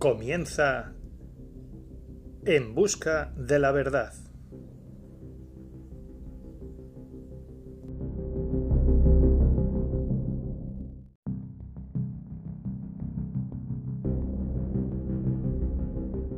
Comienza 0.00 0.94
En 2.46 2.74
Busca 2.74 3.34
de 3.36 3.58
la 3.58 3.70
Verdad. 3.70 4.14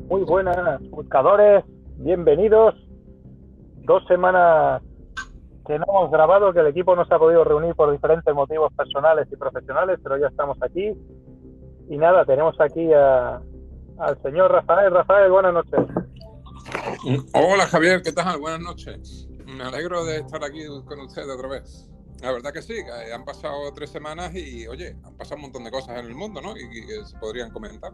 Muy 0.09 0.25
buenas, 0.25 0.83
buscadores, 0.91 1.65
bienvenidos. 1.99 2.75
Dos 3.85 4.05
semanas 4.09 4.83
que 5.65 5.79
no 5.79 5.85
hemos 5.89 6.11
grabado, 6.11 6.53
que 6.53 6.59
el 6.59 6.67
equipo 6.67 6.97
no 6.97 7.05
se 7.05 7.15
ha 7.15 7.19
podido 7.21 7.45
reunir 7.45 7.77
por 7.77 7.93
diferentes 7.93 8.35
motivos 8.35 8.73
personales 8.75 9.29
y 9.31 9.37
profesionales, 9.37 10.01
pero 10.03 10.19
ya 10.19 10.27
estamos 10.27 10.61
aquí. 10.63 10.93
Y 11.89 11.97
nada, 11.97 12.25
tenemos 12.25 12.61
aquí 12.61 12.93
a, 12.93 13.41
al 13.99 14.21
señor 14.23 14.51
Rafael. 14.51 14.93
Rafael, 14.93 15.31
buenas 15.31 15.55
noches. 15.55 15.81
Hola 17.35 17.67
Javier, 17.67 18.03
¿qué 18.03 18.13
tal? 18.13 18.39
Buenas 18.39 18.61
noches. 18.61 19.29
Me 19.47 19.65
alegro 19.65 20.05
de 20.05 20.19
estar 20.19 20.43
aquí 20.45 20.65
con 20.87 21.01
ustedes 21.01 21.29
otra 21.29 21.49
vez. 21.49 21.89
La 22.23 22.31
verdad 22.31 22.53
que 22.53 22.63
sí, 22.63 22.75
que 22.75 23.13
han 23.13 23.25
pasado 23.25 23.73
tres 23.75 23.91
semanas 23.91 24.33
y, 24.35 24.67
oye, 24.69 24.97
han 25.03 25.17
pasado 25.17 25.37
un 25.37 25.43
montón 25.43 25.65
de 25.65 25.73
cosas 25.73 25.99
en 25.99 26.07
el 26.07 26.15
mundo, 26.15 26.41
¿no? 26.41 26.57
Y, 26.57 26.87
que 26.87 27.05
se 27.05 27.19
podrían 27.19 27.51
comentar. 27.51 27.93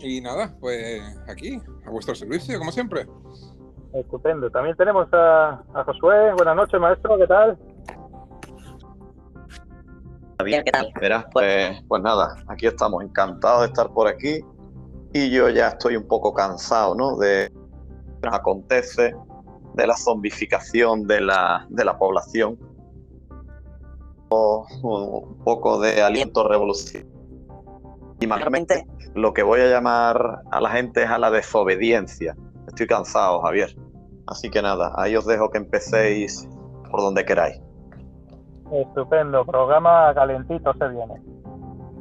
Y 0.00 0.22
nada, 0.22 0.56
pues 0.60 1.02
aquí, 1.28 1.60
a 1.86 1.90
vuestro 1.90 2.14
servicio, 2.14 2.58
como 2.58 2.72
siempre. 2.72 3.06
Estupendo. 3.92 4.50
También 4.50 4.74
tenemos 4.76 5.12
a, 5.12 5.62
a 5.74 5.84
Josué. 5.84 6.32
Buenas 6.32 6.56
noches, 6.56 6.80
maestro, 6.80 7.18
¿qué 7.18 7.26
tal? 7.26 7.58
Bien, 10.42 10.64
¿qué 10.64 10.72
tal? 10.72 10.90
Verás, 11.00 11.26
pues, 11.32 11.82
pues 11.86 12.02
nada, 12.02 12.42
aquí 12.48 12.66
estamos, 12.66 13.04
encantados 13.04 13.60
de 13.60 13.66
estar 13.66 13.88
por 13.92 14.08
aquí 14.08 14.42
y 15.14 15.30
yo 15.30 15.48
ya 15.48 15.68
estoy 15.68 15.96
un 15.96 16.08
poco 16.08 16.34
cansado, 16.34 16.96
¿no? 16.96 17.16
De 17.16 17.50
lo 18.20 18.30
que 18.30 18.36
acontece, 18.36 19.14
de 19.74 19.86
la 19.86 19.96
zombificación 19.96 21.06
de 21.06 21.20
la, 21.20 21.66
de 21.70 21.84
la 21.84 21.96
población, 21.96 22.58
un 24.28 25.38
poco 25.44 25.80
de 25.80 26.02
aliento 26.02 26.46
revolucionario. 26.48 27.14
Y 28.18 28.26
mayormente 28.26 28.86
lo 29.14 29.32
que 29.32 29.44
voy 29.44 29.60
a 29.60 29.70
llamar 29.70 30.42
a 30.50 30.60
la 30.60 30.70
gente 30.70 31.04
es 31.04 31.10
a 31.10 31.18
la 31.18 31.30
desobediencia. 31.30 32.36
Estoy 32.66 32.88
cansado, 32.88 33.40
Javier. 33.42 33.76
Así 34.26 34.50
que 34.50 34.62
nada, 34.62 34.92
ahí 34.96 35.14
os 35.14 35.26
dejo 35.26 35.48
que 35.50 35.58
empecéis 35.58 36.48
por 36.90 37.00
donde 37.00 37.24
queráis. 37.24 37.60
Estupendo, 38.72 39.44
programa 39.44 40.12
calentito 40.12 40.72
se 40.74 40.88
viene. 40.88 41.22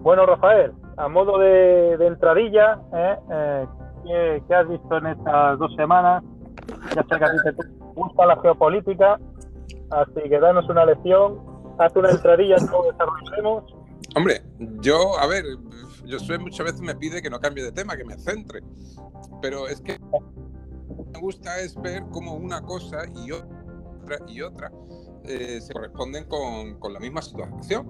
Bueno, 0.01 0.25
Rafael, 0.25 0.73
a 0.97 1.07
modo 1.07 1.37
de, 1.39 1.93
entradilla, 2.05 2.79
¿eh? 2.93 3.15
Eh, 3.31 4.41
¿qué, 4.47 4.55
has 4.55 4.67
visto 4.67 4.97
en 4.97 5.07
estas 5.07 5.59
dos 5.59 5.73
semanas? 5.75 6.23
Ya 6.95 7.03
sé 7.03 7.17
que 7.17 7.25
a 7.25 7.31
ti 7.31 7.37
te 7.43 7.67
gusta 7.95 8.25
la 8.25 8.39
geopolítica, 8.41 9.19
así 9.91 10.29
que 10.29 10.39
danos 10.39 10.67
una 10.69 10.85
lección, 10.85 11.39
haz 11.77 11.95
una 11.95 12.11
entradilla, 12.11 12.55
no 12.57 12.83
desarrollemos. 12.91 13.63
Hombre, 14.15 14.43
yo, 14.81 15.17
a 15.17 15.27
ver, 15.27 15.43
yo 16.05 16.19
soy 16.19 16.37
muchas 16.37 16.65
veces 16.65 16.81
me 16.81 16.95
pide 16.95 17.21
que 17.21 17.29
no 17.29 17.39
cambie 17.39 17.63
de 17.63 17.71
tema, 17.71 17.97
que 17.97 18.05
me 18.05 18.17
centre, 18.17 18.61
pero 19.41 19.67
es 19.67 19.81
que 19.81 19.97
me 21.13 21.19
gusta 21.19 21.59
es 21.59 21.79
ver 21.81 22.03
cómo 22.11 22.33
una 22.33 22.61
cosa 22.61 23.03
y 23.25 23.31
otra 23.31 24.17
y 24.27 24.41
otra 24.41 24.71
eh, 25.23 25.61
se 25.61 25.73
corresponden 25.73 26.25
con, 26.25 26.79
con 26.79 26.93
la 26.93 26.99
misma 26.99 27.21
situación. 27.21 27.87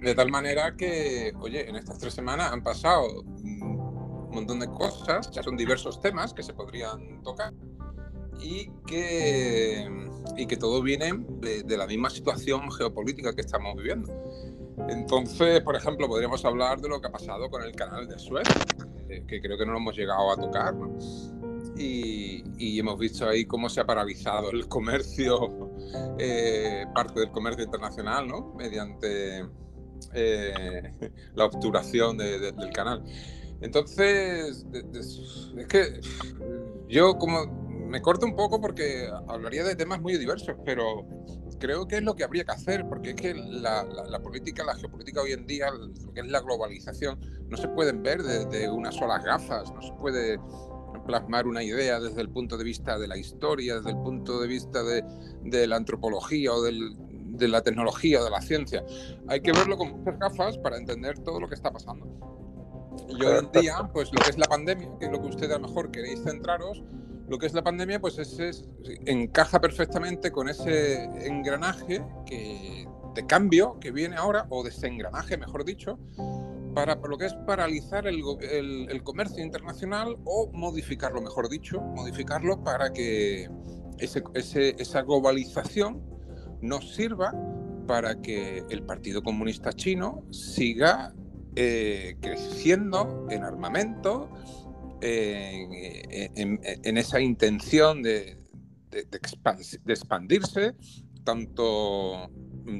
De 0.00 0.14
tal 0.14 0.30
manera 0.30 0.74
que, 0.76 1.32
oye, 1.40 1.68
en 1.68 1.76
estas 1.76 1.98
tres 1.98 2.14
semanas 2.14 2.52
han 2.52 2.62
pasado 2.62 3.22
un 3.22 4.30
montón 4.30 4.60
de 4.60 4.66
cosas, 4.66 5.30
ya 5.30 5.42
son 5.42 5.56
diversos 5.56 6.00
temas 6.00 6.32
que 6.32 6.42
se 6.42 6.54
podrían 6.54 7.22
tocar 7.22 7.52
y 8.40 8.70
que, 8.86 9.88
y 10.36 10.46
que 10.46 10.56
todo 10.56 10.82
viene 10.82 11.12
de, 11.40 11.76
la 11.76 11.86
misma 11.86 12.10
situación 12.10 12.70
geopolítica 12.72 13.34
que 13.34 13.42
estamos 13.42 13.76
viviendo. 13.76 14.12
Entonces, 14.88 15.60
por 15.60 15.76
ejemplo, 15.76 16.08
podríamos 16.08 16.44
hablar 16.44 16.80
de 16.80 16.88
lo 16.88 17.00
que 17.00 17.08
ha 17.08 17.12
pasado 17.12 17.48
con 17.50 17.62
el 17.62 17.72
canal 17.72 18.08
de 18.08 18.18
Suez, 18.18 18.48
que 19.08 19.40
creo 19.40 19.58
que 19.58 19.66
no 19.66 19.72
lo 19.72 19.78
hemos 19.78 19.96
llegado 19.96 20.32
a 20.32 20.36
tocar, 20.36 20.74
Y, 21.76 22.42
y, 22.58 22.78
hemos 22.78 22.98
visto 22.98 23.28
ahí 23.28 23.44
cómo 23.46 23.68
se 23.68 23.80
ha 23.80 23.86
paralizado 23.86 24.50
el 24.50 24.68
comercio, 24.68 25.70
eh, 26.18 26.84
parte 26.94 27.20
del 27.20 27.30
comercio 27.30 27.64
internacional, 27.64 28.28
¿no? 28.28 28.54
Mediante 28.54 29.46
eh, 30.14 30.92
la 31.34 31.44
obturación 31.46 32.18
del 32.18 32.70
canal. 32.72 33.02
Entonces, 33.60 34.66
es 34.72 35.66
que 35.68 36.00
yo 36.88 37.16
como 37.16 37.46
me 37.92 38.00
corto 38.00 38.26
un 38.26 38.34
poco 38.34 38.60
porque 38.60 39.08
hablaría 39.28 39.64
de 39.64 39.76
temas 39.76 40.00
muy 40.00 40.16
diversos, 40.16 40.56
pero 40.64 41.06
creo 41.60 41.86
que 41.86 41.98
es 41.98 42.02
lo 42.02 42.16
que 42.16 42.24
habría 42.24 42.42
que 42.42 42.52
hacer, 42.52 42.86
porque 42.88 43.10
es 43.10 43.16
que 43.16 43.34
la, 43.34 43.86
política, 44.22 44.64
la 44.64 44.74
geopolítica 44.74 45.20
hoy 45.20 45.32
en 45.32 45.46
día, 45.46 45.70
lo 45.70 46.12
que 46.12 46.20
es 46.20 46.26
la 46.26 46.40
globalización, 46.40 47.20
no 47.48 47.56
se 47.56 47.68
pueden 47.68 48.02
ver 48.02 48.22
desde 48.22 48.70
unas 48.70 48.96
solas 48.96 49.22
gafas, 49.22 49.72
no 49.72 49.82
se 49.82 49.92
puede 49.92 50.40
plasmar 51.06 51.46
una 51.46 51.62
idea 51.62 52.00
desde 52.00 52.20
el 52.22 52.30
punto 52.30 52.56
de 52.56 52.64
vista 52.64 52.98
de 52.98 53.08
la 53.08 53.16
historia, 53.16 53.76
desde 53.76 53.90
el 53.90 53.98
punto 53.98 54.40
de 54.40 54.48
vista 54.48 54.82
de, 54.82 55.04
de 55.44 55.66
la 55.66 55.76
antropología 55.76 56.52
o 56.52 56.62
del, 56.62 56.96
de 57.42 57.48
la 57.48 57.62
tecnología, 57.62 58.22
de 58.22 58.30
la 58.30 58.40
ciencia. 58.40 58.84
Hay 59.28 59.40
que 59.40 59.52
verlo 59.52 59.76
con 59.76 59.90
muchas 59.90 60.18
gafas 60.18 60.56
para 60.58 60.76
entender 60.76 61.18
todo 61.18 61.40
lo 61.40 61.48
que 61.48 61.56
está 61.56 61.70
pasando. 61.70 62.06
Y 63.08 63.24
hoy 63.24 63.38
en 63.38 63.60
día, 63.60 63.90
pues 63.92 64.12
lo 64.12 64.20
que 64.20 64.30
es 64.30 64.38
la 64.38 64.46
pandemia, 64.46 64.88
que 64.98 65.06
es 65.06 65.12
lo 65.12 65.20
que 65.20 65.28
ustedes 65.28 65.54
a 65.54 65.58
lo 65.58 65.68
mejor 65.68 65.90
queréis 65.90 66.22
centraros, 66.22 66.82
lo 67.28 67.38
que 67.38 67.46
es 67.46 67.54
la 67.54 67.62
pandemia, 67.62 68.00
pues 68.00 68.18
es, 68.18 68.64
encaja 69.06 69.60
perfectamente 69.60 70.30
con 70.30 70.48
ese 70.48 71.04
engranaje 71.26 72.04
que, 72.26 72.86
de 73.14 73.26
cambio 73.26 73.78
que 73.80 73.90
viene 73.90 74.16
ahora, 74.16 74.46
o 74.50 74.62
desengranaje, 74.62 75.36
mejor 75.36 75.64
dicho, 75.64 75.98
para 76.74 76.94
lo 76.94 77.18
que 77.18 77.26
es 77.26 77.34
paralizar 77.46 78.06
el, 78.06 78.22
el, 78.88 79.02
comercio 79.02 79.42
internacional 79.42 80.16
o 80.24 80.50
modificarlo, 80.52 81.20
mejor 81.20 81.48
dicho, 81.48 81.80
modificarlo 81.80 82.62
para 82.62 82.92
que 82.92 83.48
ese, 83.98 84.22
ese, 84.34 84.74
esa 84.78 85.02
globalización 85.02 86.02
nos 86.62 86.94
sirva 86.94 87.32
para 87.86 88.22
que 88.22 88.64
el 88.70 88.84
Partido 88.84 89.22
Comunista 89.22 89.72
Chino 89.72 90.24
siga 90.30 91.12
eh, 91.54 92.16
creciendo 92.20 93.26
en 93.30 93.42
armamento, 93.42 94.30
en, 95.02 96.96
esa 96.96 97.20
intención 97.20 98.02
de, 98.02 98.38
expandirse, 99.86 100.74
tanto 101.24 102.30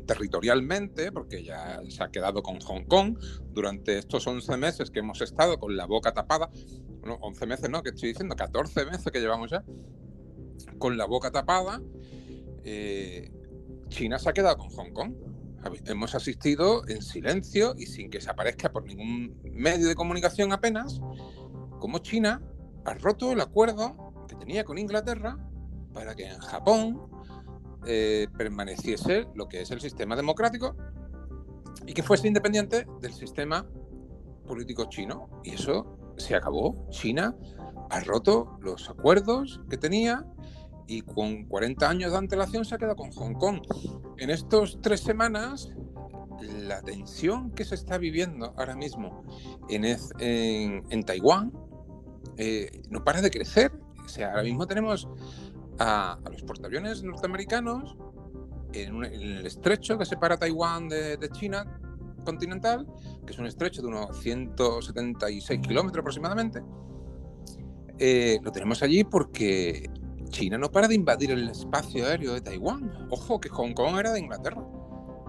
territorialmente, 0.06 1.10
porque 1.10 1.42
ya 1.42 1.80
se 1.88 2.02
ha 2.02 2.08
quedado 2.08 2.42
con 2.42 2.60
Hong 2.60 2.84
Kong 2.84 3.18
durante 3.50 3.98
estos 3.98 4.26
11 4.26 4.56
meses 4.56 4.90
que 4.90 5.00
hemos 5.00 5.20
estado 5.20 5.58
con 5.58 5.76
la 5.76 5.86
boca 5.86 6.14
tapada, 6.14 6.48
no, 7.04 7.14
11 7.16 7.46
meses 7.46 7.70
no, 7.70 7.82
que 7.82 7.90
estoy 7.90 8.10
diciendo, 8.10 8.36
14 8.36 8.86
meses 8.86 9.12
que 9.12 9.20
llevamos 9.20 9.50
ya, 9.50 9.64
con 10.78 10.96
la 10.96 11.06
boca 11.06 11.32
tapada, 11.32 11.82
eh, 12.64 13.30
China 13.92 14.18
se 14.18 14.28
ha 14.30 14.32
quedado 14.32 14.56
con 14.56 14.70
Hong 14.70 14.92
Kong. 14.92 15.14
Hemos 15.84 16.14
asistido 16.14 16.82
en 16.88 17.02
silencio 17.02 17.74
y 17.76 17.86
sin 17.86 18.10
que 18.10 18.20
se 18.20 18.30
aparezca 18.30 18.72
por 18.72 18.84
ningún 18.84 19.38
medio 19.44 19.86
de 19.86 19.94
comunicación 19.94 20.52
apenas, 20.52 21.00
como 21.78 21.98
China 21.98 22.42
ha 22.84 22.94
roto 22.94 23.32
el 23.32 23.40
acuerdo 23.40 24.14
que 24.26 24.34
tenía 24.34 24.64
con 24.64 24.78
Inglaterra 24.78 25.38
para 25.92 26.16
que 26.16 26.26
en 26.26 26.38
Japón 26.40 27.02
eh, 27.86 28.26
permaneciese 28.36 29.28
lo 29.34 29.46
que 29.48 29.60
es 29.60 29.70
el 29.70 29.80
sistema 29.80 30.16
democrático 30.16 30.74
y 31.86 31.92
que 31.92 32.02
fuese 32.02 32.26
independiente 32.26 32.86
del 33.00 33.12
sistema 33.12 33.66
político 34.46 34.86
chino. 34.86 35.28
Y 35.44 35.50
eso 35.50 36.14
se 36.16 36.34
acabó. 36.34 36.88
China 36.90 37.36
ha 37.90 38.00
roto 38.00 38.58
los 38.62 38.88
acuerdos 38.88 39.60
que 39.68 39.76
tenía 39.76 40.24
y 40.86 41.02
con 41.02 41.44
40 41.44 41.88
años 41.88 42.12
de 42.12 42.18
antelación 42.18 42.64
se 42.64 42.74
ha 42.74 42.78
quedado 42.78 42.96
con 42.96 43.10
Hong 43.12 43.34
Kong. 43.34 43.62
En 44.18 44.30
estos 44.30 44.78
tres 44.80 45.00
semanas, 45.00 45.72
la 46.42 46.82
tensión 46.82 47.50
que 47.50 47.64
se 47.64 47.74
está 47.74 47.98
viviendo 47.98 48.52
ahora 48.56 48.74
mismo 48.74 49.24
en, 49.68 49.84
en, 50.18 51.02
Taiwán 51.04 51.52
eh, 52.36 52.82
no 52.90 53.04
para 53.04 53.20
de 53.20 53.30
crecer. 53.30 53.72
O 54.04 54.08
sea, 54.08 54.30
ahora 54.30 54.42
mismo 54.42 54.66
tenemos 54.66 55.08
a, 55.78 56.18
los 56.30 56.42
portaaviones 56.42 57.02
norteamericanos 57.02 57.96
en, 58.72 59.04
el 59.04 59.46
estrecho 59.46 59.98
que 59.98 60.04
separa 60.04 60.36
Taiwán 60.36 60.88
de, 60.88 61.28
China 61.32 61.78
continental, 62.24 62.86
que 63.26 63.32
es 63.32 63.38
un 63.38 63.46
estrecho 63.46 63.82
de 63.82 63.88
unos 63.88 64.20
176 64.20 65.60
kilómetros 65.60 66.00
aproximadamente. 66.00 66.62
Eh, 67.98 68.38
lo 68.42 68.50
tenemos 68.50 68.82
allí 68.82 69.04
porque 69.04 69.88
China 70.32 70.58
no 70.58 70.68
para 70.70 70.88
de 70.88 70.96
invadir 70.96 71.30
el 71.30 71.48
espacio 71.48 72.04
aéreo 72.06 72.32
de 72.34 72.40
Taiwán. 72.40 72.90
Ojo, 73.10 73.38
que 73.40 73.48
Hong 73.50 73.72
Kong 73.74 73.96
era 73.98 74.10
de 74.12 74.18
Inglaterra. 74.18 74.62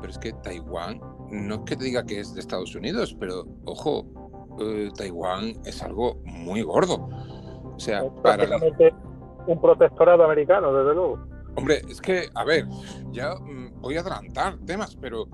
Pero 0.02 0.12
es 0.12 0.18
que 0.18 0.34
Taiwán 0.34 1.00
no 1.30 1.56
es 1.56 1.62
que 1.62 1.76
te 1.76 1.84
diga 1.86 2.04
que 2.04 2.20
es 2.20 2.34
de 2.34 2.40
Estados 2.42 2.74
Unidos, 2.76 3.16
pero 3.20 3.46
ojo, 3.66 4.06
eh, 4.60 4.90
Taiwán 4.98 5.54
es 5.66 5.82
algo 5.84 6.20
muy 6.26 6.62
gordo. 6.64 7.08
O 7.76 7.80
sea, 7.80 8.04
para 8.24 8.46
la- 8.48 8.60
un 9.48 9.62
protectorado 9.62 10.24
americano, 10.24 10.74
desde 10.74 10.94
luego. 10.96 11.20
Hombre, 11.56 11.82
es 11.90 12.02
que, 12.02 12.30
a 12.34 12.44
ver, 12.44 12.66
ya 13.12 13.36
mm, 13.36 13.82
voy 13.82 13.98
a 13.98 14.02
adelantar 14.02 14.58
temas, 14.66 14.96
pero 14.96 15.26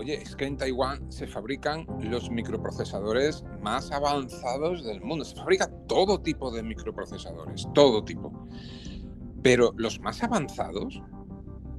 oye, 0.00 0.14
es 0.14 0.34
que 0.34 0.46
en 0.46 0.56
Taiwán 0.56 1.12
se 1.12 1.26
fabrican 1.26 1.86
los 2.00 2.30
microprocesadores 2.30 3.44
más 3.60 3.90
avanzados 3.92 4.84
del 4.84 5.00
mundo. 5.00 5.24
Se 5.24 5.36
fabrica 5.36 5.70
todo 5.86 6.20
tipo 6.20 6.50
de 6.50 6.62
microprocesadores, 6.62 7.68
todo 7.74 8.02
tipo. 8.04 8.32
Pero 9.42 9.72
los 9.76 10.00
más 10.00 10.22
avanzados, 10.22 11.02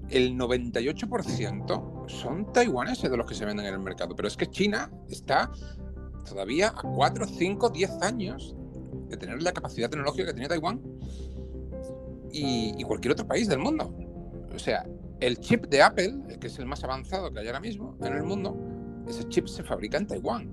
el 0.09 0.38
98% 0.38 2.09
son 2.09 2.53
taiwaneses 2.53 3.09
de 3.09 3.18
los 3.18 3.25
que 3.25 3.33
se 3.33 3.45
venden 3.45 3.65
en 3.65 3.73
el 3.73 3.79
mercado. 3.79 4.15
Pero 4.15 4.27
es 4.27 4.38
que 4.38 4.47
China 4.47 4.91
está 5.09 5.51
todavía 6.27 6.69
a 6.69 6.81
4, 6.81 7.25
5, 7.25 7.69
10 7.69 8.01
años 8.01 8.56
de 9.09 9.17
tener 9.17 9.41
la 9.41 9.51
capacidad 9.51 9.89
tecnológica 9.89 10.27
que 10.27 10.33
tenía 10.33 10.47
Taiwán 10.47 10.79
y, 12.31 12.83
cualquier 12.83 13.13
otro 13.13 13.27
país 13.27 13.47
del 13.47 13.59
mundo. 13.59 13.94
O 14.53 14.59
sea, 14.59 14.85
el 15.21 15.39
chip 15.39 15.68
de 15.68 15.81
Apple, 15.81 16.38
que 16.39 16.47
es 16.47 16.59
el 16.59 16.65
más 16.65 16.83
avanzado 16.83 17.31
que 17.31 17.39
hay 17.39 17.47
ahora 17.47 17.59
mismo 17.59 17.95
en 18.01 18.13
el 18.13 18.23
mundo, 18.23 18.57
ese 19.07 19.23
chip 19.29 19.47
se 19.47 19.63
fabrica 19.63 19.97
en 19.97 20.07
Taiwán. 20.07 20.50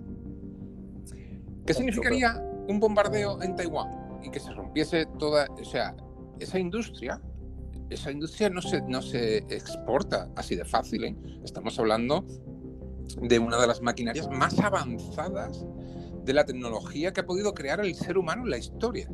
¿Qué 1.66 1.74
significaría 1.74 2.36
un 2.68 2.78
bombardeo 2.78 3.42
en 3.42 3.56
Taiwán 3.56 4.20
y 4.22 4.30
que 4.30 4.38
se 4.38 4.52
rompiese 4.52 5.06
toda, 5.18 5.46
o 5.50 5.64
sea, 5.64 5.96
esa 6.38 6.58
industria? 6.58 7.20
Esa 7.88 8.10
industria 8.10 8.50
no 8.50 8.60
se, 8.60 8.82
no 8.82 9.00
se 9.00 9.38
exporta 9.38 10.28
así 10.36 10.54
de 10.54 10.66
fácil. 10.66 11.04
¿eh? 11.04 11.16
Estamos 11.42 11.78
hablando 11.78 12.24
de 13.22 13.38
una 13.38 13.58
de 13.58 13.66
las 13.66 13.80
maquinarias 13.80 14.28
más 14.28 14.58
avanzadas 14.58 15.64
de 16.24 16.32
la 16.34 16.44
tecnología 16.44 17.14
que 17.14 17.20
ha 17.20 17.26
podido 17.26 17.54
crear 17.54 17.80
el 17.80 17.94
ser 17.94 18.18
humano 18.18 18.44
en 18.44 18.50
la 18.50 18.58
historia. 18.58 19.08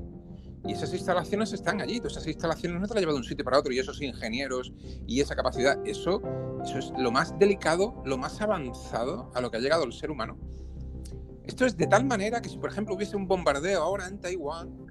Y 0.67 0.73
esas 0.73 0.93
instalaciones 0.93 1.53
están 1.53 1.81
allí. 1.81 1.99
Todas 1.99 2.15
esas 2.15 2.27
instalaciones 2.27 2.81
no 2.81 2.87
te 2.87 2.95
las 2.95 3.03
lleva 3.03 3.13
de 3.13 3.19
un 3.19 3.25
sitio 3.25 3.45
para 3.45 3.59
otro. 3.59 3.73
Y 3.73 3.79
esos 3.79 4.01
ingenieros 4.01 4.73
y 5.07 5.21
esa 5.21 5.37
capacidad, 5.37 5.79
eso, 5.87 6.23
eso 6.65 6.79
es 6.79 6.93
lo 6.97 7.11
más 7.13 7.39
delicado, 7.39 8.03
lo 8.05 8.17
más 8.17 8.41
avanzado 8.41 9.31
a 9.35 9.41
lo 9.41 9.51
que 9.51 9.59
ha 9.59 9.61
llegado 9.61 9.85
el 9.85 9.93
ser 9.93 10.11
humano. 10.11 10.39
Esto 11.45 11.67
es 11.67 11.77
de 11.77 11.87
tal 11.87 12.07
manera 12.07 12.41
que 12.41 12.49
si, 12.49 12.57
por 12.57 12.71
ejemplo, 12.71 12.95
hubiese 12.95 13.17
un 13.17 13.29
bombardeo 13.29 13.83
ahora 13.83 14.09
en 14.09 14.19
Taiwán 14.19 14.87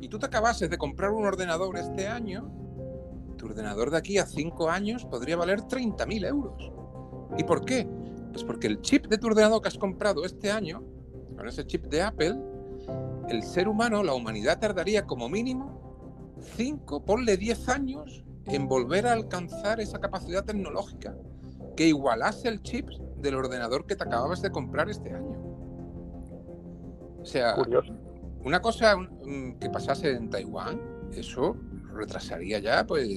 y 0.00 0.08
tú 0.08 0.18
te 0.18 0.26
acabases 0.26 0.70
de 0.70 0.78
comprar 0.78 1.10
un 1.10 1.26
ordenador 1.26 1.76
este 1.76 2.08
año, 2.08 2.50
tu 3.36 3.46
ordenador 3.46 3.90
de 3.90 3.98
aquí 3.98 4.16
a 4.16 4.24
cinco 4.24 4.70
años 4.70 5.04
podría 5.04 5.36
valer 5.36 5.60
30.000 5.60 6.26
euros. 6.26 6.72
¿Y 7.36 7.44
por 7.44 7.64
qué? 7.66 7.86
Pues 8.32 8.44
porque 8.44 8.66
el 8.66 8.80
chip 8.80 9.06
de 9.06 9.18
tu 9.18 9.26
ordenador 9.26 9.60
que 9.60 9.68
has 9.68 9.76
comprado 9.78 10.24
este 10.24 10.50
año, 10.50 10.82
con 11.36 11.46
ese 11.46 11.66
chip 11.66 11.86
de 11.86 12.02
Apple, 12.02 12.36
el 13.28 13.42
ser 13.42 13.68
humano, 13.68 14.02
la 14.02 14.14
humanidad 14.14 14.58
tardaría 14.58 15.06
como 15.06 15.28
mínimo 15.28 16.36
5, 16.56 17.04
ponle 17.04 17.36
10 17.36 17.68
años 17.68 18.24
en 18.46 18.68
volver 18.68 19.06
a 19.06 19.12
alcanzar 19.12 19.80
esa 19.80 19.98
capacidad 19.98 20.44
tecnológica 20.44 21.16
que 21.76 21.88
igualase 21.88 22.48
el 22.48 22.62
chip 22.62 22.88
del 23.18 23.34
ordenador 23.34 23.86
que 23.86 23.96
te 23.96 24.04
acababas 24.04 24.42
de 24.42 24.50
comprar 24.50 24.88
este 24.88 25.12
año. 25.12 25.36
O 27.20 27.24
sea, 27.24 27.54
Curioso. 27.56 27.92
una 28.44 28.60
cosa 28.60 28.96
mm, 28.96 29.58
que 29.58 29.68
pasase 29.68 30.12
en 30.12 30.30
Taiwán, 30.30 30.80
eso 31.12 31.56
retrasaría 31.92 32.58
ya 32.60 32.86
pues 32.86 33.08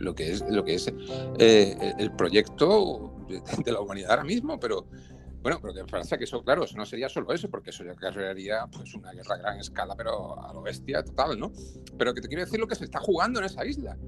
lo 0.00 0.14
que 0.14 0.32
es 0.32 0.44
lo 0.48 0.64
que 0.64 0.74
es 0.74 0.92
eh, 1.38 1.94
el 1.98 2.12
proyecto 2.12 3.14
de, 3.28 3.40
de 3.64 3.72
la 3.72 3.80
humanidad 3.80 4.10
ahora 4.10 4.24
mismo, 4.24 4.58
pero 4.58 4.86
bueno, 5.44 5.60
pero 5.60 5.74
que 5.74 5.84
pasa 5.84 6.16
que 6.16 6.24
eso, 6.24 6.42
claro, 6.42 6.64
eso 6.64 6.74
no 6.78 6.86
sería 6.86 7.10
solo 7.10 7.30
eso, 7.30 7.50
porque 7.50 7.68
eso 7.68 7.84
ya 7.84 7.94
crearía 7.94 8.66
pues 8.72 8.94
una 8.94 9.12
guerra 9.12 9.34
a 9.34 9.38
gran 9.38 9.60
escala, 9.60 9.94
pero 9.94 10.42
a 10.42 10.54
lo 10.54 10.62
bestia 10.62 11.04
total, 11.04 11.38
¿no? 11.38 11.52
Pero 11.98 12.14
que 12.14 12.22
te 12.22 12.28
quiero 12.28 12.46
decir 12.46 12.58
lo 12.58 12.66
que 12.66 12.74
se 12.74 12.84
está 12.84 12.98
jugando 12.98 13.40
en 13.40 13.44
esa 13.44 13.66
isla. 13.66 13.98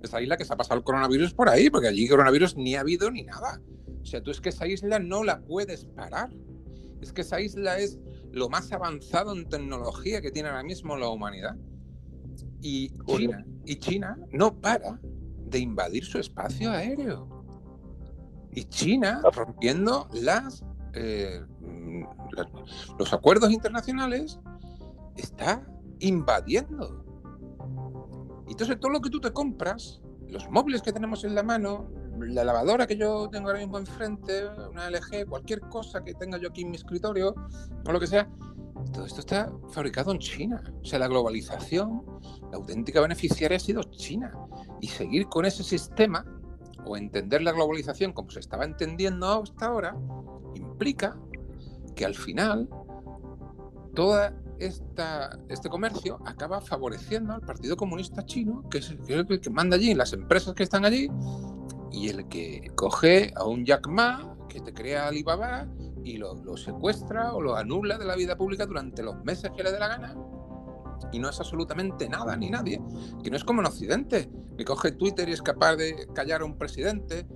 Esa 0.00 0.22
isla 0.22 0.36
que 0.36 0.44
se 0.44 0.52
ha 0.52 0.56
pasado 0.56 0.78
el 0.78 0.84
coronavirus 0.84 1.34
por 1.34 1.48
ahí, 1.48 1.70
porque 1.70 1.88
allí 1.88 2.06
coronavirus 2.06 2.56
ni 2.56 2.76
ha 2.76 2.82
habido 2.82 3.10
ni 3.10 3.24
nada. 3.24 3.60
O 4.00 4.04
sea, 4.06 4.22
tú 4.22 4.30
es 4.30 4.40
que 4.40 4.50
esa 4.50 4.68
isla 4.68 5.00
no 5.00 5.24
la 5.24 5.40
puedes 5.40 5.86
parar. 5.86 6.30
Es 7.00 7.12
que 7.12 7.22
esa 7.22 7.40
isla 7.40 7.80
es 7.80 7.98
lo 8.30 8.48
más 8.48 8.70
avanzado 8.70 9.32
en 9.32 9.48
tecnología 9.48 10.20
que 10.20 10.30
tiene 10.30 10.50
ahora 10.50 10.62
mismo 10.62 10.96
la 10.96 11.08
humanidad. 11.08 11.56
Y 12.62 12.90
China, 13.06 13.44
y 13.64 13.74
China 13.74 14.16
no 14.30 14.54
para 14.60 15.00
de 15.02 15.58
invadir 15.58 16.04
su 16.04 16.20
espacio 16.20 16.70
aéreo. 16.70 17.35
Y 18.56 18.64
China 18.64 19.20
rompiendo 19.34 20.08
las, 20.14 20.64
eh, 20.94 21.44
mm, 21.60 22.04
los 22.98 23.12
acuerdos 23.12 23.52
internacionales 23.52 24.40
está 25.14 25.62
invadiendo. 26.00 27.04
Entonces 28.48 28.80
todo 28.80 28.92
lo 28.92 29.00
que 29.02 29.10
tú 29.10 29.20
te 29.20 29.30
compras, 29.30 30.00
los 30.28 30.48
móviles 30.50 30.80
que 30.80 30.90
tenemos 30.90 31.22
en 31.24 31.34
la 31.34 31.42
mano, 31.42 31.90
la 32.18 32.44
lavadora 32.44 32.86
que 32.86 32.96
yo 32.96 33.28
tengo 33.30 33.48
ahora 33.48 33.60
mismo 33.60 33.76
enfrente, 33.78 34.46
una 34.70 34.88
LG, 34.88 35.26
cualquier 35.28 35.60
cosa 35.60 36.02
que 36.02 36.14
tenga 36.14 36.38
yo 36.38 36.48
aquí 36.48 36.62
en 36.62 36.70
mi 36.70 36.76
escritorio, 36.76 37.34
o 37.86 37.92
lo 37.92 38.00
que 38.00 38.06
sea, 38.06 38.26
todo 38.92 39.04
esto 39.04 39.20
está 39.20 39.52
fabricado 39.68 40.12
en 40.12 40.18
China. 40.18 40.62
O 40.80 40.84
sea, 40.84 40.98
la 40.98 41.08
globalización, 41.08 42.02
la 42.50 42.56
auténtica 42.56 43.02
beneficiaria 43.02 43.58
ha 43.58 43.60
sido 43.60 43.82
China. 43.82 44.32
Y 44.80 44.88
seguir 44.88 45.26
con 45.26 45.44
ese 45.44 45.62
sistema, 45.62 46.24
o 46.86 46.96
entender 46.96 47.42
la 47.42 47.52
globalización 47.52 48.12
como 48.12 48.30
se 48.30 48.40
estaba 48.40 48.64
entendiendo 48.64 49.42
hasta 49.42 49.66
ahora, 49.66 49.96
implica 50.54 51.16
que 51.94 52.04
al 52.04 52.14
final 52.14 52.68
esta, 54.58 55.38
este 55.48 55.68
comercio 55.68 56.18
acaba 56.26 56.60
favoreciendo 56.60 57.32
al 57.32 57.40
Partido 57.40 57.76
Comunista 57.76 58.24
Chino, 58.26 58.68
que 58.70 58.78
es 58.78 58.90
el 58.90 59.00
que, 59.02 59.14
el 59.14 59.40
que 59.40 59.50
manda 59.50 59.76
allí, 59.76 59.94
las 59.94 60.12
empresas 60.12 60.54
que 60.54 60.62
están 60.62 60.84
allí, 60.84 61.08
y 61.90 62.08
el 62.08 62.28
que 62.28 62.70
coge 62.74 63.32
a 63.36 63.44
un 63.44 63.64
Jack 63.64 63.88
Ma, 63.88 64.36
que 64.48 64.60
te 64.60 64.72
crea 64.72 65.08
Alibaba, 65.08 65.66
y 66.04 66.18
lo, 66.18 66.34
lo 66.34 66.56
secuestra 66.56 67.32
o 67.32 67.40
lo 67.40 67.56
anula 67.56 67.98
de 67.98 68.04
la 68.04 68.16
vida 68.16 68.36
pública 68.36 68.66
durante 68.66 69.02
los 69.02 69.24
meses 69.24 69.50
que 69.56 69.62
le 69.62 69.72
dé 69.72 69.78
la 69.78 69.88
gana. 69.88 70.14
Y 71.12 71.18
no 71.18 71.28
es 71.28 71.38
absolutamente 71.38 72.08
nada 72.08 72.36
ni 72.36 72.50
nadie. 72.50 72.80
Que 73.22 73.30
no 73.30 73.36
es 73.36 73.44
como 73.44 73.60
en 73.60 73.66
Occidente, 73.66 74.30
que 74.56 74.64
coge 74.64 74.92
Twitter 74.92 75.28
y 75.28 75.32
es 75.32 75.42
capaz 75.42 75.76
de 75.76 76.08
callar 76.14 76.42
a 76.42 76.44
un 76.44 76.56
presidente 76.56 77.26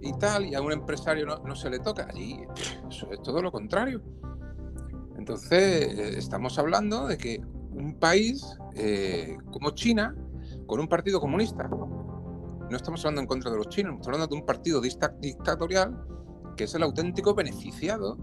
y 0.00 0.12
tal, 0.18 0.46
y 0.46 0.54
a 0.54 0.60
un 0.62 0.72
empresario 0.72 1.26
no, 1.26 1.38
no 1.38 1.56
se 1.56 1.70
le 1.70 1.78
toca. 1.80 2.06
Allí 2.10 2.40
eso 2.88 3.10
es 3.10 3.20
todo 3.22 3.42
lo 3.42 3.50
contrario. 3.50 4.00
Entonces, 5.16 5.50
eh, 5.52 6.18
estamos 6.18 6.58
hablando 6.58 7.06
de 7.06 7.18
que 7.18 7.40
un 7.72 7.94
país 7.98 8.56
eh, 8.74 9.36
como 9.50 9.70
China, 9.70 10.14
con 10.66 10.80
un 10.80 10.88
partido 10.88 11.20
comunista, 11.20 11.68
no 11.68 12.76
estamos 12.76 13.00
hablando 13.00 13.22
en 13.22 13.26
contra 13.26 13.50
de 13.50 13.56
los 13.56 13.68
chinos, 13.68 13.94
estamos 13.94 14.08
hablando 14.08 14.34
de 14.34 14.40
un 14.40 14.46
partido 14.46 14.80
dicta- 14.80 15.14
dictatorial 15.20 16.04
que 16.56 16.64
es 16.64 16.74
el 16.74 16.82
auténtico 16.82 17.34
beneficiado 17.34 18.16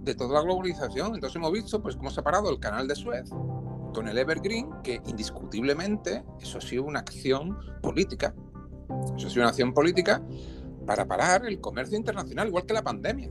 de 0.00 0.14
toda 0.14 0.34
la 0.34 0.42
globalización. 0.42 1.14
Entonces 1.14 1.36
hemos 1.36 1.52
visto 1.52 1.80
pues 1.82 1.96
cómo 1.96 2.10
se 2.10 2.20
ha 2.20 2.24
parado 2.24 2.50
el 2.50 2.58
canal 2.58 2.88
de 2.88 2.96
Suez 2.96 3.30
con 3.92 4.08
el 4.08 4.18
Evergreen, 4.18 4.70
que 4.82 5.00
indiscutiblemente 5.06 6.24
eso 6.40 6.58
ha 6.58 6.60
sido 6.60 6.84
una 6.84 7.00
acción 7.00 7.58
política. 7.80 8.34
Eso 9.16 9.26
ha 9.26 9.30
sido 9.30 9.42
una 9.42 9.50
acción 9.50 9.72
política 9.72 10.22
para 10.86 11.06
parar 11.06 11.46
el 11.46 11.60
comercio 11.60 11.96
internacional, 11.96 12.48
igual 12.48 12.66
que 12.66 12.74
la 12.74 12.82
pandemia. 12.82 13.30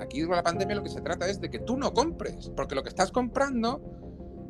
Aquí 0.00 0.22
la 0.22 0.42
pandemia 0.42 0.76
lo 0.76 0.82
que 0.82 0.90
se 0.90 1.00
trata 1.00 1.28
es 1.28 1.40
de 1.40 1.50
que 1.50 1.58
tú 1.58 1.76
no 1.76 1.92
compres, 1.92 2.50
porque 2.56 2.74
lo 2.74 2.82
que 2.82 2.88
estás 2.88 3.10
comprando 3.10 3.82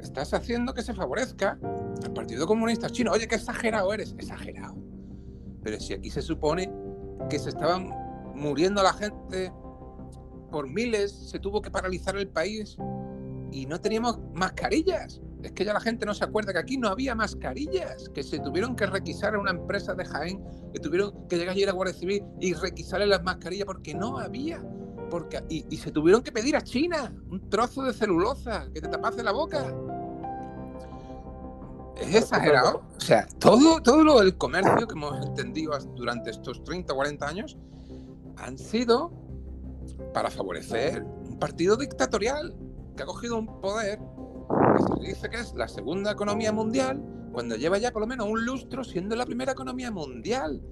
estás 0.00 0.32
haciendo 0.34 0.74
que 0.74 0.82
se 0.82 0.94
favorezca 0.94 1.58
al 2.04 2.12
Partido 2.12 2.46
Comunista 2.46 2.88
Chino. 2.90 3.12
Oye, 3.12 3.26
qué 3.26 3.34
exagerado 3.36 3.92
eres, 3.92 4.14
exagerado. 4.18 4.76
Pero 5.62 5.80
si 5.80 5.94
aquí 5.94 6.10
se 6.10 6.22
supone 6.22 6.72
que 7.28 7.38
se 7.38 7.48
estaban 7.48 7.90
muriendo 8.34 8.82
la 8.82 8.92
gente 8.92 9.52
por 10.50 10.68
miles, 10.68 11.12
se 11.12 11.38
tuvo 11.38 11.60
que 11.60 11.70
paralizar 11.70 12.16
el 12.16 12.28
país 12.28 12.76
y 13.50 13.66
no 13.66 13.80
teníamos 13.80 14.18
mascarillas. 14.34 15.20
Es 15.42 15.52
que 15.52 15.64
ya 15.64 15.72
la 15.72 15.80
gente 15.80 16.04
no 16.04 16.14
se 16.14 16.24
acuerda 16.24 16.52
que 16.52 16.58
aquí 16.58 16.76
no 16.76 16.88
había 16.88 17.14
mascarillas, 17.14 18.08
que 18.12 18.22
se 18.22 18.40
tuvieron 18.40 18.74
que 18.74 18.86
requisar 18.86 19.34
a 19.34 19.38
una 19.38 19.52
empresa 19.52 19.94
de 19.94 20.04
Jaén, 20.04 20.44
que 20.72 20.80
tuvieron 20.80 21.28
que 21.28 21.36
llegar 21.36 21.52
allí 21.52 21.62
a 21.62 21.66
la 21.66 21.72
Guardia 21.72 21.94
Civil 21.94 22.24
y 22.40 22.54
requisarle 22.54 23.06
las 23.06 23.22
mascarillas 23.22 23.66
porque 23.66 23.94
no 23.94 24.18
había. 24.18 24.62
Porque, 25.10 25.42
y, 25.48 25.64
y 25.70 25.76
se 25.78 25.90
tuvieron 25.90 26.22
que 26.22 26.32
pedir 26.32 26.56
a 26.56 26.62
China 26.62 27.14
un 27.30 27.48
trozo 27.48 27.82
de 27.82 27.94
celulosa 27.94 28.68
que 28.74 28.80
te 28.80 28.88
tapase 28.88 29.22
la 29.22 29.32
boca. 29.32 29.74
Es 32.00 32.14
exagerado. 32.14 32.82
O 32.96 33.00
sea, 33.00 33.26
todo, 33.38 33.80
todo 33.82 34.04
lo 34.04 34.20
del 34.20 34.36
comercio 34.36 34.86
que 34.86 34.94
hemos 34.94 35.24
entendido 35.24 35.76
durante 35.96 36.30
estos 36.30 36.62
30 36.64 36.92
o 36.92 36.96
40 36.96 37.26
años 37.26 37.56
han 38.36 38.58
sido 38.58 39.12
para 40.12 40.30
favorecer 40.30 41.02
un 41.02 41.38
partido 41.38 41.76
dictatorial 41.76 42.54
que 42.96 43.02
ha 43.02 43.06
cogido 43.06 43.36
un 43.38 43.60
poder 43.60 43.98
se 44.78 45.06
dice 45.06 45.28
que 45.28 45.36
es 45.36 45.54
la 45.54 45.68
segunda 45.68 46.12
economía 46.12 46.52
mundial 46.52 47.02
cuando 47.32 47.56
lleva 47.56 47.78
ya 47.78 47.92
por 47.92 48.02
lo 48.02 48.06
menos 48.06 48.28
un 48.28 48.44
lustro 48.44 48.82
siendo 48.84 49.14
la 49.14 49.26
primera 49.26 49.52
economía 49.52 49.90
mundial. 49.90 50.62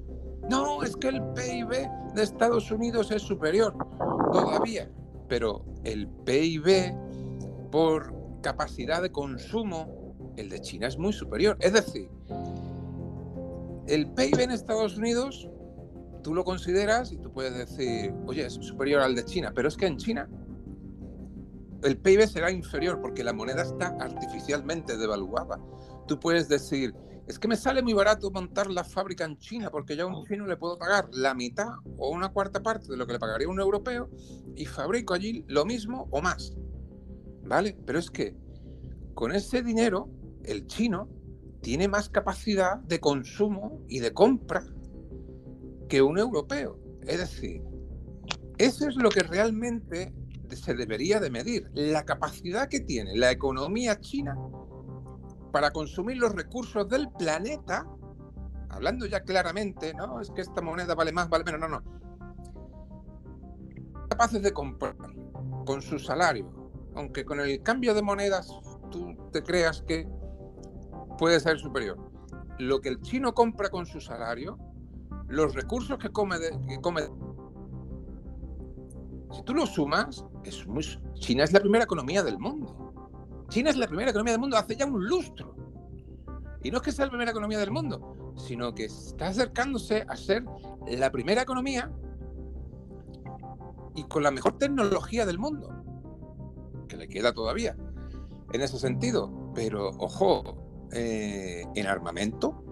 No, 0.48 0.82
es 0.82 0.96
que 0.96 1.08
el 1.08 1.22
PIB 1.34 1.88
de 2.14 2.22
Estados 2.22 2.70
Unidos 2.70 3.10
es 3.10 3.22
superior. 3.22 3.74
Todavía. 4.32 4.90
pero 5.28 5.64
el 5.84 6.08
PIB 6.08 6.92
por 7.70 8.14
capacidad 8.42 9.02
de 9.02 9.10
consumo, 9.10 10.14
el 10.36 10.48
de 10.48 10.60
China 10.60 10.86
es 10.86 10.98
muy 10.98 11.12
superior. 11.12 11.56
Es 11.60 11.72
decir, 11.72 12.08
el 13.86 14.08
PIB 14.12 14.40
en 14.40 14.50
Estados 14.50 14.96
Unidos, 14.96 15.48
tú 16.22 16.34
lo 16.34 16.44
consideras 16.44 17.12
y 17.12 17.18
tú 17.18 17.32
puedes 17.32 17.56
decir, 17.56 18.12
oye, 18.26 18.46
es 18.46 18.54
superior 18.54 19.02
al 19.02 19.14
de 19.14 19.24
China, 19.24 19.52
pero 19.54 19.68
es 19.68 19.76
que 19.76 19.86
en 19.86 19.96
China 19.96 20.28
el 21.82 21.98
PIB 21.98 22.26
será 22.26 22.50
inferior 22.50 23.00
porque 23.00 23.24
la 23.24 23.32
moneda 23.32 23.62
está 23.62 23.96
artificialmente 24.00 24.96
devaluada. 24.96 25.60
Tú 26.06 26.18
puedes 26.18 26.48
decir, 26.48 26.94
es 27.26 27.38
que 27.38 27.48
me 27.48 27.56
sale 27.56 27.82
muy 27.82 27.92
barato 27.92 28.30
montar 28.30 28.70
la 28.70 28.84
fábrica 28.84 29.24
en 29.24 29.38
China 29.38 29.70
porque 29.70 29.96
ya 29.96 30.04
a 30.04 30.06
un 30.06 30.24
chino 30.26 30.46
le 30.46 30.56
puedo 30.56 30.78
pagar 30.78 31.08
la 31.12 31.34
mitad 31.34 31.68
o 31.98 32.10
una 32.10 32.28
cuarta 32.28 32.62
parte 32.62 32.88
de 32.88 32.96
lo 32.96 33.06
que 33.06 33.14
le 33.14 33.18
pagaría 33.18 33.48
un 33.48 33.60
europeo 33.60 34.08
y 34.54 34.64
fabrico 34.64 35.14
allí 35.14 35.44
lo 35.48 35.64
mismo 35.64 36.08
o 36.10 36.22
más. 36.22 36.54
¿Vale? 37.42 37.76
Pero 37.84 37.98
es 37.98 38.10
que 38.10 38.36
con 39.14 39.32
ese 39.32 39.62
dinero 39.62 40.08
el 40.44 40.66
chino 40.66 41.08
tiene 41.62 41.88
más 41.88 42.08
capacidad 42.08 42.76
de 42.78 43.00
consumo 43.00 43.84
y 43.88 43.98
de 43.98 44.12
compra 44.12 44.64
que 45.88 46.02
un 46.02 46.18
europeo. 46.18 46.78
Es 47.02 47.18
decir, 47.18 47.62
eso 48.58 48.88
es 48.88 48.96
lo 48.96 49.10
que 49.10 49.20
realmente 49.20 50.14
se 50.54 50.74
debería 50.74 51.18
de 51.18 51.30
medir, 51.30 51.70
la 51.74 52.04
capacidad 52.04 52.68
que 52.68 52.80
tiene 52.80 53.16
la 53.16 53.30
economía 53.30 53.98
china 54.00 54.36
para 55.52 55.70
consumir 55.70 56.18
los 56.18 56.34
recursos 56.34 56.86
del 56.88 57.10
planeta, 57.10 57.86
hablando 58.68 59.06
ya 59.06 59.22
claramente, 59.22 59.94
no 59.94 60.20
es 60.20 60.30
que 60.30 60.42
esta 60.42 60.60
moneda 60.60 60.94
vale 60.94 61.12
más, 61.12 61.28
vale 61.28 61.44
menos, 61.44 61.60
no, 61.60 61.68
no. 61.68 61.82
Capaces 64.10 64.42
de 64.42 64.52
comprar 64.52 64.94
con 65.64 65.82
su 65.82 65.98
salario, 65.98 66.70
aunque 66.94 67.24
con 67.24 67.40
el 67.40 67.62
cambio 67.62 67.94
de 67.94 68.02
monedas 68.02 68.48
tú 68.90 69.16
te 69.32 69.42
creas 69.42 69.82
que 69.82 70.06
puede 71.18 71.40
ser 71.40 71.58
superior. 71.58 71.98
Lo 72.58 72.80
que 72.80 72.90
el 72.90 73.00
chino 73.00 73.34
compra 73.34 73.68
con 73.70 73.86
su 73.86 74.00
salario, 74.00 74.58
los 75.28 75.54
recursos 75.54 75.98
que 75.98 76.10
come, 76.10 76.36
que 76.38 76.80
come 76.80 77.02
si 79.32 79.42
tú 79.42 79.54
lo 79.54 79.66
sumas, 79.66 80.24
China 81.14 81.44
es 81.44 81.52
la 81.52 81.60
primera 81.60 81.84
economía 81.84 82.22
del 82.22 82.38
mundo. 82.38 82.92
China 83.48 83.70
es 83.70 83.76
la 83.76 83.86
primera 83.86 84.10
economía 84.10 84.32
del 84.32 84.40
mundo 84.40 84.56
hace 84.56 84.76
ya 84.76 84.86
un 84.86 85.04
lustro. 85.04 85.54
Y 86.62 86.70
no 86.70 86.78
es 86.78 86.82
que 86.82 86.92
sea 86.92 87.06
la 87.06 87.10
primera 87.10 87.30
economía 87.30 87.58
del 87.58 87.70
mundo, 87.70 88.34
sino 88.36 88.74
que 88.74 88.86
está 88.86 89.28
acercándose 89.28 90.04
a 90.08 90.16
ser 90.16 90.44
la 90.88 91.10
primera 91.10 91.42
economía 91.42 91.90
y 93.94 94.04
con 94.04 94.22
la 94.22 94.30
mejor 94.30 94.58
tecnología 94.58 95.26
del 95.26 95.38
mundo, 95.38 95.70
que 96.88 96.96
le 96.96 97.08
queda 97.08 97.32
todavía 97.32 97.76
en 98.52 98.60
ese 98.60 98.78
sentido. 98.78 99.52
Pero, 99.54 99.90
ojo, 99.98 100.88
eh, 100.92 101.64
en 101.74 101.86
armamento, 101.86 102.62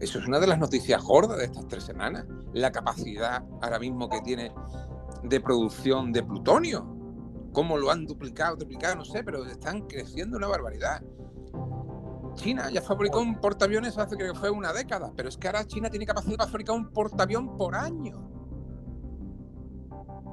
eso 0.00 0.18
es 0.18 0.26
una 0.26 0.40
de 0.40 0.46
las 0.46 0.58
noticias 0.58 1.02
gordas 1.02 1.38
de 1.38 1.44
estas 1.44 1.68
tres 1.68 1.84
semanas, 1.84 2.26
la 2.52 2.72
capacidad 2.72 3.44
ahora 3.60 3.78
mismo 3.78 4.08
que 4.08 4.20
tiene 4.20 4.52
de 5.22 5.40
producción 5.40 6.12
de 6.12 6.22
plutonio 6.22 6.92
cómo 7.52 7.76
lo 7.76 7.90
han 7.90 8.06
duplicado, 8.06 8.56
duplicado, 8.56 8.96
no 8.96 9.04
sé, 9.04 9.22
pero 9.22 9.44
están 9.44 9.82
creciendo 9.82 10.36
una 10.36 10.48
barbaridad. 10.48 11.02
China 12.34 12.70
ya 12.70 12.80
fabricó 12.80 13.20
un 13.20 13.38
portaaviones 13.40 13.98
hace 13.98 14.16
que 14.16 14.34
fue 14.34 14.50
una 14.50 14.72
década, 14.72 15.12
pero 15.14 15.28
es 15.28 15.36
que 15.36 15.48
ahora 15.48 15.66
China 15.66 15.90
tiene 15.90 16.06
capacidad 16.06 16.38
de 16.38 16.50
fabricar 16.50 16.76
un 16.76 16.90
portaavión 16.90 17.56
por 17.58 17.74
año. 17.74 18.28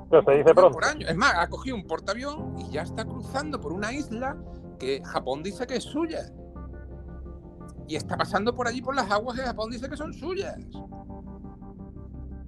Pero 0.10 0.24
se 0.24 0.32
dice 0.32 0.54
pronto. 0.54 0.72
Por 0.72 0.86
año. 0.86 1.08
Es 1.08 1.16
más, 1.16 1.34
ha 1.36 1.48
cogido 1.48 1.76
un 1.76 1.86
portaavión 1.86 2.58
y 2.58 2.72
ya 2.72 2.84
está 2.84 3.06
cruzando 3.06 3.60
por 3.60 3.74
una 3.74 3.92
isla 3.92 4.38
que 4.80 5.02
Japón 5.04 5.44
dice 5.44 5.68
que 5.68 5.76
es 5.76 5.84
suya. 5.84 6.32
Y 7.88 7.96
está 7.96 8.16
pasando 8.18 8.56
por 8.56 8.68
allí 8.68 8.82
por 8.82 8.96
las 8.96 9.12
aguas 9.12 9.38
que 9.38 9.44
Japón 9.44 9.70
dice 9.70 9.90
que 9.90 9.98
son 9.98 10.14
suyas. 10.14 10.58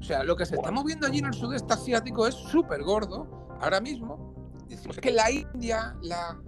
O 0.02 0.04
sea, 0.04 0.24
lo 0.24 0.36
que 0.36 0.46
se 0.46 0.56
está 0.56 0.72
moviendo 0.72 1.08
allí 1.08 1.20
en 1.20 1.28
el 1.28 1.34
sudeste 1.34 1.74
asiático 1.74 2.28
es 2.28 2.36
súper 2.36 2.82
gordo 2.82 3.58
ahora 3.62 3.80
mismo 3.80 4.32
es 4.72 4.98
que 4.98 5.12
la 5.12 5.30
India, 5.30 5.96
la, 6.02 6.40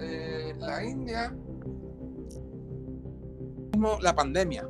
eh, 0.00 0.54
India, 0.86 1.34
la 4.00 4.14
pandemia. 4.14 4.68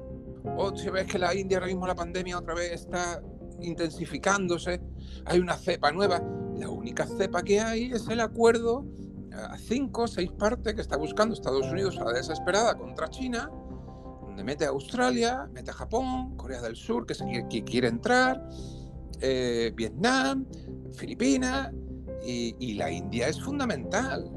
O 0.57 0.77
si 0.77 0.91
ves 0.91 1.07
que 1.07 1.19
la 1.19 1.35
India 1.35 1.59
ahora 1.59 1.67
mismo 1.67 1.87
la 1.87 1.95
pandemia 1.95 2.39
otra 2.39 2.55
vez 2.55 2.73
está 2.73 3.23
intensificándose, 3.61 4.81
hay 5.25 5.41
una 5.41 5.57
cepa 5.57 5.91
nueva. 5.91 6.23
La 6.55 6.69
única 6.69 7.07
cepa 7.07 7.43
que 7.43 7.61
hay 7.61 7.93
es 7.93 8.09
el 8.09 8.21
acuerdo 8.21 8.87
a 9.33 9.59
cinco 9.59 10.03
o 10.03 10.07
seis 10.07 10.31
partes 10.31 10.75
que 10.75 10.81
está 10.81 10.97
buscando 10.97 11.35
Estados 11.35 11.67
Unidos 11.71 11.99
a 11.99 12.05
la 12.05 12.13
desesperada 12.13 12.77
contra 12.77 13.09
China, 13.09 13.51
donde 14.35 14.43
mete 14.43 14.65
a 14.65 14.71
Australia, 14.71 15.49
mete 15.53 15.71
a 15.71 15.75
Japón, 15.75 16.37
Corea 16.37 16.61
del 16.61 16.75
Sur, 16.75 17.07
que, 17.07 17.15
se 17.15 17.25
quiere, 17.25 17.47
que 17.49 17.63
quiere 17.63 17.87
entrar, 17.87 18.45
eh, 19.21 19.73
Vietnam, 19.77 20.45
Filipinas, 20.93 21.71
y, 22.27 22.75
la 22.75 22.91
India 22.91 23.29
es 23.29 23.41
fundamental. 23.41 24.29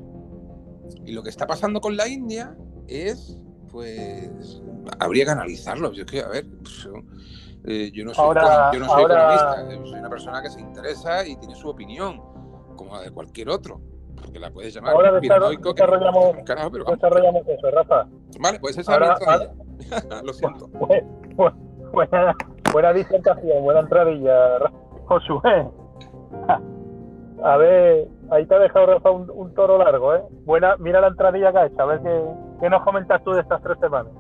Y 1.04 1.14
lo 1.14 1.24
que 1.24 1.32
está 1.32 1.48
pasando 1.48 1.82
con 1.82 1.98
la 1.98 2.08
India 2.08 2.56
es, 2.88 3.40
pues, 3.72 4.62
habría 5.00 5.26
que 5.26 5.32
analizarlo. 5.32 5.92
Yo 5.94 6.06
que, 6.06 6.22
a 6.22 6.28
ver, 6.28 6.46
pues, 6.62 6.88
eh, 7.64 7.90
yo 7.92 8.06
no 8.06 8.14
soy, 8.14 8.36
yo 8.74 8.80
no 8.80 8.86
soy 8.86 9.04
economista, 9.04 9.66
eh, 9.72 9.80
soy 9.84 10.00
una 10.00 10.10
persona 10.10 10.44
que 10.44 10.52
se 10.52 10.62
interesa 10.62 11.26
y 11.26 11.38
tiene 11.38 11.56
su 11.56 11.70
opinión, 11.70 12.22
como 12.76 12.98
la 12.98 13.02
de 13.02 13.12
cualquier 13.12 13.50
otro. 13.50 13.82
Porque 14.28 14.40
la 14.40 14.52
puedes 14.52 14.74
llamar 14.74 14.94
ahora 14.94 15.22
desarrollamos, 15.22 16.36
carajo, 16.46 16.70
pero 16.70 16.84
desarrollamos 16.84 17.48
eso, 17.48 17.72
Rafa. 17.72 18.08
Vale, 18.42 18.60
pues 18.60 18.78
esa 18.78 18.94
ahora, 18.94 19.16
es 19.80 20.04
Lo 20.24 20.34
siento. 20.34 20.68
Buena, 21.94 22.36
buena 22.74 22.92
disertación, 22.92 23.64
buena 23.64 23.80
entradilla, 23.80 24.60
Josué. 25.06 25.66
A 27.44 27.56
ver, 27.56 28.10
ahí 28.30 28.46
te 28.46 28.56
ha 28.56 28.60
dejado 28.60 28.88
Rafa 28.88 29.12
un, 29.12 29.54
toro 29.54 29.78
largo, 29.78 30.14
¿eh? 30.14 30.22
Buena, 30.44 30.76
mira 30.78 31.00
la 31.00 31.08
entradilla 31.08 31.54
que 31.54 31.58
ha 31.60 31.66
hecho, 31.68 31.82
a 31.82 31.86
ver 31.86 32.02
qué, 32.60 32.70
nos 32.70 32.84
comentas 32.84 33.24
tú 33.24 33.32
de 33.32 33.42
estas 33.42 33.62
tres 33.62 33.78
semanas. 33.80 34.12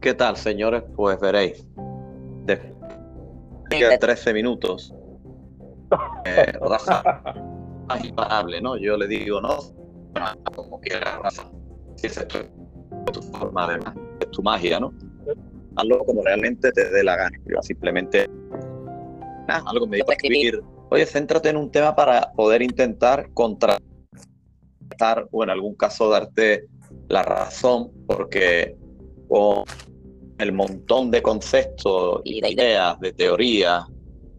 ¿Qué 0.00 0.14
tal, 0.14 0.36
señores? 0.36 0.84
Pues 0.94 1.20
veréis. 1.20 1.66
De, 2.44 2.56
de 3.68 3.98
13 3.98 4.32
minutos. 4.32 4.94
Eh, 6.24 6.52
Rafa, 6.60 7.34
es 7.94 8.04
imparable, 8.04 8.60
¿no? 8.60 8.76
Yo 8.76 8.96
le 8.96 9.06
digo, 9.06 9.40
no, 9.40 9.58
como 10.54 10.80
quiera, 10.80 11.18
Rafa. 11.22 11.50
Si 11.96 12.06
es 12.06 12.26
tu 12.26 13.22
forma, 13.22 13.64
además, 13.64 13.94
es 14.20 14.30
tu 14.30 14.42
magia, 14.42 14.80
¿no? 14.80 14.92
Hazlo 15.76 15.98
como 16.04 16.22
realmente 16.22 16.72
te 16.72 16.90
dé 16.90 17.04
la 17.04 17.16
gana. 17.16 17.38
Yo 17.46 17.62
simplemente, 17.62 18.28
algo 19.48 19.86
me 19.86 19.98
dijo 19.98 20.10
escribir 20.10 20.62
Oye, 20.88 21.04
céntrate 21.04 21.48
en 21.48 21.56
un 21.56 21.70
tema 21.70 21.96
para 21.96 22.32
poder 22.32 22.62
intentar 22.62 23.28
contrastar 23.34 23.82
o 25.32 25.42
en 25.42 25.50
algún 25.50 25.74
caso 25.74 26.08
darte 26.08 26.66
la 27.08 27.24
razón, 27.24 27.90
porque 28.06 28.76
con 29.28 29.64
el 30.38 30.52
montón 30.52 31.10
de 31.10 31.22
conceptos 31.22 32.20
y 32.24 32.40
de 32.40 32.50
ideas, 32.52 33.00
de 33.00 33.12
teorías, 33.12 33.84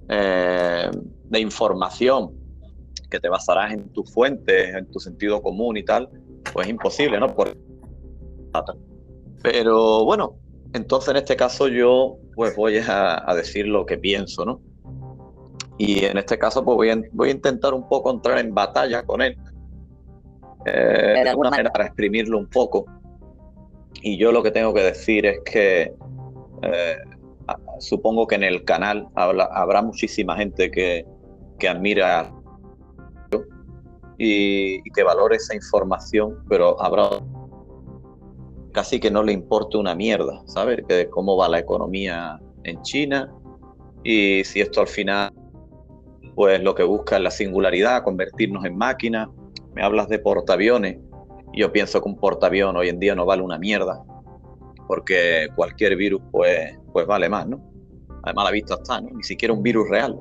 eh, 0.08 0.90
de 1.26 1.40
información 1.40 2.37
que 3.10 3.20
te 3.20 3.30
basarás 3.30 3.74
en 3.74 3.90
tus 3.90 4.12
fuentes, 4.12 4.76
en 4.76 4.86
tu 4.92 5.00
sentido 5.00 5.42
común 5.42 5.78
y 5.78 5.84
tal, 5.84 6.10
pues 6.54 6.68
es 6.68 6.72
imposible, 6.72 7.20
¿no? 7.20 7.36
Pero 9.44 10.06
bueno, 10.06 10.36
entonces 10.74 11.10
en 11.10 11.18
este 11.18 11.36
caso 11.36 11.68
yo 11.68 12.18
pues 12.36 12.56
voy 12.56 12.78
a 12.78 13.34
decir 13.36 13.68
lo 13.68 13.86
que 13.86 13.98
pienso, 13.98 14.46
¿no? 14.46 14.62
Y 15.78 16.06
en 16.06 16.18
este 16.18 16.38
caso, 16.38 16.66
pues 16.66 16.76
voy 16.76 16.90
a, 16.90 17.02
voy 17.12 17.30
a 17.30 17.32
intentar 17.32 17.74
un 17.74 17.88
poco 17.88 18.12
entrar 18.12 18.40
en 18.40 18.54
batalla 18.54 19.04
con 19.04 19.22
él. 19.22 19.38
Eh, 20.66 21.22
de 21.24 21.30
alguna 21.30 21.52
manera 21.52 21.72
para 21.72 21.86
exprimirlo 21.86 22.38
un 22.38 22.48
poco. 22.48 22.86
Y 24.02 24.18
yo 24.18 24.32
lo 24.32 24.42
que 24.42 24.52
tengo 24.52 24.74
que 24.74 24.82
decir 24.82 25.26
es 25.26 25.40
que 25.46 25.94
eh, 26.64 26.98
supongo 27.80 28.28
que 28.28 28.36
en 28.36 28.44
el 28.44 28.64
canal 28.64 29.08
habrá 29.16 29.82
muchísima 29.82 30.36
gente 30.36 30.72
que, 30.72 31.06
que 31.60 31.70
admira 31.70 32.34
y, 34.18 34.76
y, 34.78 34.92
que 34.94 35.04
valore 35.04 35.36
esa 35.36 35.56
información, 35.56 36.44
pero 36.50 36.82
habrá 36.82 37.10
casi 38.72 39.00
que 39.00 39.12
no 39.12 39.24
le 39.24 39.32
importa 39.32 39.78
una 39.78 39.96
mierda, 39.96 40.42
saber 40.46 40.84
que 40.86 41.10
cómo 41.10 41.38
va 41.38 41.50
la 41.50 41.60
economía 41.60 42.40
en 42.64 42.82
China 42.82 43.34
y 44.04 44.44
si 44.44 44.62
esto 44.62 44.82
al 44.82 44.88
final 44.88 45.34
pues 46.38 46.62
lo 46.62 46.76
que 46.76 46.84
busca 46.84 47.16
es 47.16 47.24
la 47.24 47.32
singularidad, 47.32 48.04
convertirnos 48.04 48.64
en 48.64 48.78
máquinas. 48.78 49.28
Me 49.74 49.82
hablas 49.82 50.08
de 50.08 50.20
portaaviones. 50.20 51.00
Yo 51.54 51.72
pienso 51.72 52.00
que 52.00 52.08
un 52.08 52.16
portaavión 52.16 52.78
hoy 52.78 52.90
en 52.90 53.00
día 53.00 53.16
no 53.16 53.26
vale 53.26 53.42
una 53.42 53.58
mierda, 53.58 54.04
porque 54.88 55.48
cualquier 55.56 55.96
virus 55.96 56.22
pues, 56.32 56.78
pues 56.94 57.08
vale 57.08 57.28
más, 57.28 57.48
¿no? 57.48 57.60
Además 58.22 58.46
la 58.46 58.52
vista 58.52 58.76
está, 58.76 59.02
¿no? 59.02 59.10
Ni 59.16 59.24
siquiera 59.24 59.52
un 59.52 59.64
virus 59.64 59.90
real, 59.90 60.16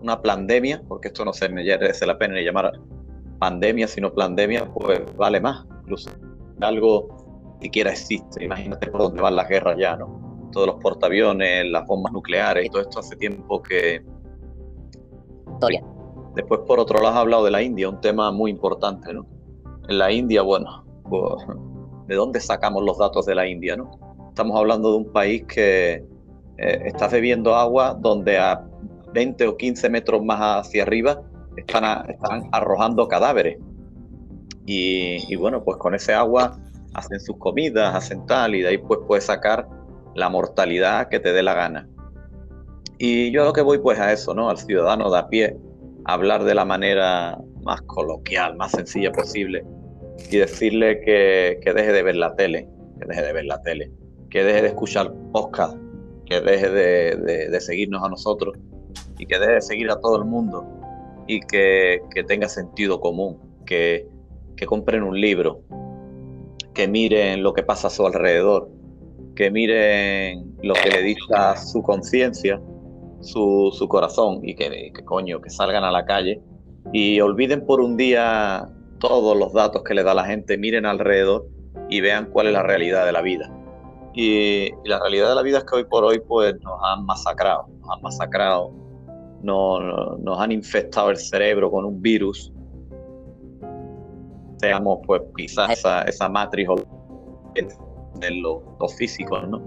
una 0.00 0.22
pandemia, 0.22 0.82
porque 0.88 1.08
esto 1.08 1.26
no 1.26 1.34
se 1.34 1.50
merece 1.50 2.06
la 2.06 2.16
pena 2.16 2.36
ni 2.36 2.42
llamar 2.42 2.72
pandemia, 3.40 3.88
sino 3.88 4.12
pandemia, 4.12 4.66
pues 4.66 5.00
vale 5.16 5.40
más. 5.40 5.66
Incluso 5.80 6.10
algo 6.60 7.56
siquiera 7.60 7.90
existe. 7.90 8.44
Imagínate 8.44 8.88
por 8.88 9.00
dónde 9.00 9.22
van 9.22 9.34
las 9.34 9.48
guerras 9.48 9.76
ya, 9.78 9.96
¿no? 9.96 10.48
Todos 10.52 10.66
los 10.68 10.76
portaaviones, 10.76 11.66
las 11.70 11.86
bombas 11.86 12.12
nucleares, 12.12 12.70
todo 12.70 12.82
esto 12.82 13.00
hace 13.00 13.16
tiempo 13.16 13.60
que... 13.62 14.04
Después, 16.34 16.60
por 16.66 16.78
otro 16.78 16.98
lado, 16.98 17.14
has 17.14 17.16
hablado 17.16 17.44
de 17.44 17.50
la 17.50 17.62
India, 17.62 17.88
un 17.88 18.00
tema 18.00 18.30
muy 18.30 18.50
importante, 18.50 19.12
¿no? 19.12 19.26
En 19.88 19.98
la 19.98 20.12
India, 20.12 20.42
bueno, 20.42 20.84
pues, 21.08 21.44
¿de 22.06 22.14
dónde 22.14 22.40
sacamos 22.40 22.84
los 22.84 22.98
datos 22.98 23.26
de 23.26 23.34
la 23.34 23.46
India, 23.46 23.76
no? 23.76 23.90
Estamos 24.28 24.56
hablando 24.56 24.92
de 24.92 24.96
un 24.98 25.12
país 25.12 25.44
que 25.44 26.04
eh, 26.56 26.82
está 26.84 27.08
bebiendo 27.08 27.54
agua 27.56 27.96
donde 27.98 28.38
a 28.38 28.64
20 29.12 29.48
o 29.48 29.56
15 29.56 29.90
metros 29.90 30.24
más 30.24 30.38
hacia 30.40 30.84
arriba 30.84 31.20
están, 31.56 32.06
arrojando 32.52 33.08
cadáveres. 33.08 33.58
Y, 34.66 35.34
bueno, 35.36 35.64
pues 35.64 35.78
con 35.78 35.94
ese 35.94 36.14
agua 36.14 36.56
hacen 36.94 37.18
sus 37.20 37.36
comidas, 37.38 37.94
hacen 37.94 38.24
tal, 38.26 38.54
y 38.54 38.62
de 38.62 38.68
ahí 38.68 38.78
pues 38.78 39.00
puedes 39.06 39.24
sacar 39.24 39.68
la 40.14 40.28
mortalidad 40.28 41.08
que 41.08 41.18
te 41.18 41.32
dé 41.32 41.42
la 41.42 41.54
gana. 41.54 41.88
Y 42.98 43.32
yo 43.32 43.44
lo 43.44 43.52
que 43.52 43.62
voy 43.62 43.78
pues 43.78 43.98
a 43.98 44.12
eso, 44.12 44.34
¿no? 44.34 44.48
Al 44.48 44.58
ciudadano 44.58 45.10
de 45.10 45.18
a 45.18 45.28
pie, 45.28 45.56
hablar 46.04 46.44
de 46.44 46.54
la 46.54 46.64
manera 46.64 47.38
más 47.62 47.82
coloquial, 47.82 48.56
más 48.56 48.72
sencilla 48.72 49.10
posible, 49.10 49.64
y 50.30 50.36
decirle 50.36 51.00
que, 51.00 51.72
deje 51.72 51.92
de 51.92 52.02
ver 52.02 52.16
la 52.16 52.36
tele, 52.36 52.68
que 53.00 53.06
deje 53.06 53.22
de 53.22 53.32
ver 53.32 53.44
la 53.46 53.60
tele, 53.62 53.90
que 54.30 54.44
deje 54.44 54.62
de 54.62 54.68
escuchar 54.68 55.12
podcast, 55.32 55.76
que 56.26 56.40
deje 56.40 56.70
de 56.70 57.60
seguirnos 57.60 58.04
a 58.04 58.08
nosotros 58.08 58.56
y 59.18 59.26
que 59.26 59.38
deje 59.38 59.54
de 59.54 59.62
seguir 59.62 59.90
a 59.90 60.00
todo 60.00 60.16
el 60.16 60.24
mundo 60.24 60.79
y 61.30 61.40
que, 61.42 62.00
tenga 62.26 62.48
sentido 62.48 63.00
común, 63.00 63.38
que, 63.64 64.08
compren 64.66 65.04
un 65.04 65.18
libro, 65.18 65.62
que 66.74 66.88
miren 66.88 67.42
lo 67.42 67.54
que 67.54 67.62
pasa 67.62 67.86
a 67.86 67.90
su 67.90 68.04
alrededor, 68.04 68.68
que 69.36 69.50
miren 69.50 70.56
lo 70.62 70.74
que 70.74 70.90
le 70.90 71.02
dicta 71.02 71.56
su 71.56 71.82
conciencia, 71.82 72.60
su, 73.20 73.86
corazón 73.88 74.40
y 74.42 74.56
que, 74.56 74.90
que, 74.92 75.04
coño, 75.04 75.40
que 75.40 75.50
salgan 75.50 75.84
a 75.84 75.92
la 75.92 76.04
calle 76.04 76.42
y 76.92 77.20
olviden 77.20 77.64
por 77.64 77.80
un 77.80 77.96
día 77.96 78.68
todos 78.98 79.36
los 79.36 79.52
datos 79.52 79.82
que 79.84 79.94
le 79.94 80.02
da 80.02 80.14
la 80.14 80.24
gente, 80.24 80.58
miren 80.58 80.84
alrededor 80.84 81.46
y 81.88 82.00
vean 82.00 82.28
cuál 82.32 82.48
es 82.48 82.52
la 82.54 82.64
realidad 82.64 83.06
de 83.06 83.12
la 83.12 83.22
vida. 83.22 83.50
Y, 84.14 84.64
y 84.66 84.88
la 84.88 84.98
realidad 84.98 85.28
de 85.28 85.34
la 85.36 85.42
vida 85.42 85.58
es 85.58 85.64
que 85.64 85.76
hoy 85.76 85.84
por 85.84 86.04
hoy 86.04 86.20
pues 86.26 86.54
nos 86.60 86.78
han 86.84 87.06
masacrado, 87.06 87.68
nos 87.78 87.90
han 87.96 88.02
masacrado 88.02 88.89
no, 89.42 90.16
nos 90.18 90.40
han 90.40 90.52
infectado 90.52 91.10
el 91.10 91.16
cerebro 91.16 91.70
con 91.70 91.84
un 91.84 92.00
virus, 92.00 92.52
seamos 94.58 95.00
pues 95.06 95.22
quizás 95.36 95.70
esa, 95.70 96.02
esa 96.02 96.28
matriz 96.28 96.68
de 97.54 98.30
lo, 98.30 98.62
físico, 98.96 99.40
¿no? 99.40 99.62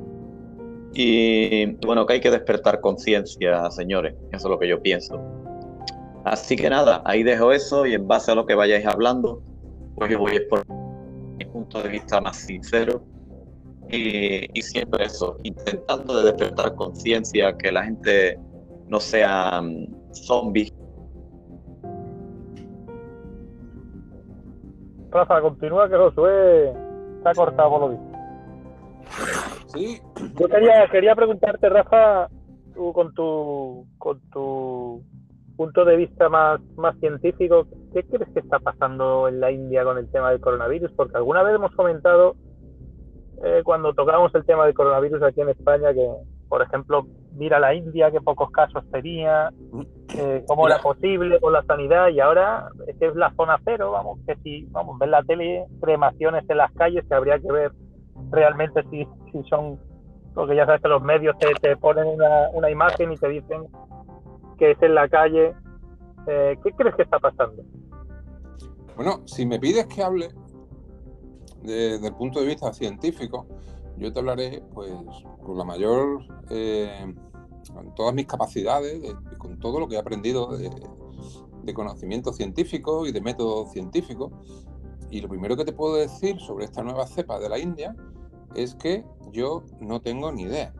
Y 0.94 1.66
bueno, 1.86 2.06
que 2.06 2.14
hay 2.14 2.22
que 2.22 2.30
despertar 2.30 2.80
conciencia, 2.80 3.70
señores, 3.72 4.14
eso 4.32 4.48
es 4.48 4.52
lo 4.52 4.60
que 4.60 4.68
yo 4.68 4.82
pienso. 4.82 5.20
Así 6.24 6.56
que 6.56 6.70
nada, 6.70 7.02
ahí 7.06 7.24
dejo 7.24 7.52
eso 7.52 7.86
y 7.86 7.96
en 7.96 8.08
base 8.08 8.32
a 8.32 8.36
lo 8.36 8.46
que 8.46 8.54
vayáis 8.54 8.86
hablando, 8.86 9.42
pues 9.96 10.12
yo 10.12 10.20
voy 10.20 10.34
a 10.34 10.36
exponer 10.36 10.66
mi 11.38 11.46
punto 11.46 11.82
de 11.82 11.90
vista 11.90 12.22
más 12.22 12.38
sincero 12.38 13.04
y, 13.90 14.48
y 14.58 14.62
siempre 14.62 15.06
eso, 15.06 15.38
intentando 15.44 16.18
de 16.18 16.32
despertar 16.32 16.76
conciencia, 16.76 17.58
que 17.58 17.72
la 17.72 17.84
gente 17.84 18.40
no 18.88 19.00
sean 19.00 19.88
zombies. 20.12 20.74
Rafa, 25.12 25.42
continúa 25.42 25.88
que 25.90 25.96
Josué 25.96 26.74
está 27.18 27.34
cortado 27.34 27.70
por 27.70 27.82
lo 27.82 27.90
visto. 27.90 28.14
Sí. 29.68 30.02
Yo 30.40 30.48
quería, 30.48 30.88
quería 30.92 31.16
preguntarte, 31.16 31.70
Rafa, 31.70 32.28
tú 32.74 32.94
con 32.94 33.14
tu 33.14 33.86
con 33.98 34.20
tu 34.32 35.04
punto 35.56 35.86
de 35.86 35.98
vista 35.98 36.30
más, 36.30 36.60
más 36.76 36.98
científico, 37.00 37.68
¿qué 37.94 38.04
crees 38.04 38.30
que 38.34 38.40
está 38.40 38.58
pasando 38.58 39.28
en 39.28 39.40
la 39.40 39.52
India 39.52 39.84
con 39.84 40.00
el 40.00 40.10
tema 40.10 40.32
del 40.32 40.42
coronavirus? 40.42 40.92
Porque 40.94 41.16
alguna 41.16 41.44
vez 41.44 41.56
hemos 41.56 41.72
comentado 41.76 42.36
eh, 43.44 43.62
cuando 43.64 43.94
tocamos 43.94 44.34
el 44.34 44.46
tema 44.46 44.66
del 44.66 44.74
coronavirus 44.74 45.22
aquí 45.22 45.42
en 45.42 45.50
España 45.50 45.94
que 45.94 46.08
por 46.54 46.62
ejemplo, 46.62 47.08
mira 47.36 47.60
la 47.60 47.74
India, 47.74 48.12
que 48.12 48.22
pocos 48.22 48.52
casos 48.52 48.84
tenía, 48.92 49.50
eh, 50.16 50.44
cómo 50.48 50.68
era 50.68 50.80
posible 50.80 51.40
con 51.40 51.54
la 51.54 51.64
sanidad, 51.64 52.10
y 52.10 52.20
ahora 52.20 52.68
es 52.88 52.96
que 52.98 53.08
es 53.08 53.16
la 53.16 53.34
zona 53.36 53.58
cero, 53.66 53.92
vamos, 53.92 54.20
que 54.26 54.36
si, 54.38 54.66
vamos, 54.72 54.98
ver 55.00 55.10
la 55.10 55.24
tele, 55.24 55.66
cremaciones 55.82 56.48
en 56.50 56.58
las 56.58 56.72
calles, 56.74 57.06
que 57.08 57.14
habría 57.14 57.40
que 57.40 57.52
ver 57.52 57.72
realmente 58.32 58.84
si, 58.90 59.08
si 59.32 59.44
son, 59.50 59.80
porque 60.34 60.56
ya 60.56 60.66
sabes 60.66 60.82
que 60.82 60.90
los 60.90 61.02
medios 61.02 61.38
te, 61.38 61.54
te 61.62 61.76
ponen 61.78 62.08
una, 62.08 62.50
una, 62.54 62.70
imagen 62.70 63.12
y 63.12 63.18
te 63.18 63.30
dicen 63.30 63.68
que 64.58 64.72
es 64.72 64.82
en 64.82 64.96
la 64.96 65.08
calle. 65.08 65.54
Eh, 66.28 66.58
¿Qué 66.64 66.72
crees 66.72 66.96
que 66.96 67.04
está 67.04 67.20
pasando? 67.20 67.64
Bueno, 68.96 69.22
si 69.26 69.46
me 69.46 69.60
pides 69.60 69.88
que 69.88 70.04
hable 70.04 70.30
desde 71.64 72.08
el 72.08 72.14
punto 72.14 72.40
de 72.40 72.46
vista 72.46 72.72
científico, 72.74 73.48
yo 74.04 74.12
te 74.12 74.20
hablaré 74.20 74.62
pues 74.74 74.92
con 75.42 75.58
la 75.58 75.64
mayor, 75.64 76.26
eh, 76.50 77.16
con 77.74 77.96
todas 77.96 78.14
mis 78.14 78.28
capacidades, 78.28 79.02
y 79.02 79.36
con 79.38 79.60
todo 79.60 79.80
lo 79.80 79.88
que 79.88 79.96
he 79.96 79.98
aprendido 79.98 80.58
de, 80.58 80.70
conocimiento 81.74 82.34
científico 82.34 83.08
y 83.08 83.14
de 83.14 83.22
método 83.22 83.66
científico. 83.68 84.32
Y 85.10 85.22
lo 85.22 85.30
primero 85.30 85.56
que 85.56 85.64
te 85.64 85.72
puedo 85.72 85.96
decir 85.96 86.40
sobre 86.42 86.66
esta 86.66 86.84
nueva 86.84 87.08
cepa 87.08 87.40
de 87.40 87.48
la 87.48 87.58
India 87.58 87.96
es 88.56 88.76
que 88.76 89.06
yo 89.32 89.64
no 89.80 90.02
tengo 90.02 90.32
ni 90.34 90.44
idea. 90.44 90.74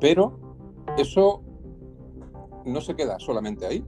Pero 0.00 0.58
eso 0.98 1.42
no 2.64 2.80
se 2.80 2.96
queda 2.96 3.20
solamente 3.20 3.66
ahí. 3.66 3.86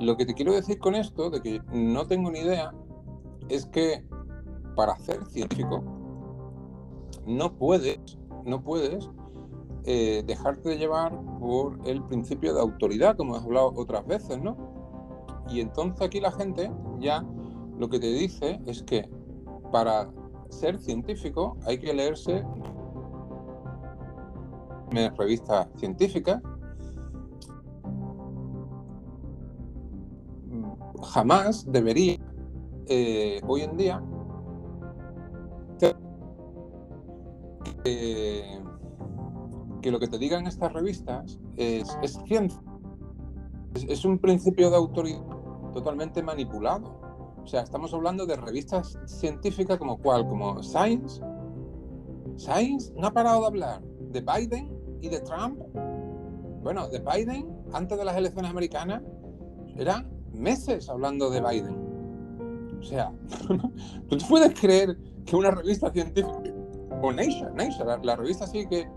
Lo 0.00 0.16
que 0.16 0.26
te 0.26 0.34
quiero 0.34 0.52
decir 0.52 0.80
con 0.80 0.96
esto, 0.96 1.30
de 1.30 1.40
que 1.40 1.62
no 1.72 2.08
tengo 2.08 2.32
ni 2.32 2.40
idea, 2.40 2.72
es 3.48 3.66
que 3.66 4.04
para 4.74 4.96
ser 4.96 5.24
científico 5.26 5.93
no 7.26 7.54
puedes, 7.54 7.98
no 8.44 8.62
puedes 8.62 9.08
eh, 9.84 10.22
dejarte 10.26 10.70
de 10.70 10.78
llevar 10.78 11.12
por 11.38 11.78
el 11.84 12.02
principio 12.04 12.54
de 12.54 12.60
autoridad, 12.60 13.16
como 13.16 13.36
has 13.36 13.44
hablado 13.44 13.72
otras 13.76 14.06
veces, 14.06 14.40
¿no? 14.40 14.56
Y 15.48 15.60
entonces 15.60 16.00
aquí 16.00 16.20
la 16.20 16.32
gente 16.32 16.70
ya 17.00 17.24
lo 17.78 17.88
que 17.88 17.98
te 17.98 18.06
dice 18.06 18.60
es 18.66 18.82
que 18.82 19.08
para 19.70 20.10
ser 20.48 20.80
científico 20.80 21.56
hay 21.66 21.78
que 21.78 21.92
leerse 21.92 22.44
revistas 25.18 25.66
científicas. 25.76 26.40
Jamás 31.02 31.70
debería 31.70 32.18
eh, 32.86 33.40
hoy 33.46 33.62
en 33.62 33.76
día 33.76 34.02
que 37.84 39.90
lo 39.90 40.00
que 40.00 40.08
te 40.08 40.16
digan 40.16 40.46
estas 40.46 40.72
revistas 40.72 41.38
es, 41.56 41.94
ciencia. 42.26 42.58
Es, 43.86 44.06
un 44.06 44.18
principio 44.18 44.70
de 44.70 44.76
autoridad 44.76 45.22
totalmente 45.74 46.22
manipulado. 46.22 46.98
O 47.42 47.46
sea, 47.46 47.60
estamos 47.60 47.92
hablando 47.92 48.24
de 48.24 48.36
revistas 48.36 48.98
científicas 49.04 49.76
como 49.76 49.98
cuál, 49.98 50.26
como 50.26 50.62
Science. 50.62 51.20
Science 52.36 52.94
no 52.96 53.08
ha 53.08 53.12
parado 53.12 53.42
de 53.42 53.46
hablar 53.46 53.82
de 53.82 54.22
Biden 54.22 54.74
y 55.02 55.10
de 55.10 55.20
Trump. 55.20 55.60
Bueno, 56.62 56.88
de 56.88 57.00
Biden, 57.00 57.54
antes 57.74 57.98
de 57.98 58.06
las 58.06 58.16
elecciones 58.16 58.50
americanas, 58.50 59.02
eran 59.76 60.10
meses 60.32 60.88
hablando 60.88 61.28
de 61.28 61.42
Biden. 61.42 61.76
O 62.80 62.82
sea, 62.82 63.12
¿tú 64.08 64.16
puedes 64.30 64.58
creer 64.58 64.96
que 65.26 65.36
una 65.36 65.50
revista 65.50 65.92
científica 65.92 66.53
o 67.04 67.12
Nature, 67.12 67.50
Nature 67.54 67.98
la, 68.02 68.16
revista 68.16 68.44
así 68.44 68.66
que, 68.66 68.88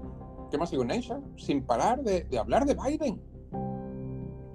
¿qué 0.50 0.58
más 0.58 0.72
digo? 0.72 0.86
Nature, 0.86 1.20
sin 1.38 1.64
parar 1.64 2.02
de, 2.04 2.24
de 2.24 2.40
hablar 2.40 2.66
de 2.66 2.76
Biden. 2.76 3.22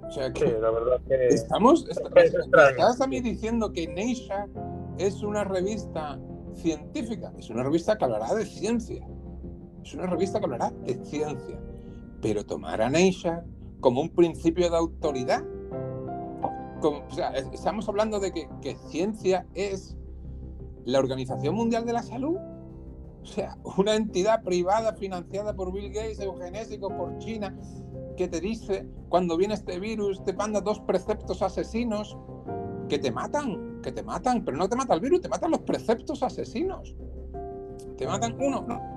O 0.06 0.10
sea 0.10 0.32
que, 0.32 0.44
la 0.44 0.70
verdad 0.70 1.00
que 1.08 1.28
estamos, 1.28 1.86
estás 1.88 3.00
a 3.00 3.06
mí 3.06 3.20
diciendo 3.20 3.72
que 3.72 3.86
Nature 3.88 4.50
es 4.98 5.22
una 5.22 5.44
revista 5.44 6.18
científica, 6.54 7.32
es 7.38 7.48
una 7.50 7.62
revista 7.62 7.96
que 7.96 8.04
hablará 8.04 8.34
de 8.34 8.44
ciencia, 8.44 9.06
es 9.82 9.94
una 9.94 10.06
revista 10.06 10.38
que 10.38 10.44
hablará 10.44 10.70
de 10.84 11.02
ciencia, 11.04 11.58
pero 12.20 12.44
tomar 12.44 12.82
a 12.82 12.90
Nature 12.90 13.42
como 13.80 14.02
un 14.02 14.10
principio 14.10 14.70
de 14.70 14.76
autoridad, 14.76 15.42
como, 16.80 17.06
o 17.06 17.10
sea, 17.10 17.30
estamos 17.30 17.88
hablando 17.88 18.20
de 18.20 18.32
que, 18.32 18.48
que 18.60 18.76
ciencia 18.90 19.46
es 19.54 19.96
la 20.84 20.98
Organización 20.98 21.54
Mundial 21.54 21.86
de 21.86 21.92
la 21.94 22.02
Salud, 22.02 22.36
o 23.22 23.26
sea, 23.26 23.56
una 23.76 23.94
entidad 23.94 24.42
privada 24.42 24.94
financiada 24.94 25.54
por 25.54 25.72
Bill 25.72 25.92
Gates, 25.92 26.20
eugenésicos 26.20 26.92
por 26.92 27.16
China, 27.18 27.56
que 28.16 28.28
te 28.28 28.40
dice 28.40 28.86
cuando 29.08 29.36
viene 29.36 29.54
este 29.54 29.78
virus, 29.78 30.22
te 30.24 30.32
manda 30.32 30.60
dos 30.60 30.80
preceptos 30.80 31.42
asesinos 31.42 32.16
que 32.88 32.98
te 32.98 33.10
matan, 33.10 33.80
que 33.82 33.92
te 33.92 34.02
matan, 34.02 34.44
pero 34.44 34.56
no 34.56 34.68
te 34.68 34.76
mata 34.76 34.94
el 34.94 35.00
virus, 35.00 35.20
te 35.20 35.28
matan 35.28 35.50
los 35.50 35.60
preceptos 35.60 36.22
asesinos. 36.22 36.94
Te 37.96 38.06
matan 38.06 38.36
uno, 38.40 38.64
no. 38.66 38.92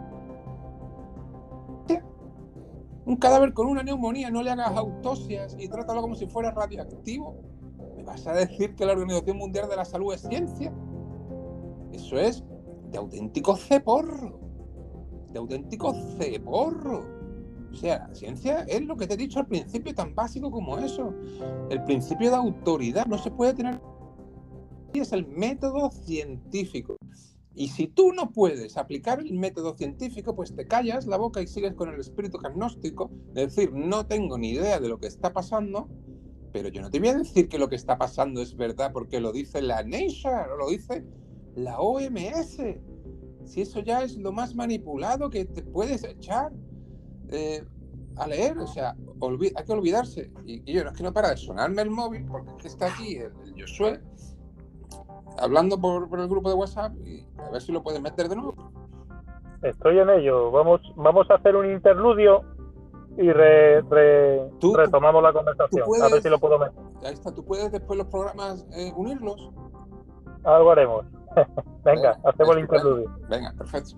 Un 3.05 3.17
cadáver 3.17 3.53
con 3.53 3.67
una 3.67 3.83
neumonía, 3.83 4.31
no 4.31 4.41
le 4.41 4.49
hagas 4.49 4.75
autopsias 4.75 5.55
y 5.59 5.69
trátalo 5.69 6.01
como 6.01 6.15
si 6.15 6.25
fuera 6.25 6.49
radioactivo. 6.49 7.35
¿Me 7.95 8.03
vas 8.03 8.25
a 8.25 8.33
decir 8.33 8.73
que 8.75 8.83
la 8.83 8.93
Organización 8.93 9.37
Mundial 9.37 9.69
de 9.69 9.75
la 9.75 9.85
Salud 9.85 10.11
es 10.11 10.21
ciencia? 10.21 10.73
Eso 11.91 12.17
es 12.17 12.43
de 12.95 12.99
auténtico 12.99 13.57
ceporro. 13.57 14.39
De 15.33 15.39
auténtico 15.39 15.93
ceporro. 16.17 17.05
O 17.69 17.75
sea, 17.75 18.07
la 18.07 18.15
ciencia 18.15 18.61
es 18.69 18.85
lo 18.85 18.95
que 18.95 19.05
te 19.05 19.15
he 19.15 19.17
dicho 19.17 19.39
al 19.39 19.47
principio, 19.47 19.93
tan 19.93 20.15
básico 20.15 20.49
como 20.49 20.77
eso. 20.77 21.13
El 21.69 21.83
principio 21.83 22.29
de 22.29 22.37
autoridad 22.37 23.05
no 23.05 23.17
se 23.17 23.31
puede 23.31 23.53
tener. 23.53 23.81
Es 24.93 25.11
el 25.11 25.27
método 25.27 25.91
científico. 25.91 26.95
Y 27.53 27.67
si 27.67 27.87
tú 27.87 28.13
no 28.13 28.31
puedes 28.31 28.77
aplicar 28.77 29.19
el 29.19 29.33
método 29.33 29.75
científico, 29.75 30.33
pues 30.33 30.55
te 30.55 30.65
callas 30.65 31.05
la 31.05 31.17
boca 31.17 31.41
y 31.41 31.47
sigues 31.47 31.73
con 31.73 31.89
el 31.89 31.99
espíritu 31.99 32.37
agnóstico, 32.45 33.11
de 33.33 33.47
decir, 33.47 33.73
no 33.73 34.05
tengo 34.07 34.37
ni 34.37 34.51
idea 34.51 34.79
de 34.79 34.87
lo 34.87 34.99
que 34.99 35.07
está 35.07 35.33
pasando, 35.33 35.89
pero 36.53 36.69
yo 36.69 36.81
no 36.81 36.89
te 36.89 36.99
voy 36.99 37.09
a 37.09 37.17
decir 37.17 37.49
que 37.49 37.59
lo 37.59 37.67
que 37.67 37.75
está 37.75 37.97
pasando 37.97 38.41
es 38.41 38.55
verdad 38.55 38.91
porque 38.93 39.19
lo 39.19 39.33
dice 39.33 39.61
la 39.61 39.83
Nature 39.83 40.53
o 40.53 40.57
lo 40.57 40.69
dice 40.69 41.05
la 41.55 41.79
OMS. 41.79 42.57
Si 43.45 43.61
eso 43.61 43.79
ya 43.79 44.01
es 44.01 44.17
lo 44.17 44.31
más 44.31 44.55
manipulado 44.55 45.29
que 45.29 45.45
te 45.45 45.61
puedes 45.61 46.03
echar 46.03 46.51
eh, 47.29 47.63
a 48.17 48.27
leer, 48.27 48.57
o 48.57 48.67
sea, 48.67 48.95
hay 48.95 49.65
que 49.65 49.71
olvidarse. 49.71 50.31
Y, 50.45 50.71
yo 50.71 50.83
no 50.83 50.91
es 50.91 50.97
que 50.97 51.03
no 51.03 51.13
para 51.13 51.29
de 51.29 51.37
sonarme 51.37 51.81
el 51.81 51.91
móvil 51.91 52.25
porque 52.25 52.67
está 52.67 52.87
aquí 52.87 53.17
el, 53.17 53.31
el 53.45 53.61
Josué 53.61 54.01
hablando 55.37 55.79
por, 55.79 56.07
el 56.19 56.27
grupo 56.27 56.49
de 56.49 56.55
WhatsApp 56.55 56.93
y 57.05 57.25
a 57.37 57.49
ver 57.49 57.61
si 57.61 57.71
lo 57.71 57.83
puedes 57.83 58.01
meter 58.01 58.29
de 58.29 58.35
nuevo. 58.35 58.55
Estoy 59.61 59.99
en 59.99 60.09
ello. 60.09 60.51
Vamos, 60.51 60.81
vamos 60.95 61.29
a 61.29 61.35
hacer 61.35 61.55
un 61.55 61.71
interludio 61.71 62.41
y 63.17 63.31
retomamos 63.31 65.23
la 65.23 65.33
conversación. 65.33 65.85
a 66.01 66.09
ver 66.09 66.21
si 66.21 66.29
lo 66.29 66.39
puedo 66.39 66.59
meter. 66.59 66.75
Ahí 67.03 67.13
está, 67.13 67.33
tú 67.33 67.43
puedes 67.43 67.71
después 67.71 67.97
los 67.97 68.07
programas 68.07 68.65
eh, 68.75 68.91
unirlos. 68.95 69.51
Algo 70.43 70.71
haremos. 70.71 71.05
Venga, 71.83 72.17
hacemos 72.23 72.55
el 72.55 72.61
interludio. 72.61 73.11
Venga, 73.29 73.53
perfecto. 73.57 73.95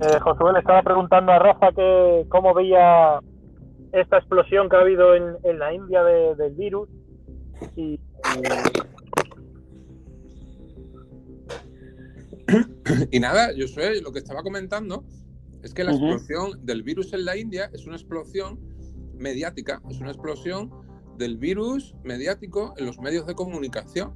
Eh, 0.00 0.20
Josué 0.20 0.52
le 0.52 0.58
estaba 0.58 0.82
preguntando 0.82 1.32
a 1.32 1.38
Rafa 1.38 1.72
que 1.72 2.26
cómo 2.28 2.52
veía 2.52 3.20
esta 3.92 4.18
explosión 4.18 4.68
que 4.68 4.76
ha 4.76 4.80
habido 4.80 5.14
en, 5.14 5.58
la 5.58 5.72
India 5.72 6.02
del 6.02 6.54
virus 6.54 6.88
y, 7.76 7.94
y... 7.94 8.93
nada, 13.20 13.52
yo 13.52 13.66
sé, 13.68 14.00
lo 14.00 14.12
que 14.12 14.18
estaba 14.18 14.42
comentando 14.42 15.04
es 15.62 15.72
que 15.72 15.84
la 15.84 15.92
explosión 15.92 16.64
del 16.64 16.82
virus 16.82 17.12
en 17.12 17.24
la 17.24 17.36
India 17.36 17.70
es 17.72 17.86
una 17.86 17.96
explosión 17.96 18.60
mediática, 19.16 19.80
es 19.88 19.98
una 20.00 20.10
explosión 20.10 20.70
del 21.16 21.38
virus 21.38 21.94
mediático 22.02 22.74
en 22.76 22.86
los 22.86 22.98
medios 22.98 23.26
de 23.26 23.34
comunicación. 23.34 24.14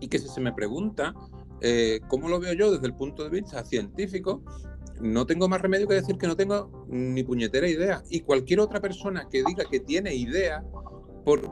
Y 0.00 0.08
que 0.08 0.18
si 0.18 0.28
se 0.28 0.40
me 0.40 0.52
pregunta 0.52 1.14
eh, 1.60 2.00
cómo 2.08 2.28
lo 2.28 2.40
veo 2.40 2.52
yo 2.54 2.72
desde 2.72 2.86
el 2.86 2.94
punto 2.94 3.22
de 3.22 3.30
vista 3.30 3.64
científico, 3.64 4.42
no 5.00 5.26
tengo 5.26 5.48
más 5.48 5.60
remedio 5.60 5.86
que 5.88 5.94
decir 5.94 6.18
que 6.18 6.26
no 6.26 6.36
tengo 6.36 6.86
ni 6.88 7.22
puñetera 7.22 7.68
idea. 7.68 8.02
Y 8.10 8.20
cualquier 8.20 8.60
otra 8.60 8.80
persona 8.80 9.28
que 9.30 9.42
diga 9.44 9.64
que 9.70 9.80
tiene 9.80 10.14
idea 10.14 10.62
por 11.24 11.42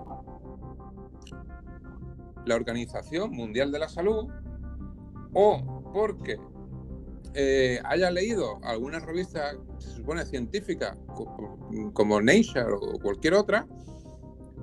la 2.45 2.55
Organización 2.55 3.31
Mundial 3.31 3.71
de 3.71 3.79
la 3.79 3.89
Salud 3.89 4.29
o 5.35 5.78
porque 5.99 6.39
eh, 7.35 7.81
haya 7.85 8.09
leído 8.13 8.61
alguna 8.63 9.01
revista, 9.01 9.51
se 9.79 9.91
supone 9.91 10.25
científica, 10.25 10.97
como 11.93 12.21
Nature 12.21 12.73
o 12.81 13.01
cualquier 13.01 13.35
otra, 13.35 13.67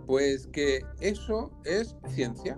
pues 0.08 0.48
que 0.48 0.82
eso 1.02 1.52
es 1.66 1.98
ciencia. 2.08 2.58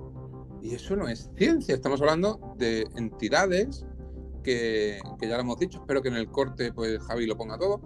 Y 0.62 0.76
eso 0.76 0.96
no 0.96 1.08
es 1.08 1.32
ciencia, 1.36 1.74
estamos 1.74 2.02
hablando 2.02 2.40
de 2.58 2.88
entidades 2.98 3.84
que, 4.44 5.00
ya 5.22 5.36
lo 5.36 5.42
hemos 5.42 5.58
dicho, 5.58 5.80
espero 5.80 6.04
que 6.04 6.10
en 6.10 6.16
el 6.16 6.30
corte 6.30 6.72
pues 6.72 7.00
Javi 7.00 7.26
lo 7.26 7.36
ponga 7.36 7.58
todo, 7.58 7.82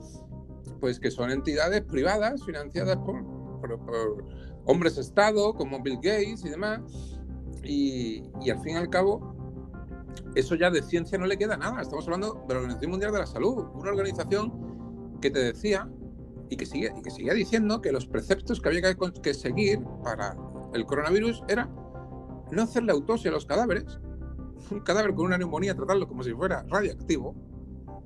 pues 0.82 1.00
que 1.00 1.10
son 1.10 1.32
entidades 1.32 1.84
privadas 1.84 2.44
financiadas 2.46 2.98
por, 2.98 3.24
hombres 4.66 4.98
Estado 4.98 5.54
como 5.54 5.82
Bill 5.82 5.96
Gates 5.96 6.44
y 6.44 6.50
demás, 6.50 6.82
y, 7.64 8.24
al 8.50 8.60
fin 8.60 8.74
y 8.74 8.78
al 8.78 8.90
cabo 8.90 9.41
eso 10.36 10.56
ya 10.56 10.70
de 10.70 10.82
ciencia 10.82 11.18
no 11.18 11.26
le 11.26 11.38
queda 11.38 11.58
nada, 11.58 11.82
estamos 11.82 12.06
hablando 12.06 12.44
de 12.48 12.54
la 12.54 12.60
Organización 12.62 12.92
Mundial 12.92 13.12
de 13.12 13.20
la 13.20 13.26
Salud, 13.26 13.66
una 13.74 13.92
organización 13.92 15.20
que 15.22 15.30
te 15.30 15.40
decía 15.40 15.90
y 16.50 16.58
que 16.58 16.66
sigue, 16.66 16.94
y 16.98 17.02
que 17.02 17.12
sigue 17.12 17.34
diciendo 17.34 17.82
que 17.82 17.92
los 17.92 18.06
preceptos 18.06 18.60
que 18.60 18.70
había 18.70 18.96
que, 19.22 19.34
seguir 19.34 19.84
para 20.04 20.36
el 20.74 20.86
coronavirus 20.86 21.44
era 21.48 21.70
no 22.52 22.64
hacerle 22.64 22.92
autopsia 22.92 23.32
a 23.32 23.34
los 23.34 23.46
cadáveres, 23.46 24.00
un 24.70 24.82
cadáver 24.82 25.14
con 25.14 25.28
una 25.28 25.38
neumonía, 25.38 25.76
tratarlo 25.76 26.08
como 26.08 26.24
si 26.24 26.34
fuera 26.34 26.66
radioactivo. 26.68 27.36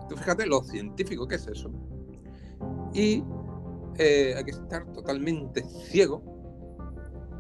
Tú 0.08 0.16
fíjate 0.16 0.46
lo 0.46 0.64
científico 0.64 1.28
que 1.28 1.36
es 1.36 1.48
eso. 1.48 1.72
Y 2.94 3.24
eh, 3.98 4.36
hay 4.38 4.44
que 4.44 4.52
estar 4.52 4.86
totalmente 4.94 5.64
ciego. 5.64 6.24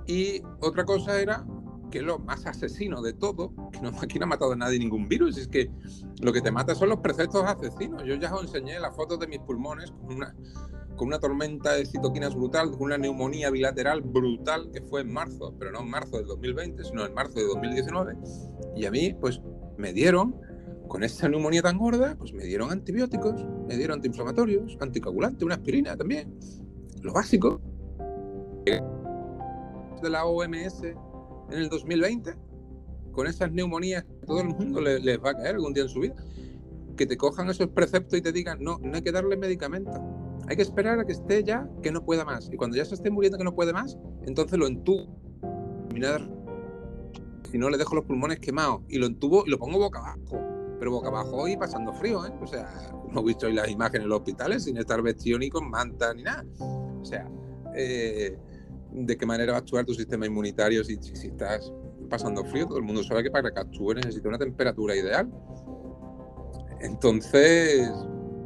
Y 0.07 0.41
otra 0.61 0.85
cosa 0.85 1.19
era 1.21 1.45
que 1.95 2.01
lo 2.01 2.19
más 2.19 2.45
asesino 2.45 3.01
de 3.01 3.13
todo, 3.13 3.53
que 3.71 3.79
no, 3.79 3.89
aquí 4.01 4.19
no 4.19 4.25
ha 4.25 4.27
matado 4.27 4.51
a 4.51 4.55
nadie 4.57 4.77
ningún 4.77 5.07
virus, 5.07 5.37
es 5.37 5.47
que 5.47 5.71
lo 6.19 6.33
que 6.33 6.41
te 6.41 6.51
mata 6.51 6.75
son 6.75 6.89
los 6.89 6.99
preceptos 6.99 7.45
asesinos. 7.45 8.03
Yo 8.05 8.15
ya 8.15 8.35
os 8.35 8.43
enseñé 8.43 8.77
las 8.81 8.93
fotos 8.93 9.17
de 9.17 9.27
mis 9.27 9.39
pulmones 9.39 9.91
con 9.91 10.15
una, 10.15 10.35
con 10.97 11.07
una 11.07 11.19
tormenta 11.19 11.71
de 11.71 11.85
citoquinas 11.85 12.35
brutal, 12.35 12.71
con 12.71 12.81
una 12.81 12.97
neumonía 12.97 13.49
bilateral 13.49 14.01
brutal 14.01 14.71
que 14.73 14.81
fue 14.81 15.01
en 15.01 15.13
marzo, 15.13 15.55
pero 15.57 15.71
no 15.71 15.83
en 15.83 15.89
marzo 15.89 16.17
del 16.17 16.25
2020, 16.25 16.83
sino 16.83 17.05
en 17.05 17.13
marzo 17.13 17.39
de 17.39 17.45
2019. 17.45 18.17
Y 18.75 18.85
a 18.85 18.91
mí, 18.91 19.13
pues 19.13 19.39
me 19.77 19.93
dieron, 19.93 20.35
con 20.89 21.01
esta 21.01 21.29
neumonía 21.29 21.61
tan 21.61 21.77
gorda, 21.77 22.17
pues 22.17 22.33
me 22.33 22.43
dieron 22.43 22.73
antibióticos, 22.73 23.41
me 23.69 23.77
dieron 23.77 23.95
antiinflamatorios, 23.95 24.77
anticoagulantes, 24.81 25.43
una 25.43 25.55
aspirina 25.55 25.95
también, 25.95 26.37
lo 27.01 27.13
básico. 27.13 27.61
De 28.65 30.09
la 30.09 30.25
OMS 30.25 30.83
en 31.49 31.59
el 31.59 31.69
2020, 31.69 32.35
con 33.11 33.27
esas 33.27 33.51
neumonías 33.51 34.03
que 34.03 34.25
todo 34.25 34.41
el 34.41 34.49
mundo 34.49 34.81
les, 34.81 35.03
les 35.03 35.17
va 35.23 35.31
a 35.31 35.33
caer 35.35 35.55
algún 35.55 35.73
día 35.73 35.83
en 35.83 35.89
su 35.89 35.99
vida, 35.99 36.15
que 36.97 37.05
te 37.05 37.17
cojan 37.17 37.49
esos 37.49 37.67
preceptos 37.67 38.19
y 38.19 38.21
te 38.21 38.31
digan, 38.31 38.57
no, 38.61 38.79
no 38.81 38.95
hay 38.95 39.01
que 39.01 39.11
darle 39.11 39.37
medicamentos 39.37 39.99
hay 40.47 40.55
que 40.55 40.61
esperar 40.61 40.99
a 40.99 41.05
que 41.05 41.13
esté 41.13 41.43
ya 41.43 41.67
que 41.81 41.91
no 41.91 42.03
pueda 42.03 42.23
más. 42.23 42.49
Y 42.51 42.57
cuando 42.57 42.77
ya 42.77 42.85
se 42.85 42.95
esté 42.95 43.09
muriendo 43.09 43.37
que 43.37 43.43
no 43.43 43.55
puede 43.55 43.73
más, 43.73 43.97
entonces 44.25 44.57
lo 44.59 44.67
entubo. 44.67 45.07
Si 47.51 47.57
no, 47.57 47.69
le 47.69 47.77
dejo 47.77 47.95
los 47.95 48.05
pulmones 48.05 48.39
quemados. 48.39 48.81
Y 48.89 48.97
lo 48.97 49.07
entubo 49.07 49.45
y 49.45 49.49
lo 49.49 49.57
pongo 49.57 49.79
boca 49.79 49.99
abajo. 49.99 50.39
Pero 50.77 50.91
boca 50.91 51.07
abajo 51.07 51.47
y 51.47 51.55
pasando 51.57 51.93
frío, 51.93 52.25
¿eh? 52.25 52.33
O 52.41 52.47
sea, 52.47 52.69
no 53.11 53.21
he 53.21 53.23
visto 53.23 53.47
hoy 53.47 53.53
las 53.53 53.69
imágenes 53.69 54.03
en 54.03 54.09
los 54.09 54.19
hospitales 54.19 54.65
sin 54.65 54.77
estar 54.77 55.01
vestido 55.01 55.39
ni 55.39 55.49
con 55.49 55.69
manta 55.69 56.13
ni 56.13 56.23
nada. 56.23 56.45
O 56.59 57.05
sea, 57.05 57.27
eh, 57.75 58.37
¿de 58.95 59.17
qué 59.17 59.25
manera 59.25 59.51
va 59.51 59.57
a 59.57 59.61
actuar 59.61 59.85
tu 59.85 59.93
sistema 59.93 60.25
inmunitario 60.25 60.83
si, 60.83 60.97
si, 61.01 61.27
estás 61.27 61.71
pasando 62.09 62.45
frío? 62.45 62.65
Todo 62.65 62.77
el 62.77 62.83
mundo 62.83 63.03
sabe 63.03 63.23
que 63.23 63.31
para 63.31 63.51
que 63.51 63.59
actúe 63.59 63.93
necesita 63.95 64.29
una 64.29 64.37
temperatura 64.37 64.95
ideal. 64.95 65.29
Entonces, 66.79 67.89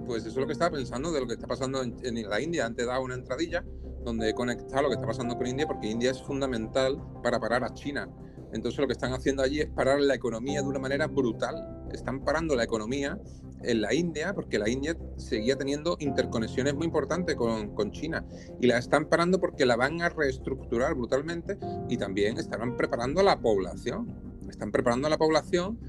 pues 0.07 0.23
eso 0.23 0.29
es 0.29 0.37
lo 0.37 0.47
que 0.47 0.53
estaba 0.53 0.71
pensando 0.75 1.11
de 1.11 1.19
lo 1.21 1.27
que 1.27 1.33
está 1.33 1.47
pasando 1.47 1.83
en, 1.83 2.29
la 2.29 2.41
India. 2.41 2.65
Antes 2.65 2.87
dado 2.87 3.03
una 3.03 3.15
entradilla 3.15 3.63
donde 4.03 4.29
he 4.29 4.33
conectado 4.33 4.83
lo 4.83 4.89
que 4.89 4.95
está 4.95 5.05
pasando 5.05 5.37
con 5.37 5.45
India, 5.45 5.67
porque 5.67 5.87
India 5.87 6.11
es 6.11 6.21
fundamental 6.23 6.97
para 7.21 7.39
parar 7.39 7.63
a 7.63 7.73
China. 7.73 8.09
Entonces 8.51 8.79
lo 8.79 8.87
que 8.87 8.93
están 8.93 9.13
haciendo 9.13 9.43
allí 9.43 9.61
es 9.61 9.67
parar 9.67 9.99
la 9.99 10.15
economía 10.15 10.61
de 10.61 10.67
una 10.67 10.79
manera 10.79 11.05
brutal. 11.07 11.85
Están 11.91 12.23
parando 12.23 12.55
la 12.55 12.63
economía 12.63 13.19
en 13.63 13.81
la 13.81 13.93
India, 13.93 14.33
porque 14.33 14.59
la 14.59 14.69
India 14.69 14.97
seguía 15.17 15.57
teniendo 15.57 15.97
interconexiones 15.99 16.73
muy 16.75 16.85
importantes 16.85 17.35
con, 17.35 17.73
con, 17.75 17.91
China. 17.91 18.25
Y 18.59 18.67
la 18.67 18.77
están 18.77 19.05
parando 19.05 19.39
porque 19.39 19.65
la 19.65 19.75
van 19.75 20.01
a 20.01 20.09
reestructurar 20.09 20.95
brutalmente 20.95 21.57
y 21.89 21.97
también 21.97 22.37
estarán 22.37 22.77
preparando 22.77 23.21
a 23.21 23.23
la 23.23 23.39
población. 23.39 24.13
Están 24.49 24.71
preparando 24.71 25.07
a 25.07 25.09
la 25.09 25.17
población 25.17 25.79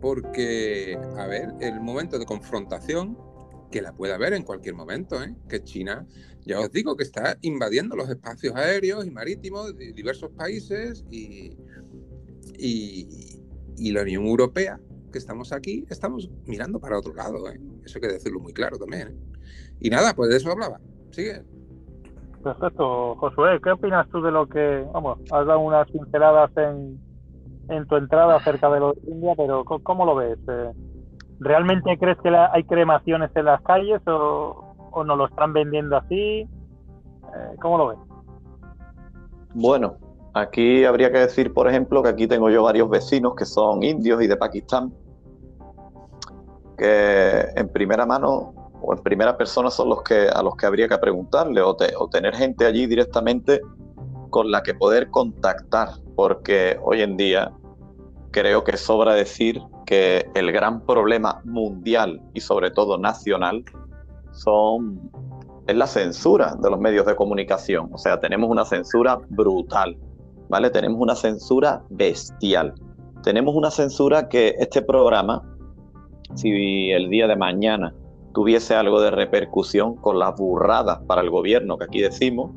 porque, 0.00 0.98
a 1.16 1.26
ver, 1.26 1.54
el 1.60 1.80
momento 1.80 2.18
de 2.18 2.24
confrontación 2.24 3.16
que 3.70 3.80
la 3.80 3.92
puede 3.92 4.12
haber 4.12 4.32
en 4.32 4.42
cualquier 4.42 4.74
momento, 4.74 5.22
¿eh? 5.22 5.34
que 5.48 5.62
China, 5.62 6.06
ya 6.44 6.60
os 6.60 6.70
digo, 6.72 6.96
que 6.96 7.04
está 7.04 7.38
invadiendo 7.42 7.96
los 7.96 8.08
espacios 8.08 8.54
aéreos 8.56 9.06
y 9.06 9.10
marítimos 9.10 9.76
de 9.76 9.92
diversos 9.92 10.30
países 10.32 11.04
y, 11.10 11.56
y, 12.58 13.92
la 13.92 14.02
Unión 14.02 14.26
Europea, 14.26 14.80
que 15.10 15.18
estamos 15.18 15.52
aquí, 15.52 15.84
estamos 15.88 16.30
mirando 16.46 16.80
para 16.80 16.98
otro 16.98 17.14
lado. 17.14 17.48
¿eh? 17.48 17.60
Eso 17.84 17.98
hay 17.98 18.02
que 18.02 18.14
decirlo 18.14 18.40
muy 18.40 18.52
claro 18.52 18.78
también. 18.78 19.08
¿eh? 19.08 19.16
Y 19.80 19.90
nada, 19.90 20.14
pues 20.14 20.30
de 20.30 20.36
eso 20.36 20.50
hablaba. 20.50 20.80
Sigue. 21.10 21.42
Perfecto, 22.42 23.16
Josué, 23.16 23.60
¿qué 23.62 23.70
opinas 23.72 24.08
tú 24.08 24.22
de 24.22 24.30
lo 24.30 24.46
que, 24.48 24.86
vamos, 24.94 25.18
has 25.30 25.46
dado 25.46 25.60
unas 25.60 25.90
pinceladas 25.90 26.50
en, 26.56 26.98
en 27.68 27.86
tu 27.86 27.96
entrada 27.96 28.36
acerca 28.36 28.70
de 28.70 28.80
lo 28.80 28.92
de 28.94 29.10
India, 29.10 29.34
pero 29.36 29.64
¿cómo, 29.64 30.06
lo 30.06 30.14
ves? 30.14 30.38
Eh, 30.48 30.72
¿Realmente 31.38 31.98
crees 31.98 32.18
que 32.22 32.30
hay 32.30 32.64
cremaciones 32.64 33.30
en 33.34 33.44
las 33.44 33.60
calles 33.62 34.00
o, 34.06 34.74
o 34.90 35.04
nos 35.04 35.18
lo 35.18 35.26
están 35.26 35.52
vendiendo 35.52 35.96
así? 35.96 36.48
Eh, 37.34 37.56
¿Cómo 37.60 37.78
lo 37.78 37.88
ves? 37.88 37.98
Bueno, 39.54 39.96
aquí 40.34 40.84
habría 40.84 41.10
que 41.10 41.18
decir, 41.18 41.52
por 41.52 41.68
ejemplo, 41.68 42.02
que 42.02 42.08
aquí 42.08 42.26
tengo 42.26 42.50
yo 42.50 42.62
varios 42.62 42.88
vecinos 42.88 43.34
que 43.36 43.44
son 43.44 43.82
indios 43.82 44.22
y 44.22 44.26
de 44.26 44.36
Pakistán, 44.36 44.92
que 46.80 47.46
en 47.56 47.68
primera 47.68 48.06
mano 48.06 48.54
o 48.80 48.94
en 48.94 49.02
primera 49.02 49.36
persona 49.36 49.70
son 49.70 49.90
los 49.90 50.02
que 50.02 50.28
a 50.28 50.42
los 50.42 50.56
que 50.56 50.64
habría 50.64 50.88
que 50.88 50.96
preguntarle 50.96 51.60
o, 51.60 51.76
tener 52.10 52.34
gente 52.34 52.64
allí 52.64 52.86
directamente 52.86 53.60
con 54.30 54.50
la 54.50 54.62
que 54.62 54.72
poder 54.72 55.10
contactar, 55.10 55.90
porque 56.16 56.78
hoy 56.82 57.02
en 57.02 57.18
día 57.18 57.52
creo 58.30 58.64
que 58.64 58.78
sobra 58.78 59.12
decir 59.12 59.60
que 59.84 60.30
el 60.34 60.52
gran 60.52 60.80
problema 60.86 61.42
mundial 61.44 62.22
y 62.32 62.40
sobre 62.40 62.70
todo 62.70 62.96
nacional 62.96 63.62
son 64.32 65.10
es 65.66 65.76
la 65.76 65.86
censura 65.86 66.56
de 66.58 66.70
los 66.70 66.80
medios 66.80 67.04
de 67.04 67.14
comunicación. 67.14 67.90
O 67.92 67.98
sea, 67.98 68.18
tenemos 68.18 68.48
una 68.48 68.64
censura 68.64 69.18
brutal, 69.28 69.98
¿vale? 70.48 70.70
Tenemos 70.70 70.98
una 70.98 71.14
censura 71.14 71.82
bestial. 71.90 72.72
Tenemos 73.22 73.54
una 73.54 73.70
censura 73.70 74.28
que 74.28 74.56
este 74.58 74.80
programa, 74.80 75.42
si 76.34 76.90
el 76.90 77.08
día 77.08 77.26
de 77.26 77.36
mañana 77.36 77.94
tuviese 78.32 78.74
algo 78.74 79.00
de 79.00 79.10
repercusión 79.10 79.96
con 79.96 80.18
las 80.18 80.36
burradas 80.36 81.00
para 81.06 81.22
el 81.22 81.30
gobierno 81.30 81.76
que 81.76 81.84
aquí 81.84 82.00
decimos, 82.00 82.50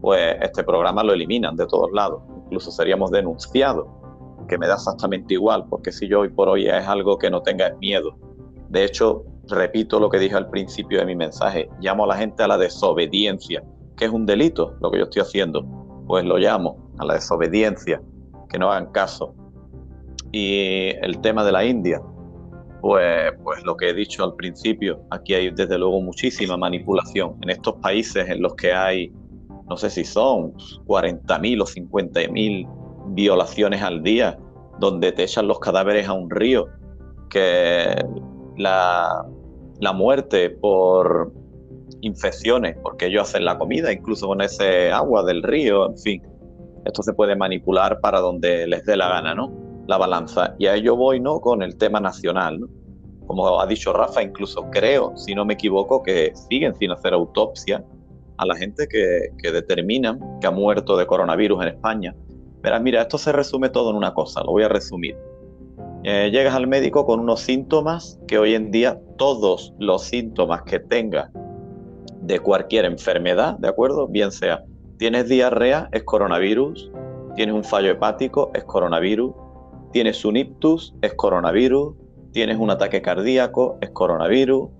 pues 0.00 0.36
este 0.42 0.64
programa 0.64 1.04
lo 1.04 1.12
eliminan 1.12 1.56
de 1.56 1.66
todos 1.66 1.90
lados. 1.92 2.22
Incluso 2.44 2.70
seríamos 2.70 3.10
denunciados, 3.10 3.86
que 4.48 4.58
me 4.58 4.66
da 4.66 4.74
exactamente 4.74 5.34
igual, 5.34 5.64
porque 5.70 5.92
si 5.92 6.08
yo 6.08 6.20
hoy 6.20 6.28
por 6.28 6.48
hoy 6.48 6.66
es 6.66 6.86
algo 6.86 7.16
que 7.18 7.30
no 7.30 7.42
tenga 7.42 7.72
miedo. 7.80 8.16
De 8.68 8.84
hecho, 8.84 9.24
repito 9.48 10.00
lo 10.00 10.10
que 10.10 10.18
dije 10.18 10.34
al 10.34 10.50
principio 10.50 10.98
de 10.98 11.06
mi 11.06 11.14
mensaje, 11.14 11.70
llamo 11.80 12.04
a 12.04 12.08
la 12.08 12.16
gente 12.16 12.42
a 12.42 12.48
la 12.48 12.58
desobediencia, 12.58 13.62
que 13.96 14.06
es 14.06 14.10
un 14.10 14.26
delito 14.26 14.74
lo 14.80 14.90
que 14.90 14.98
yo 14.98 15.04
estoy 15.04 15.22
haciendo, 15.22 15.64
pues 16.06 16.24
lo 16.24 16.36
llamo 16.36 16.76
a 16.98 17.04
la 17.04 17.14
desobediencia, 17.14 18.02
que 18.48 18.58
no 18.58 18.70
hagan 18.70 18.90
caso. 18.92 19.34
Y 20.32 20.90
el 21.02 21.20
tema 21.20 21.44
de 21.44 21.52
la 21.52 21.64
India, 21.64 22.02
pues, 22.82 23.32
pues 23.44 23.62
lo 23.64 23.76
que 23.76 23.90
he 23.90 23.94
dicho 23.94 24.24
al 24.24 24.34
principio, 24.34 25.00
aquí 25.10 25.34
hay 25.34 25.50
desde 25.50 25.78
luego 25.78 26.00
muchísima 26.00 26.56
manipulación. 26.56 27.36
En 27.40 27.50
estos 27.50 27.76
países 27.76 28.28
en 28.28 28.42
los 28.42 28.56
que 28.56 28.72
hay, 28.72 29.12
no 29.70 29.76
sé 29.76 29.88
si 29.88 30.04
son 30.04 30.52
40.000 30.86 31.62
o 31.62 31.64
50.000 31.64 33.14
violaciones 33.14 33.82
al 33.82 34.02
día, 34.02 34.36
donde 34.80 35.12
te 35.12 35.22
echan 35.22 35.46
los 35.46 35.60
cadáveres 35.60 36.08
a 36.08 36.12
un 36.12 36.28
río, 36.28 36.66
que 37.30 37.94
la, 38.56 39.26
la 39.78 39.92
muerte 39.92 40.50
por 40.50 41.32
infecciones, 42.00 42.76
porque 42.82 43.06
ellos 43.06 43.28
hacen 43.28 43.44
la 43.44 43.58
comida, 43.58 43.92
incluso 43.92 44.26
con 44.26 44.40
ese 44.40 44.90
agua 44.90 45.22
del 45.22 45.44
río, 45.44 45.86
en 45.86 45.98
fin. 45.98 46.22
Esto 46.84 47.04
se 47.04 47.12
puede 47.12 47.36
manipular 47.36 48.00
para 48.00 48.18
donde 48.18 48.66
les 48.66 48.84
dé 48.84 48.96
la 48.96 49.08
gana, 49.08 49.36
¿no? 49.36 49.71
La 49.92 49.98
balanza. 49.98 50.54
Y 50.58 50.66
a 50.66 50.74
ello 50.74 50.96
voy, 50.96 51.20
¿no? 51.20 51.40
Con 51.40 51.62
el 51.62 51.76
tema 51.76 52.00
nacional, 52.00 52.58
Como 53.26 53.60
ha 53.60 53.66
dicho 53.66 53.92
Rafa, 53.92 54.22
incluso 54.22 54.68
creo, 54.70 55.16
si 55.16 55.34
no 55.34 55.44
me 55.44 55.54
equivoco, 55.54 56.02
que 56.02 56.32
siguen 56.34 56.74
sin 56.74 56.90
hacer 56.90 57.12
autopsia 57.14 57.84
a 58.36 58.44
la 58.44 58.56
gente 58.56 58.88
que, 58.88 59.30
que 59.40 59.52
determinan 59.52 60.18
que 60.40 60.46
ha 60.48 60.50
muerto 60.50 60.96
de 60.96 61.06
coronavirus 61.06 61.62
en 61.62 61.68
España. 61.68 62.14
Verás, 62.62 62.82
mira, 62.82 63.02
esto 63.02 63.18
se 63.18 63.32
resume 63.32 63.68
todo 63.68 63.90
en 63.90 63.96
una 63.96 64.12
cosa, 64.12 64.42
lo 64.42 64.52
voy 64.52 64.64
a 64.64 64.68
resumir. 64.68 65.16
Eh, 66.04 66.30
llegas 66.32 66.54
al 66.54 66.66
médico 66.66 67.06
con 67.06 67.20
unos 67.20 67.40
síntomas 67.40 68.18
que 68.26 68.38
hoy 68.38 68.54
en 68.54 68.72
día 68.72 69.00
todos 69.18 69.72
los 69.78 70.02
síntomas 70.02 70.62
que 70.62 70.80
tengas 70.80 71.30
de 72.22 72.40
cualquier 72.40 72.86
enfermedad, 72.86 73.56
¿de 73.58 73.68
acuerdo? 73.68 74.08
Bien 74.08 74.32
sea, 74.32 74.64
tienes 74.98 75.28
diarrea, 75.28 75.88
es 75.92 76.02
coronavirus, 76.02 76.90
tienes 77.36 77.54
un 77.54 77.62
fallo 77.62 77.92
hepático, 77.92 78.50
es 78.54 78.64
coronavirus, 78.64 79.32
tienes 79.92 80.24
un 80.24 80.36
ictus, 80.36 80.94
es 81.02 81.14
coronavirus, 81.14 81.94
tienes 82.32 82.58
un 82.58 82.70
ataque 82.70 83.02
cardíaco, 83.02 83.78
es 83.80 83.90
coronavirus, 83.90 84.70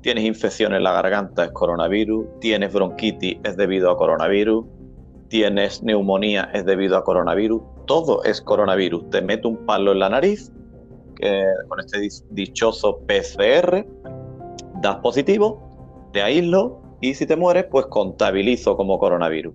tienes 0.00 0.24
infección 0.24 0.74
en 0.74 0.84
la 0.84 0.92
garganta, 0.92 1.44
es 1.44 1.50
coronavirus, 1.50 2.26
tienes 2.40 2.72
bronquitis, 2.72 3.38
es 3.44 3.56
debido 3.56 3.90
a 3.90 3.96
coronavirus, 3.96 4.64
tienes 5.28 5.82
neumonía, 5.82 6.50
es 6.54 6.64
debido 6.64 6.96
a 6.96 7.04
coronavirus, 7.04 7.62
todo 7.86 8.22
es 8.24 8.40
coronavirus. 8.40 9.10
Te 9.10 9.22
meto 9.22 9.48
un 9.48 9.66
palo 9.66 9.92
en 9.92 9.98
la 9.98 10.08
nariz 10.08 10.52
con 11.68 11.80
este 11.80 12.08
dichoso 12.30 13.00
PCR, 13.06 13.84
das 14.80 14.96
positivo, 14.96 16.08
te 16.12 16.22
aíslo 16.22 16.80
y 17.02 17.14
si 17.14 17.26
te 17.26 17.36
mueres, 17.36 17.66
pues 17.70 17.86
contabilizo 17.86 18.76
como 18.76 18.98
coronavirus. 18.98 19.54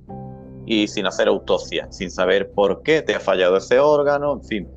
Y 0.67 0.87
sin 0.87 1.05
hacer 1.05 1.27
autopsia, 1.27 1.91
sin 1.91 2.11
saber 2.11 2.51
por 2.51 2.81
qué 2.83 3.01
te 3.01 3.15
ha 3.15 3.19
fallado 3.19 3.57
ese 3.57 3.79
órgano, 3.79 4.33
en 4.33 4.43
fin, 4.43 4.67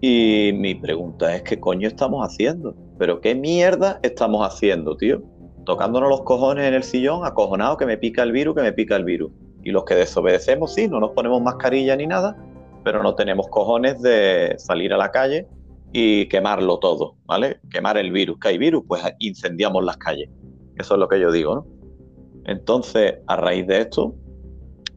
y 0.00 0.52
mi 0.54 0.74
pregunta 0.74 1.34
es, 1.34 1.42
¿qué 1.42 1.58
coño 1.58 1.88
estamos 1.88 2.26
haciendo? 2.26 2.74
¿Pero 2.98 3.20
qué 3.20 3.34
mierda 3.34 3.98
estamos 4.02 4.46
haciendo, 4.46 4.96
tío? 4.96 5.22
Tocándonos 5.64 6.08
los 6.08 6.22
cojones 6.22 6.66
en 6.66 6.74
el 6.74 6.82
sillón, 6.82 7.24
acojonado 7.24 7.76
que 7.76 7.86
me 7.86 7.96
pica 7.96 8.22
el 8.22 8.32
virus, 8.32 8.54
que 8.54 8.62
me 8.62 8.72
pica 8.72 8.96
el 8.96 9.04
virus. 9.04 9.32
Y 9.62 9.70
los 9.70 9.84
que 9.84 9.94
desobedecemos, 9.94 10.74
sí, 10.74 10.86
no 10.86 11.00
nos 11.00 11.10
ponemos 11.10 11.42
mascarilla 11.42 11.96
ni 11.96 12.06
nada, 12.06 12.36
pero 12.84 13.02
no 13.02 13.14
tenemos 13.14 13.48
cojones 13.48 14.00
de 14.00 14.54
salir 14.58 14.92
a 14.92 14.96
la 14.96 15.10
calle 15.10 15.48
y 15.92 16.28
quemarlo 16.28 16.78
todo, 16.78 17.16
¿vale? 17.24 17.58
Quemar 17.70 17.96
el 17.96 18.12
virus. 18.12 18.38
¿Que 18.38 18.48
hay 18.48 18.58
virus? 18.58 18.84
Pues 18.86 19.02
incendiamos 19.18 19.82
las 19.84 19.96
calles. 19.96 20.28
Eso 20.76 20.94
es 20.94 21.00
lo 21.00 21.08
que 21.08 21.18
yo 21.18 21.32
digo, 21.32 21.54
¿no? 21.54 21.66
Entonces, 22.44 23.14
a 23.26 23.36
raíz 23.36 23.66
de 23.66 23.80
esto, 23.80 24.14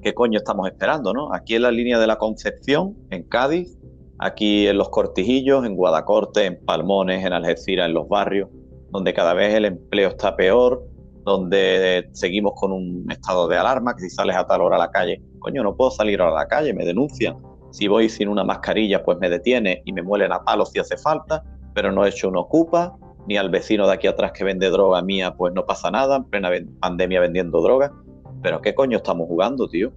¿qué 0.04 0.14
coño 0.14 0.38
estamos 0.38 0.68
esperando, 0.68 1.14
no? 1.14 1.34
Aquí 1.34 1.56
en 1.56 1.64
la 1.64 1.72
línea 1.72 1.98
de 1.98 2.06
la 2.06 2.18
Concepción, 2.18 2.96
en 3.10 3.24
Cádiz, 3.24 3.79
aquí 4.20 4.68
en 4.68 4.78
los 4.78 4.90
Cortijillos, 4.90 5.66
en 5.66 5.76
Guadacorte, 5.76 6.46
en 6.46 6.64
Palmones, 6.66 7.26
en 7.26 7.34
Algeciras, 7.34 7.88
en 7.88 7.94
los 7.94 8.08
barrios, 8.08 8.50
donde 8.92 9.14
cada 9.14 9.34
vez 9.34 9.54
el 9.56 9.66
empleo 9.66 10.10
está 10.10 10.36
peor, 10.36 10.84
donde 11.24 12.10
seguimos 12.14 12.54
con 12.56 12.72
un 12.72 13.10
estado 13.12 13.48
de 13.48 13.58
alarma, 13.58 13.96
que 13.96 14.04
si 14.04 14.10
sales 14.10 14.36
a 14.36 14.46
tal 14.46 14.62
hora 14.62 14.76
a 14.76 14.80
la 14.80 14.92
calle, 14.92 15.22
coño, 15.40 15.64
no 15.64 15.76
puedo 15.76 15.92
salir 15.92 16.22
a 16.22 16.32
la 16.32 16.48
calle, 16.48 16.74
me 16.74 16.86
denuncian. 16.86 17.38
Si 17.72 17.88
voy 17.88 18.10
sin 18.10 18.30
una 18.30 18.44
mascarilla, 18.44 19.04
pues 19.04 19.20
me 19.20 19.30
detiene 19.30 19.82
y 19.86 19.94
me 19.94 20.02
muelen 20.02 20.32
a 20.32 20.44
palos 20.44 20.72
si 20.72 20.80
hace 20.80 20.98
falta, 20.98 21.44
pero 21.74 21.92
no 21.92 22.06
he 22.06 22.10
hecho 22.10 22.30
una 22.30 22.40
ocupa, 22.40 22.96
ni 23.28 23.38
al 23.38 23.50
vecino 23.50 23.86
de 23.86 23.94
aquí 23.94 24.08
atrás 24.08 24.32
que 24.32 24.44
vende 24.44 24.70
droga 24.70 25.02
mía, 25.04 25.36
pues 25.36 25.54
no 25.54 25.66
pasa 25.66 25.92
nada, 25.92 26.18
en 26.18 26.24
plena 26.24 26.50
pandemia 26.80 27.20
vendiendo 27.22 27.62
droga. 27.62 27.94
Pero 28.42 28.60
¿qué 28.62 28.74
coño 28.74 28.98
estamos 28.98 29.28
jugando, 29.28 29.68
tío? 29.68 29.92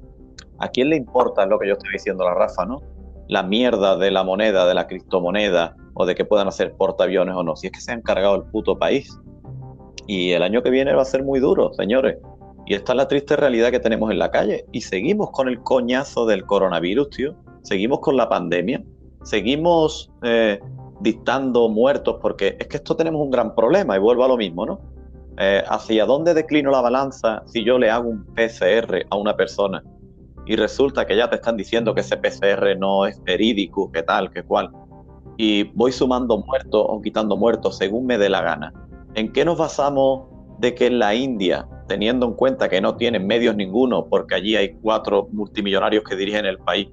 ¿A 0.58 0.68
quién 0.68 0.90
le 0.90 0.96
importa 0.96 1.46
lo 1.46 1.58
que 1.58 1.68
yo 1.68 1.72
estoy 1.72 1.92
diciendo 1.92 2.24
a 2.24 2.30
la 2.30 2.34
Rafa, 2.34 2.66
no? 2.66 2.82
La 3.28 3.42
mierda 3.42 3.96
de 3.96 4.10
la 4.10 4.24
moneda, 4.24 4.66
de 4.66 4.74
la 4.74 4.86
criptomoneda, 4.86 5.76
o 5.94 6.06
de 6.06 6.14
que 6.14 6.24
puedan 6.24 6.48
hacer 6.48 6.74
portaaviones 6.74 7.34
o 7.34 7.42
no, 7.42 7.56
si 7.56 7.66
es 7.66 7.72
que 7.72 7.80
se 7.80 7.92
han 7.92 8.02
cargado 8.02 8.36
el 8.36 8.42
puto 8.44 8.78
país. 8.78 9.18
Y 10.06 10.32
el 10.32 10.42
año 10.42 10.62
que 10.62 10.70
viene 10.70 10.94
va 10.94 11.02
a 11.02 11.06
ser 11.06 11.22
muy 11.22 11.40
duro, 11.40 11.72
señores. 11.74 12.18
Y 12.66 12.74
esta 12.74 12.92
es 12.92 12.96
la 12.96 13.08
triste 13.08 13.36
realidad 13.36 13.70
que 13.70 13.80
tenemos 13.80 14.10
en 14.10 14.18
la 14.18 14.30
calle. 14.30 14.64
Y 14.72 14.80
seguimos 14.80 15.30
con 15.30 15.48
el 15.48 15.60
coñazo 15.62 16.26
del 16.26 16.44
coronavirus, 16.44 17.10
tío. 17.10 17.34
Seguimos 17.62 18.00
con 18.00 18.16
la 18.16 18.28
pandemia. 18.28 18.82
Seguimos 19.22 20.10
eh, 20.22 20.60
dictando 21.00 21.68
muertos, 21.68 22.16
porque 22.20 22.56
es 22.58 22.66
que 22.66 22.78
esto 22.78 22.96
tenemos 22.96 23.20
un 23.20 23.30
gran 23.30 23.54
problema, 23.54 23.96
y 23.96 24.00
vuelvo 24.00 24.24
a 24.24 24.28
lo 24.28 24.36
mismo, 24.36 24.66
¿no? 24.66 24.80
Eh, 25.38 25.62
¿Hacia 25.66 26.04
dónde 26.04 26.34
declino 26.34 26.70
la 26.70 26.80
balanza 26.80 27.42
si 27.46 27.64
yo 27.64 27.78
le 27.78 27.90
hago 27.90 28.08
un 28.08 28.24
PCR 28.34 29.06
a 29.08 29.16
una 29.16 29.34
persona 29.34 29.82
y 30.46 30.56
resulta 30.56 31.06
que 31.06 31.16
ya 31.16 31.28
te 31.28 31.36
están 31.36 31.56
diciendo 31.56 31.94
que 31.94 32.00
ese 32.00 32.16
PCR 32.16 32.76
no 32.78 33.06
es 33.06 33.22
verídico, 33.22 33.90
que 33.92 34.02
tal, 34.02 34.30
que 34.30 34.42
cual, 34.42 34.70
y 35.36 35.64
voy 35.74 35.92
sumando 35.92 36.38
muertos 36.38 36.84
o 36.88 37.00
quitando 37.00 37.36
muertos 37.36 37.78
según 37.78 38.06
me 38.06 38.18
dé 38.18 38.28
la 38.28 38.42
gana. 38.42 38.72
¿En 39.14 39.32
qué 39.32 39.44
nos 39.44 39.58
basamos 39.58 40.28
de 40.58 40.74
que 40.74 40.86
en 40.86 40.98
la 40.98 41.14
India, 41.14 41.66
teniendo 41.88 42.26
en 42.26 42.34
cuenta 42.34 42.68
que 42.68 42.80
no 42.80 42.96
tienen 42.96 43.26
medios 43.26 43.56
ninguno, 43.56 44.06
porque 44.06 44.34
allí 44.34 44.56
hay 44.56 44.74
cuatro 44.74 45.28
multimillonarios 45.32 46.04
que 46.04 46.16
dirigen 46.16 46.46
el 46.46 46.58
país, 46.58 46.88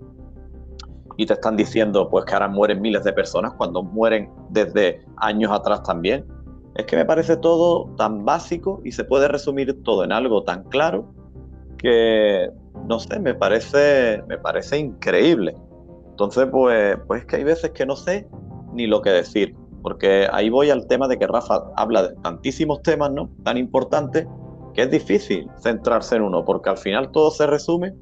y 1.18 1.26
te 1.26 1.34
están 1.34 1.58
diciendo 1.58 2.10
pues 2.10 2.24
que 2.24 2.34
ahora 2.34 2.48
mueren 2.48 2.82
miles 2.82 3.04
de 3.04 3.12
personas 3.12 3.54
cuando 3.58 3.84
mueren 3.84 4.30
desde 4.50 5.06
años 5.18 5.52
atrás 5.52 5.84
también? 5.84 6.26
Es 6.76 6.86
que 6.86 6.96
me 6.96 7.04
parece 7.04 7.36
todo 7.36 7.94
tan 7.98 8.24
básico 8.24 8.82
y 8.86 8.94
se 8.94 9.04
puede 9.04 9.28
resumir 9.28 9.84
todo 9.84 10.06
en 10.06 10.14
algo 10.14 10.44
tan 10.44 10.64
claro 10.70 11.14
que, 11.78 12.50
no 12.88 13.00
sé, 13.00 13.20
me 13.20 13.34
parece, 13.34 14.24
me 14.28 14.38
parece 14.38 14.78
increíble. 14.78 15.56
Entonces, 16.12 16.48
pues, 16.52 16.98
pues 17.08 17.22
es 17.22 17.28
que 17.28 17.36
hay 17.38 17.44
veces 17.44 17.72
que 17.72 17.86
no 17.86 17.96
sé 17.96 18.28
ni 18.74 18.88
lo 18.88 19.02
que 19.02 19.10
decir, 19.10 19.56
porque 19.82 20.28
ahí 20.32 20.50
voy 20.50 20.70
al 20.70 20.88
tema 20.88 21.08
de 21.08 21.18
que 21.18 21.28
Rafa 21.28 21.64
habla 21.76 22.04
de 22.04 22.16
tantísimos 22.22 22.82
temas, 22.82 23.12
¿no? 23.12 23.30
Tan 23.44 23.58
importantes, 23.58 24.28
que 24.74 24.84
es 24.84 24.92
difícil 24.92 25.50
centrarse 25.62 26.16
en 26.16 26.24
uno, 26.24 26.46
porque 26.46 26.70
al 26.70 26.78
final 26.78 27.12
todo 27.12 27.32
se 27.32 27.48
resume 27.48 27.94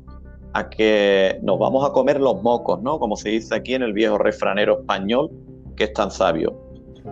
a 0.53 0.69
que 0.69 1.39
nos 1.43 1.59
vamos 1.59 1.87
a 1.87 1.93
comer 1.93 2.19
los 2.19 2.41
mocos, 2.41 2.81
¿no? 2.81 2.99
Como 2.99 3.15
se 3.15 3.29
dice 3.29 3.55
aquí 3.55 3.75
en 3.75 3.83
el 3.83 3.93
viejo 3.93 4.17
refranero 4.17 4.79
español, 4.79 5.29
que 5.75 5.85
es 5.85 5.93
tan 5.93 6.11
sabio. 6.11 6.59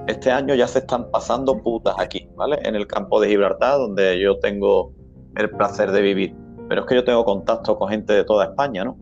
Este 0.07 0.31
año 0.31 0.55
ya 0.55 0.67
se 0.67 0.79
están 0.79 1.09
pasando 1.11 1.61
putas 1.61 1.95
aquí, 1.99 2.27
¿vale? 2.35 2.59
En 2.63 2.75
el 2.75 2.87
campo 2.87 3.19
de 3.19 3.29
Gibraltar, 3.29 3.77
donde 3.77 4.19
yo 4.19 4.39
tengo 4.39 4.91
el 5.35 5.49
placer 5.51 5.91
de 5.91 6.01
vivir. 6.01 6.35
Pero 6.67 6.81
es 6.81 6.87
que 6.87 6.95
yo 6.95 7.03
tengo 7.03 7.23
contacto 7.23 7.77
con 7.77 7.89
gente 7.89 8.13
de 8.13 8.23
toda 8.23 8.45
España, 8.45 8.83
¿no? 8.83 8.97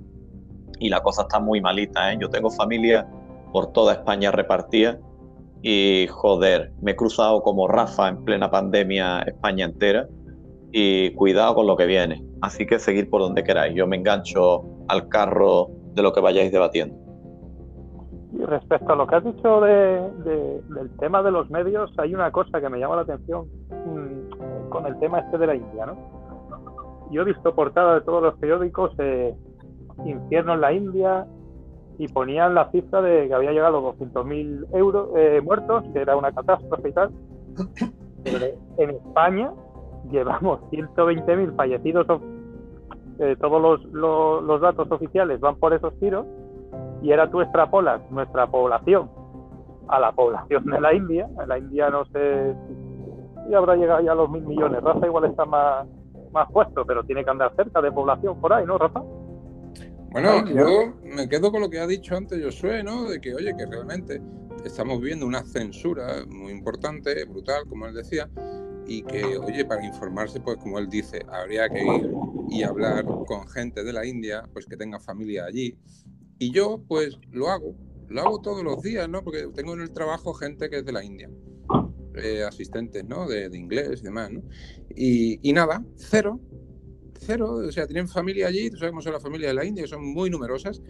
Y 0.79 0.89
la 0.89 1.01
cosa 1.01 1.23
está 1.23 1.39
muy 1.39 1.61
malita, 1.61 2.11
¿eh? 2.11 2.17
Yo 2.19 2.29
tengo 2.29 2.49
familia 2.49 3.07
por 3.51 3.71
toda 3.71 3.93
España 3.93 4.31
repartida 4.31 4.99
y 5.61 6.07
joder, 6.09 6.73
me 6.81 6.91
he 6.91 6.95
cruzado 6.95 7.41
como 7.41 7.67
Rafa 7.67 8.09
en 8.09 8.25
plena 8.25 8.51
pandemia 8.51 9.21
España 9.21 9.65
entera 9.65 10.07
y 10.73 11.11
cuidado 11.13 11.55
con 11.55 11.67
lo 11.67 11.77
que 11.77 11.85
viene. 11.85 12.21
Así 12.41 12.65
que 12.65 12.79
seguir 12.79 13.09
por 13.09 13.21
donde 13.21 13.43
queráis. 13.43 13.73
Yo 13.75 13.87
me 13.87 13.95
engancho 13.95 14.65
al 14.89 15.07
carro 15.07 15.69
de 15.93 16.01
lo 16.01 16.11
que 16.11 16.19
vayáis 16.19 16.51
debatiendo. 16.51 16.97
Y 18.33 18.43
respecto 18.43 18.91
a 18.91 18.95
lo 18.95 19.07
que 19.07 19.15
has 19.15 19.23
dicho 19.23 19.61
del 19.61 20.91
tema 20.99 21.21
de 21.21 21.31
los 21.31 21.49
medios, 21.49 21.93
hay 21.97 22.13
una 22.13 22.31
cosa 22.31 22.59
que 22.59 22.67
me 22.67 22.79
llama 22.79 22.97
la 22.97 23.03
atención 23.03 23.47
mm, 23.69 24.69
con 24.69 24.85
el 24.87 24.99
tema 24.99 25.19
este 25.19 25.37
de 25.37 25.47
la 25.47 25.55
India, 25.55 25.85
¿no? 25.85 26.22
Yo 27.13 27.21
he 27.21 27.25
visto 27.25 27.53
portadas 27.53 28.01
de 28.01 28.05
todos 28.05 28.23
los 28.23 28.33
periódicos, 28.39 28.91
eh, 28.97 29.35
infierno 30.03 30.55
en 30.55 30.61
la 30.61 30.73
India, 30.73 31.27
y 31.99 32.07
ponían 32.07 32.55
la 32.55 32.71
cifra 32.71 33.03
de 33.03 33.27
que 33.27 33.33
había 33.33 33.51
llegado 33.51 33.77
a 33.77 33.93
200.000 33.93 34.65
euros 34.73 35.09
eh, 35.15 35.39
muertos, 35.43 35.83
que 35.93 35.99
era 35.99 36.17
una 36.17 36.31
catástrofe 36.31 36.89
y 36.89 36.93
tal. 36.93 37.11
en 38.77 38.89
España 38.89 39.51
llevamos 40.09 40.61
120.000 40.71 41.55
fallecidos, 41.55 42.07
eh, 43.19 43.35
todos 43.39 43.61
los, 43.61 44.41
los, 44.41 44.61
datos 44.61 44.91
oficiales 44.91 45.39
van 45.39 45.55
por 45.57 45.73
esos 45.73 45.93
tiros, 45.99 46.25
y 47.03 47.11
ahora 47.11 47.29
tú 47.29 47.41
extrapolas 47.41 48.01
nuestra 48.09 48.47
población 48.47 49.09
a 49.87 49.99
la 49.99 50.11
población 50.13 50.65
de 50.65 50.81
la 50.81 50.93
India, 50.93 51.29
en 51.39 51.47
la 51.47 51.59
India 51.59 51.89
no 51.91 52.05
sé 52.05 52.55
si 53.45 53.53
habrá 53.53 53.75
llegado 53.75 54.01
ya 54.01 54.13
a 54.13 54.15
los 54.15 54.31
mil 54.31 54.43
millones, 54.43 54.81
Rafa 54.81 55.05
igual 55.05 55.25
está 55.25 55.45
más, 55.45 55.85
más 56.33 56.51
puesto, 56.51 56.85
pero 56.85 57.03
tiene 57.03 57.23
que 57.23 57.29
andar 57.29 57.55
cerca 57.55 57.81
de 57.81 57.91
población 57.91 58.39
por 58.41 58.51
ahí, 58.51 58.65
¿no, 58.65 58.77
Rafa? 58.77 59.01
Bueno, 60.11 60.45
yo 60.47 60.93
me 61.03 61.27
quedo 61.27 61.51
con 61.51 61.61
lo 61.61 61.69
que 61.69 61.79
ha 61.79 61.87
dicho 61.87 62.15
antes 62.15 62.43
Josué, 62.43 62.83
¿no? 62.83 63.09
De 63.09 63.19
que, 63.19 63.33
oye, 63.33 63.55
que 63.57 63.65
realmente 63.65 64.21
estamos 64.63 64.99
viviendo 64.99 65.25
una 65.25 65.43
censura 65.43 66.23
muy 66.27 66.51
importante, 66.51 67.25
brutal, 67.25 67.63
como 67.67 67.87
él 67.87 67.95
decía, 67.95 68.29
y 68.85 69.01
que, 69.03 69.37
oye, 69.37 69.65
para 69.65 69.83
informarse, 69.85 70.39
pues 70.39 70.57
como 70.57 70.77
él 70.77 70.87
dice, 70.89 71.25
habría 71.31 71.69
que 71.69 71.83
ir 71.83 72.11
y 72.49 72.63
hablar 72.63 73.05
con 73.25 73.47
gente 73.47 73.83
de 73.83 73.93
la 73.93 74.05
India, 74.05 74.43
pues 74.53 74.65
que 74.65 74.77
tenga 74.77 74.99
familia 74.99 75.45
allí. 75.45 75.77
Y 76.37 76.51
yo, 76.51 76.81
pues 76.87 77.17
lo 77.31 77.49
hago, 77.49 77.73
lo 78.07 78.21
hago 78.21 78.41
todos 78.41 78.63
los 78.63 78.81
días, 78.81 79.07
¿no? 79.09 79.23
Porque 79.23 79.47
tengo 79.55 79.73
en 79.73 79.81
el 79.81 79.91
trabajo 79.93 80.33
gente 80.33 80.69
que 80.69 80.77
es 80.77 80.85
de 80.85 80.91
la 80.91 81.03
India, 81.03 81.29
eh, 82.15 82.43
asistentes, 82.43 83.05
¿no? 83.05 83.27
De, 83.27 83.49
inglés 83.57 83.99
y 84.01 84.03
demás, 84.03 84.31
¿no? 84.31 84.41
Y, 84.95 85.39
y 85.47 85.53
nada, 85.53 85.83
cero, 85.95 86.39
cero, 87.19 87.61
o 87.67 87.71
sea, 87.71 87.87
tienen 87.87 88.07
familia 88.07 88.47
allí, 88.47 88.69
tú 88.69 88.77
sabes 88.77 88.91
cómo 88.91 89.01
son 89.01 89.13
las 89.13 89.23
familias 89.23 89.51
de 89.51 89.55
la 89.55 89.65
India, 89.65 89.83
que 89.83 89.89
son 89.89 90.05
muy 90.05 90.29
numerosas. 90.29 90.81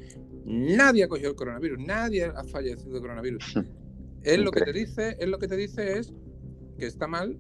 Nadie 0.46 1.04
ha 1.04 1.08
cogido 1.08 1.30
el 1.30 1.36
coronavirus, 1.36 1.80
nadie 1.80 2.26
ha 2.26 2.44
fallecido 2.44 2.96
de 2.96 3.02
coronavirus. 3.02 3.56
Él 4.24 4.44
lo 4.44 4.52
que 4.52 4.62
te 4.62 4.72
dice, 4.72 5.18
él 5.20 5.32
lo 5.32 5.38
que 5.38 5.50
te 5.50 5.58
dice 5.58 6.00
es 6.00 6.14
que 6.78 6.86
está 6.86 7.08
mal, 7.08 7.38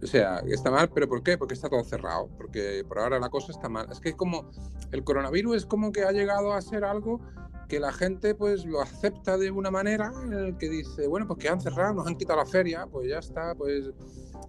o 0.00 0.06
sea, 0.06 0.38
está 0.46 0.70
mal, 0.70 0.88
pero 0.94 1.08
¿por 1.08 1.24
qué? 1.24 1.36
Porque 1.36 1.54
está 1.54 1.68
todo 1.68 1.82
cerrado, 1.82 2.30
porque 2.36 2.84
por 2.86 3.00
ahora 3.00 3.18
la 3.18 3.28
cosa 3.28 3.50
está 3.50 3.68
mal. 3.68 3.88
Es 3.90 3.98
que 3.98 4.10
es 4.10 4.14
como, 4.14 4.52
el 4.92 5.02
coronavirus 5.02 5.56
es 5.56 5.66
como 5.66 5.90
que 5.90 6.04
ha 6.04 6.12
llegado 6.12 6.52
a 6.52 6.62
ser 6.62 6.84
algo 6.84 7.20
que 7.68 7.80
la 7.80 7.92
gente 7.92 8.34
pues 8.34 8.64
lo 8.64 8.80
acepta 8.80 9.38
de 9.38 9.50
una 9.50 9.70
manera 9.70 10.12
en 10.22 10.32
el 10.32 10.56
que 10.56 10.68
dice, 10.68 11.06
bueno, 11.06 11.26
pues 11.26 11.38
que 11.38 11.48
han 11.48 11.60
cerrado, 11.60 11.94
nos 11.94 12.06
han 12.06 12.16
quitado 12.16 12.40
la 12.40 12.46
feria, 12.46 12.86
pues 12.86 13.08
ya 13.08 13.18
está, 13.18 13.54
pues 13.54 13.90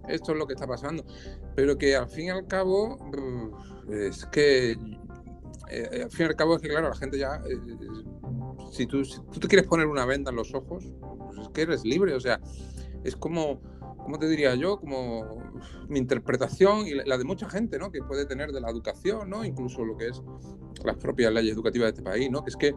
esto 0.08 0.32
es 0.32 0.38
lo 0.38 0.46
que 0.46 0.54
está 0.54 0.66
pasando. 0.66 1.04
Pero 1.54 1.76
que 1.78 1.96
al 1.96 2.08
fin 2.08 2.26
y 2.26 2.30
al 2.30 2.46
cabo, 2.46 2.98
es 3.88 4.26
que, 4.26 4.72
eh, 5.70 6.02
al 6.04 6.10
fin 6.10 6.26
y 6.26 6.28
al 6.28 6.36
cabo 6.36 6.56
es 6.56 6.62
que 6.62 6.68
claro, 6.68 6.88
la 6.88 6.96
gente 6.96 7.18
ya, 7.18 7.42
eh, 7.46 7.58
si, 8.72 8.86
tú, 8.86 9.04
si 9.04 9.20
tú 9.32 9.40
te 9.40 9.48
quieres 9.48 9.66
poner 9.66 9.86
una 9.86 10.04
venda 10.04 10.30
en 10.30 10.36
los 10.36 10.54
ojos, 10.54 10.84
pues 11.00 11.38
es 11.40 11.48
que 11.50 11.62
eres 11.62 11.84
libre, 11.84 12.14
o 12.14 12.20
sea, 12.20 12.40
es 13.04 13.16
como, 13.16 13.60
¿cómo 14.06 14.20
te 14.20 14.28
diría 14.28 14.54
yo? 14.54 14.78
Como 14.78 15.50
mi 15.88 15.98
interpretación 15.98 16.86
y 16.86 16.94
la 16.94 17.18
de 17.18 17.24
mucha 17.24 17.50
gente, 17.50 17.76
¿no? 17.76 17.90
Que 17.90 18.00
puede 18.04 18.24
tener 18.24 18.52
de 18.52 18.60
la 18.60 18.70
educación, 18.70 19.28
¿no? 19.28 19.44
Incluso 19.44 19.84
lo 19.84 19.96
que 19.96 20.06
es 20.06 20.22
las 20.84 20.96
propias 20.96 21.32
leyes 21.32 21.54
educativas 21.54 21.86
de 21.86 21.90
este 21.90 22.02
país, 22.02 22.30
¿no? 22.30 22.44
Que 22.44 22.50
es 22.50 22.56
que 22.56 22.74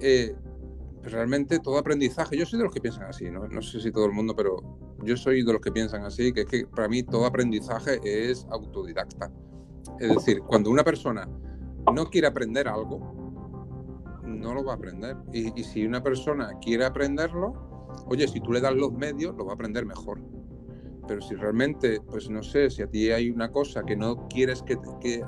eh, 0.00 0.34
realmente 1.04 1.60
todo 1.60 1.78
aprendizaje, 1.78 2.36
yo 2.36 2.44
soy 2.44 2.58
de 2.58 2.64
los 2.64 2.74
que 2.74 2.80
piensan 2.80 3.04
así, 3.04 3.30
¿no? 3.30 3.46
No 3.46 3.62
sé 3.62 3.80
si 3.80 3.92
todo 3.92 4.06
el 4.06 4.12
mundo, 4.12 4.34
pero 4.34 4.56
yo 5.04 5.16
soy 5.16 5.44
de 5.44 5.52
los 5.52 5.62
que 5.62 5.70
piensan 5.70 6.04
así, 6.04 6.32
que 6.32 6.40
es 6.40 6.46
que 6.46 6.66
para 6.66 6.88
mí 6.88 7.04
todo 7.04 7.24
aprendizaje 7.24 8.00
es 8.02 8.44
autodidacta. 8.50 9.30
Es 10.00 10.12
decir, 10.12 10.40
cuando 10.40 10.70
una 10.70 10.82
persona 10.82 11.28
no 11.94 12.10
quiere 12.10 12.26
aprender 12.26 12.66
algo, 12.66 13.14
no 14.24 14.54
lo 14.54 14.64
va 14.64 14.72
a 14.72 14.76
aprender. 14.76 15.16
Y 15.32 15.62
si 15.62 15.86
una 15.86 16.02
persona 16.02 16.50
quiere 16.60 16.84
aprenderlo, 16.84 17.68
Oye, 18.06 18.28
si 18.28 18.40
tú 18.40 18.52
le 18.52 18.60
das 18.60 18.74
los 18.74 18.92
medios, 18.92 19.36
lo 19.36 19.44
va 19.44 19.52
a 19.52 19.54
aprender 19.54 19.84
mejor. 19.84 20.20
Pero 21.08 21.22
si 21.22 21.34
realmente, 21.34 22.02
pues 22.02 22.28
no 22.28 22.42
sé, 22.42 22.68
si 22.68 22.82
a 22.82 22.86
ti 22.86 23.10
hay 23.10 23.30
una 23.30 23.50
cosa 23.50 23.82
que 23.82 23.96
no 23.96 24.28
quieres 24.28 24.62
que, 24.62 24.78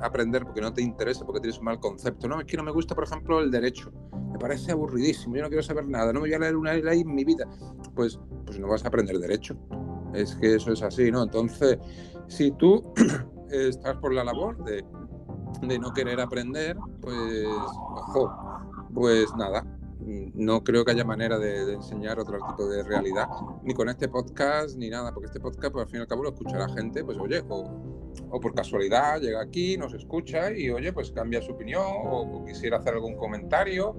aprender 0.03 0.45
porque 0.45 0.61
no 0.61 0.75
te 0.75 0.83
interesa, 0.83 1.25
porque 1.25 1.41
tienes 1.41 1.59
un 1.59 1.65
mal 1.65 1.81
concepto, 1.81 2.29
no, 2.29 2.39
es 2.39 2.47
que 2.47 2.59
no 2.59 2.63
me 2.63 2.71
gusta, 2.71 2.95
por 2.95 3.05
ejemplo, 3.05 3.41
el 3.41 3.51
derecho, 3.51 3.91
me 4.31 4.39
parece 4.39 4.73
aburridísimo, 4.73 5.37
yo 5.37 5.43
no 5.43 5.49
quiero 5.49 5.63
saber 5.63 5.89
nada, 5.89 6.13
no 6.13 6.21
me 6.21 6.29
voy 6.29 6.35
a 6.35 6.39
leer 6.39 6.55
una 6.55 6.75
ley 6.75 7.01
en 7.01 7.15
mi 7.15 7.25
vida, 7.25 7.49
pues, 7.95 8.21
pues 8.45 8.61
no 8.61 8.69
vas 8.69 8.85
a 8.85 8.89
aprender 8.89 9.19
derecho. 9.19 9.57
Es 10.13 10.35
que 10.35 10.57
eso 10.57 10.73
es 10.73 10.83
así, 10.83 11.11
¿no? 11.11 11.23
Entonces, 11.23 11.79
si 12.29 12.51
tú 12.53 12.93
estás 13.51 13.97
por 13.97 14.13
la 14.13 14.23
labor 14.23 14.63
de, 14.65 14.85
de 15.63 15.79
no 15.79 15.93
querer 15.95 16.21
aprender, 16.21 16.77
pues, 17.01 17.47
ojo, 17.47 18.31
pues 18.93 19.35
nada, 19.37 19.65
no 20.07 20.65
creo 20.65 20.85
que 20.85 20.93
haya 20.93 21.05
manera 21.05 21.39
de, 21.39 21.75
enseñar 21.75 22.19
otro 22.19 22.39
tipo 22.49 22.67
de 22.69 22.83
realidad, 22.83 23.29
ni 23.63 23.75
con 23.75 23.89
este 23.89 24.09
podcast, 24.09 24.77
ni 24.77 24.89
nada, 24.89 25.13
porque 25.13 25.27
este 25.27 25.41
podcast, 25.41 25.73
pues 25.73 25.85
al 25.85 25.91
fin 25.91 25.99
y 25.99 26.03
al 26.03 26.09
cabo 26.09 26.23
lo 26.23 26.31
escucha 26.31 26.59
la 26.59 26.69
gente, 26.69 27.05
pues 27.05 27.19
oye, 27.19 27.43
o, 27.49 28.41
por 28.41 28.55
casualidad 28.55 29.21
llega 29.21 29.41
aquí, 29.41 29.77
nos 29.77 29.93
escucha 29.95 30.53
y 30.53 30.71
oye, 30.71 30.93
pues 30.93 31.11
cambia 31.13 31.43
su 31.43 31.53
opinión, 31.53 31.85
o, 31.87 32.45
quisiera 32.45 32.79
hacer 32.79 32.95
algún 32.95 33.17
comentario, 33.17 33.97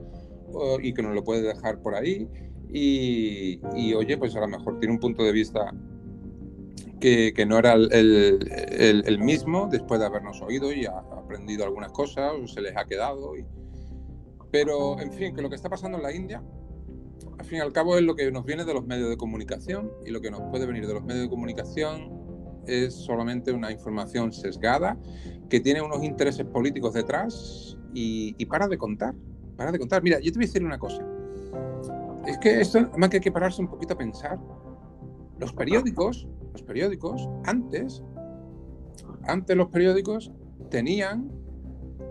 y 0.82 0.94
que 0.94 1.02
nos 1.02 1.16
lo 1.16 1.24
puede 1.24 1.42
dejar 1.42 1.82
por 1.82 1.96
ahí, 1.96 2.28
y, 2.74 3.94
oye, 3.94 4.18
pues 4.18 4.36
a 4.36 4.40
lo 4.40 4.48
mejor 4.48 4.80
tiene 4.80 4.94
un 4.94 5.00
punto 5.00 5.24
de 5.24 5.32
vista 5.32 5.74
que, 7.00 7.46
no 7.48 7.58
era 7.58 7.74
el, 7.74 9.20
mismo 9.20 9.68
después 9.70 10.00
de 10.00 10.06
habernos 10.06 10.42
oído 10.42 10.72
y 10.72 10.86
aprendido 10.86 11.66
algunas 11.66 11.92
cosas, 11.92 12.34
o 12.42 12.48
se 12.48 12.62
les 12.62 12.76
ha 12.76 12.86
quedado. 12.86 13.36
Y, 13.38 13.46
pero, 14.52 15.00
en 15.00 15.12
fin, 15.14 15.34
que 15.34 15.41
lo 15.41 15.49
que 15.49 15.56
está 15.56 15.70
pasando 15.70 15.97
en 15.97 16.04
la 16.04 16.14
India, 16.14 16.43
al 17.38 17.45
fin 17.45 17.60
y 17.60 17.62
al 17.62 17.72
cabo, 17.72 17.97
es 17.97 18.04
lo 18.04 18.16
que 18.16 18.32
nos 18.32 18.45
viene 18.45 18.66
de 18.66 18.74
los 18.74 18.86
medios 18.86 19.10
de 19.10 19.18
comunicación 19.18 19.91
y 20.06 20.12
lo 20.12 20.22
que 20.22 20.30
nos 20.30 20.41
puede 20.49 20.66
venir 20.66 20.86
de 20.88 20.93
los 20.93 21.04
medios 21.04 21.24
de 21.24 21.30
comunicación 21.30 22.22
es 22.68 22.93
solamente 22.93 23.52
una 23.52 23.72
información 23.72 24.32
sesgada 24.32 24.97
que 25.49 25.60
tiene 25.60 25.82
unos 25.82 26.04
intereses 26.04 26.45
políticos 26.45 26.93
detrás 26.93 27.78
y, 27.93 28.45
para 28.45 28.68
de 28.68 28.78
contar, 28.78 29.16
para 29.58 29.72
de 29.72 29.80
contar. 29.80 30.04
Mira, 30.04 30.20
yo 30.20 30.32
te 30.32 30.38
voy 30.38 30.45
a 30.45 30.47
decir 30.47 30.64
una 30.64 30.78
cosa. 30.78 31.06
Es 32.26 32.38
que 32.38 32.62
esto, 32.62 32.89
más 32.97 33.10
que 33.10 33.18
hay 33.18 33.22
que 33.22 33.32
pararse 33.32 33.62
un 33.62 33.68
poquito 33.68 33.93
a 33.93 33.97
pensar, 33.97 34.39
los 35.39 35.54
periódicos, 35.54 36.28
los 36.54 36.62
periódicos, 36.62 37.28
antes, 37.45 38.04
antes 39.24 39.58
los 39.58 39.70
periódicos 39.70 40.32
tenían, 40.70 41.32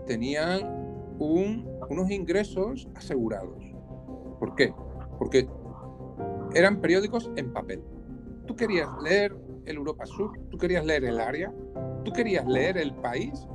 tenían 0.05 0.61
un 1.17 1.70
unos 1.91 2.09
ingresos 2.09 2.87
asegurados. 2.95 3.61
¿Por 4.39 4.55
qué? 4.55 4.73
Porque 5.19 5.47
eran 6.53 6.79
periódicos 6.79 7.29
en 7.35 7.51
papel. 7.51 7.83
Tú 8.47 8.55
querías 8.55 8.89
leer 9.03 9.35
el 9.65 9.75
Europa 9.75 10.05
Sur, 10.05 10.31
tú 10.49 10.57
querías 10.57 10.85
leer 10.85 11.03
el 11.03 11.19
área, 11.19 11.53
tú 12.05 12.13
querías 12.13 12.47
leer 12.47 12.77
el 12.77 12.93
país, 12.95 13.45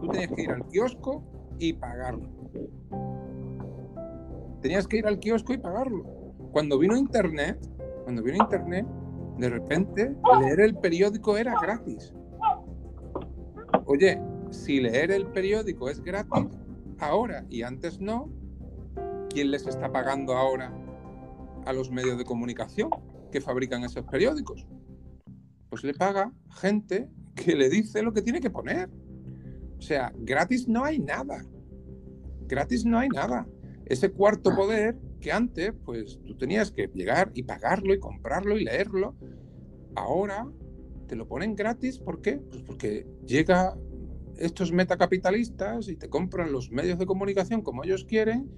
tú 0.00 0.08
tenías 0.08 0.30
que 0.30 0.42
ir 0.42 0.50
al 0.50 0.66
kiosco 0.68 1.24
y 1.58 1.72
pagarlo. 1.72 2.28
Tenías 4.60 4.86
que 4.86 4.98
ir 4.98 5.06
al 5.06 5.18
kiosco 5.18 5.54
y 5.54 5.58
pagarlo. 5.58 6.04
Cuando 6.52 6.78
vino 6.78 6.96
Internet, 6.96 7.58
cuando 8.04 8.22
vino 8.22 8.36
Internet, 8.36 8.86
de 9.38 9.48
repente 9.48 10.14
leer 10.40 10.60
el 10.60 10.76
periódico 10.76 11.38
era 11.38 11.54
gratis. 11.60 12.12
Oye, 13.86 14.20
si 14.50 14.80
leer 14.80 15.10
el 15.12 15.26
periódico 15.28 15.88
es 15.88 16.02
gratis 16.02 16.57
ahora 16.98 17.44
y 17.48 17.62
antes 17.62 18.00
no, 18.00 18.30
¿quién 19.30 19.50
les 19.50 19.66
está 19.66 19.90
pagando 19.92 20.34
ahora 20.34 20.72
a 21.64 21.72
los 21.72 21.90
medios 21.90 22.18
de 22.18 22.24
comunicación 22.24 22.90
que 23.30 23.40
fabrican 23.40 23.84
esos 23.84 24.04
periódicos? 24.04 24.66
Pues 25.70 25.84
le 25.84 25.94
paga 25.94 26.32
gente 26.50 27.08
que 27.34 27.54
le 27.54 27.68
dice 27.68 28.02
lo 28.02 28.12
que 28.12 28.22
tiene 28.22 28.40
que 28.40 28.50
poner. 28.50 28.90
O 29.78 29.82
sea, 29.82 30.12
gratis 30.16 30.66
no 30.66 30.84
hay 30.84 30.98
nada. 30.98 31.44
Gratis 32.46 32.84
no 32.84 32.98
hay 32.98 33.08
nada. 33.08 33.46
Ese 33.86 34.10
cuarto 34.10 34.54
poder 34.54 34.98
que 35.20 35.32
antes, 35.32 35.72
pues 35.84 36.18
tú 36.24 36.36
tenías 36.36 36.70
que 36.70 36.88
llegar 36.94 37.30
y 37.34 37.42
pagarlo 37.42 37.94
y 37.94 37.98
comprarlo 37.98 38.56
y 38.56 38.64
leerlo, 38.64 39.14
ahora 39.94 40.46
te 41.06 41.16
lo 41.16 41.26
ponen 41.26 41.54
gratis. 41.54 41.98
¿Por 41.98 42.20
qué? 42.20 42.38
Pues 42.38 42.62
porque 42.62 43.06
llega 43.26 43.76
estos 44.38 44.72
metacapitalistas 44.72 45.88
y 45.88 45.96
te 45.96 46.08
compran 46.08 46.52
los 46.52 46.70
medios 46.70 46.98
de 46.98 47.06
comunicación 47.06 47.62
como 47.62 47.84
ellos 47.84 48.04
quieren, 48.04 48.50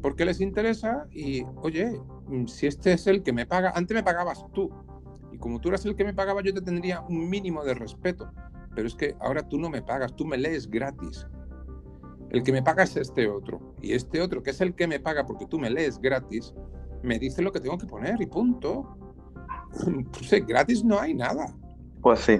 porque 0.00 0.24
les 0.24 0.40
interesa 0.40 1.06
y, 1.10 1.44
oye, 1.56 2.00
si 2.46 2.66
este 2.66 2.92
es 2.92 3.06
el 3.06 3.22
que 3.22 3.32
me 3.32 3.46
paga, 3.46 3.72
antes 3.74 3.94
me 3.94 4.02
pagabas 4.02 4.44
tú, 4.52 4.70
y 5.32 5.38
como 5.38 5.60
tú 5.60 5.68
eras 5.68 5.86
el 5.86 5.94
que 5.94 6.04
me 6.04 6.12
pagaba, 6.12 6.42
yo 6.42 6.52
te 6.52 6.60
tendría 6.60 7.00
un 7.02 7.30
mínimo 7.30 7.64
de 7.64 7.74
respeto, 7.74 8.30
pero 8.74 8.88
es 8.88 8.94
que 8.94 9.14
ahora 9.20 9.48
tú 9.48 9.58
no 9.58 9.70
me 9.70 9.82
pagas, 9.82 10.14
tú 10.14 10.24
me 10.24 10.36
lees 10.36 10.68
gratis. 10.68 11.26
El 12.30 12.42
que 12.42 12.52
me 12.52 12.62
paga 12.62 12.82
es 12.82 12.96
este 12.96 13.28
otro, 13.28 13.74
y 13.80 13.92
este 13.92 14.20
otro, 14.20 14.42
que 14.42 14.50
es 14.50 14.60
el 14.60 14.74
que 14.74 14.86
me 14.86 14.98
paga 14.98 15.24
porque 15.24 15.46
tú 15.46 15.58
me 15.58 15.70
lees 15.70 15.98
gratis, 15.98 16.54
me 17.02 17.18
dice 17.18 17.42
lo 17.42 17.52
que 17.52 17.60
tengo 17.60 17.78
que 17.78 17.86
poner 17.86 18.20
y 18.20 18.26
punto. 18.26 18.96
Pues, 20.12 20.46
gratis 20.46 20.84
no 20.84 21.00
hay 21.00 21.14
nada. 21.14 21.46
Pues 22.02 22.20
sí. 22.20 22.38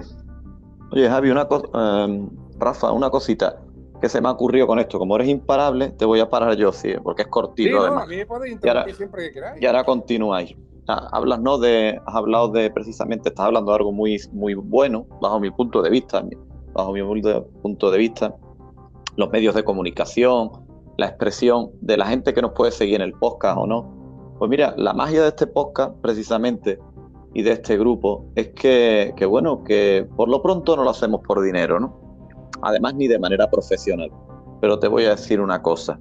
Oye, 0.91 1.09
Javi, 1.09 1.31
una 1.31 1.47
cosa, 1.47 2.05
em, 2.05 2.29
Rafa, 2.63 2.91
una 2.91 3.09
cosita 3.09 3.57
que 4.03 4.09
se 4.09 4.19
me 4.19 4.27
ha 4.27 4.31
ocurrido 4.31 4.67
con 4.67 4.79
esto. 4.79 4.99
Como 4.99 5.15
eres 5.15 5.29
imparable, 5.29 5.91
te 5.91 6.03
voy 6.03 6.19
a 6.19 6.29
parar 6.29 6.57
yo, 6.57 6.73
sí, 6.73 6.93
porque 7.01 7.21
es 7.21 7.29
cortito. 7.29 7.79
además. 7.79 8.05
y 8.11 8.67
ahora, 8.67 8.85
siempre 8.93 9.31
que 9.31 9.41
Y 9.61 9.65
ahora 9.65 9.85
continuáis. 9.85 10.53
Ah, 10.89 11.07
hablas, 11.13 11.39
¿no? 11.39 11.57
De, 11.57 12.01
has 12.05 12.13
hablado 12.13 12.49
de, 12.49 12.69
precisamente, 12.69 13.29
estás 13.29 13.45
hablando 13.45 13.71
de 13.71 13.77
algo 13.77 13.93
muy, 13.93 14.19
muy 14.33 14.55
bueno, 14.55 15.05
bajo 15.21 15.39
mi 15.39 15.49
punto 15.51 15.81
de 15.81 15.89
vista, 15.89 16.21
bajo 16.73 16.91
mi 16.91 17.01
punto 17.61 17.91
de 17.91 17.97
vista, 17.97 18.35
los 19.15 19.29
medios 19.29 19.55
de 19.55 19.63
comunicación, 19.63 20.51
la 20.97 21.07
expresión 21.07 21.71
de 21.79 21.95
la 21.95 22.07
gente 22.07 22.33
que 22.33 22.41
nos 22.41 22.51
puede 22.51 22.73
seguir 22.73 22.95
en 22.95 23.03
el 23.03 23.13
podcast 23.13 23.57
o 23.57 23.65
no. 23.65 24.35
Pues 24.37 24.49
mira, 24.49 24.73
la 24.75 24.93
magia 24.93 25.21
de 25.21 25.29
este 25.29 25.47
podcast, 25.47 25.95
precisamente, 26.01 26.77
y 27.33 27.43
de 27.43 27.53
este 27.53 27.77
grupo, 27.77 28.25
es 28.35 28.49
que, 28.49 29.13
que 29.15 29.25
bueno, 29.25 29.63
que 29.63 30.05
por 30.17 30.27
lo 30.27 30.41
pronto 30.41 30.75
no 30.75 30.83
lo 30.83 30.89
hacemos 30.89 31.21
por 31.25 31.41
dinero, 31.41 31.79
¿no? 31.79 32.02
Además 32.61 32.95
ni 32.95 33.07
de 33.07 33.19
manera 33.19 33.49
profesional. 33.49 34.11
Pero 34.61 34.79
te 34.79 34.87
voy 34.87 35.05
a 35.05 35.11
decir 35.11 35.41
una 35.41 35.61
cosa, 35.61 35.99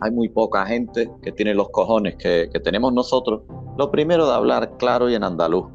hay 0.00 0.10
muy 0.10 0.28
poca 0.28 0.64
gente 0.66 1.10
que 1.22 1.32
tiene 1.32 1.54
los 1.54 1.68
cojones 1.70 2.16
que, 2.16 2.48
tenemos 2.64 2.92
nosotros. 2.92 3.42
Lo 3.78 3.90
primero 3.90 4.26
de 4.26 4.34
hablar 4.34 4.76
claro 4.78 5.10
y 5.10 5.14
en 5.14 5.24
andaluz. 5.24 5.66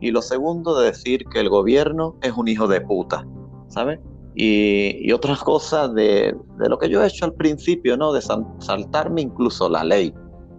Y 0.00 0.12
lo 0.12 0.22
segundo 0.22 0.78
de 0.78 0.86
decir 0.86 1.24
que 1.32 1.40
el 1.40 1.48
gobierno 1.48 2.16
es 2.22 2.32
un 2.32 2.46
hijo 2.46 2.68
de 2.68 2.80
puta, 2.80 3.26
¿sabes? 3.68 3.98
Y, 4.34 5.10
otras 5.10 5.42
cosas 5.42 5.92
de, 5.94 6.36
lo 6.58 6.78
que 6.78 6.88
yo 6.88 7.02
he 7.02 7.08
hecho 7.08 7.24
al 7.24 7.34
principio, 7.34 7.96
¿no? 7.96 8.12
De 8.12 8.20
saltarme 8.20 9.22
incluso 9.22 9.68
la 9.68 9.82
ley 9.82 10.14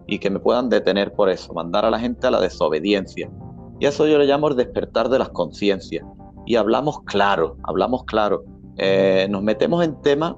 y 0.08 0.20
que 0.20 0.30
me 0.30 0.40
puedan 0.40 0.68
detener 0.70 1.14
por 1.14 1.30
eso, 1.30 1.54
mandar 1.54 1.86
a 1.86 1.90
la 1.90 2.00
gente 2.00 2.28
a 2.28 2.32
la 2.32 2.42
desobediencia. 2.42 3.32
Y 3.80 3.86
eso 3.86 4.06
yo 4.08 4.18
le 4.18 4.26
llamo 4.26 4.50
el 4.50 4.58
despertar 4.58 5.08
de 5.08 5.20
las 5.20 5.30
conciencias. 5.30 6.06
Y 6.46 6.56
hablamos 6.56 7.02
claro, 7.04 7.56
hablamos 7.64 8.04
claro. 8.04 8.44
Eh, 8.80 9.28
nos 9.30 9.44
metemos 9.44 9.84
en 9.84 10.02
temas 10.02 10.36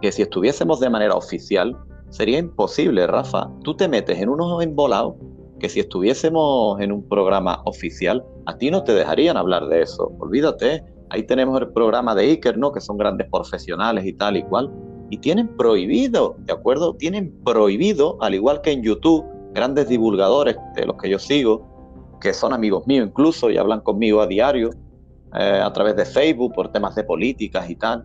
que 0.00 0.10
si 0.10 0.22
estuviésemos 0.22 0.80
de 0.80 0.90
manera 0.90 1.14
oficial 1.14 1.76
sería 2.08 2.38
imposible, 2.38 3.06
Rafa. 3.06 3.50
Tú 3.62 3.76
te 3.76 3.88
metes 3.88 4.18
en 4.18 4.28
unos 4.28 4.62
embolados 4.62 5.14
que 5.60 5.68
si 5.68 5.80
estuviésemos 5.80 6.80
en 6.80 6.92
un 6.92 7.08
programa 7.08 7.62
oficial, 7.66 8.24
a 8.46 8.56
ti 8.56 8.70
no 8.70 8.82
te 8.82 8.92
dejarían 8.94 9.36
hablar 9.36 9.68
de 9.68 9.82
eso. 9.82 10.12
Olvídate. 10.18 10.84
Ahí 11.10 11.24
tenemos 11.24 11.60
el 11.60 11.68
programa 11.68 12.14
de 12.14 12.24
Iker, 12.24 12.58
¿no? 12.58 12.72
Que 12.72 12.80
son 12.80 12.96
grandes 12.96 13.28
profesionales 13.30 14.04
y 14.06 14.14
tal 14.14 14.36
y 14.36 14.42
cual. 14.42 14.72
Y 15.10 15.18
tienen 15.18 15.48
prohibido, 15.56 16.36
¿de 16.38 16.54
acuerdo? 16.54 16.94
Tienen 16.94 17.32
prohibido, 17.44 18.16
al 18.22 18.34
igual 18.34 18.62
que 18.62 18.72
en 18.72 18.82
YouTube, 18.82 19.24
grandes 19.52 19.88
divulgadores 19.88 20.56
de 20.74 20.86
los 20.86 20.96
que 20.96 21.10
yo 21.10 21.18
sigo, 21.18 22.18
que 22.20 22.32
son 22.32 22.52
amigos 22.52 22.86
míos 22.86 23.08
incluso 23.08 23.50
y 23.50 23.58
hablan 23.58 23.80
conmigo 23.80 24.22
a 24.22 24.26
diario, 24.26 24.70
eh, 25.34 25.60
a 25.62 25.72
través 25.72 25.96
de 25.96 26.04
Facebook 26.04 26.52
por 26.54 26.70
temas 26.70 26.94
de 26.94 27.04
políticas 27.04 27.68
y 27.70 27.76
tal. 27.76 28.04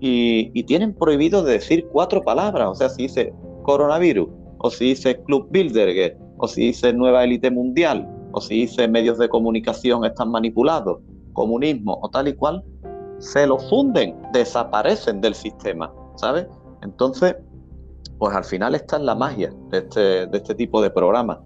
Y, 0.00 0.62
tienen 0.64 0.94
prohibido 0.94 1.42
decir 1.42 1.86
cuatro 1.92 2.22
palabras. 2.22 2.68
O 2.68 2.74
sea, 2.74 2.88
si 2.88 3.02
dice 3.02 3.32
coronavirus, 3.62 4.28
o 4.58 4.70
si 4.70 4.86
dice 4.86 5.22
Club 5.22 5.48
Bilderberg, 5.50 6.18
o 6.38 6.48
si 6.48 6.66
dice 6.66 6.92
nueva 6.92 7.24
élite 7.24 7.50
mundial, 7.50 8.08
o 8.32 8.40
si 8.40 8.62
dice 8.62 8.88
medios 8.88 9.18
de 9.18 9.28
comunicación 9.28 10.04
están 10.04 10.30
manipulados, 10.30 11.00
comunismo 11.32 11.98
o 12.02 12.08
tal 12.10 12.28
y 12.28 12.34
cual, 12.34 12.62
se 13.18 13.46
lo 13.46 13.58
funden, 13.58 14.14
desaparecen 14.32 15.20
del 15.20 15.34
sistema, 15.34 15.92
¿sabes? 16.16 16.46
Entonces, 16.82 17.36
pues 18.18 18.34
al 18.34 18.44
final 18.44 18.74
está 18.74 18.96
en 18.96 19.06
la 19.06 19.14
magia 19.14 19.52
de 19.70 19.78
este, 19.78 20.26
de 20.26 20.36
este 20.36 20.54
tipo 20.54 20.82
de 20.82 20.90
programas. 20.90 21.38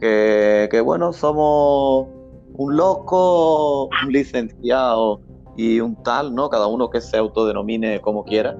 Que, 0.00 0.68
que 0.70 0.80
bueno, 0.80 1.12
somos 1.12 2.08
un 2.56 2.76
loco, 2.76 3.86
un 3.86 4.12
licenciado 4.12 5.20
y 5.56 5.80
un 5.80 6.02
tal, 6.02 6.34
¿no? 6.34 6.48
Cada 6.48 6.66
uno 6.66 6.90
que 6.90 7.00
se 7.00 7.16
autodenomine 7.16 8.00
como 8.00 8.24
quiera, 8.24 8.56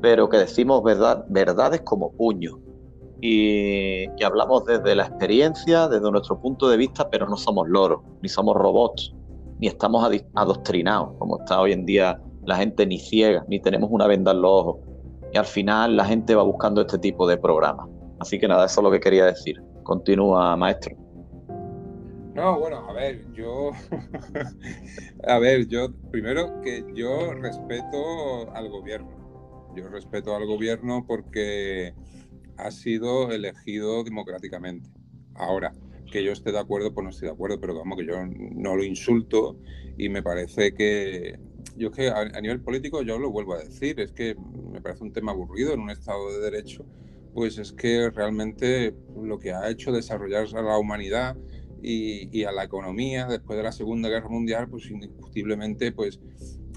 pero 0.00 0.28
que 0.28 0.38
decimos 0.38 0.82
verdad, 0.82 1.24
verdades 1.28 1.80
como 1.82 2.12
puño. 2.12 2.58
Y, 3.20 4.08
que 4.16 4.24
hablamos 4.24 4.64
desde 4.64 4.94
la 4.94 5.04
experiencia, 5.04 5.88
desde 5.88 6.10
nuestro 6.10 6.38
punto 6.40 6.68
de 6.68 6.76
vista, 6.76 7.08
pero 7.08 7.26
no 7.28 7.36
somos 7.36 7.68
loros, 7.68 8.02
ni 8.20 8.28
somos 8.28 8.54
robots, 8.56 9.14
ni 9.58 9.68
estamos 9.68 10.06
adoctrinados, 10.34 11.14
como 11.18 11.38
está 11.38 11.60
hoy 11.60 11.72
en 11.72 11.86
día 11.86 12.20
la 12.44 12.56
gente 12.56 12.86
ni 12.86 12.98
ciega, 12.98 13.44
ni 13.48 13.58
tenemos 13.58 13.90
una 13.90 14.06
venda 14.06 14.32
en 14.32 14.42
los 14.42 14.50
ojos. 14.50 14.76
Y 15.32 15.38
al 15.38 15.46
final 15.46 15.96
la 15.96 16.04
gente 16.04 16.34
va 16.34 16.42
buscando 16.42 16.80
este 16.80 16.98
tipo 16.98 17.26
de 17.26 17.36
programas. 17.36 17.88
Así 18.20 18.38
que 18.38 18.46
nada, 18.46 18.66
eso 18.66 18.80
es 18.80 18.84
lo 18.84 18.90
que 18.90 19.00
quería 19.00 19.24
decir. 19.24 19.60
Continúa, 19.82 20.56
maestro. 20.56 21.05
No, 22.36 22.58
bueno, 22.58 22.86
a 22.86 22.92
ver, 22.92 23.32
yo. 23.32 23.70
a 25.26 25.38
ver, 25.38 25.68
yo. 25.68 25.90
Primero 26.10 26.60
que 26.60 26.84
yo 26.94 27.32
respeto 27.32 28.52
al 28.54 28.68
gobierno. 28.68 29.72
Yo 29.74 29.88
respeto 29.88 30.36
al 30.36 30.44
gobierno 30.44 31.06
porque 31.06 31.94
ha 32.58 32.70
sido 32.70 33.32
elegido 33.32 34.04
democráticamente. 34.04 34.90
Ahora, 35.34 35.72
que 36.12 36.22
yo 36.22 36.32
esté 36.32 36.52
de 36.52 36.58
acuerdo, 36.58 36.92
pues 36.92 37.04
no 37.04 37.10
estoy 37.10 37.28
de 37.28 37.32
acuerdo, 37.32 37.58
pero 37.58 37.74
vamos, 37.74 37.96
que 37.96 38.04
yo 38.04 38.16
no 38.26 38.76
lo 38.76 38.84
insulto 38.84 39.58
y 39.96 40.10
me 40.10 40.22
parece 40.22 40.74
que. 40.74 41.40
Yo 41.78 41.88
es 41.88 41.94
que 41.94 42.08
a, 42.10 42.40
nivel 42.42 42.60
político, 42.60 43.00
yo 43.00 43.18
lo 43.18 43.30
vuelvo 43.30 43.54
a 43.54 43.60
decir, 43.60 43.98
es 43.98 44.12
que 44.12 44.36
me 44.70 44.82
parece 44.82 45.04
un 45.04 45.12
tema 45.14 45.32
aburrido 45.32 45.72
en 45.72 45.80
un 45.80 45.88
Estado 45.88 46.30
de 46.32 46.50
Derecho, 46.50 46.84
pues 47.32 47.56
es 47.56 47.72
que 47.72 48.10
realmente 48.10 48.94
lo 49.22 49.38
que 49.38 49.54
ha 49.54 49.70
hecho 49.70 49.90
desarrollarse 49.90 50.58
a 50.58 50.62
la 50.62 50.76
humanidad 50.76 51.34
y, 51.88 52.44
a 52.44 52.52
la 52.52 52.64
economía 52.64 53.26
después 53.26 53.56
de 53.56 53.62
la 53.62 53.72
Segunda 53.72 54.08
Guerra 54.08 54.28
Mundial, 54.28 54.68
pues 54.68 54.90
indiscutiblemente 54.90 55.92
pues, 55.92 56.20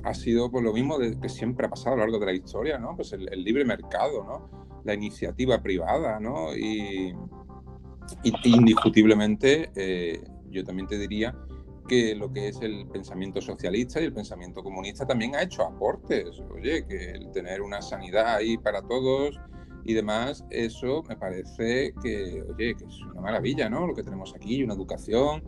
ha 0.03 0.13
sido 0.13 0.51
pues, 0.51 0.63
lo 0.63 0.71
mismo 0.71 0.97
que 0.99 1.29
siempre 1.29 1.65
ha 1.65 1.69
pasado 1.69 1.95
a 1.95 1.97
lo 1.97 2.03
largo 2.03 2.19
de 2.19 2.25
la 2.27 2.33
historia, 2.33 2.77
¿no? 2.77 2.95
Pues 2.95 3.13
el, 3.13 3.25
libre 3.43 3.65
mercado, 3.65 4.23
¿no? 4.23 4.81
La 4.85 4.93
iniciativa 4.93 5.61
privada, 5.61 6.19
¿no? 6.19 6.55
Y, 6.55 7.13
indiscutiblemente 8.43 9.69
eh, 9.75 10.19
yo 10.49 10.63
también 10.63 10.87
te 10.87 10.97
diría 10.97 11.35
que 11.87 12.15
lo 12.15 12.31
que 12.31 12.47
es 12.47 12.59
el 12.61 12.87
pensamiento 12.87 13.39
socialista 13.39 14.01
y 14.01 14.05
el 14.05 14.13
pensamiento 14.13 14.63
comunista 14.63 15.05
también 15.05 15.35
ha 15.35 15.43
hecho 15.43 15.63
aportes. 15.63 16.39
Oye, 16.55 16.85
que 16.87 17.11
el 17.11 17.31
tener 17.31 17.61
una 17.61 17.81
sanidad 17.81 18.35
ahí 18.35 18.57
para 18.57 18.81
todos, 18.81 19.39
y 19.89 19.93
demás, 19.95 20.45
eso 20.51 21.03
me 21.09 21.17
parece 21.17 21.95
que, 21.99 22.43
oye, 22.43 22.75
que 22.75 22.85
es 22.85 23.01
una 23.11 23.21
maravilla, 23.21 23.71
¿no? 23.71 23.87
Lo 23.87 23.95
que 23.95 24.03
tenemos 24.03 24.35
aquí, 24.35 24.63
una 24.63 24.75
educación, 24.75 25.41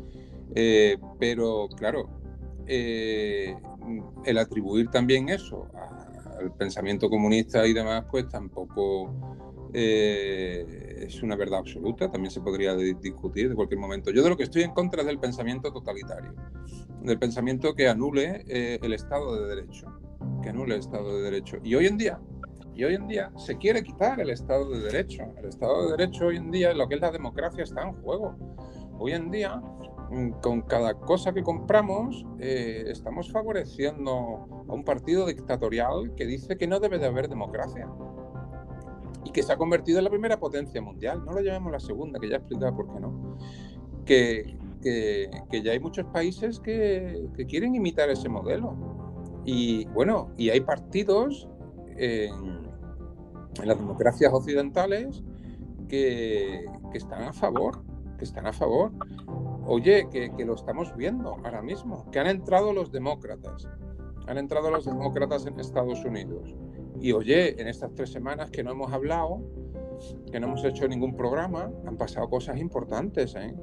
eh, 0.56 0.98
pero 1.20 1.70
claro, 1.78 2.10
eh, 2.66 3.56
el 4.26 4.38
atribuir 4.39 4.89
también 4.89 5.30
eso 5.30 5.68
al 6.39 6.56
pensamiento 6.56 7.08
comunista 7.08 7.68
y 7.68 7.74
demás, 7.74 8.06
pues 8.10 8.30
tampoco 8.30 9.14
eh, 9.76 11.06
es 11.06 11.22
una 11.22 11.36
verdad 11.36 11.60
absoluta, 11.60 12.10
también 12.10 12.32
se 12.32 12.42
podría 12.42 12.76
discutir 12.76 13.48
de 13.48 13.54
cualquier 13.54 13.80
momento. 13.80 14.10
Yo 14.10 14.24
de 14.24 14.30
lo 14.30 14.38
que 14.38 14.46
estoy 14.46 14.64
en 14.64 14.72
contra 14.72 15.02
es 15.02 15.08
del 15.08 15.20
pensamiento 15.20 15.72
totalitario, 15.72 16.34
del 17.04 17.20
pensamiento 17.20 17.76
que 17.76 17.88
anule 17.88 18.44
el 18.48 18.92
Estado 18.92 19.39
de 19.39 19.56
Derecho, 19.56 19.86
que 20.42 20.50
anule 20.50 20.74
el 20.74 20.80
Estado 20.80 21.16
de 21.16 21.22
Derecho. 21.22 21.58
Y 21.64 21.76
hoy 21.76 21.86
en 21.86 22.00
día, 22.00 22.20
y 22.74 22.84
hoy 22.84 22.96
en 22.96 23.08
día 23.08 23.32
se 23.38 23.58
quiere 23.58 23.84
quitar 23.84 24.20
el 24.20 24.30
Estado 24.30 24.70
de 24.70 24.80
Derecho. 24.80 25.24
El 25.38 25.46
Estado 25.46 25.84
de 25.84 25.98
Derecho 25.98 26.28
hoy 26.28 26.38
en 26.38 26.52
día, 26.52 26.74
lo 26.74 26.88
que 26.88 26.96
es 26.96 27.02
la 27.02 27.12
democracia, 27.12 27.64
está 27.64 27.84
en 27.84 27.94
juego. 28.02 28.36
Hoy 28.98 29.14
en 29.14 29.30
día 29.30 29.62
mm, 30.10 30.32
con 30.42 30.62
cada 30.62 30.94
cosa 30.94 31.34
que 31.34 31.44
compramos 31.44 32.26
eh, 32.40 32.86
estamos 32.88 33.32
favoreciendo 33.32 34.66
a 34.68 34.74
un 34.74 34.84
partido 34.84 35.26
dictatorial 35.26 36.14
que 36.16 36.26
dice 36.26 36.58
que 36.58 36.68
no 36.68 36.80
debe 36.80 37.00
de 37.00 37.08
haber 37.08 37.28
democracia 37.28 37.88
y 39.26 39.32
que 39.32 39.44
se 39.44 39.52
ha 39.54 39.58
convertido 39.58 39.98
en 39.98 40.06
la 40.06 40.10
primera 40.10 40.40
potencia 40.40 40.82
mundial. 40.82 41.24
No 41.26 41.34
lo 41.34 41.42
llamemos 41.42 41.72
la 41.72 41.80
segunda, 41.80 42.20
que 42.20 42.30
ya 42.30 42.36
he 42.36 42.40
explicado 42.40 42.76
por 42.76 42.94
qué 42.94 43.00
no. 43.00 43.38
Que, 44.06 44.58
que, 44.82 45.62
ya 45.62 45.74
hay 45.74 45.80
muchos 45.80 46.06
países 46.08 46.60
que, 46.60 47.28
que, 47.36 47.46
quieren 47.46 47.76
imitar 47.76 48.10
ese 48.10 48.30
modelo. 48.30 48.76
Y 49.46 49.86
bueno, 49.90 50.32
y 50.38 50.50
hay 50.50 50.62
partidos 50.62 51.48
en, 51.98 52.72
en 53.60 53.68
las 53.68 53.78
democracias 53.78 54.34
occidentales 54.34 55.24
que, 55.88 56.66
que, 56.92 56.98
están 56.98 57.24
a 57.24 57.34
favor, 57.34 57.84
que 58.18 58.26
están 58.26 58.48
a 58.48 58.54
favor. 58.54 58.92
Oye, 59.66 60.08
que, 60.10 60.32
que, 60.36 60.46
lo 60.46 60.56
estamos 60.56 60.96
viendo 60.96 61.36
ahora 61.44 61.62
mismo, 61.62 62.10
que 62.12 62.20
han 62.20 62.28
entrado 62.28 62.74
los 62.74 62.92
demócratas, 62.92 63.68
han 64.28 64.38
entrado 64.38 64.72
los 64.72 64.86
demócratas 64.86 65.46
en 65.46 65.60
Estados 65.60 66.04
Unidos. 66.06 66.56
Y 67.00 67.12
oye, 67.14 67.60
en 67.62 67.68
estas 67.68 67.94
tres 67.94 68.12
semanas 68.12 68.52
que 68.52 68.64
no 68.64 68.72
hemos 68.72 68.92
hablado, 68.92 69.42
que 70.32 70.39
no 70.39 70.48
hemos 70.48 70.64
hecho 70.64 70.88
ningún 70.88 71.16
programa, 71.16 71.72
han 71.86 71.98
pasado 71.98 72.30
cosas 72.30 72.58
importantes, 72.58 73.36
¿eh? 73.36 73.54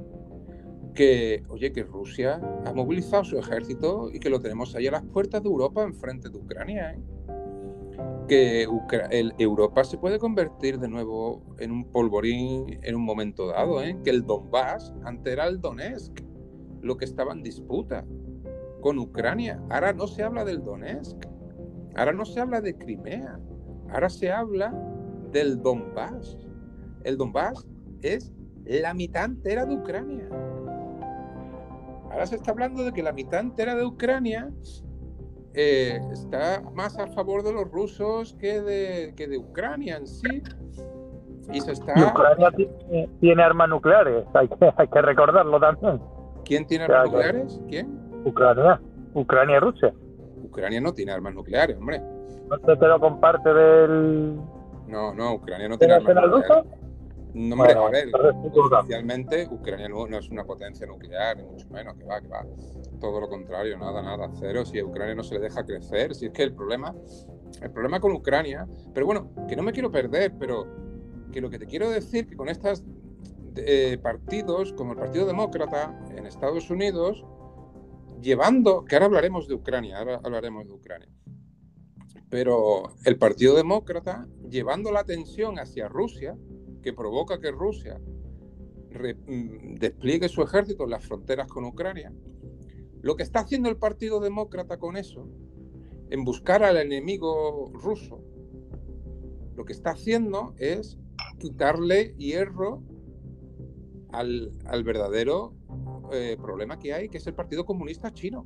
Que, 0.93 1.43
oye, 1.49 1.71
que 1.71 1.83
Rusia 1.83 2.41
ha 2.65 2.73
movilizado 2.73 3.23
su 3.23 3.37
ejército 3.37 4.09
y 4.11 4.19
que 4.19 4.29
lo 4.29 4.39
tenemos 4.39 4.75
ahí 4.75 4.87
a 4.87 4.91
las 4.91 5.03
puertas 5.03 5.41
de 5.43 5.49
Europa, 5.49 5.83
enfrente 5.83 6.29
de 6.29 6.37
Ucrania, 6.37 6.93
¿eh? 6.93 6.99
Que 8.29 8.67
el 9.09 9.33
Europa 9.39 9.83
se 9.83 9.97
puede 9.97 10.19
convertir 10.19 10.79
de 10.79 10.87
nuevo 10.87 11.43
en 11.57 11.71
un 11.71 11.91
polvorín 11.91 12.79
en 12.83 12.95
un 12.95 13.03
momento 13.03 13.47
dado, 13.47 13.83
¿eh? 13.83 13.97
Que 14.03 14.11
el 14.11 14.23
Donbass, 14.23 14.93
antes 15.03 15.33
era 15.33 15.47
el 15.47 15.59
Donetsk, 15.59 16.21
lo 16.81 16.95
que 16.95 17.05
estaba 17.05 17.33
en 17.33 17.43
disputa 17.43 18.05
con 18.81 18.99
Ucrania. 18.99 19.61
Ahora 19.69 19.93
no 19.93 20.05
se 20.05 20.23
habla 20.23 20.45
del 20.45 20.63
Donetsk 20.63 21.17
Ahora 21.95 22.13
no 22.13 22.25
se 22.25 22.39
habla 22.39 22.61
de 22.61 22.77
Crimea, 22.77 23.39
ahora 23.89 24.09
se 24.09 24.31
habla 24.31 24.73
del 25.31 25.61
Donbass. 25.61 26.37
El 27.03 27.17
Donbass 27.17 27.67
es 28.01 28.31
la 28.63 28.93
mitad 28.93 29.25
entera 29.25 29.65
de 29.65 29.75
Ucrania. 29.75 30.29
Ahora 32.11 32.25
se 32.25 32.35
está 32.35 32.51
hablando 32.51 32.83
de 32.83 32.93
que 32.93 33.03
la 33.03 33.11
mitad 33.11 33.41
entera 33.41 33.75
de 33.75 33.85
Ucrania 33.85 34.51
eh, 35.53 35.99
está 36.11 36.61
más 36.73 36.97
a 36.97 37.07
favor 37.07 37.43
de 37.43 37.53
los 37.53 37.69
rusos 37.71 38.35
que 38.39 38.61
de, 38.61 39.13
que 39.15 39.27
de 39.27 39.37
Ucrania 39.37 39.97
en 39.97 40.07
sí. 40.07 40.43
Y 41.51 41.61
se 41.61 41.71
está... 41.71 41.93
Ucrania 41.93 42.51
tiene, 43.19 43.43
armas 43.43 43.69
nucleares, 43.69 44.25
hay 44.33 44.47
que, 44.47 44.73
hay 44.75 44.87
que 44.87 45.01
recordarlo 45.01 45.59
también. 45.59 45.99
¿Quién 46.45 46.67
tiene 46.67 46.85
armas 46.85 47.05
nucleares? 47.05 47.61
¿Quién? 47.67 47.99
Ucrania. 48.25 48.81
Ucrania 49.13 49.57
y 49.57 49.59
Rusia. 49.59 49.93
Ucrania 50.43 50.81
no 50.81 50.93
tiene 50.93 51.11
armas 51.11 51.33
nucleares, 51.33 51.77
hombre. 51.77 51.99
¿No 51.99 52.57
se 52.57 52.79
quedó 52.79 52.99
con 52.99 53.19
parte 53.19 53.53
del...? 53.53 54.35
No, 54.87 55.13
no, 55.13 55.35
Ucrania 55.35 55.69
no 55.69 55.77
tiene 55.77 55.95
armas 55.95 56.15
nucleares. 56.15 56.78
No, 57.33 57.55
hombre, 57.55 57.73
a 57.73 57.89
ver, 57.89 58.09
oficialmente 58.13 59.47
Ucrania 59.51 59.87
no, 59.87 60.07
es 60.07 60.29
una 60.29 60.43
potencia 60.45 60.87
nuclear, 60.87 61.37
ni 61.37 61.43
mucho 61.43 61.69
menos, 61.69 61.95
que 61.95 62.03
va, 62.03 62.19
que 62.21 62.27
va. 62.27 62.45
Todo 62.99 63.21
lo 63.21 63.29
contrario, 63.29 63.77
nada, 63.77 64.01
nada, 64.01 64.31
cero. 64.39 64.65
Si 64.65 64.79
a 64.79 64.85
Ucrania 64.85 65.13
no 65.13 65.23
se 65.23 65.35
le 65.35 65.41
deja 65.41 65.63
crecer, 65.63 66.15
si 66.15 66.27
es 66.27 66.31
que 66.31 66.43
el 66.43 66.53
problema, 66.53 66.95
el 67.61 67.71
problema 67.71 67.99
con 67.99 68.13
Ucrania, 68.13 68.67
pero 68.93 69.05
bueno, 69.05 69.31
que 69.47 69.55
no 69.55 69.61
me 69.61 69.71
quiero 69.71 69.91
perder, 69.91 70.33
pero 70.39 70.67
que 71.31 71.39
lo 71.39 71.49
que 71.49 71.59
te 71.59 71.67
quiero 71.67 71.89
decir 71.89 72.25
que 72.27 72.35
con 72.35 72.49
estos 72.49 72.83
eh, 73.57 73.99
partidos, 74.01 74.73
como 74.73 74.93
el 74.93 74.99
Partido 74.99 75.27
Demócrata 75.27 75.99
en 76.15 76.25
Estados 76.25 76.69
Unidos, 76.71 77.23
llevando, 78.21 78.85
que 78.85 78.95
ahora 78.95 79.05
hablaremos 79.05 79.47
de 79.47 79.53
Ucrania, 79.53 79.99
ahora 79.99 80.19
hablaremos 80.23 80.67
de 80.67 80.73
Ucrania, 80.73 81.09
pero 82.29 82.91
el 83.05 83.17
Partido 83.17 83.55
Demócrata 83.55 84.27
llevando 84.49 84.91
la 84.91 85.01
atención 85.01 85.59
hacia 85.59 85.87
Rusia, 85.87 86.35
que 86.81 86.93
provoca 86.93 87.39
que 87.39 87.51
Rusia 87.51 87.99
mm, 88.89 89.75
despliegue 89.75 90.29
su 90.29 90.41
ejército 90.41 90.83
en 90.83 90.91
las 90.91 91.05
fronteras 91.05 91.47
con 91.47 91.65
Ucrania, 91.65 92.13
lo 93.01 93.15
que 93.15 93.23
está 93.23 93.39
haciendo 93.41 93.69
el 93.69 93.77
Partido 93.77 94.19
Demócrata 94.19 94.77
con 94.77 94.97
eso, 94.97 95.27
en 96.09 96.23
buscar 96.23 96.63
al 96.63 96.77
enemigo 96.77 97.71
ruso, 97.73 98.21
lo 99.55 99.65
que 99.65 99.73
está 99.73 99.91
haciendo 99.91 100.53
es 100.57 100.97
quitarle 101.37 102.15
hierro 102.17 102.81
al, 104.11 104.51
al 104.65 104.83
verdadero 104.83 105.53
eh, 106.11 106.37
problema 106.41 106.79
que 106.79 106.93
hay, 106.93 107.09
que 107.09 107.17
es 107.17 107.27
el 107.27 107.35
Partido 107.35 107.65
Comunista 107.65 108.11
Chino. 108.11 108.45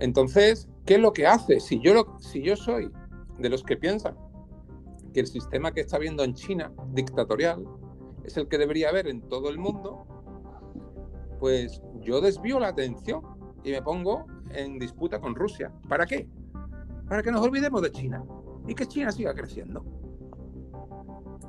Entonces, 0.00 0.68
¿qué 0.84 0.94
es 0.94 1.00
lo 1.00 1.12
que 1.12 1.26
hace? 1.26 1.60
Si 1.60 1.80
yo, 1.80 1.94
lo, 1.94 2.18
si 2.18 2.42
yo 2.42 2.56
soy 2.56 2.90
de 3.38 3.48
los 3.48 3.62
que 3.62 3.76
piensan 3.76 4.16
que 5.12 5.20
el 5.20 5.26
sistema 5.26 5.72
que 5.72 5.80
está 5.80 5.98
viendo 5.98 6.24
en 6.24 6.34
China, 6.34 6.72
dictatorial, 6.92 7.64
es 8.24 8.36
el 8.36 8.48
que 8.48 8.58
debería 8.58 8.88
haber 8.88 9.08
en 9.08 9.20
todo 9.28 9.48
el 9.50 9.58
mundo, 9.58 10.06
pues 11.40 11.82
yo 12.00 12.20
desvío 12.20 12.60
la 12.60 12.68
atención 12.68 13.22
y 13.64 13.72
me 13.72 13.82
pongo 13.82 14.26
en 14.50 14.78
disputa 14.78 15.20
con 15.20 15.34
Rusia. 15.34 15.72
¿Para 15.88 16.06
qué? 16.06 16.28
Para 17.08 17.22
que 17.22 17.32
nos 17.32 17.42
olvidemos 17.42 17.82
de 17.82 17.90
China 17.90 18.24
y 18.66 18.74
que 18.74 18.86
China 18.86 19.10
siga 19.10 19.34
creciendo. 19.34 19.84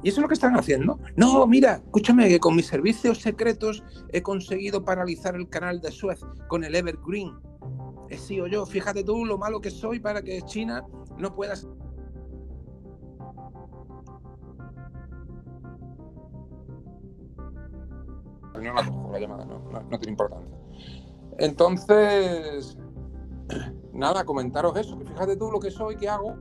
Y 0.02 0.10
eso 0.10 0.20
es 0.20 0.22
lo 0.24 0.28
que 0.28 0.34
están 0.34 0.58
haciendo. 0.58 1.00
No, 1.16 1.48
mira, 1.48 1.76
escúchame, 1.76 2.28
que 2.28 2.40
con 2.40 2.56
mis 2.56 2.68
servicios 2.68 3.20
secretos 3.20 3.84
he 4.10 4.22
conseguido 4.22 4.84
paralizar 4.84 5.36
el 5.36 5.48
canal 5.48 5.80
de 5.80 5.92
Suez 5.92 6.20
con 6.50 6.66
el 6.66 6.76
Evergreen. 6.76 7.34
He 8.10 8.18
sido 8.18 8.48
yo, 8.48 8.66
fíjate 8.66 9.04
tú 9.04 9.26
lo 9.26 9.38
malo 9.38 9.62
que 9.62 9.72
soy 9.72 10.00
para 10.00 10.22
que 10.22 10.42
China 10.42 10.84
no 11.18 11.34
pueda... 11.34 11.54
No 18.64 18.74
la 18.74 18.86
cojo 18.86 19.10
la 19.12 19.20
llamada, 19.20 19.46
no, 19.46 19.60
no, 19.72 19.82
no 19.82 20.00
tiene 20.00 20.12
importancia. 20.12 20.58
Entonces, 21.38 22.78
nada, 23.94 24.24
comentaros 24.24 24.76
eso, 24.78 24.98
que 24.98 25.06
fíjate 25.06 25.36
tú 25.38 25.52
lo 25.52 25.60
que 25.60 25.72
soy, 25.72 25.96
que 25.96 26.10
hago 26.10 26.36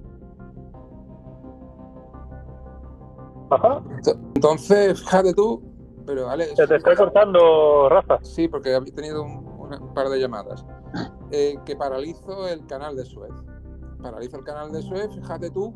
Entonces, 4.35 5.01
fíjate 5.01 5.35
tú, 5.35 5.63
pero. 6.07 6.29
Se 6.57 6.67
te 6.67 6.77
está 6.77 6.97
cortando, 6.97 7.89
Rafa. 7.89 8.19
Sí, 8.23 8.49
porque 8.49 8.75
habéis 8.75 8.95
tenido 8.95 9.23
un, 9.23 9.93
par 9.95 10.09
de 10.09 10.21
llamadas. 10.21 10.65
Eh, 11.31 11.57
que 11.65 11.77
paralizo 11.77 12.49
el 12.49 12.67
canal 12.67 12.97
de 12.97 13.05
Suez. 13.05 13.33
Paralizo 14.03 14.39
el 14.39 14.45
canal 14.45 14.73
de 14.73 14.83
Suez, 14.83 15.15
fíjate 15.15 15.51
tú 15.51 15.73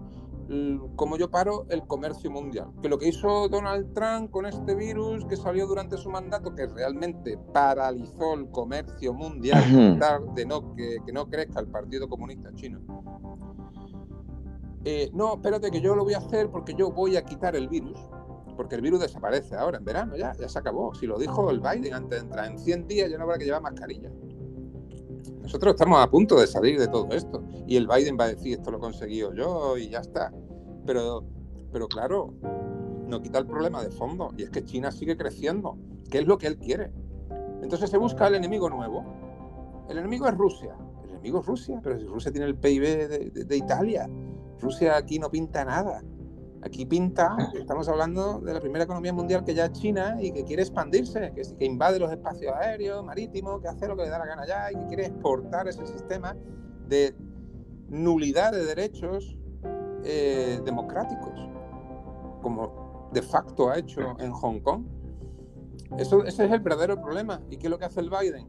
cómo 0.97 1.17
yo 1.17 1.31
paro 1.31 1.67
el 1.71 1.87
comercio 1.87 2.31
mundial. 2.31 2.71
Que 2.83 2.89
lo 2.89 2.99
que 2.99 3.09
hizo 3.09 3.49
Donald 3.49 3.93
Trump 3.95 4.31
con 4.31 4.47
este 4.47 4.75
virus 4.75 5.25
que 5.27 5.37
salió 5.37 5.67
durante 5.67 5.97
su 5.97 6.11
mandato, 6.11 6.55
que 6.55 6.67
realmente 6.67 7.39
paralizó 7.53 8.35
el 8.35 8.51
comercio 8.51 9.13
mundial, 9.13 9.99
de 10.35 10.47
no, 10.47 10.75
que, 10.75 10.99
que 11.05 11.13
no 11.13 11.29
crezca 11.29 11.61
el 11.61 11.69
Partido 11.69 12.09
Comunista 12.09 12.53
Chino 12.55 12.81
eh, 14.89 15.11
no, 15.13 15.35
espérate 15.35 15.73
que 15.73 15.81
yo 15.81 15.97
lo 15.97 16.05
voy 16.05 16.15
a 16.15 16.19
hacer 16.19 16.49
porque 16.49 16.73
yo 16.73 16.93
voy 16.93 17.17
a 17.17 17.25
quitar 17.25 17.57
el 17.57 17.69
virus, 17.69 17.99
porque 18.57 18.77
el 18.77 18.83
virus 18.83 19.01
desaparece 19.01 19.57
ahora 19.57 19.79
en 19.79 19.85
verano, 19.85 20.17
ya, 20.17 20.33
ya 20.39 20.49
se 20.49 20.61
acabó. 20.61 20.95
Si 20.95 21.09
lo 21.09 21.19
dijo 21.19 21.51
el 21.51 21.59
Biden 21.59 21.93
antes 21.93 22.21
de 22.21 22.27
entrar, 22.27 22.49
en 22.49 22.57
100 22.57 22.87
días 22.87 23.11
ya 23.11 23.19
no 23.19 23.25
habrá 23.25 23.37
que 23.37 23.47
llevar 23.47 23.63
mascarilla. 23.63 24.13
Nosotros 25.43 25.75
estamos 25.75 26.01
a 26.01 26.11
punto 26.11 26.39
de 26.39 26.47
salir 26.47 26.79
de 26.79 26.89
todo 26.89 27.09
esto 27.11 27.43
y 27.67 27.77
el 27.77 27.87
Biden 27.87 28.17
va 28.19 28.25
a 28.25 28.29
decir 28.29 28.55
esto 28.55 28.71
lo 28.71 28.81
he 28.89 29.17
yo 29.17 29.77
y 29.77 29.89
ya 29.89 30.01
está. 30.01 30.33
Pero, 30.85 31.25
pero 31.73 31.89
claro, 31.89 32.33
no 33.07 33.21
quita 33.23 33.39
el 33.39 33.47
problema 33.47 33.83
de 33.83 33.91
fondo 33.91 34.33
y 34.37 34.45
es 34.45 34.51
que 34.51 34.65
China 34.65 34.91
sigue 34.91 35.17
creciendo, 35.17 35.77
que 36.11 36.19
es 36.19 36.27
lo 36.27 36.39
que 36.39 36.47
él 36.47 36.59
quiere. 36.59 36.93
Entonces 37.63 37.91
se 37.91 37.99
busca 37.99 38.27
el 38.29 38.37
enemigo 38.37 38.69
nuevo. 38.71 39.05
El 39.89 39.99
enemigo 39.99 40.27
es 40.29 40.37
Rusia. 40.37 40.77
El 41.05 41.11
enemigo 41.11 41.41
es 41.41 41.47
Rusia, 41.47 41.81
pero 41.83 41.99
si 41.99 42.07
Rusia 42.07 42.31
tiene 42.31 42.47
el 42.47 42.57
PIB 42.57 43.47
de 43.47 43.57
Italia, 43.57 44.09
Rusia 44.61 44.97
aquí 44.97 45.19
no 45.19 45.31
pinta 45.31 45.65
nada. 45.65 46.03
Aquí 46.67 46.85
pinta, 46.85 47.37
estamos 47.55 47.89
hablando 47.89 48.41
de 48.41 48.53
la 48.53 48.59
primera 48.59 48.83
economía 48.83 49.13
mundial 49.13 49.45
que 49.45 49.55
ya 49.55 49.67
es 49.67 49.73
China 49.75 50.19
y 50.21 50.33
que 50.33 50.43
quiere 50.43 50.63
expandirse, 50.63 51.33
que, 51.33 51.65
invade 51.65 52.01
los 52.01 52.11
espacios 52.11 52.53
aéreos, 52.57 53.05
marítimos, 53.05 53.61
que 53.63 53.69
hace 53.69 53.87
lo 53.87 53.97
que 53.97 54.03
le 54.03 54.09
da 54.09 54.19
la 54.19 54.27
gana 54.27 54.45
ya 54.49 54.73
y 54.73 54.75
que 54.75 54.87
quiere 54.87 55.07
exportar 55.07 55.69
ese 55.69 55.87
sistema 55.87 56.37
de 56.89 57.15
nulidad 57.89 58.51
de 58.51 58.65
derechos 58.65 59.39
eh, 60.03 60.61
democráticos, 60.65 61.39
como 62.43 63.11
de 63.13 63.23
facto 63.23 63.71
ha 63.71 63.79
hecho 63.79 64.19
en 64.19 64.33
Hong 64.33 64.59
Kong. 64.59 64.87
Eso, 65.99 66.25
ese 66.25 66.47
es 66.47 66.51
el 66.51 66.59
verdadero 66.59 67.01
problema. 67.01 67.41
¿Y 67.49 67.59
qué 67.59 67.69
es 67.69 67.71
lo 67.71 67.79
que 67.79 67.85
hace 67.85 68.01
el 68.01 68.11
Biden? 68.11 68.49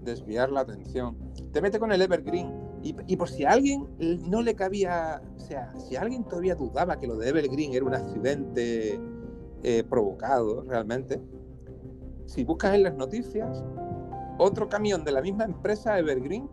Desviar 0.00 0.52
la 0.52 0.60
atención. 0.60 1.18
Te 1.52 1.60
mete 1.60 1.80
con 1.80 1.90
el 1.90 2.02
Evergreen 2.02 2.61
y, 2.82 3.16
por 3.16 3.28
si 3.28 3.44
a 3.44 3.50
alguien 3.50 3.86
no 4.28 4.42
le 4.42 4.54
cabía, 4.54 5.22
o 5.36 5.40
sea, 5.40 5.72
si 5.78 5.94
alguien 5.94 6.24
todavía 6.24 6.56
dudaba 6.56 6.98
que 6.98 7.06
lo 7.06 7.16
de 7.16 7.28
Evergreen 7.28 7.74
era 7.74 7.84
un 7.84 7.94
accidente 7.94 9.00
eh, 9.62 9.84
provocado 9.88 10.62
realmente, 10.62 11.20
si 12.26 12.42
buscas 12.42 12.74
en 12.74 12.82
las 12.82 12.94
noticias, 12.96 13.62
otro 14.38 14.68
camión 14.68 15.04
de 15.04 15.12
la 15.12 15.22
misma 15.22 15.44
empresa, 15.44 15.96
Evergreen, 15.98 16.48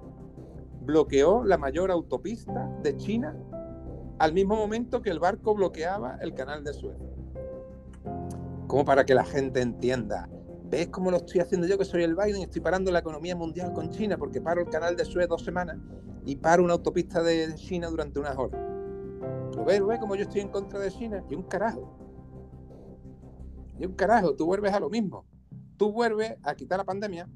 bloqueó 0.81 1.43
la 1.43 1.57
mayor 1.57 1.89
autopista 1.89 2.69
de 2.83 2.95
China 2.97 3.35
al 4.19 4.33
mismo 4.33 4.55
momento 4.55 5.01
que 5.01 5.09
el 5.09 5.19
barco 5.19 5.55
bloqueaba 5.55 6.17
el 6.21 6.33
canal 6.33 6.63
de 6.63 6.73
Suez. 6.73 6.97
Como 8.67 8.85
para 8.85 9.05
que 9.05 9.15
la 9.15 9.23
gente 9.23 9.61
entienda, 9.61 10.29
¿ves 10.69 10.87
cómo 10.89 11.09
lo 11.09 11.17
estoy 11.17 11.41
haciendo 11.41 11.67
yo 11.67 11.77
que 11.77 11.85
soy 11.85 12.03
el 12.03 12.15
Biden? 12.15 12.43
Estoy 12.43 12.61
parando 12.61 12.91
la 12.91 12.99
economía 12.99 13.35
mundial 13.35 13.73
con 13.73 13.89
China 13.89 14.17
porque 14.17 14.39
paro 14.39 14.61
el 14.61 14.69
canal 14.69 14.95
de 14.95 15.03
Suez 15.03 15.27
dos 15.27 15.43
semanas 15.43 15.77
y 16.25 16.35
paro 16.35 16.63
una 16.63 16.73
autopista 16.73 17.23
de 17.23 17.55
China 17.55 17.87
durante 17.89 18.19
unas 18.19 18.37
horas. 18.37 18.61
¿Lo 19.55 19.65
ves? 19.65 19.79
¿Lo 19.79 19.87
ves 19.87 19.99
como 19.99 20.15
yo 20.15 20.23
estoy 20.23 20.41
en 20.41 20.49
contra 20.49 20.79
de 20.79 20.91
China? 20.91 21.23
Y 21.29 21.35
un 21.35 21.43
carajo. 21.43 21.97
Y 23.79 23.85
un 23.85 23.93
carajo, 23.93 24.35
tú 24.35 24.45
vuelves 24.45 24.73
a 24.73 24.79
lo 24.79 24.89
mismo. 24.89 25.25
Tú 25.77 25.91
vuelves 25.91 26.35
a 26.43 26.53
quitar 26.53 26.77
la 26.77 26.83
pandemia, 26.83 27.27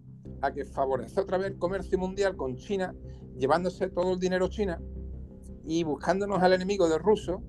a 0.41 0.53
que 0.53 0.65
favorece 0.65 1.19
otra 1.19 1.37
vez 1.37 1.47
el 1.47 1.57
comercio 1.57 1.97
mundial 1.97 2.35
con 2.35 2.55
China, 2.55 2.93
llevándose 3.37 3.89
todo 3.89 4.13
el 4.13 4.19
dinero 4.19 4.47
China 4.47 4.79
y 5.65 5.83
buscándonos 5.83 6.43
al 6.43 6.53
enemigo 6.53 6.87
de 6.87 6.97
ruso 6.97 7.41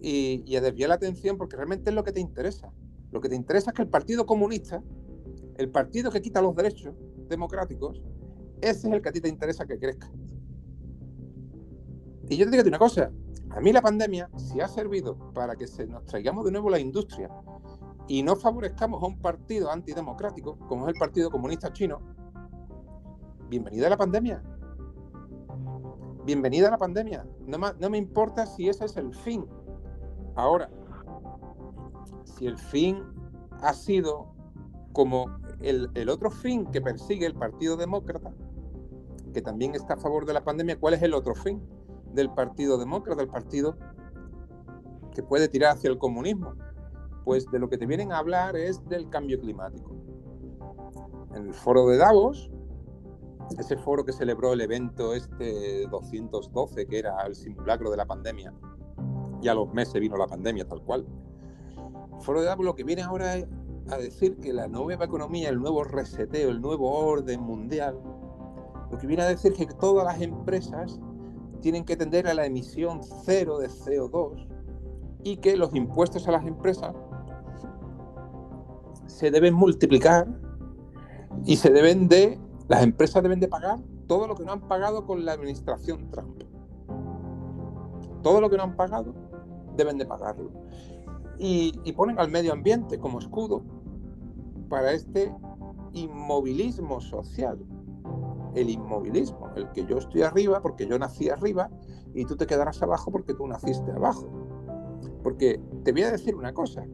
y, 0.00 0.42
y 0.44 0.56
a 0.56 0.60
desviar 0.60 0.88
la 0.88 0.96
atención 0.96 1.38
porque 1.38 1.56
realmente 1.56 1.90
es 1.90 1.96
lo 1.96 2.04
que 2.04 2.12
te 2.12 2.20
interesa. 2.20 2.72
Lo 3.10 3.20
que 3.20 3.28
te 3.28 3.34
interesa 3.34 3.70
es 3.70 3.74
que 3.74 3.82
el 3.82 3.88
Partido 3.88 4.26
Comunista, 4.26 4.82
el 5.56 5.70
partido 5.70 6.10
que 6.10 6.20
quita 6.20 6.42
los 6.42 6.54
derechos 6.54 6.94
democráticos, 7.28 8.02
ese 8.60 8.88
es 8.88 8.94
el 8.94 9.02
que 9.02 9.08
a 9.08 9.12
ti 9.12 9.20
te 9.20 9.28
interesa 9.28 9.66
que 9.66 9.78
crezca. 9.78 10.10
Y 12.28 12.36
yo 12.36 12.44
te 12.44 12.50
digo 12.50 12.68
una 12.68 12.78
cosa, 12.78 13.10
a 13.50 13.60
mí 13.60 13.72
la 13.72 13.80
pandemia, 13.80 14.28
si 14.36 14.60
ha 14.60 14.68
servido 14.68 15.32
para 15.32 15.56
que 15.56 15.66
se 15.66 15.86
nos 15.86 16.04
traigamos 16.04 16.44
de 16.44 16.52
nuevo 16.52 16.68
la 16.68 16.78
industria 16.78 17.30
y 18.06 18.22
no 18.22 18.36
favorezcamos 18.36 19.02
a 19.02 19.06
un 19.06 19.18
partido 19.20 19.70
antidemocrático, 19.70 20.58
como 20.68 20.86
es 20.86 20.94
el 20.94 20.98
Partido 20.98 21.30
Comunista 21.30 21.72
Chino, 21.72 22.00
bienvenida 23.48 23.86
a 23.86 23.90
la 23.90 23.96
pandemia. 23.96 24.42
Bienvenida 26.24 26.68
a 26.68 26.72
la 26.72 26.78
pandemia. 26.78 27.26
No, 27.46 27.58
no 27.58 27.90
me 27.90 27.96
importa 27.96 28.44
si 28.44 28.68
ese 28.68 28.84
es 28.84 28.96
el 28.98 29.14
fin. 29.14 29.46
Ahora, 30.34 30.70
si 32.28 32.46
el 32.46 32.58
fin 32.58 33.02
ha 33.62 33.72
sido 33.72 34.34
como 34.92 35.26
el, 35.60 35.90
el, 35.94 36.08
otro 36.08 36.30
fin 36.30 36.66
que 36.66 36.80
persigue 36.80 37.26
el 37.26 37.34
Partido 37.34 37.76
Demócrata, 37.76 38.32
que 39.32 39.42
también 39.42 39.74
está 39.74 39.94
a 39.94 39.96
favor 39.96 40.26
de 40.26 40.32
la 40.32 40.44
pandemia, 40.44 40.78
¿cuál 40.78 40.94
es 40.94 41.02
el 41.02 41.14
otro 41.14 41.34
fin 41.34 41.62
del 42.12 42.30
Partido 42.30 42.78
Demócrata, 42.78 43.20
del 43.20 43.28
partido 43.28 43.76
que 45.14 45.22
puede 45.22 45.48
tirar 45.48 45.76
hacia 45.76 45.90
el 45.90 45.98
comunismo? 45.98 46.54
Pues 47.24 47.50
de 47.50 47.58
lo 47.58 47.68
que 47.68 47.76
te 47.76 47.86
vienen 47.86 48.12
a 48.12 48.18
hablar 48.18 48.56
es 48.56 48.84
del 48.88 49.08
cambio 49.10 49.38
climático. 49.40 49.94
En 51.34 51.48
el 51.48 51.54
foro 51.54 51.86
de 51.88 51.98
Davos, 51.98 52.50
ese 53.58 53.76
foro 53.76 54.04
que 54.04 54.12
celebró 54.12 54.52
el 54.52 54.60
evento 54.60 55.14
este 55.14 55.86
212, 55.88 56.86
que 56.86 56.98
era 56.98 57.20
el 57.26 57.34
simulacro 57.34 57.90
de 57.90 57.96
la 57.96 58.06
pandemia, 58.06 58.52
y 59.40 59.48
a 59.48 59.54
los 59.54 59.72
meses 59.72 60.00
vino 60.00 60.16
la 60.16 60.26
pandemia 60.26 60.66
tal 60.66 60.82
cual. 60.82 61.06
Davos 62.26 62.64
lo 62.64 62.74
que 62.74 62.84
viene 62.84 63.02
ahora 63.02 63.36
es 63.36 63.46
a 63.90 63.96
decir 63.96 64.36
que 64.36 64.52
la 64.52 64.68
nueva 64.68 65.06
economía, 65.06 65.48
el 65.48 65.58
nuevo 65.58 65.82
reseteo, 65.84 66.50
el 66.50 66.60
nuevo 66.60 66.90
orden 66.90 67.40
mundial, 67.40 67.98
lo 68.90 68.98
que 68.98 69.06
viene 69.06 69.22
a 69.22 69.26
decir 69.26 69.54
que 69.54 69.66
todas 69.66 70.04
las 70.04 70.20
empresas 70.20 71.00
tienen 71.60 71.84
que 71.84 71.96
tender 71.96 72.26
a 72.26 72.34
la 72.34 72.46
emisión 72.46 73.00
cero 73.24 73.58
de 73.58 73.68
CO2 73.68 74.46
y 75.24 75.38
que 75.38 75.56
los 75.56 75.74
impuestos 75.74 76.28
a 76.28 76.32
las 76.32 76.46
empresas 76.46 76.94
se 79.06 79.30
deben 79.30 79.54
multiplicar 79.54 80.28
y 81.44 81.56
se 81.56 81.70
deben 81.70 82.08
de, 82.08 82.38
las 82.68 82.82
empresas 82.82 83.22
deben 83.22 83.40
de 83.40 83.48
pagar 83.48 83.78
todo 84.06 84.26
lo 84.26 84.34
que 84.34 84.44
no 84.44 84.52
han 84.52 84.68
pagado 84.68 85.06
con 85.06 85.24
la 85.24 85.32
administración 85.32 86.10
Trump. 86.10 86.42
Todo 88.22 88.40
lo 88.40 88.50
que 88.50 88.56
no 88.56 88.64
han 88.64 88.76
pagado 88.76 89.14
deben 89.76 89.98
de 89.98 90.06
pagarlo. 90.06 90.50
Y, 91.38 91.92
ponen 91.92 92.18
al 92.18 92.30
medio 92.30 92.52
ambiente 92.52 92.98
como 92.98 93.18
escudo 93.18 93.62
para 94.68 94.92
este 94.92 95.32
inmovilismo 95.92 97.00
social. 97.00 97.58
El 98.54 98.70
inmovilismo, 98.70 99.48
el 99.56 99.70
que 99.72 99.84
yo 99.86 99.98
estoy 99.98 100.22
arriba 100.22 100.60
porque 100.60 100.86
yo 100.86 100.98
nací 100.98 101.28
arriba 101.28 101.70
y 102.14 102.24
tú 102.24 102.36
te 102.36 102.46
quedarás 102.46 102.82
abajo 102.82 103.12
porque 103.12 103.34
tú 103.34 103.46
naciste 103.46 103.92
abajo. 103.92 104.28
Porque 105.22 105.60
te 105.84 105.92
voy 105.92 106.02
a 106.02 106.10
decir 106.10 106.34
una 106.34 106.52
cosa. 106.52 106.84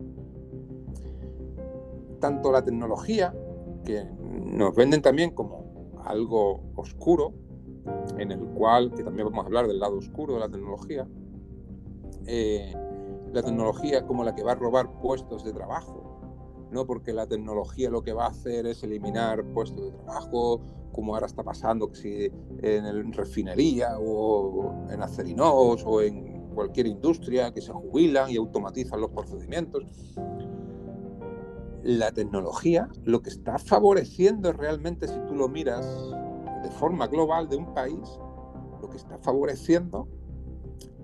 Tanto 2.21 2.53
la 2.53 2.63
tecnología, 2.63 3.35
que 3.85 4.05
nos 4.31 4.75
venden 4.75 5.03
también 5.03 5.31
como 5.31 5.65
algo 6.05 6.61
oscuro, 6.77 7.33
en 8.19 8.33
el 8.33 8.41
cual, 8.49 8.93
que 8.95 9.05
también 9.05 9.29
vamos 9.29 9.45
a 9.45 9.47
hablar 9.47 9.67
del 9.67 9.79
lado 9.79 9.99
oscuro 9.99 10.35
de 10.35 10.41
la 10.41 10.49
tecnología, 10.49 11.07
eh, 12.27 12.75
la 13.35 13.43
tecnología 13.43 14.07
como 14.07 14.23
la 14.23 14.35
que 14.35 14.45
va 14.45 14.53
a 14.53 14.55
robar 14.55 14.89
puestos 15.01 15.45
de 15.45 15.53
trabajo, 15.53 16.21
¿no? 16.71 16.87
Porque 16.87 17.13
la 17.13 17.27
tecnología 17.27 17.91
lo 17.91 18.03
que 18.03 18.13
va 18.13 18.27
a 18.27 18.29
hacer 18.29 18.65
es 18.67 18.85
eliminar 18.85 19.45
puestos 19.53 19.93
de 19.93 19.99
trabajo, 19.99 20.61
como 20.93 21.15
ahora 21.15 21.27
está 21.27 21.43
pasando, 21.43 21.93
si 21.93 22.31
en 22.63 23.13
refinería 23.13 23.99
o 23.99 24.87
en 24.89 25.03
acerinos 25.03 25.83
o 25.85 26.01
en 26.01 26.49
cualquier 26.55 26.87
industria 26.87 27.53
que 27.53 27.61
se 27.61 27.73
jubilan 27.73 28.31
y 28.31 28.37
automatizan 28.37 29.01
los 29.01 29.11
procedimientos. 29.11 29.83
La 31.83 32.13
tecnología 32.13 32.89
lo 33.03 33.21
que 33.21 33.31
está 33.31 33.59
favoreciendo 33.59 34.53
realmente, 34.53 35.09
si 35.09 35.19
tú 35.27 35.35
lo 35.35 35.49
miras 35.49 35.85
de 36.63 36.71
forma 36.71 37.09
global 37.09 37.49
de 37.49 37.57
un 37.57 37.75
país, 37.75 38.21
lo 38.81 38.89
que 38.89 38.97
está 38.97 39.19
favoreciendo 39.19 40.07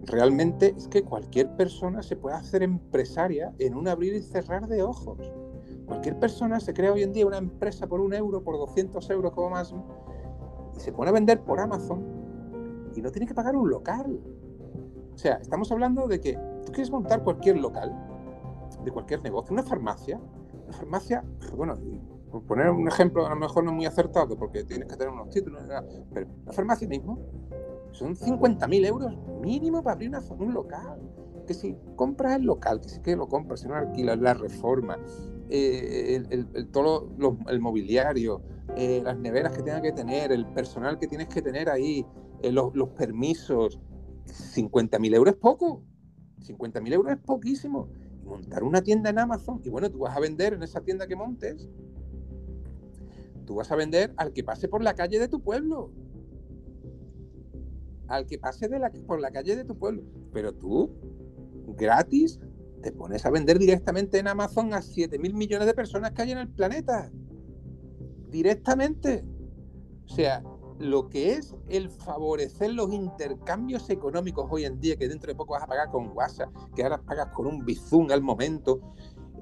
realmente 0.07 0.75
es 0.77 0.89
que 0.89 1.03
cualquier 1.03 1.55
persona 1.57 2.03
se 2.03 2.17
pueda 2.17 2.39
hacer 2.39 2.63
empresaria 2.63 3.53
en 3.59 3.75
un 3.75 3.89
abrir 3.89 4.15
y 4.15 4.23
cerrar 4.23 4.67
de 4.67 4.83
ojos. 4.83 5.19
Cualquier 5.87 6.19
persona 6.19 6.61
se 6.61 6.73
crea 6.73 6.93
hoy 6.93 7.03
en 7.03 7.13
día 7.13 7.27
una 7.27 7.39
empresa 7.39 7.87
por 7.87 8.01
un 8.01 8.15
euro, 8.15 8.43
por 8.43 8.57
200 8.57 9.11
euros 9.11 9.33
como 9.33 9.51
más, 9.51 9.75
y 10.77 10.81
se 10.81 10.93
pone 10.93 11.11
a 11.11 11.13
vender 11.13 11.43
por 11.43 11.61
Amazon 11.61 12.05
y 12.95 13.03
no 13.03 13.11
tiene 13.11 13.27
que 13.27 13.35
pagar 13.35 13.57
un 13.57 13.69
local. 13.69 14.21
O 15.15 15.19
sea, 15.19 15.35
estamos 15.35 15.71
hablando 15.73 16.07
de 16.07 16.21
que 16.21 16.39
tú 16.65 16.73
quieres 16.73 16.91
montar 16.91 17.23
cualquier 17.23 17.59
local, 17.59 17.95
de 18.85 18.91
cualquier 18.91 19.23
negocio, 19.23 19.53
una 19.53 19.63
farmacia, 19.63 20.21
una 20.67 20.73
farmacia, 20.73 21.25
bueno, 21.57 21.77
por 22.31 22.43
poner 22.45 22.71
un 22.71 22.87
ejemplo, 22.87 23.27
a 23.27 23.31
lo 23.31 23.37
mejor 23.37 23.65
no 23.65 23.73
muy 23.73 23.87
acertado, 23.87 24.37
porque 24.37 24.65
tienes 24.65 24.89
que 24.89 24.97
tener 24.97 25.13
unos 25.13 25.29
títulos, 25.31 25.63
pero 26.15 26.29
la 26.47 26.53
farmacia 26.53 26.89
mismo 26.89 27.19
son 27.93 28.15
50.000 28.15 28.87
euros 28.87 29.13
mínimo 29.41 29.83
para 29.83 29.95
abrir 29.95 30.13
un 30.39 30.55
local. 30.55 31.01
Que 31.47 31.55
si 31.55 31.77
compras 31.97 32.37
el 32.37 32.43
local, 32.43 32.81
que 32.81 32.89
si 32.89 33.01
que 33.01 33.17
lo 33.17 33.29
compras, 33.29 33.61
si 33.61 33.69
no 33.69 33.75
alquilas 33.75 34.19
la 34.19 34.35
reforma, 34.35 34.99
eh, 35.49 36.23
el, 36.31 36.69
todo 36.69 37.11
el 37.49 37.61
mobiliario, 37.61 38.43
eh, 38.77 39.01
las 39.05 39.19
neveras 39.19 39.57
que 39.57 39.63
tengas 39.63 39.83
que 39.83 39.93
tener, 39.93 40.31
el 40.31 40.47
personal 40.47 40.99
que 40.99 41.09
tienes 41.09 41.29
que 41.29 41.43
tener 41.43 41.69
ahí, 41.69 42.07
eh, 42.43 42.53
los, 42.53 42.75
los, 42.75 42.91
permisos. 42.91 43.81
50.000 44.27 45.15
euros 45.15 45.35
es 45.35 45.41
poco. 45.41 45.83
50.000 46.41 46.93
euros 46.93 47.13
es 47.13 47.19
poquísimo. 47.19 47.89
montar 48.25 48.63
una 48.63 48.81
tienda 48.81 49.11
en 49.11 49.19
Amazon, 49.19 49.61
y 49.65 49.71
bueno, 49.71 49.91
tú 49.91 49.99
vas 50.01 50.17
a 50.17 50.21
vender 50.21 50.55
en 50.55 50.63
esa 50.63 50.81
tienda 50.81 51.09
que 51.09 51.17
montes, 51.17 51.69
tú 53.45 53.57
vas 53.57 53.73
a 53.73 53.75
vender 53.75 54.15
al 54.17 54.33
que 54.33 54.45
pase 54.45 54.69
por 54.69 54.81
la 54.81 54.95
calle 54.95 55.19
de 55.19 55.27
tu 55.27 55.41
pueblo. 55.41 55.91
Al 58.11 58.27
que 58.27 58.39
pase 58.39 58.69
de 58.69 58.79
la, 58.79 58.91
por 59.07 59.21
la 59.21 59.31
calle 59.31 59.57
de 59.57 59.65
tu 59.65 59.79
pueblo. 59.79 60.03
Pero 60.33 60.53
tú, 60.53 60.91
gratis, 61.77 62.41
te 62.83 62.93
pones 62.93 63.25
a 63.25 63.31
vender 63.31 63.59
directamente 63.59 64.19
en 64.19 64.29
Amazon 64.29 64.75
a 64.75 64.83
7 64.83 65.19
mil 65.19 65.35
millones 65.35 65.67
de 65.67 65.75
personas 65.75 66.13
que 66.13 66.23
hay 66.23 66.33
en 66.33 66.39
el 66.39 66.49
planeta. 66.49 67.11
Directamente. 68.29 69.25
O 70.05 70.09
sea, 70.09 70.43
lo 70.81 71.09
que 71.09 71.35
es 71.35 71.55
el 71.69 71.91
favorecer 71.91 72.73
los 72.73 72.93
intercambios 72.93 73.89
económicos 73.91 74.47
hoy 74.51 74.65
en 74.65 74.81
día, 74.81 74.97
que 74.97 75.09
dentro 75.09 75.29
de 75.29 75.37
poco 75.37 75.53
vas 75.53 75.63
a 75.63 75.67
pagar 75.67 75.91
con 75.91 76.11
WhatsApp, 76.17 76.51
que 76.75 76.83
ahora 76.83 77.01
pagas 77.03 77.29
con 77.35 77.47
un 77.47 77.65
Bizum 77.65 78.11
al 78.11 78.23
momento, 78.23 78.81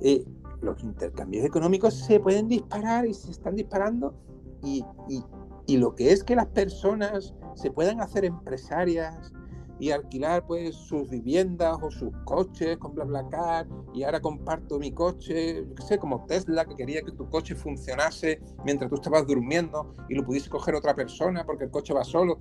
eh, 0.03 0.25
los 0.61 0.83
intercambios 0.83 1.45
económicos 1.45 1.95
se 1.95 2.21
pueden 2.21 2.49
disparar 2.49 3.07
y 3.07 3.15
se 3.15 3.31
están 3.31 3.55
disparando 3.55 4.15
y, 4.63 4.85
y, 5.09 5.23
y 5.67 5.77
lo 5.77 5.95
que 5.95 6.13
es 6.13 6.25
que 6.25 6.35
las 6.35 6.47
personas 6.47 7.35
se 7.55 7.71
puedan 7.71 8.01
hacer 8.01 8.25
empresarias, 8.25 9.33
y 9.81 9.91
alquilar 9.91 10.45
pues 10.47 10.75
sus 10.75 11.09
viviendas 11.09 11.79
o 11.83 11.91
sus 11.91 12.11
coches 12.25 12.77
con 12.79 12.95
BlaBlaCar 12.95 13.67
y 13.95 14.03
ahora 14.03 14.21
comparto 14.21 14.79
mi 14.79 14.93
coche, 14.93 15.67
qué 15.77 15.83
sé, 15.83 15.99
como 15.99 16.25
Tesla 16.27 16.65
que 16.65 16.75
quería 16.75 17.03
que 17.03 17.13
tu 17.13 17.29
coche 17.31 17.55
funcionase 17.55 18.41
mientras 18.65 18.91
tú 18.91 18.97
estabas 18.97 19.27
durmiendo 19.27 19.95
y 20.09 20.15
lo 20.15 20.25
pudiese 20.25 20.51
coger 20.51 20.75
otra 20.75 20.95
persona 20.95 21.45
porque 21.45 21.65
el 21.65 21.71
coche 21.71 21.95
va 21.95 22.05
solo. 22.05 22.39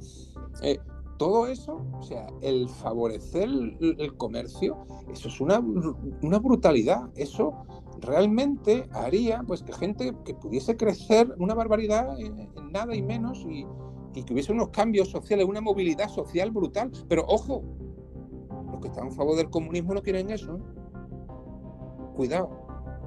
Eh, 0.63 0.79
todo 1.17 1.47
eso, 1.47 1.83
o 1.93 2.03
sea, 2.03 2.27
el 2.41 2.69
favorecer 2.69 3.49
el, 3.49 4.17
comercio, 4.17 4.85
eso 5.11 5.29
es 5.29 5.41
una, 5.41 5.59
una 6.21 6.37
brutalidad. 6.37 7.09
Eso 7.15 7.65
realmente 8.01 8.87
haría 8.93 9.41
pues 9.47 9.63
que 9.63 9.73
gente 9.73 10.13
que 10.23 10.35
pudiese 10.35 10.77
crecer 10.77 11.33
una 11.39 11.55
barbaridad 11.55 12.19
en, 12.19 12.51
nada 12.71 12.95
y 12.95 13.01
menos 13.01 13.43
y, 13.49 13.65
y, 14.17 14.23
que 14.23 14.33
hubiese 14.33 14.51
unos 14.51 14.69
cambios 14.69 15.09
sociales, 15.09 15.45
una 15.45 15.61
movilidad 15.61 16.09
social 16.09 16.51
brutal. 16.51 16.91
Pero 17.07 17.25
ojo, 17.27 17.63
los 18.71 18.81
que 18.81 18.87
están 18.87 19.07
a 19.07 19.11
favor 19.11 19.35
del 19.37 19.49
comunismo 19.49 19.93
no 19.93 20.01
quieren 20.01 20.29
eso. 20.29 20.57
¿eh? 20.57 20.61
Cuidado, 22.15 22.49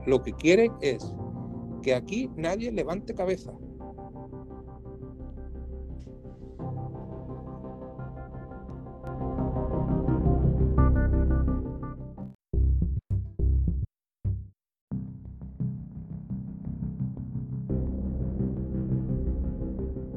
lo 0.07 0.23
que 0.23 0.33
quieren 0.33 0.73
es 0.81 1.15
que 1.83 1.95
aquí 1.95 2.31
nadie 2.37 2.71
levante 2.71 3.15
cabeza. 3.15 3.53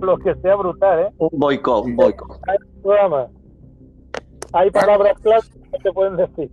Lo 0.04 0.18
que 0.18 0.36
sea 0.36 0.56
brutal, 0.56 1.00
¿eh? 1.00 1.10
Un 1.18 1.30
boicot, 1.40 1.86
un 1.86 1.96
boicot. 1.96 2.40
Hay 4.54 4.70
palabras 4.72 5.20
claras 5.22 5.50
que 5.50 5.80
te 5.80 5.92
pueden 5.92 6.18
decir. 6.18 6.52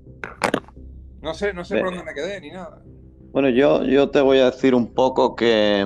No 1.20 1.34
sé, 1.34 1.53
no 1.53 1.64
sé 1.64 1.78
por 1.80 1.90
dónde 1.90 2.05
me 2.05 2.14
quedé 2.14 2.40
ni 2.40 2.51
nada. 2.51 2.82
Bueno, 3.32 3.48
yo, 3.51 3.84
yo 3.84 4.11
te 4.11 4.20
voy 4.20 4.38
a 4.38 4.46
decir 4.46 4.74
un 4.74 4.92
poco 4.92 5.36
que 5.36 5.84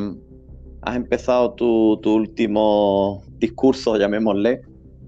has 0.82 0.96
empezado 0.96 1.54
tu, 1.54 2.00
último 2.04 3.22
discurso, 3.38 3.96
llamémosle, 3.96 4.62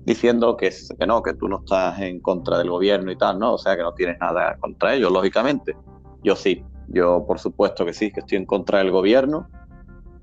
diciendo 0.04 0.56
que, 0.56 0.70
que 0.98 1.06
no, 1.06 1.22
que 1.22 1.34
tú 1.34 1.48
no 1.48 1.60
estás 1.60 2.00
en 2.00 2.20
contra 2.20 2.58
del 2.58 2.70
gobierno 2.70 3.10
y 3.12 3.16
tal, 3.16 3.38
¿no? 3.38 3.54
O 3.54 3.58
sea, 3.58 3.76
que 3.76 3.82
no 3.82 3.94
tienes 3.94 4.18
nada 4.20 4.56
contra 4.58 4.94
ellos, 4.94 5.12
lógicamente. 5.12 5.76
Yo 6.22 6.34
sí, 6.34 6.64
yo 6.88 7.24
por 7.26 7.38
supuesto 7.38 7.84
que 7.84 7.92
sí, 7.92 8.10
que 8.10 8.20
estoy 8.20 8.38
en 8.38 8.46
contra 8.46 8.78
del 8.78 8.90
gobierno 8.90 9.48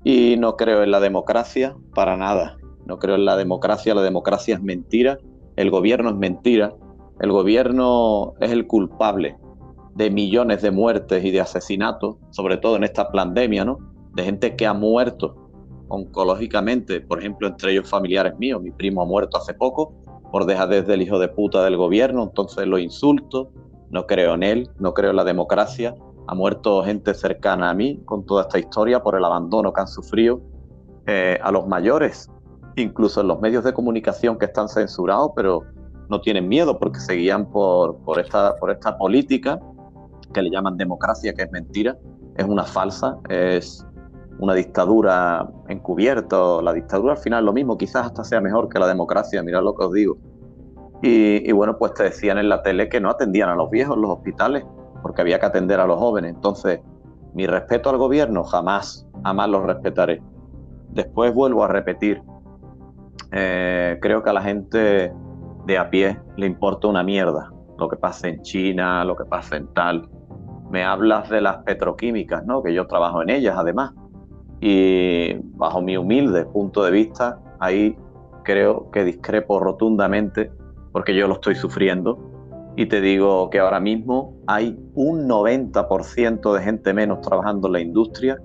y 0.04 0.36
no 0.36 0.56
creo 0.56 0.82
en 0.82 0.90
la 0.90 1.00
democracia 1.00 1.74
para 1.94 2.16
nada. 2.16 2.58
No 2.86 2.98
creo 2.98 3.14
en 3.14 3.24
la 3.24 3.36
democracia, 3.36 3.94
la 3.94 4.02
democracia 4.02 4.54
es 4.54 4.62
mentira, 4.62 5.18
el 5.56 5.70
gobierno 5.70 6.10
es 6.10 6.16
mentira, 6.16 6.74
el 7.20 7.32
gobierno 7.32 8.34
es 8.40 8.52
el 8.52 8.66
culpable 8.66 9.38
de 9.94 10.10
millones 10.10 10.60
de 10.60 10.70
muertes 10.70 11.24
y 11.24 11.30
de 11.30 11.40
asesinatos, 11.40 12.16
sobre 12.30 12.58
todo 12.58 12.76
en 12.76 12.84
esta 12.84 13.10
pandemia, 13.10 13.64
¿no? 13.64 13.78
De 14.14 14.24
gente 14.24 14.54
que 14.56 14.66
ha 14.66 14.74
muerto 14.74 15.36
oncológicamente, 15.88 17.00
por 17.00 17.20
ejemplo, 17.20 17.48
entre 17.48 17.72
ellos 17.72 17.88
familiares 17.88 18.36
míos. 18.38 18.60
Mi 18.60 18.72
primo 18.72 19.02
ha 19.02 19.06
muerto 19.06 19.38
hace 19.38 19.54
poco 19.54 19.94
por 20.30 20.44
dejadez 20.46 20.86
del 20.86 21.00
hijo 21.00 21.18
de 21.18 21.28
puta 21.28 21.64
del 21.64 21.76
gobierno, 21.76 22.24
entonces 22.24 22.66
lo 22.66 22.78
insulto, 22.78 23.52
no 23.90 24.06
creo 24.06 24.34
en 24.34 24.42
él, 24.42 24.68
no 24.78 24.92
creo 24.92 25.10
en 25.10 25.16
la 25.16 25.24
democracia, 25.24 25.94
ha 26.26 26.34
muerto 26.34 26.82
gente 26.82 27.14
cercana 27.14 27.70
a 27.70 27.74
mí 27.74 28.00
con 28.04 28.24
toda 28.24 28.42
esta 28.42 28.58
historia 28.58 29.02
por 29.02 29.16
el 29.16 29.24
abandono 29.24 29.72
que 29.72 29.80
han 29.80 29.88
sufrido 29.88 30.40
eh, 31.06 31.38
a 31.42 31.50
los 31.52 31.66
mayores, 31.66 32.30
incluso 32.76 33.20
en 33.20 33.28
los 33.28 33.40
medios 33.40 33.64
de 33.64 33.72
comunicación 33.72 34.38
que 34.38 34.46
están 34.46 34.68
censurados, 34.68 35.32
pero 35.36 35.62
no 36.08 36.20
tienen 36.20 36.48
miedo 36.48 36.78
porque 36.78 37.00
seguían 37.00 37.50
por, 37.50 37.98
por, 38.04 38.18
esta, 38.18 38.56
por 38.56 38.70
esta 38.70 38.96
política 38.96 39.60
que 40.32 40.42
le 40.42 40.50
llaman 40.50 40.76
democracia, 40.76 41.34
que 41.34 41.42
es 41.42 41.50
mentira, 41.50 41.96
es 42.36 42.44
una 42.44 42.64
falsa, 42.64 43.18
es 43.28 43.86
una 44.38 44.54
dictadura 44.54 45.48
encubierta. 45.68 46.62
La 46.62 46.72
dictadura 46.72 47.12
al 47.12 47.18
final 47.18 47.40
es 47.40 47.46
lo 47.46 47.52
mismo, 47.52 47.76
quizás 47.76 48.06
hasta 48.06 48.24
sea 48.24 48.40
mejor 48.40 48.68
que 48.68 48.78
la 48.78 48.88
democracia, 48.88 49.42
mirad 49.42 49.62
lo 49.62 49.74
que 49.74 49.84
os 49.84 49.92
digo. 49.92 50.16
Y, 51.02 51.48
y 51.48 51.52
bueno, 51.52 51.76
pues 51.78 51.94
te 51.94 52.04
decían 52.04 52.38
en 52.38 52.48
la 52.48 52.62
tele 52.62 52.88
que 52.88 53.00
no 53.00 53.10
atendían 53.10 53.50
a 53.50 53.54
los 53.54 53.70
viejos 53.70 53.96
los 53.96 54.10
hospitales, 54.10 54.64
porque 55.04 55.20
había 55.20 55.38
que 55.38 55.44
atender 55.44 55.80
a 55.80 55.86
los 55.86 55.98
jóvenes. 55.98 56.34
Entonces, 56.34 56.80
mi 57.34 57.46
respeto 57.46 57.90
al 57.90 57.98
gobierno 57.98 58.42
jamás, 58.42 59.06
jamás 59.22 59.50
lo 59.50 59.62
respetaré. 59.62 60.22
Después 60.92 61.34
vuelvo 61.34 61.62
a 61.62 61.68
repetir, 61.68 62.22
eh, 63.30 63.98
creo 64.00 64.22
que 64.22 64.30
a 64.30 64.32
la 64.32 64.40
gente 64.40 65.12
de 65.66 65.78
a 65.78 65.90
pie 65.90 66.18
le 66.38 66.46
importa 66.46 66.88
una 66.88 67.02
mierda 67.02 67.50
lo 67.78 67.86
que 67.90 67.98
pasa 67.98 68.28
en 68.28 68.40
China, 68.40 69.04
lo 69.04 69.14
que 69.14 69.26
pasa 69.26 69.56
en 69.58 69.66
tal. 69.74 70.08
Me 70.70 70.82
hablas 70.82 71.28
de 71.28 71.42
las 71.42 71.58
petroquímicas, 71.64 72.46
¿no? 72.46 72.62
Que 72.62 72.72
yo 72.72 72.86
trabajo 72.86 73.20
en 73.20 73.28
ellas 73.28 73.56
además. 73.58 73.92
Y 74.62 75.34
bajo 75.58 75.82
mi 75.82 75.98
humilde 75.98 76.46
punto 76.46 76.82
de 76.82 76.90
vista, 76.90 77.38
ahí 77.60 77.94
creo 78.42 78.90
que 78.90 79.04
discrepo 79.04 79.60
rotundamente 79.60 80.50
porque 80.92 81.14
yo 81.14 81.28
lo 81.28 81.34
estoy 81.34 81.56
sufriendo 81.56 82.33
y 82.76 82.86
te 82.86 83.00
digo 83.00 83.50
que 83.50 83.60
ahora 83.60 83.78
mismo 83.78 84.34
hay 84.46 84.76
un 84.94 85.28
90% 85.28 86.54
de 86.54 86.62
gente 86.62 86.92
menos 86.92 87.20
trabajando 87.20 87.68
en 87.68 87.72
la 87.72 87.80
industria. 87.80 88.40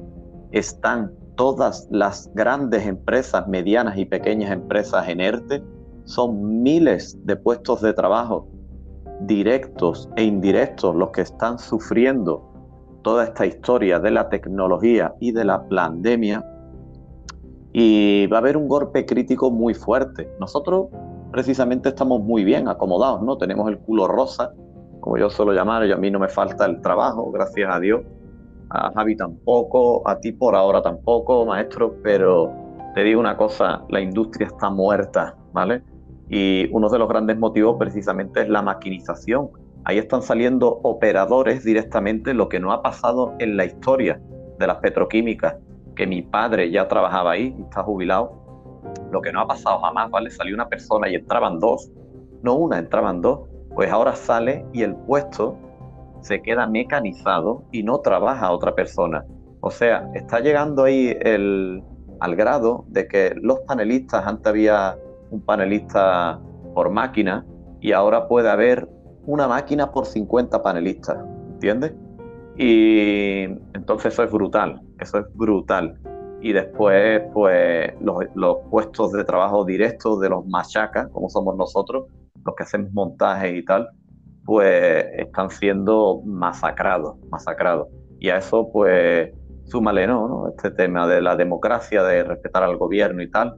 Están 0.52 1.12
todas 1.36 1.88
las 1.90 2.30
grandes 2.36 2.86
empresas, 2.86 3.48
medianas 3.48 3.98
y 3.98 4.06
pequeñas 4.06 4.52
empresas 4.52 5.08
en 5.08 5.22
ERTE. 5.22 5.64
Son 6.04 6.62
miles 6.62 7.18
de 7.26 7.36
puestos 7.38 7.82
de 7.82 7.94
trabajo 7.94 8.48
directos 9.22 10.10
e 10.16 10.24
indirectos 10.24 10.96
los 10.96 11.10
que 11.10 11.22
están 11.22 11.60
sufriendo 11.60 12.46
toda 13.02 13.26
esta 13.26 13.46
historia 13.46 14.00
de 14.00 14.12
la 14.12 14.30
tecnología 14.30 15.14
y 15.20 15.32
de 15.32 15.46
la 15.46 15.68
pandemia. 15.68 16.46
Y 17.74 18.28
va 18.28 18.38
a 18.38 18.40
haber 18.42 18.58
un 18.58 18.68
golpe 18.68 19.06
crítico 19.06 19.50
muy 19.50 19.74
fuerte. 19.74 20.30
Nosotros 20.40 20.88
precisamente 21.32 21.90
estamos 21.90 22.22
muy 22.22 22.44
bien 22.44 22.68
acomodados, 22.68 23.22
¿no? 23.22 23.38
Tenemos 23.38 23.70
el 23.70 23.80
culo 23.80 24.08
rosa, 24.08 24.54
como 25.00 25.18
yo 25.18 25.30
suelo 25.30 25.54
llamar, 25.54 25.86
y 25.86 25.92
a 25.92 25.98
mí 25.98 26.12
no 26.12 26.20
me 26.20 26.28
falta 26.28 26.66
el 26.66 26.82
trabajo, 26.82 27.32
gracias 27.32 27.74
a 27.74 27.80
Dios. 27.80 28.02
A 28.72 28.92
Javi 28.94 29.16
tampoco, 29.16 30.08
a 30.08 30.20
ti 30.20 30.32
por 30.32 30.56
ahora 30.56 30.82
tampoco, 30.82 31.46
maestro, 31.46 31.96
pero 32.04 32.52
te 32.94 33.04
digo 33.04 33.20
una 33.20 33.36
cosa, 33.36 33.84
la 33.90 34.02
industria 34.02 34.48
está 34.48 34.70
muerta, 34.70 35.36
¿vale? 35.54 35.82
Y 36.30 36.70
uno 36.72 36.90
de 36.90 37.00
los 37.00 37.10
grandes 37.10 37.38
motivos 37.40 37.78
precisamente 37.80 38.42
es 38.42 38.50
la 38.50 38.62
maquinización. 38.62 39.50
Ahí 39.86 39.98
están 39.98 40.22
saliendo 40.22 40.80
operadores 40.84 41.64
directamente, 41.64 42.34
lo 42.34 42.50
que 42.50 42.60
no 42.60 42.72
ha 42.72 42.84
pasado 42.84 43.34
en 43.40 43.58
la 43.58 43.66
historia 43.66 44.22
de 44.60 44.68
las 44.68 44.78
petroquímicas, 44.78 45.56
que 45.96 46.06
mi 46.06 46.22
padre 46.22 46.70
ya 46.70 46.88
trabajaba 46.88 47.32
ahí, 47.32 47.56
está 47.60 47.84
jubilado, 47.84 48.39
lo 49.12 49.22
que 49.22 49.32
no 49.32 49.42
ha 49.42 49.48
pasado 49.48 49.80
jamás, 49.80 50.10
¿vale? 50.12 50.30
Salió 50.30 50.56
una 50.56 50.68
persona 50.68 51.10
y 51.10 51.16
entraban 51.16 51.60
dos, 51.60 51.92
no 52.44 52.56
una, 52.56 52.80
entraban 52.80 53.22
dos, 53.22 53.42
pues 53.74 53.92
ahora 53.92 54.16
sale 54.16 54.66
y 54.74 54.84
el 54.84 54.96
puesto 54.96 55.58
se 56.22 56.42
queda 56.42 56.68
mecanizado 56.68 57.64
y 57.72 57.84
no 57.84 58.00
trabaja 58.00 58.52
otra 58.52 58.76
persona. 58.76 59.26
O 59.62 59.72
sea, 59.72 60.10
está 60.14 60.40
llegando 60.40 60.84
ahí 60.84 61.16
el, 61.22 61.84
al 62.20 62.36
grado 62.36 62.86
de 62.88 63.08
que 63.08 63.34
los 63.42 63.60
panelistas, 63.62 64.26
antes 64.26 64.48
había 64.48 64.98
un 65.32 65.42
panelista 65.42 66.40
por 66.74 66.90
máquina 66.90 67.46
y 67.82 67.92
ahora 67.92 68.28
puede 68.28 68.50
haber 68.50 68.88
una 69.26 69.48
máquina 69.48 69.92
por 69.92 70.06
50 70.06 70.62
panelistas, 70.62 71.18
¿entiendes? 71.54 71.94
Y 72.58 73.44
entonces 73.74 74.14
eso 74.14 74.24
es 74.24 74.32
brutal, 74.32 74.82
eso 75.00 75.20
es 75.20 75.26
brutal 75.34 75.98
y 76.42 76.54
después 76.54 77.22
pues 77.34 77.94
los, 78.02 78.58
puestos 78.70 79.12
de 79.12 79.24
trabajo 79.24 79.66
directos 79.66 80.20
de 80.22 80.30
los 80.30 80.46
machacas, 80.46 81.10
como 81.10 81.30
somos 81.30 81.56
nosotros, 81.58 82.06
los 82.46 82.56
que 82.56 82.64
hacemos 82.64 82.92
montajes 82.94 83.54
y 83.56 83.64
tal, 83.64 83.90
pues 84.46 85.06
están 85.18 85.50
siendo 85.50 86.22
masacrados, 86.26 87.18
masacrados. 87.30 87.88
Y 88.20 88.30
a 88.30 88.38
eso 88.38 88.70
pues 88.72 89.32
súmale, 89.66 90.08
¿no? 90.08 90.28
¿no? 90.28 90.50
Este 90.50 90.72
tema 90.72 91.08
de 91.08 91.22
la 91.22 91.36
democracia, 91.36 92.04
de 92.04 92.24
respetar 92.24 92.64
al 92.64 92.78
gobierno 92.78 93.22
y 93.22 93.30
tal, 93.30 93.58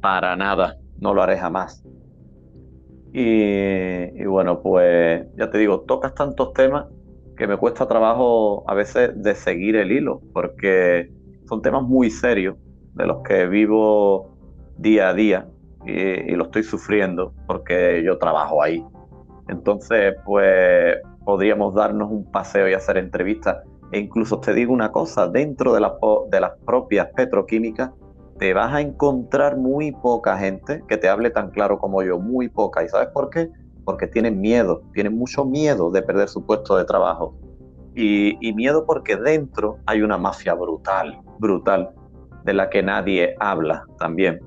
para 0.00 0.36
nada, 0.36 0.76
no 0.98 1.14
lo 1.14 1.22
haré 1.22 1.38
jamás. 1.38 1.82
Y, 3.12 4.20
y 4.20 4.26
bueno, 4.26 4.60
pues 4.60 5.26
ya 5.36 5.48
te 5.48 5.58
digo, 5.58 5.82
tocas 5.82 6.14
tantos 6.14 6.52
temas 6.52 6.86
que 7.36 7.46
me 7.46 7.56
cuesta 7.56 7.86
trabajo 7.86 8.68
a 8.68 8.74
veces 8.74 9.10
de 9.14 9.34
seguir 9.34 9.76
el 9.76 9.92
hilo, 9.92 10.20
porque 10.32 11.10
son 11.48 11.62
temas 11.62 11.82
muy 11.82 12.10
serios 12.10 12.56
de 12.94 13.06
los 13.06 13.22
que 13.22 13.46
vivo 13.46 14.36
día 14.78 15.10
a 15.10 15.14
día 15.14 15.48
y, 15.86 16.34
lo 16.34 16.44
estoy 16.44 16.62
sufriendo 16.62 17.32
porque 17.46 18.02
yo 18.04 18.18
trabajo 18.18 18.62
ahí. 18.62 18.84
Entonces, 19.48 20.14
pues 20.24 20.96
podríamos 21.24 21.74
darnos 21.74 22.10
un 22.10 22.30
paseo 22.30 22.68
y 22.68 22.74
hacer 22.74 22.96
entrevistas. 22.96 23.58
E 23.92 23.98
incluso 23.98 24.40
te 24.40 24.54
digo 24.54 24.72
una 24.72 24.90
cosa, 24.90 25.28
dentro 25.28 25.74
de, 25.74 25.86
de 26.30 26.40
las 26.40 26.52
propias 26.64 27.08
petroquímicas 27.14 27.90
te 28.38 28.52
vas 28.52 28.72
a 28.72 28.80
encontrar 28.80 29.56
muy 29.56 29.92
poca 29.92 30.36
gente 30.36 30.82
que 30.88 30.96
te 30.96 31.08
hable 31.08 31.30
tan 31.30 31.50
claro 31.50 31.78
como 31.78 32.02
yo, 32.02 32.18
muy 32.18 32.48
poca. 32.48 32.82
¿Y 32.82 32.88
sabes 32.88 33.08
por 33.08 33.30
qué? 33.30 33.50
Porque 33.84 34.06
tienen 34.06 34.40
miedo, 34.40 34.82
tienen 34.92 35.16
mucho 35.16 35.44
miedo 35.44 35.90
de 35.90 36.02
perder 36.02 36.28
su 36.28 36.44
puesto 36.44 36.76
de 36.76 36.84
trabajo. 36.84 37.36
Y, 37.96 38.52
miedo 38.54 38.84
porque 38.86 39.16
dentro 39.16 39.78
hay 39.86 40.02
una 40.02 40.18
mafia 40.18 40.54
brutal, 40.54 41.18
brutal, 41.38 41.90
de 42.44 42.54
la 42.54 42.68
que 42.68 42.82
nadie 42.82 43.36
habla 43.38 43.84
también. 43.98 44.40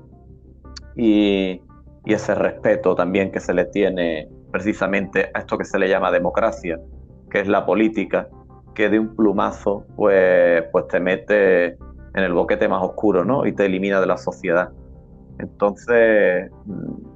Y, 0.96 1.62
ese 2.04 2.34
respeto 2.34 2.94
también 2.94 3.30
que 3.30 3.38
se 3.38 3.52
le 3.52 3.66
tiene 3.66 4.30
precisamente 4.50 5.30
a 5.34 5.40
esto 5.40 5.58
que 5.58 5.66
se 5.66 5.78
le 5.78 5.90
llama 5.90 6.10
democracia, 6.10 6.80
que 7.30 7.40
es 7.40 7.48
la 7.48 7.66
política, 7.66 8.28
que 8.74 8.88
de 8.88 8.98
un 8.98 9.14
plumazo 9.14 9.84
pues, 9.94 10.64
pues 10.72 10.88
te 10.88 11.00
mete 11.00 11.66
en 11.66 12.24
el 12.24 12.32
boquete 12.32 12.66
más 12.66 12.82
oscuro, 12.82 13.26
¿no? 13.26 13.46
Y 13.46 13.52
te 13.52 13.66
elimina 13.66 14.00
de 14.00 14.06
la 14.06 14.16
sociedad. 14.16 14.70
Entonces, 15.38 16.50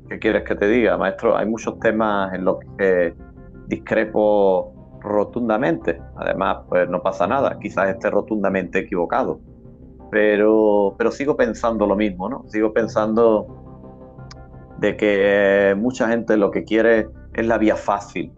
¿qué 0.09 0.19
quieres 0.19 0.45
que 0.45 0.55
te 0.55 0.69
diga, 0.69 0.97
maestro? 0.97 1.37
Hay 1.37 1.47
muchos 1.47 1.79
temas 1.81 2.33
en 2.35 2.45
los 2.45 2.59
que 2.79 3.15
discrepo 3.67 4.72
rotundamente. 5.03 6.01
Además, 6.17 6.59
pues 6.69 6.89
no 6.89 7.03
pasa 7.03 7.27
nada. 7.27 7.59
Quizás 7.61 7.91
esté 7.91 8.11
rotundamente 8.11 8.81
equivocado. 8.81 9.41
Pero, 10.11 10.95
pero 10.99 11.11
sigo 11.11 11.37
pensando 11.37 11.87
lo 11.87 11.97
mismo, 11.97 12.29
¿no? 12.29 12.45
Sigo 12.49 12.73
pensando 12.73 13.47
de 14.79 14.97
que 14.97 15.75
mucha 15.79 16.09
gente 16.09 16.37
lo 16.37 16.51
que 16.51 16.65
quiere 16.65 17.09
es 17.35 17.47
la 17.47 17.57
vía 17.57 17.77
fácil, 17.77 18.33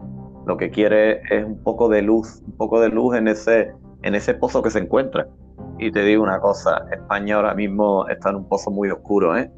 lo 0.45 0.57
que 0.57 0.69
quiere 0.69 1.21
es 1.29 1.43
un 1.43 1.61
poco 1.63 1.89
de 1.89 2.01
luz, 2.01 2.41
un 2.45 2.55
poco 2.55 2.79
de 2.79 2.89
luz 2.89 3.15
en 3.15 3.27
ese, 3.27 3.73
en 4.03 4.15
ese 4.15 4.35
pozo 4.35 4.61
que 4.61 4.69
se 4.69 4.79
encuentra. 4.79 5.27
Y 5.79 5.91
te 5.91 6.03
digo 6.03 6.23
una 6.23 6.39
cosa, 6.39 6.85
España 6.91 7.35
ahora 7.35 7.55
mismo 7.55 8.07
está 8.07 8.29
en 8.29 8.37
un 8.37 8.47
pozo 8.47 8.71
muy 8.71 8.89
oscuro, 8.89 9.35
¿eh? 9.35 9.51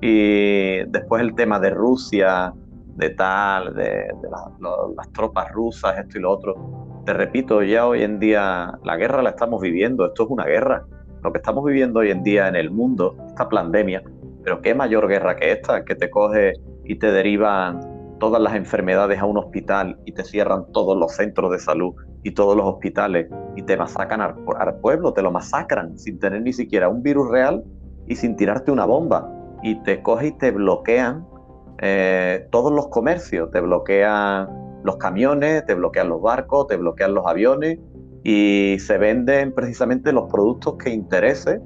Y 0.00 0.84
después 0.90 1.22
el 1.22 1.34
tema 1.34 1.58
de 1.60 1.70
Rusia, 1.70 2.52
de 2.96 3.10
tal, 3.10 3.74
de, 3.74 4.08
las 4.96 5.12
tropas 5.12 5.50
rusas, 5.52 5.98
esto 5.98 6.18
y 6.18 6.20
lo 6.22 6.32
otro. 6.32 7.02
Te 7.04 7.12
repito, 7.12 7.62
ya 7.62 7.86
hoy 7.86 8.02
en 8.02 8.18
día 8.18 8.78
la 8.82 8.96
guerra 8.96 9.22
la 9.22 9.30
estamos 9.30 9.60
viviendo, 9.60 10.06
esto 10.06 10.24
es 10.24 10.30
una 10.30 10.44
guerra. 10.44 10.84
Lo 11.22 11.32
que 11.32 11.38
estamos 11.38 11.64
viviendo 11.64 12.00
hoy 12.00 12.10
en 12.10 12.22
día 12.22 12.48
en 12.48 12.56
el 12.56 12.70
mundo, 12.70 13.16
esta 13.28 13.48
pandemia, 13.48 14.02
pero 14.42 14.60
qué 14.62 14.74
mayor 14.74 15.08
guerra 15.08 15.36
que 15.36 15.52
esta, 15.52 15.84
que 15.84 15.94
te 15.94 16.10
coge 16.10 16.54
y 16.84 16.96
te 16.96 17.10
derivan 17.10 17.80
todas 18.18 18.40
las 18.40 18.54
enfermedades 18.54 19.18
a 19.18 19.26
un 19.26 19.36
hospital 19.38 19.98
y 20.04 20.12
te 20.12 20.24
cierran 20.24 20.70
todos 20.72 20.96
los 20.96 21.12
centros 21.12 21.50
de 21.50 21.58
salud 21.58 21.94
y 22.22 22.32
todos 22.32 22.56
los 22.56 22.66
hospitales 22.66 23.28
y 23.56 23.62
te 23.62 23.76
masacran 23.76 24.20
al, 24.20 24.34
pueblo, 24.80 25.12
te 25.12 25.22
lo 25.22 25.30
masacran 25.30 25.98
sin 25.98 26.18
tener 26.18 26.42
ni 26.42 26.52
siquiera 26.52 26.88
un 26.88 27.02
virus 27.02 27.30
real 27.30 27.64
y 28.06 28.16
sin 28.16 28.36
tirarte 28.36 28.70
una 28.70 28.84
bomba. 28.84 29.30
Y 29.62 29.82
te 29.82 30.02
coge 30.02 30.28
y 30.28 30.32
te 30.32 30.50
bloquean 30.50 31.26
eh, 31.80 32.46
todos 32.50 32.72
los 32.72 32.88
comercios, 32.88 33.50
te 33.50 33.60
bloquean 33.60 34.48
los 34.84 34.96
camiones, 34.96 35.64
te 35.66 35.74
bloquean 35.74 36.08
los 36.08 36.20
barcos, 36.22 36.66
te 36.68 36.76
bloquean 36.76 37.14
los 37.14 37.26
aviones 37.26 37.78
y 38.24 38.76
se 38.80 38.98
venden 38.98 39.52
precisamente 39.52 40.12
los 40.12 40.30
productos 40.30 40.76
que 40.78 40.90
interesen 40.90 41.62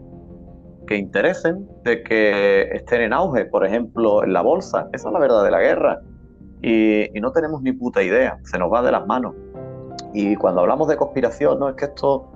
que 0.90 0.96
interesen, 0.96 1.68
de 1.84 2.02
que 2.02 2.62
estén 2.72 3.02
en 3.02 3.12
auge, 3.12 3.44
por 3.44 3.64
ejemplo, 3.64 4.24
en 4.24 4.32
la 4.32 4.42
bolsa. 4.42 4.88
Esa 4.92 5.08
es 5.08 5.12
la 5.12 5.20
verdad 5.20 5.44
de 5.44 5.50
la 5.52 5.60
guerra. 5.60 6.00
Y, 6.62 7.08
no 7.20 7.30
tenemos 7.30 7.62
ni 7.62 7.72
puta 7.72 8.02
idea, 8.02 8.40
se 8.42 8.58
nos 8.58 8.72
va 8.72 8.82
de 8.82 8.90
las 8.90 9.06
manos. 9.06 9.36
Y 10.12 10.34
cuando 10.34 10.62
hablamos 10.62 10.88
de 10.88 10.96
conspiración, 10.96 11.60
no 11.60 11.68
es 11.68 11.76
que 11.76 11.84
esto 11.84 12.28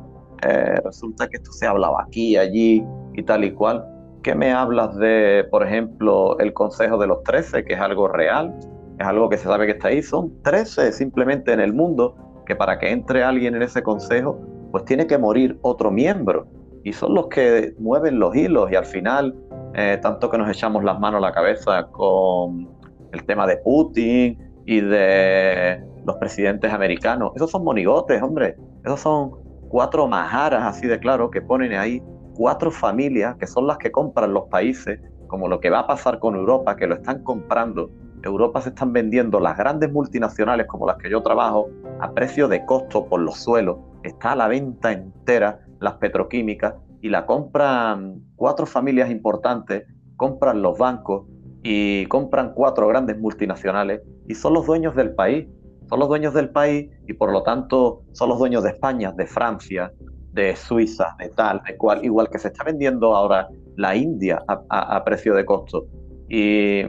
eh, 0.43 0.81
resulta 0.85 1.27
que 1.27 1.39
esto 1.39 1.51
se 1.51 1.67
ha 1.67 1.71
hablado 1.71 1.99
aquí, 1.99 2.37
allí 2.37 2.85
y 3.15 3.23
tal 3.25 3.43
y 3.43 3.53
cual. 3.53 3.85
¿Qué 4.25 4.35
me 4.35 4.53
hablas 4.53 4.97
de, 4.97 5.47
por 5.51 5.67
ejemplo, 5.67 6.39
el 6.39 6.55
Consejo 6.55 6.97
de 6.97 7.07
los 7.07 7.23
Trece, 7.25 7.63
que 7.63 7.75
es 7.75 7.81
algo 7.81 8.09
real? 8.09 8.59
Es 8.99 9.07
algo 9.07 9.29
que 9.29 9.37
se 9.37 9.45
sabe 9.45 9.67
que 9.67 9.73
está 9.73 9.89
ahí. 9.89 10.03
Son 10.03 10.43
13 10.43 10.93
simplemente 10.93 11.53
en 11.53 11.61
el 11.61 11.75
mundo 11.75 12.17
que 12.47 12.57
para 12.57 12.79
que 12.79 12.91
entre 12.91 13.23
alguien 13.23 13.55
en 13.55 13.61
ese 13.61 13.83
consejo, 13.83 14.41
pues 14.73 14.87
tiene 14.87 15.07
que 15.07 15.19
morir 15.19 15.59
otro 15.61 15.91
miembro 15.91 16.47
y 16.85 16.95
son 16.95 17.15
los 17.15 17.27
que 17.27 17.75
mueven 17.79 18.19
los 18.19 18.35
hilos 18.35 18.73
y 18.73 18.77
al 18.77 18.87
final, 18.87 19.37
eh, 19.75 19.99
tanto 20.01 20.31
que 20.31 20.39
nos 20.39 20.49
echamos 20.49 20.83
las 20.85 20.99
manos 20.99 21.19
a 21.19 21.27
la 21.27 21.33
cabeza 21.33 21.87
con 21.93 22.71
el 23.13 23.25
tema 23.27 23.47
de 23.47 23.59
Putin 23.59 24.39
y 24.65 24.81
de 24.81 25.85
los 26.07 26.17
presidentes 26.17 26.73
americanos, 26.73 27.33
esos 27.37 27.51
son 27.51 27.63
monigotes, 27.63 28.23
hombre, 28.23 28.57
esos 28.87 29.01
son 29.01 29.33
cuatro 29.69 30.09
majaras 30.09 30.63
así 30.65 30.87
de 30.87 30.99
claro 30.99 31.31
que 31.31 31.43
ponen 31.43 31.75
ahí 31.75 32.03
cuatro 32.35 32.71
familias 32.71 33.37
que 33.37 33.47
son 33.47 33.67
las 33.67 33.79
que 33.79 33.91
compran 33.91 34.35
los 34.35 34.49
países, 34.49 35.01
como 35.29 35.49
lo 35.49 35.61
que 35.61 35.71
va 35.71 35.81
a 35.81 35.87
pasar 35.87 36.19
con 36.19 36.37
Europa, 36.37 36.77
que 36.77 36.87
lo 36.87 36.97
están 36.97 37.23
comprando. 37.23 37.91
Europa 38.23 38.61
se 38.63 38.71
están 38.71 38.93
vendiendo 38.93 39.39
las 39.41 39.57
grandes 39.57 39.93
multinacionales 39.93 40.67
como 40.67 40.87
las 40.87 40.97
que 40.97 41.11
yo 41.11 41.23
trabajo 41.23 41.69
a 42.01 42.13
precio 42.13 42.49
de 42.49 42.65
costo 42.65 43.07
por 43.07 43.21
los 43.21 43.37
suelos. 43.37 43.79
Está 44.03 44.33
a 44.33 44.37
la 44.37 44.49
venta 44.49 44.93
entera 44.93 45.61
las 45.81 45.95
petroquímicas 45.95 46.75
y 47.03 47.11
la 47.11 47.27
compran 47.27 48.23
cuatro 48.37 48.65
familias 48.65 49.11
importantes, 49.11 49.85
compran 50.17 50.63
los 50.63 50.79
bancos 50.79 51.27
y 51.63 52.07
compran 52.07 52.53
cuatro 52.55 52.89
grandes 52.89 53.19
multinacionales 53.19 54.01
y 54.27 54.35
son 54.35 54.55
los 54.55 54.67
dueños 54.67 54.95
del 54.95 55.15
país. 55.15 55.47
Son 55.89 55.99
los 55.99 56.09
dueños 56.09 56.33
del 56.33 56.49
país 56.49 56.91
y 57.07 57.13
por 57.13 57.31
lo 57.31 57.43
tanto 57.43 58.03
son 58.13 58.31
los 58.31 58.39
dueños 58.39 58.63
de 58.63 58.71
España, 58.71 59.13
de 59.13 59.27
Francia, 59.27 59.93
de 60.35 60.57
Suiza, 60.57 61.15
de 61.19 61.29
tal, 61.31 61.63
de 61.67 61.77
cual, 61.77 62.05
igual 62.05 62.29
que 62.29 62.39
se 62.39 62.49
está 62.49 62.65
vendiendo 62.65 63.15
ahora 63.15 63.49
la 63.77 63.95
India 63.95 64.43
a, 64.49 65.05
precio 65.05 65.35
de 65.35 65.45
costo. 65.45 65.87
Y 66.29 66.83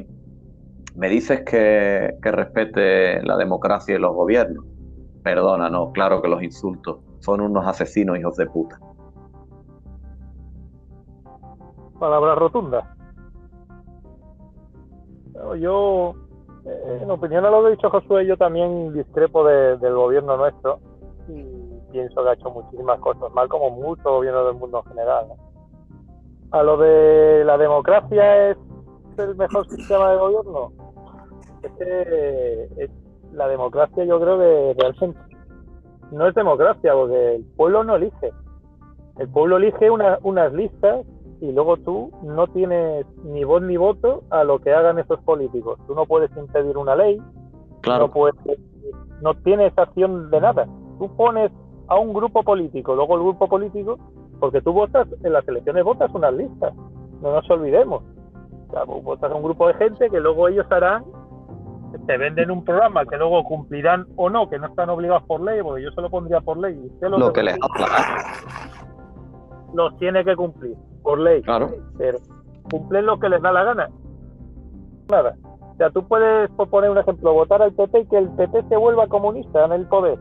me 0.96 1.10
dices 1.10 1.44
que, 1.44 2.16
que 2.22 2.32
respete 2.32 3.22
la 3.24 3.38
democracia 3.38 3.96
y 3.96 4.00
los 4.00 4.14
gobiernos. 4.14 4.66
Perdona, 5.24 5.70
no, 5.70 5.92
claro 5.92 6.22
que 6.22 6.28
los 6.28 6.42
insultos 6.42 7.00
son 7.20 7.42
unos 7.42 7.66
asesinos 7.68 8.18
hijos 8.18 8.36
de 8.36 8.48
puta. 8.48 8.80
Palabras 12.00 12.38
rotundas. 12.38 12.84
Yo, 15.60 16.14
eh, 16.66 17.00
en 17.04 17.12
opinión 17.12 17.46
a 17.46 17.52
lo 17.52 17.62
que 17.62 17.68
ha 17.68 17.72
dicho 17.72 17.90
Josué, 17.90 18.26
yo 18.26 18.38
también 18.38 18.94
discrepo 18.94 19.46
del 19.46 19.94
gobierno 19.94 20.36
nuestro 20.38 20.80
pienso 21.96 22.24
que 22.24 22.30
ha 22.30 22.34
hecho 22.34 22.52
muchísimas 22.52 23.00
cosas 23.00 23.34
mal, 23.34 23.48
como 23.48 23.70
muchos 23.70 24.04
gobiernos 24.04 24.48
del 24.48 24.56
mundo 24.56 24.84
en 24.84 24.92
general. 24.92 25.28
A 26.52 26.62
lo 26.62 26.78
de 26.78 27.46
la 27.46 27.58
democracia 27.58 28.50
es 28.50 28.58
el 29.18 29.36
mejor 29.36 29.66
sistema 29.70 30.12
de 30.12 30.18
gobierno. 30.18 30.72
Es 31.64 31.72
que 31.72 32.90
la 33.32 33.48
democracia 33.48 34.04
yo 34.04 34.20
creo 34.20 34.38
que 34.38 34.76
realmente 34.78 35.20
no 36.12 36.28
es 36.28 36.36
democracia, 36.36 36.94
porque 36.94 37.36
el 37.36 37.46
pueblo 37.56 37.84
no 37.86 37.96
elige. 37.96 38.34
El 39.18 39.30
pueblo 39.30 39.56
elige 39.56 39.90
unas 39.90 40.54
listas 40.54 41.06
y 41.40 41.54
luego 41.54 41.78
tú 41.78 42.12
no 42.24 42.48
tienes 42.48 43.06
ni 43.24 43.46
voz 43.46 43.62
ni 43.62 43.78
voto 43.78 44.24
a 44.32 44.44
lo 44.44 44.60
que 44.60 44.74
hagan 44.74 45.00
esos 45.00 45.22
políticos. 45.22 45.80
Tú 45.88 45.96
no 45.96 46.06
puedes 46.06 46.30
impedir 46.36 46.78
una 46.78 46.96
ley, 46.98 47.22
claro. 47.82 48.08
no, 48.08 48.12
puedes, 48.12 48.36
no 49.22 49.34
tienes 49.36 49.72
acción 49.78 50.30
de 50.30 50.42
nada. 50.42 50.68
Tú 51.00 51.10
pones 51.16 51.52
a 51.88 51.98
un 51.98 52.14
grupo 52.14 52.44
político, 52.44 52.96
luego 52.96 53.16
el 53.16 53.24
grupo 53.24 53.48
político, 53.48 53.98
porque 54.40 54.62
tú 54.62 54.74
votas, 54.74 55.08
en 55.24 55.34
las 55.34 55.48
elecciones 55.48 55.84
votas 55.84 56.12
unas 56.14 56.34
listas, 56.34 56.74
no 57.22 57.32
nos 57.32 57.50
olvidemos. 57.50 58.04
O 58.88 59.02
votas 59.02 59.32
a 59.32 59.36
un 59.36 59.44
grupo 59.44 59.68
de 59.68 59.76
gente 59.76 60.10
que 60.10 60.20
luego 60.20 60.48
ellos 60.48 60.66
harán 60.70 61.06
te 62.06 62.18
venden 62.18 62.52
un 62.52 62.64
programa 62.64 63.06
que 63.06 63.18
luego 63.18 63.44
cumplirán 63.44 64.06
o 64.16 64.30
no, 64.30 64.50
que 64.50 64.60
no 64.60 64.68
están 64.68 64.90
obligados 64.90 65.24
por 65.24 65.42
ley, 65.42 65.62
porque 65.62 65.84
yo 65.84 65.92
se 65.92 66.02
lo 66.02 66.10
pondría 66.10 66.42
por 66.42 66.58
ley. 66.58 66.92
lo, 67.02 67.34
que 67.34 67.44
les 67.44 67.58
Los 69.74 69.98
tiene 69.98 70.24
que 70.24 70.36
cumplir, 70.36 70.76
por 71.04 71.20
ley. 71.20 71.42
Claro. 71.42 71.72
Pero 71.98 72.20
cumplen 72.70 73.06
lo 73.06 73.20
que 73.20 73.30
les 73.30 73.42
da 73.42 73.52
la 73.52 73.64
gana. 73.64 73.90
Nada. 75.10 75.36
O 75.44 75.78
sea, 75.78 75.90
tú 75.90 76.08
puedes, 76.08 76.50
por 76.52 76.70
poner 76.70 76.90
un 76.90 76.98
ejemplo, 76.98 77.34
votar 77.34 77.62
al 77.62 77.74
PP 77.74 78.00
y 78.00 78.06
que 78.08 78.18
el 78.18 78.30
PP 78.30 78.64
se 78.70 78.78
vuelva 78.78 79.08
comunista 79.08 79.66
en 79.66 79.74
el 79.74 79.88
poder. 79.88 80.18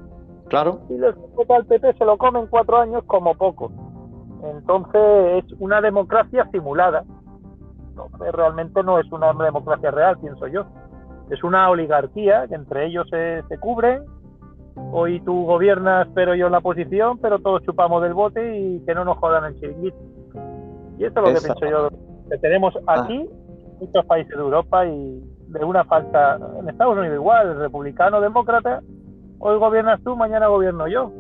Claro. 0.49 0.80
Si 0.88 0.99
les 0.99 1.14
vota 1.34 1.57
al 1.57 1.66
PP 1.66 1.95
se 1.95 2.05
lo 2.05 2.18
comen 2.18 2.47
cuatro 2.49 2.78
años 2.78 3.03
como 3.07 3.34
poco. 3.34 3.72
Entonces 4.42 5.45
es 5.45 5.53
una 5.59 5.80
democracia 5.80 6.49
simulada. 6.53 7.05
Entonces 7.90 8.32
realmente 8.32 8.82
no 8.82 8.99
es 8.99 9.11
una 9.12 9.32
democracia 9.32 9.90
real, 9.90 10.18
pienso 10.18 10.47
yo 10.49 10.66
es 11.30 11.42
una 11.42 11.70
oligarquía 11.70 12.47
que 12.49 12.55
entre 12.55 12.86
ellos 12.86 13.07
se, 13.11 13.42
se 13.49 13.59
cubren. 13.59 14.05
Hoy 14.92 15.20
tú 15.20 15.45
gobiernas, 15.45 16.09
pero 16.14 16.34
yo 16.34 16.47
en 16.47 16.53
la 16.53 16.61
posición, 16.61 17.18
pero 17.18 17.38
todos 17.38 17.62
chupamos 17.62 18.03
del 18.03 18.12
bote 18.12 18.59
y 18.59 18.80
que 18.84 18.95
no 18.95 19.05
nos 19.05 19.18
jodan 19.18 19.45
el 19.45 19.61
chiringuito. 19.61 19.97
Y 20.99 21.05
esto 21.05 21.20
es 21.20 21.28
lo 21.28 21.34
que 21.34 21.47
pienso 21.47 21.66
yo, 21.66 21.88
que 22.28 22.38
tenemos 22.38 22.74
ah. 22.86 23.03
aquí, 23.03 23.28
muchos 23.80 24.05
países 24.07 24.36
de 24.36 24.42
Europa 24.42 24.84
y 24.86 25.22
de 25.49 25.64
una 25.64 25.84
falta, 25.84 26.38
en 26.59 26.68
Estados 26.68 26.97
Unidos 26.97 27.16
igual, 27.16 27.57
republicano, 27.59 28.20
demócrata, 28.20 28.80
hoy 29.45 29.59
gobiernas 29.59 30.03
tú, 30.03 30.16
mañana 30.16 30.49
gobierno 30.49 30.88
yo. 30.88 31.12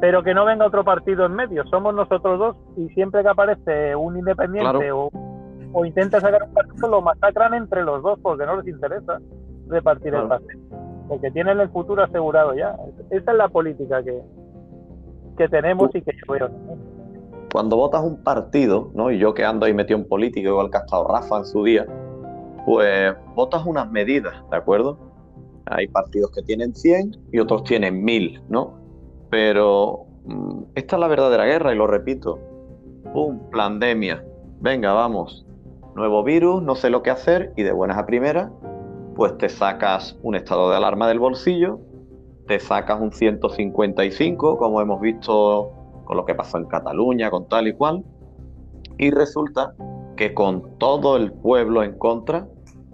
Pero 0.00 0.22
que 0.22 0.32
no 0.32 0.44
venga 0.44 0.66
otro 0.66 0.84
partido 0.84 1.26
en 1.26 1.34
medio, 1.34 1.66
somos 1.66 1.92
nosotros 1.92 2.38
dos 2.38 2.56
y 2.76 2.88
siempre 2.90 3.22
que 3.22 3.28
aparece 3.28 3.96
un 3.96 4.16
independiente 4.16 4.92
o 4.92 5.10
o 5.72 5.84
intenta 5.84 6.20
sacar 6.20 6.42
un 6.42 6.54
partido, 6.54 6.88
lo 6.88 7.02
masacran 7.02 7.54
entre 7.54 7.82
los 7.82 8.02
dos 8.02 8.18
porque 8.20 8.46
no 8.46 8.56
les 8.56 8.68
interesa 8.68 9.18
repartir 9.68 10.14
el 10.14 10.26
pastel. 10.26 10.58
Porque 11.08 11.30
tienen 11.30 11.60
el 11.60 11.68
futuro 11.70 12.02
asegurado 12.02 12.54
ya. 12.54 12.76
Esa 13.10 13.32
es 13.32 13.36
la 13.36 13.48
política 13.48 14.02
que, 14.02 14.20
que 15.36 15.48
tenemos 15.48 15.94
y 15.94 16.02
que 16.02 16.12
yo 16.12 16.32
veo. 16.32 16.50
Cuando 17.52 17.76
votas 17.76 18.02
un 18.02 18.22
partido, 18.22 18.90
¿no? 18.94 19.10
y 19.10 19.18
yo 19.18 19.32
que 19.32 19.44
ando 19.44 19.66
ahí 19.66 19.72
metido 19.72 19.98
en 19.98 20.06
política, 20.06 20.48
igual 20.48 20.70
que 20.70 20.78
ha 20.78 20.80
estado 20.80 21.08
Rafa 21.08 21.38
en 21.38 21.44
su 21.46 21.64
día, 21.64 21.86
pues 22.66 23.14
votas 23.34 23.64
unas 23.64 23.90
medidas, 23.90 24.34
¿de 24.50 24.56
acuerdo? 24.56 24.98
Hay 25.70 25.88
partidos 25.88 26.30
que 26.32 26.42
tienen 26.42 26.74
100 26.74 27.16
y 27.32 27.38
otros 27.38 27.64
tienen 27.64 28.04
1000, 28.04 28.42
¿no? 28.48 28.74
Pero 29.30 30.06
mm, 30.24 30.62
esta 30.74 30.96
es 30.96 31.00
la 31.00 31.08
verdadera 31.08 31.44
guerra 31.44 31.72
y 31.72 31.76
lo 31.76 31.86
repito. 31.86 32.38
¡Pum! 33.12 33.50
Pandemia. 33.50 34.24
Venga, 34.60 34.92
vamos. 34.92 35.46
Nuevo 35.94 36.22
virus, 36.22 36.62
no 36.62 36.74
sé 36.74 36.90
lo 36.90 37.02
que 37.02 37.10
hacer 37.10 37.52
y 37.56 37.62
de 37.62 37.72
buenas 37.72 37.98
a 37.98 38.06
primeras, 38.06 38.50
pues 39.16 39.36
te 39.38 39.48
sacas 39.48 40.16
un 40.22 40.36
estado 40.36 40.70
de 40.70 40.76
alarma 40.76 41.08
del 41.08 41.18
bolsillo, 41.18 41.80
te 42.46 42.60
sacas 42.60 43.00
un 43.00 43.12
155, 43.12 44.58
como 44.58 44.80
hemos 44.80 45.00
visto 45.00 45.72
con 46.04 46.16
lo 46.16 46.24
que 46.24 46.34
pasó 46.34 46.58
en 46.58 46.66
Cataluña, 46.66 47.30
con 47.30 47.48
tal 47.48 47.68
y 47.68 47.72
cual, 47.72 48.04
y 48.96 49.10
resulta 49.10 49.74
que 50.16 50.34
con 50.34 50.78
todo 50.78 51.16
el 51.16 51.32
pueblo 51.32 51.82
en 51.82 51.98
contra, 51.98 52.48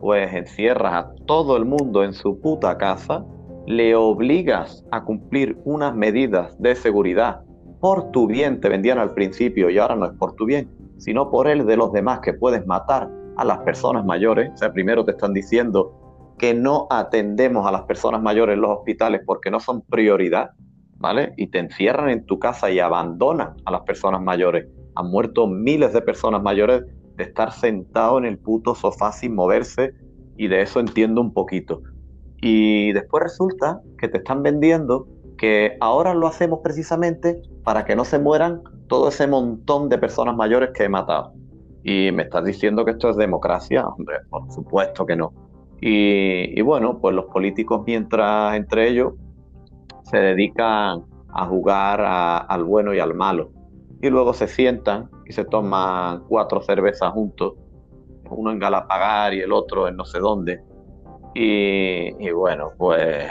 pues 0.04 0.34
encierras 0.34 0.92
a 0.92 1.14
todo 1.24 1.56
el 1.56 1.64
mundo 1.64 2.04
en 2.04 2.12
su 2.12 2.38
puta 2.38 2.76
casa, 2.76 3.24
le 3.64 3.96
obligas 3.96 4.84
a 4.90 5.02
cumplir 5.02 5.56
unas 5.64 5.94
medidas 5.94 6.54
de 6.60 6.74
seguridad 6.74 7.40
por 7.80 8.10
tu 8.10 8.26
bien, 8.26 8.60
te 8.60 8.68
vendían 8.68 8.98
al 8.98 9.14
principio 9.14 9.70
y 9.70 9.78
ahora 9.78 9.96
no 9.96 10.04
es 10.04 10.12
por 10.18 10.34
tu 10.34 10.44
bien, 10.44 10.70
sino 10.98 11.30
por 11.30 11.48
el 11.48 11.64
de 11.64 11.78
los 11.78 11.90
demás 11.90 12.20
que 12.20 12.34
puedes 12.34 12.66
matar 12.66 13.08
a 13.38 13.46
las 13.46 13.60
personas 13.60 14.04
mayores. 14.04 14.50
O 14.52 14.56
sea, 14.58 14.74
primero 14.74 15.06
te 15.06 15.12
están 15.12 15.32
diciendo 15.32 16.34
que 16.36 16.52
no 16.52 16.86
atendemos 16.90 17.66
a 17.66 17.72
las 17.72 17.84
personas 17.84 18.20
mayores 18.20 18.56
en 18.56 18.60
los 18.60 18.72
hospitales 18.72 19.22
porque 19.24 19.50
no 19.50 19.58
son 19.58 19.80
prioridad, 19.80 20.50
¿vale? 20.98 21.32
Y 21.38 21.46
te 21.46 21.60
encierran 21.60 22.10
en 22.10 22.26
tu 22.26 22.38
casa 22.38 22.70
y 22.70 22.78
abandonan 22.78 23.54
a 23.64 23.70
las 23.70 23.80
personas 23.84 24.20
mayores. 24.20 24.66
Han 24.96 25.10
muerto 25.10 25.46
miles 25.46 25.94
de 25.94 26.02
personas 26.02 26.42
mayores 26.42 26.82
de 27.16 27.24
estar 27.24 27.52
sentado 27.52 28.18
en 28.18 28.24
el 28.24 28.38
puto 28.38 28.74
sofá 28.74 29.12
sin 29.12 29.34
moverse 29.34 29.94
y 30.36 30.48
de 30.48 30.62
eso 30.62 30.80
entiendo 30.80 31.20
un 31.20 31.32
poquito. 31.32 31.82
Y 32.40 32.92
después 32.92 33.22
resulta 33.22 33.80
que 33.98 34.08
te 34.08 34.18
están 34.18 34.42
vendiendo 34.42 35.06
que 35.36 35.76
ahora 35.80 36.14
lo 36.14 36.26
hacemos 36.26 36.60
precisamente 36.62 37.42
para 37.62 37.84
que 37.84 37.96
no 37.96 38.04
se 38.04 38.18
mueran 38.18 38.62
todo 38.86 39.08
ese 39.08 39.26
montón 39.26 39.88
de 39.88 39.98
personas 39.98 40.36
mayores 40.36 40.70
que 40.74 40.84
he 40.84 40.88
matado. 40.88 41.32
Y 41.82 42.10
me 42.12 42.24
estás 42.24 42.44
diciendo 42.44 42.84
que 42.84 42.92
esto 42.92 43.10
es 43.10 43.16
democracia, 43.16 43.86
hombre, 43.86 44.16
por 44.30 44.50
supuesto 44.52 45.04
que 45.04 45.16
no. 45.16 45.32
Y, 45.80 46.60
bueno, 46.62 46.98
pues 46.98 47.14
los 47.14 47.26
políticos 47.26 47.82
mientras 47.86 48.56
entre 48.56 48.88
ellos 48.88 49.12
se 50.04 50.16
dedican 50.16 51.02
a 51.28 51.46
jugar 51.46 52.00
al 52.00 52.64
bueno 52.64 52.94
y 52.94 53.00
al 53.00 53.14
malo. 53.14 53.50
Y 54.00 54.08
luego 54.08 54.32
se 54.32 54.48
sientan 54.48 55.10
y 55.26 55.32
se 55.32 55.44
toman 55.44 56.24
cuatro 56.28 56.62
cervezas 56.62 57.12
juntos, 57.12 57.54
uno 58.30 58.50
en 58.50 58.58
Galapagar 58.58 59.34
y 59.34 59.40
el 59.40 59.52
otro 59.52 59.88
en 59.88 59.96
no 59.96 60.04
sé 60.04 60.18
dónde. 60.18 60.62
Y, 61.34 62.30
bueno, 62.30 62.70
pues, 62.78 63.26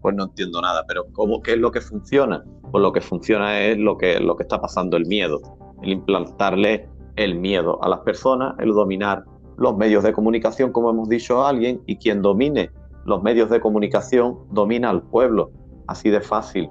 pues 0.00 0.14
no 0.14 0.24
entiendo 0.24 0.60
nada, 0.60 0.84
pero 0.86 1.04
¿cómo, 1.12 1.42
¿qué 1.42 1.52
es 1.52 1.58
lo 1.58 1.70
que 1.72 1.80
funciona? 1.80 2.44
Pues 2.70 2.80
lo 2.80 2.92
que 2.92 3.00
funciona 3.00 3.60
es 3.60 3.76
lo 3.78 3.98
que, 3.98 4.20
lo 4.20 4.36
que 4.36 4.44
está 4.44 4.60
pasando, 4.60 4.96
el 4.96 5.06
miedo, 5.06 5.40
el 5.82 5.92
implantarle 5.92 6.88
el 7.16 7.34
miedo 7.36 7.82
a 7.82 7.88
las 7.88 8.00
personas, 8.00 8.54
el 8.60 8.70
dominar 8.70 9.24
los 9.56 9.76
medios 9.76 10.04
de 10.04 10.12
comunicación, 10.12 10.72
como 10.72 10.90
hemos 10.90 11.08
dicho 11.08 11.44
a 11.44 11.48
alguien, 11.48 11.80
y 11.86 11.96
quien 11.96 12.22
domine 12.22 12.70
los 13.04 13.22
medios 13.22 13.50
de 13.50 13.60
comunicación 13.60 14.38
domina 14.50 14.90
al 14.90 15.02
pueblo, 15.02 15.50
así 15.86 16.10
de 16.10 16.20
fácil. 16.20 16.70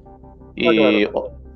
Y 0.56 1.08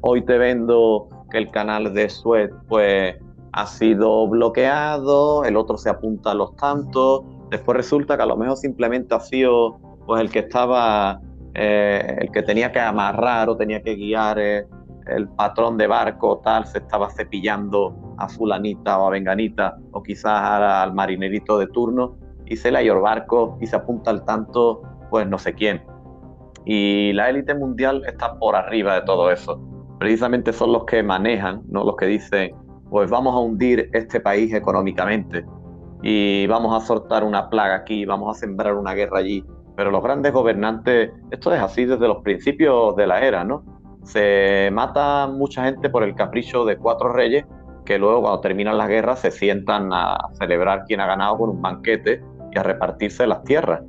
hoy 0.02 0.22
te 0.26 0.38
vendo 0.38 1.10
que 1.30 1.38
el 1.38 1.52
canal 1.52 1.94
de 1.94 2.10
Suez 2.10 2.52
pues 2.68 3.16
ha 3.52 3.66
sido 3.66 4.28
bloqueado, 4.28 5.44
el 5.44 5.56
otro 5.58 5.78
se 5.78 5.90
apunta 5.90 6.32
a 6.32 6.34
los 6.36 6.56
tantos, 6.56 7.24
después 7.50 7.76
resulta 7.78 8.16
que 8.18 8.24
a 8.24 8.26
lo 8.26 8.38
mejor 8.38 8.58
simplemente 8.58 9.16
ha 9.16 9.20
sido 9.20 9.80
pues 10.06 10.22
el 10.22 10.30
que 10.30 10.40
estaba, 10.40 11.20
eh, 11.54 12.18
el 12.20 12.32
que 12.32 12.44
tenía 12.44 12.72
que 12.72 12.80
amarrar 12.80 13.50
o 13.50 13.58
tenía 13.58 13.82
que 13.82 13.96
guiar 13.96 14.40
eh, 14.40 14.68
el 15.08 15.28
patrón 15.30 15.78
de 15.78 15.88
barco 15.88 16.40
tal, 16.44 16.68
se 16.68 16.80
estaba 16.80 17.10
cepillando 17.10 17.96
a 18.18 18.28
fulanita 18.30 19.00
o 19.00 19.08
a 19.08 19.10
venganita 19.10 19.78
o 19.92 20.04
quizás 20.04 20.42
al 20.42 20.94
marinerito 20.94 21.58
de 21.58 21.68
turno 21.68 22.18
y 22.46 22.58
se 22.58 22.72
le 22.72 22.82
el 22.82 23.00
barco 23.00 23.58
y 23.62 23.68
se 23.68 23.76
apunta 23.76 24.12
al 24.12 24.24
tanto 24.26 24.82
pues 25.10 25.28
no 25.28 25.38
sé 25.38 25.54
quién. 25.54 25.84
Y 26.66 27.14
la 27.14 27.30
élite 27.30 27.56
mundial 27.56 28.04
está 28.06 28.38
por 28.38 28.56
arriba 28.56 28.96
de 28.96 29.02
todo 29.02 29.32
eso 29.32 29.77
precisamente 30.00 30.54
son 30.54 30.72
los 30.72 30.86
que 30.86 31.04
manejan, 31.04 31.62
¿no? 31.70 31.84
los 31.84 31.96
que 31.96 32.06
dicen, 32.06 32.56
pues 32.90 33.10
vamos 33.10 33.36
a 33.36 33.40
hundir 33.40 33.90
este 33.94 34.20
país 34.20 34.54
económicamente 34.54 35.46
y 36.02 36.46
vamos 36.48 36.76
a 36.76 36.86
soltar 36.86 37.24
una 37.24 37.50
plaga 37.50 37.76
aquí, 37.76 38.06
vamos 38.06 38.36
a 38.36 38.40
sembrar 38.40 38.76
una 38.76 38.94
guerra 38.94 39.20
allí. 39.20 39.44
Pero 39.76 39.92
los 39.92 40.04
grandes 40.04 40.34
gobernantes, 40.34 41.12
esto 41.32 41.54
es 41.54 41.62
así 41.62 41.86
desde 41.86 42.08
los 42.08 42.24
principios 42.24 42.96
de 42.96 43.08
la 43.08 43.22
era, 43.22 43.44
¿no? 43.44 43.64
Se 44.04 44.70
mata 44.72 45.28
mucha 45.28 45.66
gente 45.66 45.90
por 45.90 46.04
el 46.04 46.16
capricho 46.16 46.66
de 46.66 46.78
cuatro 46.78 47.12
reyes 47.12 47.46
que 47.86 47.98
luego 47.98 48.22
cuando 48.22 48.42
terminan 48.42 48.78
las 48.78 48.88
guerras 48.90 49.20
se 49.20 49.32
sientan 49.32 49.90
a 49.94 50.18
celebrar 50.34 50.84
quién 50.88 51.00
ha 51.00 51.08
ganado 51.08 51.38
con 51.38 51.50
un 51.50 51.62
banquete 51.62 52.22
y 52.54 52.60
a 52.60 52.64
repartirse 52.64 53.28
las 53.28 53.44
tierras. 53.44 53.82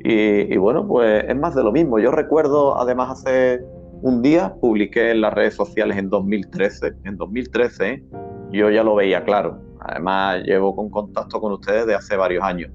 Y, 0.00 0.52
y 0.52 0.56
bueno, 0.56 0.86
pues 0.86 1.24
es 1.26 1.36
más 1.36 1.54
de 1.54 1.62
lo 1.62 1.72
mismo. 1.72 1.98
Yo 1.98 2.10
recuerdo 2.10 2.78
además 2.78 3.10
hace 3.10 3.60
un 4.02 4.22
día 4.22 4.54
publiqué 4.60 5.10
en 5.10 5.20
las 5.20 5.34
redes 5.34 5.54
sociales 5.54 5.96
en 5.96 6.08
2013, 6.08 6.94
en 7.04 7.16
2013 7.16 7.90
¿eh? 7.90 8.04
yo 8.50 8.70
ya 8.70 8.82
lo 8.82 8.94
veía 8.94 9.24
claro, 9.24 9.58
además 9.80 10.42
llevo 10.44 10.74
con 10.74 10.88
contacto 10.88 11.40
con 11.40 11.52
ustedes 11.52 11.86
de 11.86 11.94
hace 11.94 12.16
varios 12.16 12.44
años. 12.44 12.70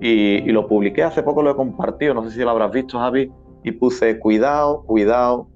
Y, 0.00 0.40
lo 0.50 0.66
publiqué 0.66 1.04
hace 1.04 1.22
poco, 1.22 1.42
lo 1.42 1.52
he 1.52 1.56
compartido, 1.56 2.12
no 2.12 2.24
sé 2.24 2.30
si 2.30 2.40
lo 2.40 2.50
habrás 2.50 2.72
visto 2.72 2.98
Javi, 2.98 3.30
y 3.62 3.72
puse 3.72 4.18
cuidado, 4.18 4.82
cuidado, 4.82 5.48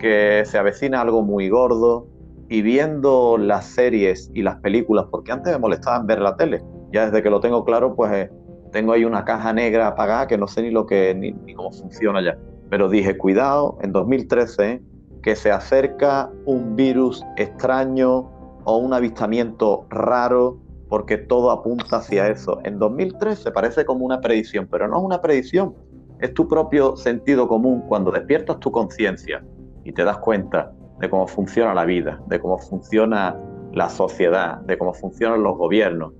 que 0.00 0.42
se 0.44 0.58
avecina 0.58 1.00
algo 1.02 1.22
muy 1.22 1.48
gordo 1.48 2.08
y 2.48 2.62
viendo 2.62 3.38
las 3.38 3.66
series 3.66 4.30
y 4.34 4.42
las 4.42 4.56
películas, 4.56 5.06
porque 5.10 5.30
antes 5.30 5.52
me 5.52 5.58
molestaban 5.58 6.06
ver 6.06 6.20
la 6.20 6.36
tele, 6.36 6.62
ya 6.92 7.06
desde 7.06 7.22
que 7.22 7.30
lo 7.30 7.40
tengo 7.40 7.64
claro, 7.64 7.94
pues 7.94 8.12
eh, 8.12 8.30
tengo 8.72 8.92
ahí 8.92 9.04
una 9.04 9.24
caja 9.24 9.52
negra 9.52 9.88
apagada 9.88 10.26
que 10.26 10.38
no 10.38 10.48
sé 10.48 10.62
ni 10.62 10.70
lo 10.70 10.86
que 10.86 11.14
ni 11.14 11.54
cómo 11.54 11.70
funciona 11.70 12.20
ya 12.22 12.36
pero 12.70 12.88
dije, 12.88 13.16
cuidado, 13.16 13.78
en 13.82 13.92
2013, 13.92 14.82
que 15.22 15.36
se 15.36 15.50
acerca 15.50 16.30
un 16.44 16.76
virus 16.76 17.24
extraño 17.36 18.30
o 18.64 18.76
un 18.78 18.92
avistamiento 18.92 19.86
raro, 19.90 20.58
porque 20.88 21.18
todo 21.18 21.50
apunta 21.50 21.96
hacia 21.96 22.28
eso. 22.28 22.60
En 22.64 22.78
2013 22.78 23.50
parece 23.50 23.84
como 23.84 24.04
una 24.04 24.20
predicción, 24.20 24.68
pero 24.70 24.86
no 24.88 24.98
es 24.98 25.02
una 25.02 25.20
predicción, 25.20 25.74
es 26.20 26.32
tu 26.32 26.48
propio 26.48 26.96
sentido 26.96 27.48
común 27.48 27.82
cuando 27.88 28.10
despiertas 28.10 28.58
tu 28.60 28.70
conciencia 28.70 29.44
y 29.84 29.92
te 29.92 30.04
das 30.04 30.18
cuenta 30.18 30.72
de 31.00 31.10
cómo 31.10 31.26
funciona 31.26 31.74
la 31.74 31.84
vida, 31.84 32.20
de 32.28 32.40
cómo 32.40 32.58
funciona 32.58 33.36
la 33.72 33.88
sociedad, 33.88 34.58
de 34.62 34.78
cómo 34.78 34.94
funcionan 34.94 35.42
los 35.42 35.56
gobiernos 35.58 36.12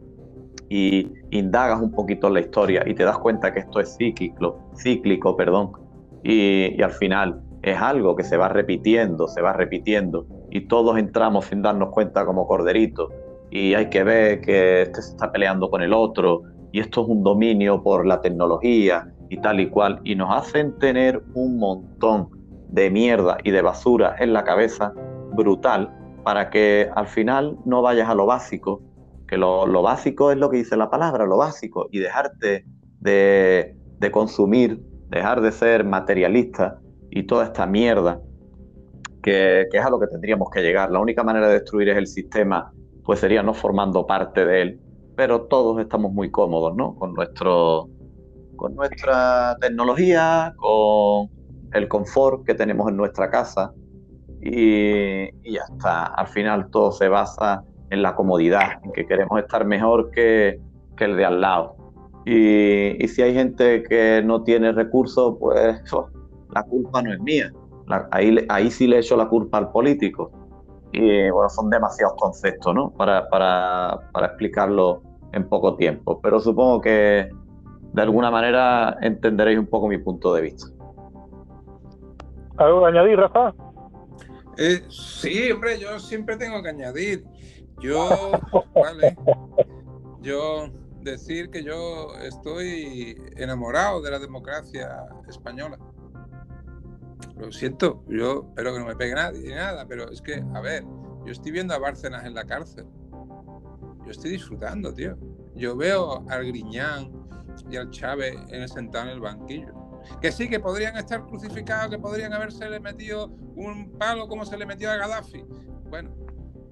y 0.69 1.13
indagas 1.31 1.81
un 1.81 1.93
poquito 1.93 2.27
en 2.27 2.35
la 2.35 2.41
historia 2.41 2.83
y 2.87 2.95
te 2.95 3.05
das 3.05 3.19
cuenta 3.19 3.53
que 3.53 3.61
esto 3.61 3.81
es 3.81 3.97
cíclico, 3.97 4.59
cíclico, 4.77 5.37
perdón, 5.37 5.73
y, 6.27 6.83
al 6.83 6.91
final 6.91 7.41
es 7.63 7.81
algo 7.81 8.17
que 8.17 8.25
se 8.25 8.37
va 8.37 8.49
repitiendo, 8.49 9.29
se 9.29 9.41
va 9.41 9.53
repitiendo 9.53 10.27
y 10.51 10.63
todos 10.63 10.99
entramos 10.99 11.47
sin 11.47 11.63
darnos 11.63 11.91
cuenta 11.91 12.25
como 12.25 12.47
corderitos 12.47 13.13
y 13.51 13.75
hay 13.75 13.89
que 13.91 14.03
ver 14.03 14.41
que 14.41 14.83
este 14.83 15.03
se 15.03 15.11
está 15.11 15.31
peleando 15.31 15.71
con 15.71 15.83
el 15.83 15.93
otro 15.93 16.43
y 16.73 16.81
esto 16.81 17.03
es 17.03 17.09
un 17.09 17.23
dominio 17.23 17.83
por 17.83 18.07
la 18.07 18.21
tecnología 18.21 19.13
y 19.29 19.39
tal 19.39 19.61
y 19.61 19.69
cual 19.69 20.01
y 20.05 20.15
nos 20.15 20.37
hacen 20.37 20.77
tener 20.79 21.23
un 21.35 21.59
montón 21.59 22.29
de 22.69 22.91
mierda 22.91 23.39
y 23.45 23.51
de 23.53 23.63
basura 23.63 24.17
en 24.19 24.33
la 24.33 24.45
cabeza 24.45 24.93
brutal 25.35 25.93
para 26.25 26.51
que 26.51 26.91
al 26.97 27.07
final 27.07 27.57
no 27.65 27.83
vayas 27.83 28.09
a 28.09 28.15
lo 28.15 28.27
básico, 28.27 28.83
que 29.29 29.37
lo, 29.37 29.83
básico 29.83 30.33
es 30.33 30.39
lo 30.39 30.51
que 30.51 30.57
dice 30.59 30.77
la 30.77 30.91
palabra, 30.91 31.25
lo 31.25 31.37
básico, 31.37 31.87
y 31.93 32.01
dejarte 32.01 32.65
de, 32.99 33.77
de 34.01 34.11
consumir 34.11 34.83
dejar 35.09 35.41
de 35.41 35.53
ser 35.53 35.85
materialista 35.85 36.79
y 37.11 37.25
toda 37.25 37.45
esta 37.45 37.67
mierda 37.67 38.21
que, 39.23 39.67
es 39.73 39.85
a 39.85 39.91
lo 39.91 39.99
que 39.99 40.07
tendríamos 40.07 40.51
que 40.51 40.63
llegar. 40.63 40.91
La 40.91 41.01
única 41.01 41.25
manera 41.25 41.49
de 41.49 41.55
destruir 41.55 41.89
es 41.89 41.97
el 41.97 42.07
sistema, 42.07 42.73
pues 43.05 43.21
sería 43.21 43.43
no 43.43 43.55
formando 43.55 44.07
parte 44.07 44.45
de 44.45 44.63
él. 44.63 44.81
Pero 45.17 45.43
todos 45.43 45.81
estamos 45.81 46.13
muy 46.13 46.31
cómodos, 46.31 46.77
¿no? 46.77 46.95
Con 46.95 47.15
nuestro, 47.15 47.89
con 48.57 48.75
nuestra 48.75 49.57
tecnología, 49.61 50.55
con 50.57 51.29
el 51.73 51.89
confort 51.89 52.45
que 52.47 52.55
tenemos 52.55 52.89
en 52.89 52.97
nuestra 52.97 53.31
casa 53.31 53.73
y, 54.41 55.25
y 55.43 55.55
ya 55.55 55.63
está. 55.75 56.05
Al 56.05 56.29
final 56.29 56.71
todo 56.71 56.93
se 56.93 57.09
basa 57.09 57.65
en 57.91 58.03
la 58.03 58.15
comodidad, 58.15 58.81
en 58.85 58.93
que 58.93 59.07
queremos 59.07 59.41
estar 59.41 59.65
mejor 59.65 60.11
que, 60.11 60.61
que 60.97 61.05
el 61.05 61.17
de 61.17 61.25
al 61.25 61.41
lado. 61.41 61.76
Y, 62.27 63.07
si 63.07 63.23
hay 63.23 63.35
gente 63.35 63.85
que 63.85 64.21
no 64.25 64.43
tiene 64.43 64.73
recursos, 64.73 65.37
pues 65.39 65.81
la 66.53 66.63
culpa 66.65 67.01
no 67.01 67.13
es 67.13 67.21
mía. 67.21 67.53
ahí, 68.11 68.45
ahí 68.49 68.69
sí 68.69 68.89
le 68.89 68.99
echo 68.99 69.17
la 69.17 69.29
culpa 69.29 69.59
al 69.59 69.71
político. 69.71 70.33
Y 70.93 71.31
bueno, 71.31 71.49
son 71.49 71.71
demasiados 71.71 72.15
conceptos, 72.19 72.75
¿no? 72.75 72.91
Para, 72.91 73.29
para, 73.29 74.11
para 74.13 74.27
explicarlo 74.27 75.03
en 75.33 75.49
poco 75.49 75.77
tiempo. 75.77 76.21
Pero 76.21 76.41
supongo 76.41 76.81
que 76.81 77.31
de 77.93 78.03
alguna 78.03 78.31
manera 78.33 78.97
entenderéis 79.03 79.61
un 79.61 79.67
poco 79.67 79.87
mi 79.87 79.99
punto 79.99 80.35
de 80.35 80.43
vista. 80.43 80.67
¿Algo 82.57 82.81
que 82.81 82.87
añadir, 82.87 83.19
Rafa? 83.19 83.55
Eh, 84.59 84.83
sí, 84.89 85.53
hombre, 85.53 85.79
yo 85.79 86.01
siempre 86.01 86.37
tengo 86.37 86.61
que 86.61 86.71
añadir. 86.71 87.25
Yo, 87.79 88.09
vale, 88.75 89.17
yo 90.23 90.71
decir 91.11 91.51
que 91.51 91.63
yo 91.63 92.15
estoy 92.23 93.21
enamorado 93.37 94.01
de 94.03 94.11
la 94.11 94.19
democracia 94.19 95.07
española. 95.29 95.79
Lo 97.37 97.53
siento, 97.53 98.05
yo 98.09 98.47
espero 98.49 98.73
que 98.73 98.79
no 98.81 98.87
me 98.87 98.97
pegue 98.97 99.15
nadie 99.15 99.55
nada, 99.55 99.87
pero 99.87 100.11
es 100.11 100.23
que, 100.23 100.43
a 100.55 100.61
ver, 100.61 100.85
yo 101.25 101.33
estoy 101.33 101.53
viendo 101.53 101.75
a 101.75 101.79
Bárcenas 101.79 102.25
en 102.25 102.35
la 102.35 102.45
cárcel. 102.45 102.87
Yo 104.05 104.11
estoy 104.11 104.31
disfrutando, 104.33 104.95
tío. 104.95 105.17
Yo 105.55 105.77
veo 105.77 106.25
al 106.29 106.47
Griñán 106.47 107.11
y 107.71 107.77
al 107.77 107.91
Chávez 107.91 108.37
en 108.49 108.69
sentado 108.69 109.07
en 109.07 109.11
el 109.11 109.21
banquillo. 109.21 109.75
Que 110.21 110.31
sí, 110.31 110.49
que 110.49 110.61
podrían 110.61 110.97
estar 110.97 111.27
crucificados, 111.27 111.91
que 111.91 111.99
podrían 111.99 112.33
haberse 112.33 112.79
metido 112.81 113.29
un 113.57 113.91
palo 113.99 114.29
como 114.29 114.45
se 114.45 114.57
le 114.57 114.65
metió 114.65 114.91
a 114.91 114.97
Gaddafi. 114.97 115.45
Bueno, 115.91 116.15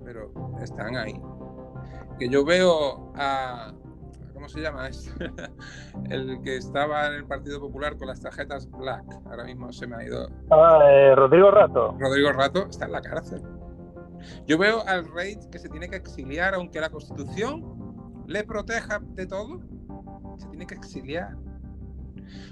pero 0.04 0.32
están 0.62 0.96
ahí. 0.96 1.20
Que 2.18 2.28
yo 2.28 2.44
veo 2.44 3.12
a, 3.16 3.74
¿cómo 4.34 4.48
se 4.48 4.60
llama? 4.60 4.88
el 6.10 6.42
que 6.42 6.56
estaba 6.56 7.06
en 7.06 7.14
el 7.14 7.24
Partido 7.24 7.60
Popular 7.60 7.96
con 7.96 8.08
las 8.08 8.20
tarjetas 8.20 8.68
black. 8.70 9.04
Ahora 9.26 9.44
mismo 9.44 9.72
se 9.72 9.86
me 9.86 9.96
ha 9.96 10.04
ido. 10.04 10.28
Ah, 10.50 10.80
eh, 10.84 11.14
Rodrigo 11.14 11.50
Rato. 11.50 11.96
Rodrigo 11.98 12.32
Rato 12.32 12.66
está 12.68 12.86
en 12.86 12.92
la 12.92 13.00
cárcel. 13.00 13.42
Yo 14.46 14.58
veo 14.58 14.86
al 14.86 15.10
rey 15.12 15.38
que 15.50 15.58
se 15.58 15.68
tiene 15.68 15.88
que 15.88 15.96
exiliar, 15.96 16.54
aunque 16.54 16.80
la 16.80 16.90
Constitución 16.90 18.24
le 18.26 18.44
proteja 18.44 19.00
de 19.00 19.26
todo, 19.26 19.60
se 20.38 20.48
tiene 20.48 20.66
que 20.66 20.74
exiliar. 20.74 21.36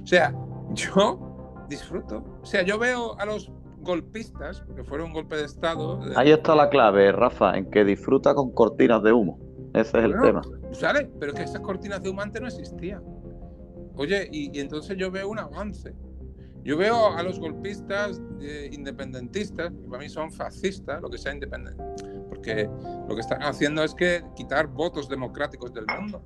O 0.02 0.06
sea, 0.06 0.32
yo 0.74 1.64
disfruto. 1.68 2.24
O 2.42 2.46
sea, 2.46 2.62
yo 2.62 2.78
veo 2.78 3.18
a 3.18 3.26
los 3.26 3.50
golpistas, 3.80 4.60
porque 4.60 4.84
fueron 4.84 5.08
un 5.08 5.12
golpe 5.14 5.36
de 5.36 5.44
Estado. 5.44 6.00
Ahí 6.14 6.30
está 6.30 6.54
la 6.54 6.68
clave, 6.68 7.10
Rafa, 7.10 7.56
en 7.56 7.68
que 7.70 7.84
disfruta 7.84 8.34
con 8.34 8.52
cortinas 8.52 9.02
de 9.02 9.12
humo. 9.12 9.38
Ese 9.74 9.98
es 9.98 10.04
el 10.04 10.20
tema. 10.20 10.42
¿Sale? 10.72 11.10
Pero 11.18 11.32
es 11.32 11.38
que 11.38 11.44
esas 11.44 11.60
cortinas 11.60 12.02
de 12.02 12.10
humo 12.10 12.20
antes 12.20 12.40
no 12.40 12.48
existían. 12.48 13.02
Oye, 13.96 14.28
y, 14.30 14.58
entonces 14.58 14.96
yo 14.96 15.10
veo 15.10 15.28
un 15.28 15.38
avance. 15.38 15.94
Yo 16.64 16.76
veo 16.76 17.08
a 17.08 17.22
los 17.22 17.40
golpistas 17.40 18.20
eh, 18.40 18.70
independentistas, 18.72 19.72
que 19.72 19.88
para 19.88 20.02
mí 20.02 20.08
son 20.08 20.30
fascistas, 20.30 21.02
lo 21.02 21.10
que 21.10 21.18
sea 21.18 21.32
independiente, 21.32 21.82
porque 22.28 22.70
lo 23.08 23.14
que 23.14 23.20
están 23.20 23.42
haciendo 23.42 23.82
es 23.82 23.94
que 23.94 24.22
quitar 24.36 24.68
votos 24.68 25.08
democráticos 25.08 25.72
del 25.72 25.86
mundo. 25.86 26.24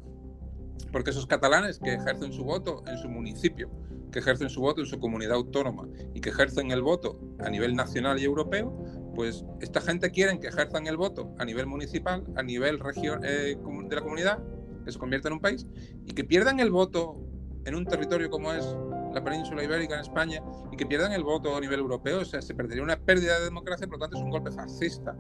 Porque 0.93 1.11
esos 1.11 1.27
catalanes 1.27 1.79
que 1.79 1.95
ejercen 1.95 2.33
su 2.33 2.45
voto 2.45 2.83
en 2.87 2.99
su 2.99 3.09
municipio, 3.09 3.71
que 4.13 4.19
ejercen 4.19 4.51
su 4.51 4.61
voto 4.61 4.83
en 4.83 4.87
su 4.87 4.99
comunidad 4.99 5.37
autónoma 5.37 5.89
y 6.15 6.21
que 6.21 6.29
ejercen 6.29 6.71
el 6.71 6.83
voto 6.83 7.19
a 7.39 7.49
nivel 7.49 7.75
nacional 7.75 8.19
y 8.19 8.25
europeo, 8.25 8.77
pues 9.17 9.45
esta 9.61 9.81
gente 9.81 10.11
quiere 10.11 10.39
que 10.39 10.49
ejerzan 10.49 10.87
el 10.87 10.97
voto 10.97 11.35
a 11.39 11.45
nivel 11.45 11.67
municipal, 11.67 12.23
a 12.37 12.43
nivel 12.43 12.79
eh, 13.25 13.57
de 13.57 13.97
la 13.97 14.03
comunidad, 14.03 14.39
que 14.85 14.93
se 14.93 14.99
convierta 14.99 15.29
en 15.29 15.35
un 15.35 15.41
país, 15.41 15.67
y 16.05 16.13
que 16.13 16.23
pierdan 16.23 16.61
el 16.61 16.71
voto 16.71 17.17
en 17.65 17.75
un 17.75 17.87
territorio 17.87 18.31
como 18.31 18.53
es 18.53 18.77
la 19.15 19.25
península 19.25 19.65
ibérica 19.65 19.95
en 19.95 20.03
España, 20.03 20.43
y 20.71 20.77
que 20.77 20.85
pierdan 20.87 21.13
el 21.13 21.25
voto 21.25 21.57
a 21.57 21.61
nivel 21.61 21.81
europeo, 21.81 22.21
o 22.21 22.25
sea, 22.25 22.43
se 22.43 22.55
perdería 22.55 22.85
una 22.85 22.99
pérdida 23.01 23.39
de 23.39 23.47
democracia, 23.47 23.87
por 23.87 23.97
lo 23.97 24.03
tanto 24.03 24.19
es 24.19 24.23
un 24.23 24.31
golpe 24.31 24.53
fascista. 24.53 25.17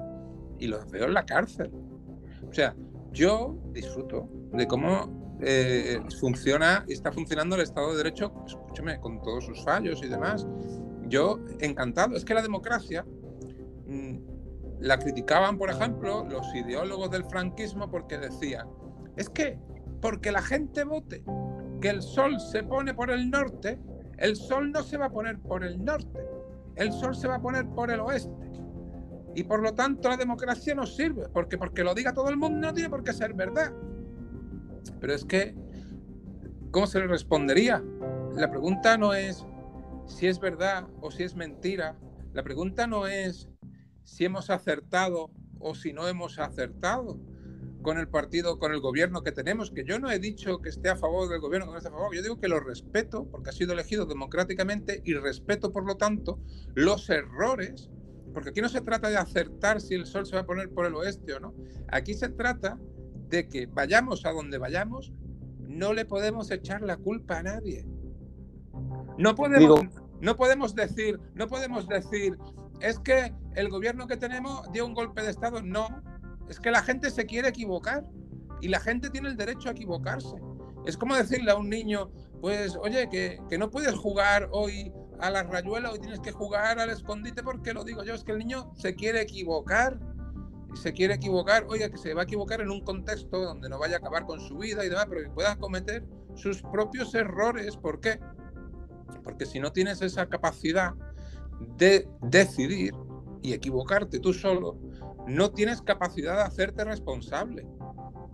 Y 0.59 0.66
los 0.68 0.90
veo 0.90 1.07
en 1.07 1.14
la 1.14 1.24
cárcel. 1.24 1.70
O 2.49 2.53
sea, 2.53 2.74
yo 3.12 3.59
disfruto 3.72 4.28
de 4.53 4.66
cómo 4.66 5.38
eh, 5.40 6.01
funciona 6.20 6.84
y 6.86 6.92
está 6.92 7.12
funcionando 7.12 7.57
el 7.57 7.62
Estado 7.62 7.90
de 7.90 7.97
Derecho, 7.99 8.32
escúcheme, 8.47 9.01
con 9.01 9.20
todos 9.22 9.44
sus 9.44 9.62
fallos 9.64 10.03
y 10.03 10.09
demás. 10.09 10.47
Yo 11.09 11.40
encantado. 11.61 12.16
Es 12.16 12.24
que 12.24 12.34
la 12.34 12.42
democracia 12.42 13.05
la 14.80 14.99
criticaban, 14.99 15.59
por 15.59 15.70
ejemplo, 15.70 16.26
los 16.28 16.55
ideólogos 16.55 17.11
del 17.11 17.24
franquismo 17.24 17.91
porque 17.91 18.18
decían, 18.18 18.68
es 19.16 19.28
que 19.30 19.59
porque 20.01 20.30
la 20.30 20.43
gente 20.43 20.84
vote 20.84 21.24
que 21.80 21.89
el 21.89 22.03
sol 22.03 22.41
se 22.41 22.62
pone 22.62 22.95
por 22.95 23.11
el 23.11 23.30
norte, 23.30 23.78
el 24.18 24.37
sol 24.37 24.72
no 24.72 24.82
se 24.82 24.97
va 24.97 25.07
a 25.07 25.11
poner 25.11 25.39
por 25.39 25.64
el 25.64 25.82
norte, 25.84 26.20
el 26.76 26.93
sol 26.93 27.14
se 27.14 27.28
va 27.28 27.37
a 27.37 27.43
poner 27.43 27.66
por 27.68 27.91
el 27.91 28.01
oeste. 28.01 28.47
Y 29.34 29.45
por 29.45 29.61
lo 29.61 29.74
tanto 29.74 30.09
la 30.09 30.16
democracia 30.16 30.74
no 30.74 30.87
sirve, 30.87 31.28
porque 31.28 31.59
porque 31.59 31.84
lo 31.84 31.95
diga 31.95 32.14
todo 32.14 32.30
el 32.30 32.37
mundo 32.37 32.68
no 32.68 32.74
tiene 32.74 32.89
por 32.89 33.05
qué 33.05 33.12
ser 33.12 33.34
verdad. 33.34 33.72
Pero 35.01 35.14
es 35.14 35.24
que, 35.24 35.55
¿cómo 36.70 36.87
se 36.87 37.01
le 37.01 37.07
respondería? 37.07 37.82
La 38.34 38.51
pregunta 38.51 38.97
no 38.97 39.12
es 39.12 39.45
si 40.07 40.26
es 40.26 40.41
verdad 40.41 40.87
o 41.01 41.11
si 41.11 41.24
es 41.24 41.34
mentira. 41.34 41.97
La 42.32 42.43
pregunta 42.43 42.87
no 42.87 43.07
es 43.07 43.49
si 44.07 44.25
hemos 44.25 44.51
acertado 44.51 45.31
o 45.59 45.75
si 45.75 45.93
no 45.93 46.09
hemos 46.09 46.39
acertado 46.39 47.19
con 47.83 47.99
el 47.99 48.09
partido, 48.09 48.59
con 48.59 48.73
el 48.73 48.81
gobierno 48.81 49.23
que 49.23 49.33
tenemos, 49.33 49.71
que 49.71 49.85
yo 49.85 49.99
no 49.99 50.11
he 50.11 50.19
dicho 50.19 50.61
que 50.61 50.71
esté 50.71 50.89
a 50.89 50.97
favor 50.97 51.29
del 51.29 51.41
gobierno, 51.41 51.67
que 51.67 51.73
no 51.73 51.79
esté 51.79 51.89
a 51.89 51.93
favor, 51.93 52.15
yo 52.15 52.23
digo 52.23 52.41
que 52.41 52.49
lo 52.49 52.61
respeto 52.61 53.27
porque 53.31 53.51
ha 53.51 53.53
sido 53.53 53.73
elegido 53.75 54.07
democráticamente 54.07 55.03
y 55.05 55.15
respeto, 55.15 55.73
por 55.73 55.85
lo 55.85 55.97
tanto, 55.97 56.41
los 56.75 57.11
errores, 57.11 57.91
porque 58.33 58.51
aquí 58.51 58.61
no 58.61 58.69
se 58.69 58.81
trata 58.81 59.09
de 59.09 59.17
acertar 59.17 59.81
si 59.81 59.95
el 59.95 60.07
sol 60.07 60.25
se 60.27 60.37
va 60.37 60.43
a 60.43 60.47
poner 60.47 60.71
por 60.71 60.87
el 60.87 60.95
oeste 60.95 61.35
o 61.35 61.41
no, 61.41 61.55
aquí 61.89 62.15
se 62.15 62.29
trata 62.29 62.79
de 63.29 63.49
que 63.49 63.67
vayamos 63.67 64.25
a 64.25 64.33
donde 64.33 64.59
vayamos, 64.59 65.13
no 65.59 65.93
le 65.93 66.05
podemos 66.05 66.51
echar 66.51 66.83
la 66.83 66.97
culpa 66.97 67.39
a 67.39 67.43
nadie. 67.43 67.85
No 69.19 69.35
podemos, 69.35 69.85
no 70.21 70.37
podemos 70.37 70.75
decir, 70.75 71.19
no 71.35 71.49
podemos 71.49 71.89
decir, 71.89 72.37
es 72.81 72.99
que 72.99 73.35
el 73.55 73.68
gobierno 73.68 74.07
que 74.07 74.16
tenemos 74.16 74.70
dio 74.72 74.87
un 74.87 74.95
golpe 74.95 75.22
de 75.22 75.31
Estado. 75.31 75.62
No, 75.62 75.89
es 76.49 76.61
que 76.61 76.70
la 76.70 76.83
gente 76.83 77.11
se 77.11 77.27
quiere 77.27 77.49
equivocar 77.49 78.05
y 78.61 78.68
la 78.68 78.81
gente 78.81 79.11
tiene 79.11 79.29
el 79.29 79.37
derecho 79.37 79.68
a 79.68 79.72
equivocarse. 79.72 80.37
Es 80.85 80.97
como 80.97 81.16
decirle 81.16 81.51
a 81.51 81.57
un 81.57 81.68
niño, 81.68 82.11
pues, 82.41 82.77
oye, 82.77 83.09
que, 83.09 83.41
no 83.59 83.70
puedes 83.70 83.95
jugar 83.95 84.49
hoy 84.53 84.93
a 85.18 85.31
la 85.31 85.43
rayuela, 85.43 85.91
hoy 85.91 85.99
tienes 85.99 86.20
que 86.20 86.31
jugar 86.31 86.79
al 86.79 86.91
escondite 86.91 87.43
porque 87.43 87.72
lo 87.72 87.85
digo 87.85 88.05
yo, 88.05 88.14
es 88.14 88.22
que 88.22 88.33
el 88.33 88.39
niño 88.39 88.72
se 88.77 88.95
quiere 88.95 89.22
equivocar 89.22 89.99
se 90.77 90.93
quiere 90.93 91.14
equivocar, 91.14 91.64
oiga, 91.68 91.89
que 91.89 91.97
se 91.97 92.14
va 92.14 92.22
a 92.22 92.24
equivocar 92.24 92.61
en 92.61 92.70
un 92.70 92.83
contexto 92.83 93.39
donde 93.41 93.68
no 93.68 93.79
vaya 93.79 93.97
a 93.97 93.99
acabar 93.99 94.27
con 94.27 94.41
su 94.41 94.59
vida 94.59 94.85
y 94.85 94.89
demás, 94.89 95.07
pero 95.09 95.22
que 95.22 95.31
pueda 95.31 95.57
cometer 95.57 96.05
sus 96.35 96.62
propios 96.62 97.15
errores. 97.15 97.77
¿Por 97.77 98.01
qué? 98.01 98.20
Porque 99.24 99.47
si 99.47 99.59
no 99.59 99.73
tienes 99.73 100.03
esa 100.03 100.27
capacidad 100.27 100.93
de 101.77 102.09
decidir 102.23 102.95
y 103.43 103.53
equivocarte 103.53 104.19
tú 104.19 104.33
solo, 104.33 104.77
no 105.27 105.51
tienes 105.51 105.83
capacidad 105.83 106.37
de 106.37 106.43
hacerte 106.43 106.85
responsable. 106.85 107.66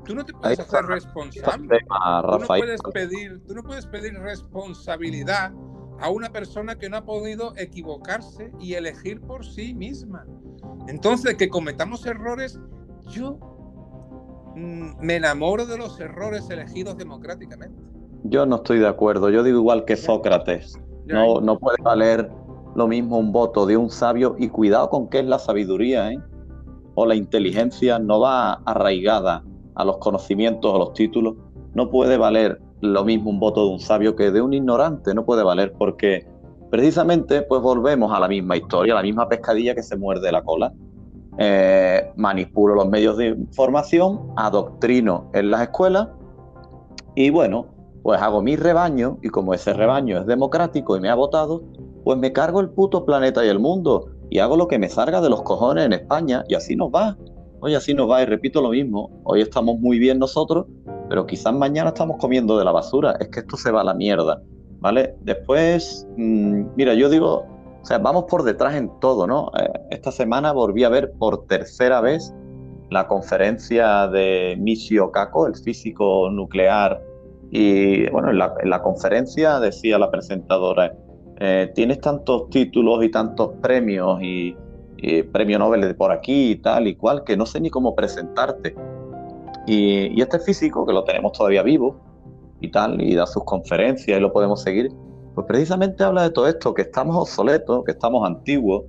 Tú 0.05 0.15
no 0.15 0.25
te 0.25 0.33
puedes 0.33 0.59
hacer 0.59 0.85
responsable. 0.87 1.79
Tú 1.89 2.39
no 2.39 2.47
puedes 2.47 2.81
pedir, 2.93 3.41
tú 3.47 3.55
no 3.55 3.63
puedes 3.63 3.87
pedir 3.87 4.15
responsabilidad 4.15 5.53
a 6.01 6.11
una 6.11 6.31
persona 6.31 6.77
que 6.77 6.91
no 6.91 6.97
ha 6.97 7.05
podido 7.05 7.55
equivocarse 7.57 8.51
y 8.59 8.75
elegir 8.75 9.21
por 9.21 9.47
sí 9.47 9.73
misma. 9.75 10.27
Entonces, 10.89 11.37
que 11.37 11.49
cometamos 11.49 12.05
errores, 12.07 12.59
yo 13.09 13.39
mm, 14.57 14.99
me 15.01 15.17
enamoro 15.17 15.67
de 15.67 15.79
los 15.79 16.01
errores 16.01 16.51
elegidos 16.51 16.97
democráticamente. 16.97 17.81
Yo 18.25 18.47
no 18.47 18.57
estoy 18.57 18.81
de 18.81 18.89
acuerdo. 18.89 19.31
Yo 19.31 19.43
digo 19.45 19.59
igual 19.59 19.85
que 19.85 19.97
Sócrates. 19.97 20.79
No, 21.07 21.41
no 21.41 21.59
puede 21.59 21.77
valer 21.83 22.31
lo 22.75 22.89
mismo 22.89 23.19
un 23.19 23.33
voto 23.33 23.67
de 23.67 23.77
un 23.77 23.91
sabio 23.91 24.37
y 24.39 24.49
cuidado 24.49 24.91
con 24.91 25.09
qué 25.09 25.21
es 25.21 25.27
la 25.27 25.39
sabiduría, 25.39 26.11
¿eh? 26.11 26.19
O 26.95 27.07
la 27.07 27.15
inteligencia 27.15 27.99
no 27.99 28.21
va 28.21 28.55
arraigada 28.65 29.45
a 29.75 29.85
los 29.85 29.99
conocimientos 29.99 30.73
o 30.73 30.79
los 30.79 30.93
títulos. 30.93 31.37
No 31.75 31.91
puede 31.91 32.17
valer 32.17 32.61
lo 32.81 33.05
mismo 33.05 33.31
un 33.31 33.41
voto 33.41 33.67
de 33.67 33.73
un 33.73 33.81
sabio 33.81 34.15
que 34.17 34.31
de 34.31 34.43
un 34.43 34.53
ignorante. 34.53 35.15
No 35.15 35.25
puede 35.25 35.43
valer 35.43 35.73
porque 35.79 36.27
precisamente 36.71 37.43
pues 37.43 37.63
volvemos 37.63 38.13
a 38.13 38.21
la 38.21 38.29
misma 38.29 38.57
historia, 38.57 38.93
a 38.93 38.97
la 38.97 39.03
misma 39.03 39.29
pescadilla 39.29 39.75
que 39.75 39.83
se 39.83 39.97
muerde 39.97 40.31
la 40.31 40.43
cola. 40.43 40.73
Eh, 41.39 42.13
manipulo 42.17 42.75
los 42.75 42.89
medios 42.89 43.17
de 43.17 43.29
información, 43.29 44.33
adoctrino 44.37 45.31
en 45.33 45.51
las 45.51 45.63
escuelas 45.63 46.09
y 47.15 47.31
bueno, 47.31 47.67
pues 48.03 48.21
hago 48.21 48.43
mi 48.43 48.57
rebaño 48.57 49.19
y 49.23 49.29
como 49.29 49.55
ese 49.55 49.73
rebaño 49.73 50.19
es 50.19 50.27
democrático 50.27 50.97
y 50.97 51.01
me 51.01 51.09
ha 51.09 51.15
votado, 51.15 51.63
pues 52.05 52.19
me 52.19 52.33
cargo 52.33 52.61
el 52.61 52.71
puto 52.71 53.05
planeta 53.05 53.45
y 53.45 53.49
el 53.49 53.59
mundo 53.59 54.11
y 54.31 54.39
hago 54.39 54.57
lo 54.57 54.69
que 54.69 54.79
me 54.79 54.89
salga 54.89 55.21
de 55.21 55.31
los 55.31 55.43
cojones 55.43 55.87
en 55.87 55.93
España 55.93 56.45
y 56.49 56.55
así 56.55 56.77
nos 56.77 56.91
va. 56.91 57.17
Hoy 57.61 57.75
así 57.75 57.95
nos 57.95 58.11
va 58.11 58.23
y 58.23 58.27
repito 58.27 58.61
lo 58.61 58.71
mismo, 58.71 59.11
hoy 59.25 59.41
estamos 59.41 59.79
muy 59.79 59.99
bien 59.99 60.19
nosotros, 60.19 60.67
pero 61.09 61.27
quizás 61.27 61.55
mañana 61.55 61.91
estamos 61.91 62.17
comiendo 62.19 62.59
de 62.59 62.65
la 62.65 62.73
basura, 62.73 63.17
es 63.21 63.29
que 63.29 63.41
esto 63.41 63.57
se 63.57 63.71
va 63.71 63.83
a 63.83 63.85
la 63.85 63.95
mierda. 63.95 64.43
¿vale? 64.83 65.15
Después, 65.21 66.07
mm, 66.17 66.65
mira, 66.77 66.95
yo 66.95 67.09
digo, 67.09 67.47
o 67.81 67.85
sea, 67.85 67.99
vamos 67.99 68.25
por 68.29 68.43
detrás 68.43 68.75
en 68.75 68.91
todo, 69.01 69.27
¿no? 69.29 69.51
Eh, 69.59 69.71
esta 69.93 70.11
semana 70.11 70.53
volví 70.53 70.83
a 70.83 70.89
ver 70.89 71.13
por 71.19 71.47
tercera 71.47 72.01
vez 72.01 72.35
la 72.91 73.07
conferencia 73.07 74.09
de 74.09 74.57
Michio 74.59 75.13
Kaku, 75.13 75.47
el 75.47 75.55
físico 75.55 76.29
nuclear, 76.31 77.01
y 77.53 78.11
bueno, 78.11 78.31
en 78.31 78.39
la, 78.39 78.83
conferencia 78.83 79.61
decía 79.61 79.99
la 79.99 80.11
presentadora, 80.11 80.95
eh, 81.41 81.71
tienes 81.75 82.01
tantos 82.01 82.51
títulos 82.51 83.05
y 83.05 83.11
tantos 83.11 83.51
premios 83.61 84.23
y, 84.23 84.57
premio 85.33 85.59
Nobel 85.59 85.97
por 85.97 86.13
aquí 86.13 86.53
y 86.53 86.57
tal 86.57 86.87
y 86.87 86.95
cual, 86.95 87.25
que 87.25 87.37
no 87.37 87.45
sé 87.45 87.61
ni 87.61 87.71
cómo 87.71 87.97
presentarte. 87.97 88.77
Y, 89.67 90.17
y 90.17 90.21
este 90.21 90.39
físico, 90.39 90.87
que 90.87 90.93
lo 90.93 91.03
tenemos 91.03 91.33
todavía 91.33 91.65
vivo 91.65 91.97
y 92.61 92.71
tal, 92.71 93.03
y 93.03 93.17
da 93.17 93.27
sus 93.27 93.43
conferencias 93.43 94.17
y 94.17 94.21
lo 94.21 94.33
podemos 94.33 94.63
seguir, 94.63 94.93
pues 95.35 95.47
precisamente 95.47 96.05
habla 96.05 96.23
de 96.23 96.31
todo 96.31 96.47
esto, 96.47 96.73
que 96.75 96.83
estamos 96.83 97.17
obsoletos, 97.17 97.83
que 97.85 97.93
estamos 97.93 98.25
antiguos, 98.25 98.85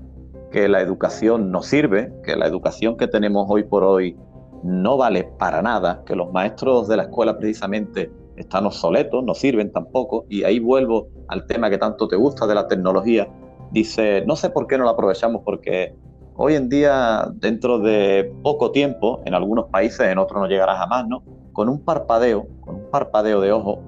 que 0.51 0.67
la 0.69 0.81
educación 0.81 1.51
no 1.51 1.63
sirve, 1.63 2.13
que 2.23 2.35
la 2.35 2.45
educación 2.45 2.95
que 2.95 3.07
tenemos 3.07 3.47
hoy 3.49 3.63
por 3.63 3.83
hoy 3.83 4.15
no 4.63 4.97
vale 4.97 5.23
para 5.23 5.61
nada, 5.61 6.03
que 6.05 6.15
los 6.15 6.31
maestros 6.31 6.87
de 6.87 6.97
la 6.97 7.03
escuela 7.03 7.37
precisamente 7.37 8.11
están 8.35 8.65
obsoletos, 8.65 9.23
no 9.23 9.33
sirven 9.33 9.71
tampoco, 9.71 10.25
y 10.29 10.43
ahí 10.43 10.59
vuelvo 10.59 11.09
al 11.27 11.45
tema 11.45 11.69
que 11.69 11.77
tanto 11.77 12.07
te 12.07 12.15
gusta 12.15 12.47
de 12.47 12.55
la 12.55 12.67
tecnología. 12.67 13.27
Dice, 13.71 14.23
no 14.25 14.35
sé 14.35 14.49
por 14.49 14.67
qué 14.67 14.77
no 14.77 14.85
la 14.85 14.91
aprovechamos, 14.91 15.41
porque 15.43 15.95
hoy 16.35 16.55
en 16.55 16.69
día, 16.69 17.27
dentro 17.35 17.79
de 17.79 18.33
poco 18.43 18.71
tiempo, 18.71 19.21
en 19.25 19.33
algunos 19.33 19.65
países, 19.65 20.01
en 20.01 20.17
otros 20.17 20.41
no 20.41 20.47
llegará 20.47 20.75
jamás, 20.75 21.07
¿no? 21.07 21.23
Con 21.53 21.69
un 21.69 21.83
parpadeo, 21.83 22.47
con 22.61 22.75
un 22.75 22.89
parpadeo 22.89 23.41
de 23.41 23.51
ojo, 23.51 23.81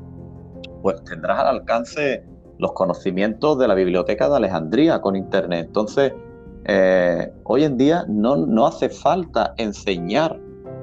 pues 0.82 1.04
tendrás 1.04 1.40
al 1.40 1.48
alcance 1.48 2.24
los 2.58 2.74
conocimientos 2.74 3.58
de 3.58 3.68
la 3.68 3.74
biblioteca 3.74 4.30
de 4.30 4.38
Alejandría 4.38 5.02
con 5.02 5.16
Internet. 5.16 5.66
Entonces, 5.68 6.14
eh, 6.66 7.32
hoy 7.44 7.64
en 7.64 7.78
día 7.78 8.06
no, 8.08 8.38
no 8.38 8.66
hace 8.66 8.90
falta 8.90 9.54
enseñar, 9.58 10.40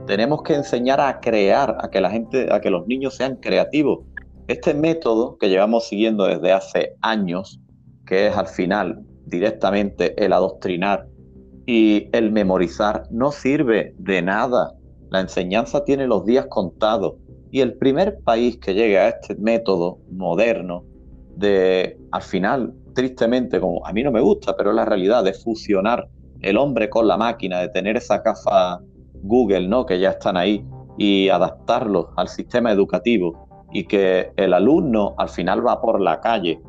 tenemos 0.07 0.43
que 0.43 0.55
enseñar 0.55 1.01
a 1.01 1.21
crear, 1.21 1.77
a 1.81 1.91
que 1.91 2.01
la 2.01 2.11
gente, 2.11 2.53
a 2.53 2.61
que 2.61 2.71
los 2.71 2.87
niños 2.87 3.15
sean 3.15 3.37
creativos. 3.37 4.01
Este 4.49 4.75
método 4.75 5.39
que 5.39 5.49
llevamos 5.49 5.87
siguiendo 5.89 6.25
desde 6.25 6.53
hace 6.53 6.97
años, 7.01 7.61
que 8.07 8.27
es 8.27 8.37
al 8.37 8.49
final 8.49 9.05
directamente 9.27 10.23
el 10.23 10.33
adoctrinar 10.33 11.07
y 11.67 12.09
el 12.13 12.33
memorizar, 12.33 13.05
no 13.11 13.31
sirve 13.31 13.95
de 13.99 14.23
nada. 14.23 14.73
La 15.11 15.21
enseñanza 15.21 15.85
tiene 15.85 16.07
los 16.07 16.25
días 16.25 16.47
contados. 16.47 17.15
Y 17.51 17.61
el 17.61 17.75
primer 17.75 18.19
país 18.25 18.59
que 18.59 18.75
llegue 18.75 18.99
a 18.99 19.11
este 19.11 19.35
método 19.37 19.99
moderno 20.11 20.85
de, 21.37 21.99
al 22.11 22.23
final, 22.23 22.73
tristemente, 22.95 23.61
como 23.61 23.87
a 23.87 23.93
mí 23.93 24.03
no 24.03 24.11
me 24.11 24.21
gusta, 24.21 24.57
pero 24.57 24.71
es 24.71 24.77
la 24.77 24.87
realidad, 24.87 25.23
de 25.23 25.35
fusionar 25.35 26.09
el 26.41 26.57
hombre 26.57 26.91
con 26.91 27.07
la 27.07 27.17
máquina, 27.17 27.61
de 27.61 27.69
tener 27.69 27.97
esa 27.97 28.19
gafa 28.19 28.81
Google, 29.23 29.69
¿no? 29.69 29.87
Que 29.87 29.99
ya 29.99 30.11
están 30.11 30.37
ahí, 30.37 30.65
y 30.99 31.29
adaptarlos 31.29 32.07
al 32.17 32.29
sistema 32.29 32.71
educativo 32.71 33.49
y 33.73 33.85
que 33.85 34.33
el 34.37 34.53
alumno 34.53 35.15
al 35.17 35.31
final 35.31 35.67
va 35.67 35.81
por 35.81 36.01
la 36.01 36.21
calle 36.21 36.61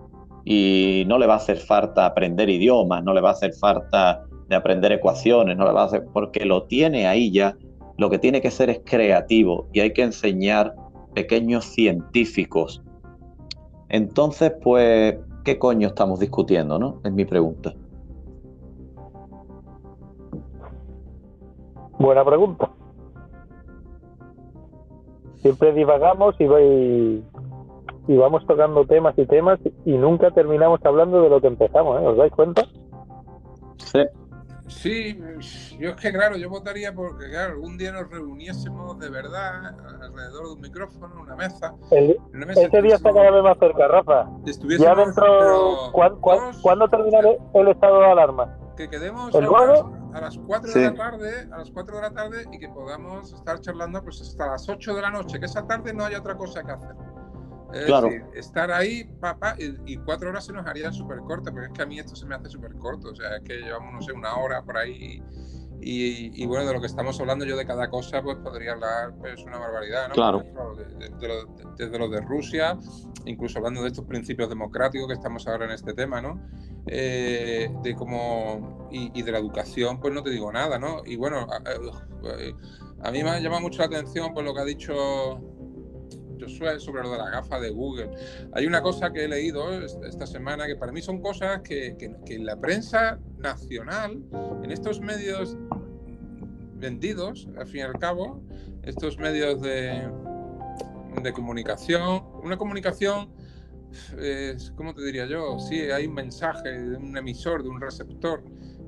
y 0.46 1.04
no 1.08 1.18
le 1.18 1.28
va 1.28 1.34
a 1.34 1.38
hacer 1.38 1.58
falta 1.58 2.06
aprender 2.06 2.50
idiomas, 2.50 3.04
no 3.04 3.14
le 3.14 3.22
va 3.22 3.30
a 3.30 3.34
hacer 3.34 3.54
falta 3.54 4.24
de 4.48 4.56
aprender 4.56 4.92
ecuaciones, 4.94 5.58
no 5.58 5.66
le 5.66 5.74
va 5.74 5.82
a 5.82 5.86
hacer, 5.86 6.06
porque 6.14 6.46
lo 6.46 6.64
tiene 6.64 7.08
ahí 7.08 7.32
ya, 7.32 7.58
lo 7.98 8.10
que 8.10 8.20
tiene 8.20 8.42
que 8.42 8.52
ser 8.52 8.70
es 8.70 8.82
creativo 8.86 9.68
y 9.74 9.82
hay 9.82 9.92
que 9.92 10.04
enseñar 10.04 10.74
pequeños 11.14 11.66
científicos 11.66 12.82
entonces, 13.94 14.52
pues, 14.64 15.18
¿qué 15.46 15.60
coño 15.60 15.90
estamos 15.90 16.20
discutiendo, 16.20 16.80
no? 16.80 17.00
Es 17.04 17.12
mi 17.12 17.26
pregunta. 17.26 17.76
Buena 22.04 22.26
pregunta. 22.26 22.70
Siempre 25.42 25.72
divagamos 25.72 26.36
y, 26.38 26.46
voy, 26.46 27.24
y 28.10 28.18
vamos 28.18 28.46
tocando 28.46 28.86
temas 28.86 29.18
y 29.18 29.26
temas 29.26 29.58
y 29.86 29.94
nunca 29.94 30.32
terminamos 30.32 30.82
hablando 30.84 31.22
de 31.22 31.30
lo 31.30 31.40
que 31.40 31.48
empezamos, 31.48 32.02
¿eh? 32.02 32.06
¿Os 32.06 32.18
dais 32.18 32.34
cuenta? 32.34 32.64
Sí. 33.78 34.02
Sí, 34.68 35.18
yo 35.80 35.92
es 35.92 35.96
que 35.96 36.12
claro, 36.12 36.36
yo 36.36 36.50
votaría 36.50 36.94
porque 36.94 37.30
claro, 37.30 37.54
algún 37.54 37.78
día 37.78 37.94
nos 37.94 38.10
reuniésemos 38.10 39.00
de 39.00 39.10
verdad 39.10 39.74
alrededor 40.02 40.48
de 40.48 40.54
un 40.56 40.62
micrófono, 40.62 41.22
una 41.22 41.38
mesa. 41.38 41.74
ese 41.90 42.82
día 42.82 42.96
está 42.96 43.14
cada 43.14 43.32
vez 43.32 43.44
más 43.44 43.58
cerca, 43.60 43.88
Rafa. 43.88 44.30
Ya 44.78 44.94
dentro, 44.94 45.90
¿cuándo, 46.62 46.90
termina 46.90 47.20
el 47.54 47.68
estado 47.70 48.00
de 48.00 48.06
alarma? 48.08 48.58
Que 48.76 48.90
quedemos 48.90 49.36
a 49.36 49.40
las, 49.40 49.84
a 50.14 50.22
las 50.22 50.38
4 50.38 50.74
de 50.74 50.82
la 50.82 50.94
tarde, 50.96 51.48
a 51.52 51.58
las 51.58 51.70
4 51.72 51.96
de 51.96 52.02
la 52.02 52.12
tarde 52.12 52.46
y 52.52 52.60
que 52.60 52.70
podamos 52.70 53.34
estar 53.34 53.60
charlando 53.62 54.04
pues 54.04 54.22
hasta 54.22 54.48
las 54.48 54.68
8 54.68 54.96
de 54.96 55.02
la 55.02 55.12
noche, 55.12 55.40
que 55.40 55.46
esa 55.46 55.66
tarde 55.68 55.94
no 55.94 56.06
haya 56.06 56.20
otra 56.20 56.36
cosa 56.36 56.64
que 56.64 56.72
hacer 56.72 56.96
claro. 57.86 58.10
estar 58.34 58.72
ahí, 58.72 59.04
papá, 59.20 59.56
y, 59.58 59.98
cuatro 59.98 60.30
horas 60.30 60.46
se 60.46 60.54
nos 60.54 60.66
haría 60.66 60.92
súper 60.92 61.20
corta, 61.20 61.52
porque 61.52 61.68
es 61.68 61.74
que 61.74 61.82
a 61.82 61.86
mí 61.86 62.00
esto 62.00 62.16
se 62.16 62.26
me 62.26 62.36
hace 62.36 62.50
súper 62.50 62.74
corto. 62.76 63.10
O 63.10 63.16
sea, 63.16 63.38
es 63.38 63.44
que 63.44 63.58
llevamos, 63.58 63.94
no 63.94 64.02
sé, 64.02 64.14
una 64.14 64.36
hora 64.36 64.62
por 64.62 64.78
ahí. 64.78 64.92
Y, 64.92 65.24
bueno, 66.46 66.66
de 66.66 66.74
lo 66.74 66.82
que 66.82 66.88
estamos 66.88 67.20
hablando 67.20 67.46
yo 67.46 67.58
de 67.58 67.66
cada 67.66 67.90
cosa, 67.90 68.22
pues 68.22 68.38
podría 68.38 68.74
hablar 68.74 69.14
pues 69.20 69.44
una 69.44 69.58
barbaridad, 69.58 70.10
¿no? 70.10 70.14
Claro. 70.14 70.44
Desde 71.78 72.00
lo 72.00 72.10
de, 72.10 72.22
Rusia, 72.22 72.78
incluso 73.26 73.60
hablando 73.60 73.82
de 73.82 73.88
estos 73.90 74.06
principios 74.06 74.50
democráticos 74.50 75.08
que 75.08 75.14
estamos 75.14 75.48
ahora 75.48 75.66
en 75.66 75.72
este 75.72 75.94
tema, 75.94 76.22
¿no? 76.22 76.40
Eh, 76.88 77.70
de 77.82 77.96
cómo. 77.96 78.88
Y, 78.92 79.24
de 79.24 79.32
la 79.32 79.40
educación, 79.40 80.00
pues 80.00 80.14
no 80.14 80.22
te 80.22 80.30
digo 80.30 80.52
nada, 80.52 80.78
¿no? 80.78 81.02
Y 81.04 81.16
bueno, 81.16 81.48
a, 81.50 81.56
a, 81.56 83.08
a 83.08 83.12
mí 83.12 83.24
me 83.24 83.32
ha 83.32 83.40
llamado 83.40 83.62
mucho 83.62 83.80
la 83.80 83.86
atención 83.86 84.34
por 84.34 84.44
lo 84.44 84.54
que 84.54 84.62
ha 84.62 84.66
dicho 84.66 85.42
sobre 86.50 87.04
lo 87.04 87.12
de 87.12 87.18
la 87.18 87.30
gafa 87.30 87.60
de 87.60 87.70
Google. 87.70 88.10
Hay 88.54 88.66
una 88.66 88.82
cosa 88.82 89.12
que 89.12 89.26
he 89.26 89.28
leído 89.28 89.82
esta 89.82 90.26
semana 90.28 90.68
que 90.68 90.76
para 90.76 90.92
mí 90.92 91.02
son 91.02 91.22
cosas 91.22 91.62
que, 91.62 91.96
que, 91.98 92.36
en 92.36 92.46
la 92.46 92.56
prensa 92.60 93.20
nacional, 93.38 94.24
en 94.64 94.72
estos 94.72 95.00
medios 95.00 95.58
vendidos, 96.76 97.48
al 97.58 97.68
fin 97.68 97.80
y 97.80 97.84
al 97.84 97.98
cabo, 98.00 98.44
estos 98.84 99.18
medios 99.18 99.62
de, 99.62 100.08
de 101.22 101.34
comunicación, 101.34 102.24
una 102.44 102.58
comunicación, 102.58 103.30
¿cómo 104.76 104.94
te 104.94 105.04
diría 105.04 105.26
yo? 105.26 105.60
Sí, 105.60 105.80
hay 105.80 106.08
un 106.08 106.14
mensaje 106.14 106.70
de 106.70 106.98
un 106.98 107.16
emisor, 107.16 107.64
de 107.64 107.70
un 107.70 107.80
receptor, 107.80 108.44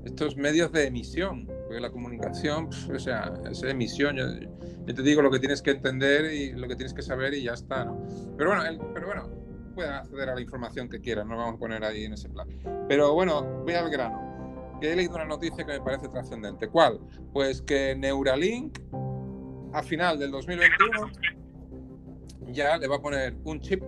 estos 0.06 0.38
medios 0.38 0.72
de 0.72 0.88
emisión, 0.88 1.48
porque 1.48 1.80
la 1.80 1.90
comunicación, 1.90 2.70
o 2.94 3.00
sea, 3.00 3.34
es 3.50 3.64
emisión. 3.64 4.16
Yo, 4.16 4.94
te 4.94 5.02
digo 5.02 5.22
lo 5.22 5.32
que 5.32 5.40
tienes 5.40 5.62
que 5.62 5.72
entender 5.72 6.32
y 6.32 6.52
lo 6.54 6.68
que 6.68 6.76
tienes 6.76 6.94
que 6.94 7.02
saber 7.02 7.34
y 7.34 7.44
ya 7.44 7.54
está, 7.54 7.86
¿no? 7.86 8.06
Pero 8.38 8.52
bueno, 8.52 8.92
pero 8.94 9.08
bueno, 9.08 9.30
pueden 9.74 9.94
acceder 9.94 10.30
a 10.30 10.36
la 10.36 10.42
información 10.42 10.88
que 10.88 11.02
quieran, 11.02 11.28
no 11.28 11.38
vamos 11.38 11.56
a 11.56 11.58
poner 11.58 11.84
ahí 11.84 12.06
en 12.06 12.14
ese 12.14 12.30
plan. 12.30 12.48
Pero 12.88 13.14
bueno, 13.14 13.64
voy 13.64 13.74
al 13.74 13.90
grano. 13.90 14.78
Que 14.80 14.94
he 14.94 14.96
leído 14.96 15.16
una 15.16 15.26
noticia 15.26 15.66
que 15.66 15.74
me 15.74 15.82
parece 15.82 16.08
trascendente. 16.08 16.68
¿Cuál? 16.68 17.00
Pues 17.34 17.62
que 17.62 17.96
Neuralink, 17.96 18.78
a 19.74 19.82
final 19.82 20.20
del 20.20 20.32
2021, 20.32 21.12
ya 22.52 22.78
le 22.78 22.88
va 22.88 22.98
a 22.98 23.02
poner 23.02 23.36
un 23.44 23.60
chip 23.60 23.84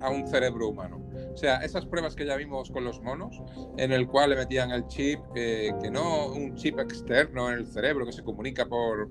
a 0.00 0.10
un 0.10 0.26
cerebro 0.26 0.68
humano. 0.68 1.01
O 1.32 1.36
sea, 1.36 1.56
esas 1.58 1.86
pruebas 1.86 2.14
que 2.14 2.26
ya 2.26 2.36
vimos 2.36 2.70
con 2.70 2.84
los 2.84 3.00
monos, 3.00 3.42
en 3.78 3.92
el 3.92 4.06
cual 4.06 4.30
le 4.30 4.36
metían 4.36 4.70
el 4.70 4.86
chip, 4.86 5.18
eh, 5.34 5.72
que 5.82 5.90
no 5.90 6.26
un 6.26 6.54
chip 6.54 6.78
externo 6.78 7.50
en 7.50 7.58
el 7.58 7.66
cerebro 7.66 8.04
que 8.04 8.12
se 8.12 8.22
comunica 8.22 8.66
por, 8.66 9.08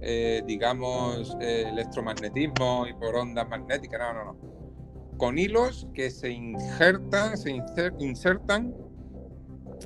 eh, 0.00 0.42
digamos, 0.46 1.36
eh, 1.40 1.64
electromagnetismo 1.68 2.86
y 2.86 2.94
por 2.94 3.16
ondas 3.16 3.48
magnéticas, 3.48 4.00
no, 4.00 4.12
no, 4.12 4.32
no. 4.32 5.18
Con 5.18 5.38
hilos 5.38 5.88
que 5.92 6.10
se 6.10 6.30
injertan, 6.30 7.36
se 7.36 7.50
insertan, 7.50 8.74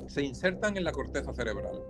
se 0.07 0.23
insertan 0.23 0.77
en 0.77 0.83
la 0.83 0.91
corteza 0.91 1.33
cerebral. 1.33 1.81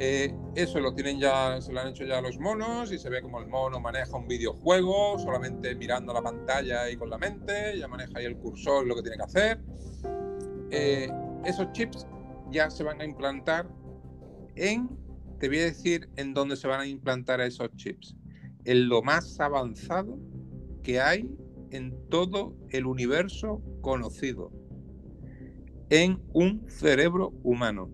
Eh, 0.00 0.32
eso 0.54 0.78
lo 0.78 0.94
tienen 0.94 1.18
ya, 1.18 1.60
se 1.60 1.72
lo 1.72 1.80
han 1.80 1.88
hecho 1.88 2.04
ya 2.04 2.20
los 2.20 2.38
monos 2.38 2.92
y 2.92 2.98
se 2.98 3.10
ve 3.10 3.20
como 3.20 3.40
el 3.40 3.48
mono 3.48 3.80
maneja 3.80 4.16
un 4.16 4.28
videojuego 4.28 5.18
solamente 5.18 5.74
mirando 5.74 6.12
la 6.12 6.22
pantalla 6.22 6.88
y 6.88 6.96
con 6.96 7.10
la 7.10 7.18
mente, 7.18 7.76
ya 7.76 7.88
maneja 7.88 8.12
ahí 8.14 8.24
el 8.24 8.36
cursor 8.36 8.86
lo 8.86 8.94
que 8.94 9.02
tiene 9.02 9.16
que 9.16 9.24
hacer. 9.24 9.60
Eh, 10.70 11.10
esos 11.44 11.72
chips 11.72 12.06
ya 12.52 12.70
se 12.70 12.84
van 12.84 13.00
a 13.00 13.04
implantar 13.04 13.68
en, 14.54 14.88
te 15.40 15.48
voy 15.48 15.58
a 15.58 15.64
decir 15.64 16.08
en 16.16 16.32
dónde 16.32 16.56
se 16.56 16.68
van 16.68 16.80
a 16.80 16.86
implantar 16.86 17.40
esos 17.40 17.74
chips, 17.74 18.14
en 18.64 18.88
lo 18.88 19.02
más 19.02 19.40
avanzado 19.40 20.16
que 20.84 21.00
hay 21.00 21.28
en 21.70 21.92
todo 22.08 22.54
el 22.70 22.86
universo 22.86 23.62
conocido, 23.80 24.52
en 25.90 26.22
un 26.32 26.68
cerebro 26.68 27.32
humano. 27.42 27.90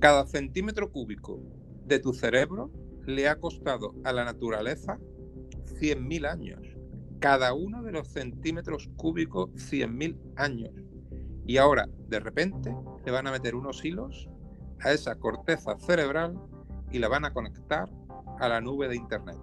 Cada 0.00 0.26
centímetro 0.26 0.90
cúbico 0.90 1.40
de 1.86 1.98
tu 1.98 2.12
cerebro 2.12 2.70
le 3.06 3.28
ha 3.28 3.38
costado 3.38 3.94
a 4.04 4.12
la 4.12 4.24
naturaleza 4.24 4.98
100.000 5.80 6.26
años. 6.26 6.60
Cada 7.20 7.54
uno 7.54 7.82
de 7.82 7.92
los 7.92 8.08
centímetros 8.08 8.90
cúbicos, 8.96 9.50
100.000 9.54 10.18
años. 10.36 10.72
Y 11.46 11.58
ahora, 11.58 11.88
de 12.08 12.20
repente, 12.20 12.74
le 13.04 13.12
van 13.12 13.26
a 13.26 13.32
meter 13.32 13.54
unos 13.54 13.84
hilos 13.84 14.28
a 14.80 14.92
esa 14.92 15.16
corteza 15.16 15.76
cerebral 15.78 16.38
y 16.90 16.98
la 16.98 17.08
van 17.08 17.24
a 17.24 17.32
conectar 17.32 17.90
a 18.40 18.48
la 18.48 18.60
nube 18.60 18.88
de 18.88 18.96
Internet. 18.96 19.38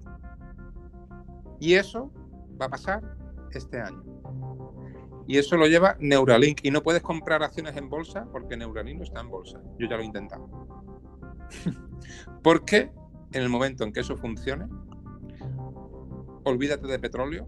Y 1.60 1.74
eso 1.74 2.12
va 2.60 2.66
a 2.66 2.70
pasar 2.70 3.18
este 3.52 3.80
año. 3.80 4.11
Y 5.32 5.38
eso 5.38 5.56
lo 5.56 5.66
lleva 5.66 5.96
Neuralink. 5.98 6.60
Y 6.62 6.72
no 6.72 6.84
puedes 6.84 7.02
comprar 7.02 7.42
acciones 7.42 7.78
en 7.78 7.88
bolsa 7.88 8.28
porque 8.34 8.58
Neuralink 8.58 8.98
no 8.98 9.06
está 9.06 9.22
en 9.22 9.30
bolsa. 9.30 9.62
Yo 9.80 9.88
ya 9.88 9.96
lo 9.96 10.02
he 10.02 10.06
intentado. 10.06 10.50
porque 12.44 12.92
en 13.32 13.42
el 13.42 13.48
momento 13.48 13.86
en 13.86 13.94
que 13.94 14.02
eso 14.02 14.18
funcione, 14.18 14.68
olvídate 16.44 16.86
de 16.86 17.00
petróleo, 17.00 17.48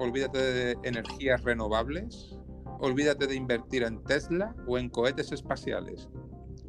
olvídate 0.00 0.38
de 0.38 0.76
energías 0.82 1.40
renovables, 1.44 2.36
olvídate 2.80 3.28
de 3.28 3.36
invertir 3.36 3.84
en 3.84 4.02
Tesla 4.02 4.56
o 4.66 4.76
en 4.76 4.88
cohetes 4.88 5.30
espaciales. 5.30 6.08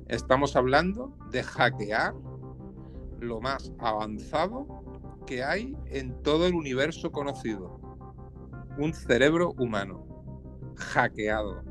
Estamos 0.10 0.56
hablando 0.56 1.18
de 1.32 1.42
hackear 1.42 2.14
lo 3.20 3.42
más 3.42 3.74
avanzado 3.80 4.68
que 5.26 5.44
hay 5.44 5.76
en 5.88 6.22
todo 6.22 6.46
el 6.46 6.54
universo 6.54 7.12
conocido. 7.12 7.80
Un 8.78 8.94
cerebro 8.94 9.56
humano, 9.58 10.09
hackeado, 10.80 11.62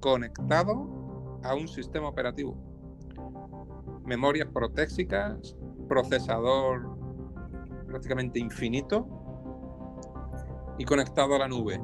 conectado 0.00 1.38
a 1.42 1.54
un 1.54 1.68
sistema 1.68 2.08
operativo. 2.08 2.56
Memorias 4.04 4.48
protéxicas, 4.52 5.56
procesador 5.88 6.88
prácticamente 7.86 8.38
infinito 8.38 9.06
y 10.78 10.84
conectado 10.84 11.34
a 11.34 11.38
la 11.40 11.48
nube. 11.48 11.80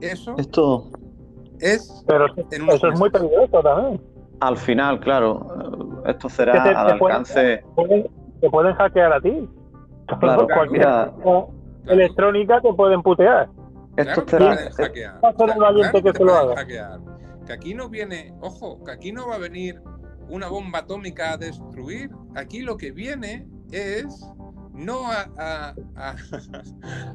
Eso 0.00 0.34
Esto 0.38 0.90
es... 1.60 2.04
Pero 2.06 2.26
en 2.50 2.68
eso 2.70 2.88
es 2.88 2.98
muy 2.98 3.10
peligroso 3.10 3.62
también. 3.62 4.00
al 4.40 4.56
final, 4.56 5.00
claro, 5.00 6.02
esto 6.06 6.28
será 6.28 6.62
te- 6.62 6.68
al 6.70 6.86
te 6.86 6.92
alcance. 6.92 7.64
pueden- 7.74 8.06
Te 8.40 8.50
pueden 8.50 8.74
hackear 8.74 9.12
a 9.12 9.20
ti. 9.20 9.48
Claro, 10.20 10.46
Cualquier 10.54 10.82
cosa 11.22 11.46
electrónica 11.86 12.60
te 12.60 12.72
pueden 12.74 13.02
putear. 13.02 13.48
Esto 13.96 14.24
Claro 14.24 14.24
que 14.26 14.30
será. 14.30 14.72
hackear. 14.72 15.24
Va 15.24 15.28
a 15.30 15.36
ser 15.36 15.50
un 15.50 15.58
valiente 15.58 15.90
Claro 16.02 16.12
que 16.12 16.18
se 16.18 16.24
lo 16.24 16.34
haga. 16.34 16.56
hackear. 16.56 17.00
Que 17.46 17.52
aquí 17.52 17.74
no 17.74 17.88
viene, 17.88 18.34
ojo, 18.40 18.82
que 18.84 18.90
aquí 18.92 19.12
no 19.12 19.28
va 19.28 19.34
a 19.36 19.38
venir 19.38 19.80
una 20.28 20.48
bomba 20.48 20.80
atómica 20.80 21.32
a 21.32 21.36
destruir. 21.36 22.10
Aquí 22.34 22.60
lo 22.60 22.76
que 22.76 22.90
viene 22.92 23.46
es 23.70 24.26
no 24.72 25.10
a, 25.10 25.30
a- 25.38 25.74
a- 25.96 26.16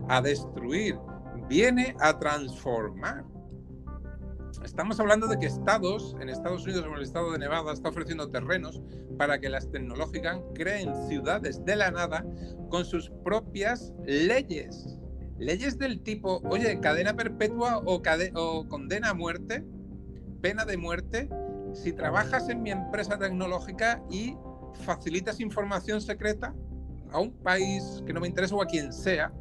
a 0.18 0.22
destruir, 0.22 0.98
viene 1.48 1.96
a 2.00 2.18
transformar. 2.20 3.24
Estamos 4.64 5.00
hablando 5.00 5.28
de 5.28 5.38
que 5.40 5.46
estados, 5.46 6.16
en 6.20 6.28
Estados 6.30 6.64
Unidos 6.66 6.84
como 6.84 6.98
el 6.98 7.04
estado 7.04 7.32
de 7.32 7.40
Nevada, 7.40 7.72
está 7.72 7.90
ofreciendo 7.90 8.30
terrenos 8.30 8.82
para 9.18 9.40
que 9.40 9.48
las 9.50 9.70
tecnológicas 9.72 10.40
creen 10.54 10.94
ciudades 11.08 11.64
de 11.66 11.76
la 11.76 11.92
nada 11.92 12.26
con 12.70 12.84
sus 12.84 13.10
propias 13.24 13.94
leyes. 14.06 14.99
Leyes 15.40 15.78
del 15.80 16.02
tipo, 16.02 16.42
oye, 16.50 16.80
cadena 16.80 17.16
perpetua 17.16 17.78
o, 17.86 18.02
cade- 18.02 18.32
o 18.36 18.68
condena 18.68 19.10
a 19.12 19.14
muerte, 19.14 19.64
pena 20.42 20.66
de 20.66 20.78
muerte, 20.78 21.30
si 21.74 21.94
trabajas 21.94 22.50
en 22.50 22.62
mi 22.62 22.72
empresa 22.72 23.18
tecnológica 23.18 24.04
y 24.10 24.36
facilitas 24.86 25.40
información 25.40 26.02
secreta 26.02 26.54
a 27.12 27.20
un 27.20 27.32
país 27.32 28.04
que 28.06 28.14
no 28.14 28.20
me 28.20 28.28
interesa 28.28 28.56
o 28.56 28.62
a 28.62 28.66
quien 28.66 28.92
sea, 28.94 29.32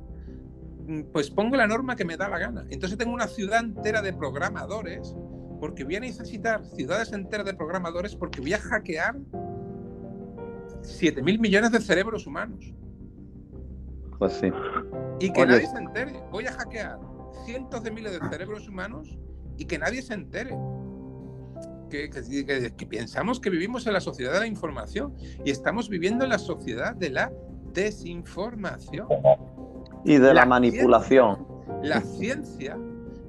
mm, 0.87 1.03
pues 1.13 1.31
pongo 1.31 1.57
la 1.57 1.67
norma 1.67 1.97
que 1.97 2.05
me 2.05 2.17
da 2.17 2.29
la 2.29 2.39
gana. 2.39 2.65
Entonces 2.71 2.97
tengo 2.97 3.13
una 3.13 3.27
ciudad 3.27 3.61
entera 3.65 4.01
de 4.01 4.13
programadores, 4.13 5.15
porque 5.61 5.85
voy 5.85 5.97
a 5.97 6.01
necesitar 6.01 6.65
ciudades 6.65 7.13
enteras 7.13 7.45
de 7.45 7.55
programadores 7.55 8.15
porque 8.15 8.41
voy 8.41 8.53
a 8.53 8.61
hackear 8.61 9.17
7 10.83 11.23
mil 11.23 11.41
millones 11.41 11.73
de 11.73 11.81
cerebros 11.81 12.27
humanos. 12.27 12.73
Pues 14.19 14.33
sí. 14.35 14.51
Y 15.21 15.33
que 15.33 15.43
Oye. 15.43 15.51
nadie 15.53 15.67
se 15.67 15.77
entere. 15.79 16.23
Voy 16.31 16.47
a 16.47 16.53
hackear 16.53 16.99
cientos 17.45 17.83
de 17.83 17.91
miles 17.91 18.13
de 18.21 18.29
cerebros 18.29 18.69
humanos 18.69 19.17
y 19.57 19.65
que 19.65 19.79
nadie 19.79 20.03
se 20.03 20.15
entere. 20.15 20.57
Que, 21.91 22.11
que- 22.11 22.45
que- 22.45 22.75
que 22.77 22.87
pensamos 22.87 23.41
que 23.41 23.49
vivimos 23.49 23.87
en 23.87 23.95
la 23.95 24.01
sociedad 24.01 24.33
de 24.35 24.41
la 24.41 24.47
información 24.47 25.15
y 25.45 25.51
estamos 25.51 25.89
viviendo 25.89 26.25
en 26.25 26.31
la 26.31 26.39
sociedad 26.39 26.95
de 26.95 27.11
la 27.11 27.33
desinformación. 27.73 29.09
Y 30.05 30.15
de 30.19 30.29
la, 30.29 30.35
La 30.35 30.47
manipulación. 30.47 31.47
La 31.83 32.01
ciencia, 32.01 32.77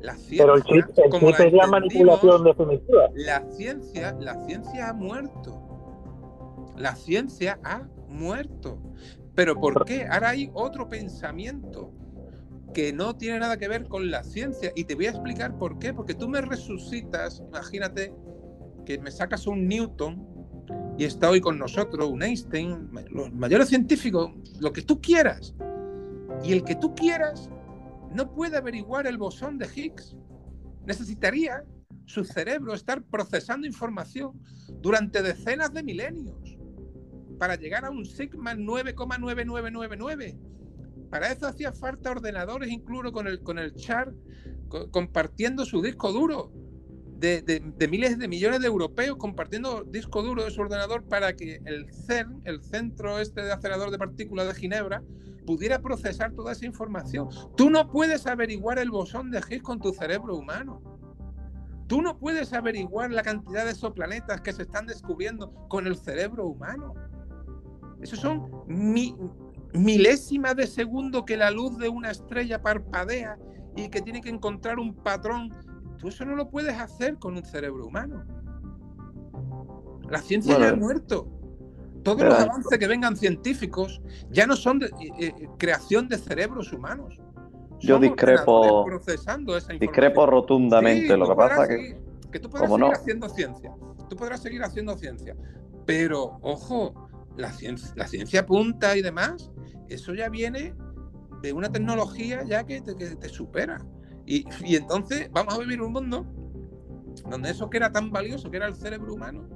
la 0.01 0.13
ciencia, 0.15 0.43
Pero 0.43 0.55
el 0.55 0.63
chip, 0.63 0.85
el 0.97 1.09
como 1.09 1.27
chip 1.29 1.39
la 1.39 1.45
es 1.45 1.53
la 1.53 1.67
manipulación 1.67 2.43
definitiva. 2.43 3.03
la 3.15 3.41
ciencia, 3.51 4.15
la 4.19 4.35
ciencia 4.45 4.89
ha 4.89 4.93
muerto. 4.93 6.73
La 6.77 6.95
ciencia 6.95 7.59
ha 7.63 7.83
muerto. 8.07 8.77
¿Pero 9.39 9.57
por 9.57 9.85
qué? 9.85 10.05
Ahora 10.05 10.31
hay 10.31 10.51
otro 10.53 10.89
pensamiento 10.89 11.93
que 12.73 12.91
no 12.91 13.15
tiene 13.15 13.39
nada 13.39 13.55
que 13.55 13.69
ver 13.69 13.87
con 13.87 14.11
la 14.11 14.21
ciencia. 14.21 14.73
Y 14.75 14.83
te 14.83 14.95
voy 14.95 15.05
a 15.05 15.11
explicar 15.11 15.57
por 15.57 15.79
qué. 15.79 15.93
Porque 15.93 16.13
tú 16.13 16.27
me 16.27 16.41
resucitas, 16.41 17.41
imagínate 17.47 18.13
que 18.85 18.97
me 18.97 19.09
sacas 19.09 19.47
un 19.47 19.65
Newton 19.65 20.27
y 20.97 21.05
está 21.05 21.29
hoy 21.29 21.39
con 21.39 21.57
nosotros, 21.57 22.09
un 22.09 22.21
Einstein, 22.21 22.89
los 23.11 23.31
mayores 23.31 23.69
científicos, 23.69 24.33
lo 24.59 24.73
que 24.73 24.81
tú 24.81 24.99
quieras. 24.99 25.55
Y 26.43 26.51
el 26.51 26.65
que 26.65 26.75
tú 26.75 26.93
quieras 26.93 27.49
no 28.13 28.33
puede 28.33 28.57
averiguar 28.57 29.07
el 29.07 29.17
bosón 29.17 29.57
de 29.57 29.69
Higgs. 29.73 30.17
Necesitaría 30.85 31.63
su 32.03 32.25
cerebro 32.25 32.73
estar 32.73 33.01
procesando 33.03 33.65
información 33.65 34.33
durante 34.81 35.21
decenas 35.21 35.71
de 35.71 35.81
milenios 35.81 36.48
para 37.39 37.55
llegar 37.55 37.85
a 37.85 37.89
un 37.89 38.05
sigma 38.05 38.53
9,9999. 38.53 40.37
Para 41.09 41.31
eso 41.31 41.47
hacía 41.47 41.71
falta 41.73 42.11
ordenadores, 42.11 42.69
incluso 42.69 43.11
con 43.11 43.25
el, 43.27 43.41
con 43.41 43.57
el 43.57 43.73
char, 43.73 44.13
co- 44.67 44.91
compartiendo 44.91 45.65
su 45.65 45.81
disco 45.81 46.11
duro. 46.11 46.51
De, 47.17 47.41
de- 47.41 47.59
de 47.75 47.87
miles 47.89 48.17
de 48.17 48.29
millones 48.29 48.61
de 48.61 48.67
europeos 48.67 49.17
compartiendo 49.17 49.83
disco 49.83 50.21
duro 50.23 50.45
de 50.45 50.51
su 50.51 50.61
ordenador 50.61 51.03
para 51.03 51.35
que 51.35 51.59
el 51.65 51.91
CERN, 51.93 52.41
el 52.45 52.61
centro 52.63 53.19
este 53.19 53.41
de 53.43 53.51
acelerador 53.51 53.91
de 53.91 53.97
partículas 53.97 54.47
de 54.47 54.53
Ginebra, 54.53 55.03
pudiera 55.45 55.81
procesar 55.81 56.31
toda 56.33 56.53
esa 56.53 56.65
información. 56.65 57.27
Tú 57.57 57.69
no 57.69 57.91
puedes 57.91 58.25
averiguar 58.25 58.79
el 58.79 58.89
bosón 58.89 59.31
de 59.31 59.39
Higgs 59.39 59.63
con 59.63 59.79
tu 59.81 59.91
cerebro 59.91 60.37
humano. 60.37 60.81
Tú 61.87 62.01
no 62.01 62.17
puedes 62.17 62.53
averiguar 62.53 63.11
la 63.11 63.23
cantidad 63.23 63.65
de 63.65 63.71
exoplanetas 63.71 64.39
que 64.39 64.53
se 64.53 64.61
están 64.61 64.85
descubriendo 64.85 65.51
con 65.67 65.87
el 65.87 65.97
cerebro 65.97 66.45
humano. 66.45 66.93
Esos 68.01 68.19
son 68.19 68.49
mi- 68.67 69.15
milésimas 69.73 70.55
de 70.55 70.67
segundo 70.67 71.25
que 71.25 71.37
la 71.37 71.51
luz 71.51 71.77
de 71.77 71.89
una 71.89 72.11
estrella 72.11 72.61
parpadea 72.61 73.37
y 73.75 73.89
que 73.89 74.01
tiene 74.01 74.21
que 74.21 74.29
encontrar 74.29 74.79
un 74.79 74.95
patrón. 74.95 75.53
Tú 75.97 76.07
eso 76.07 76.25
no 76.25 76.35
lo 76.35 76.49
puedes 76.49 76.77
hacer 76.79 77.17
con 77.17 77.35
un 77.35 77.43
cerebro 77.43 77.85
humano. 77.85 78.23
La 80.09 80.19
ciencia 80.21 80.57
ya 80.57 80.69
ha 80.69 80.75
muerto. 80.75 81.27
Todos 82.03 82.21
los 82.21 82.33
avances 82.39 82.77
que 82.79 82.87
vengan 82.87 83.15
científicos 83.17 84.01
ya 84.31 84.47
no 84.47 84.55
son 84.55 84.79
de, 84.79 84.87
eh, 84.87 85.11
eh, 85.19 85.33
creación 85.57 86.07
de 86.07 86.17
cerebros 86.17 86.71
humanos. 86.73 87.19
Yo 87.81 87.99
discrepo- 87.99 88.85
procesando 88.85 89.55
esa. 89.55 89.73
Discrepo 89.73 90.25
rotundamente. 90.25 91.13
Sí, 91.13 91.17
lo 91.19 91.27
que 91.29 91.35
pasa 91.35 91.55
podrás 91.55 91.67
que. 91.67 91.75
seguir- 91.75 91.97
que 92.31 92.39
tú 92.39 92.49
podrás 92.49 92.69
seguir 92.69 92.85
no. 92.85 92.91
haciendo 92.91 93.29
ciencia. 93.29 93.75
Tú 94.09 94.15
podrás 94.15 94.41
seguir 94.41 94.63
haciendo 94.63 94.97
ciencia. 94.97 95.35
Pero, 95.85 96.39
ojo, 96.41 97.08
la 97.39 97.51
ciencia, 97.51 97.91
la 97.95 98.07
ciencia 98.07 98.45
punta 98.45 98.95
y 98.97 99.01
demás, 99.01 99.51
eso 99.87 100.13
ya 100.13 100.29
viene 100.29 100.75
de 101.41 101.53
una 101.53 101.71
tecnología 101.71 102.43
ya 102.43 102.63
que 102.65 102.81
te, 102.81 102.95
que 102.95 103.15
te 103.15 103.29
supera. 103.29 103.79
Y, 104.25 104.45
y 104.63 104.75
entonces 104.75 105.29
vamos 105.31 105.55
a 105.55 105.59
vivir 105.59 105.81
un 105.81 105.93
mundo 105.93 106.25
donde 107.29 107.49
eso 107.49 107.69
que 107.69 107.77
era 107.77 107.91
tan 107.91 108.11
valioso, 108.11 108.51
que 108.51 108.57
era 108.57 108.67
el 108.67 108.75
cerebro 108.75 109.13
humano, 109.13 109.47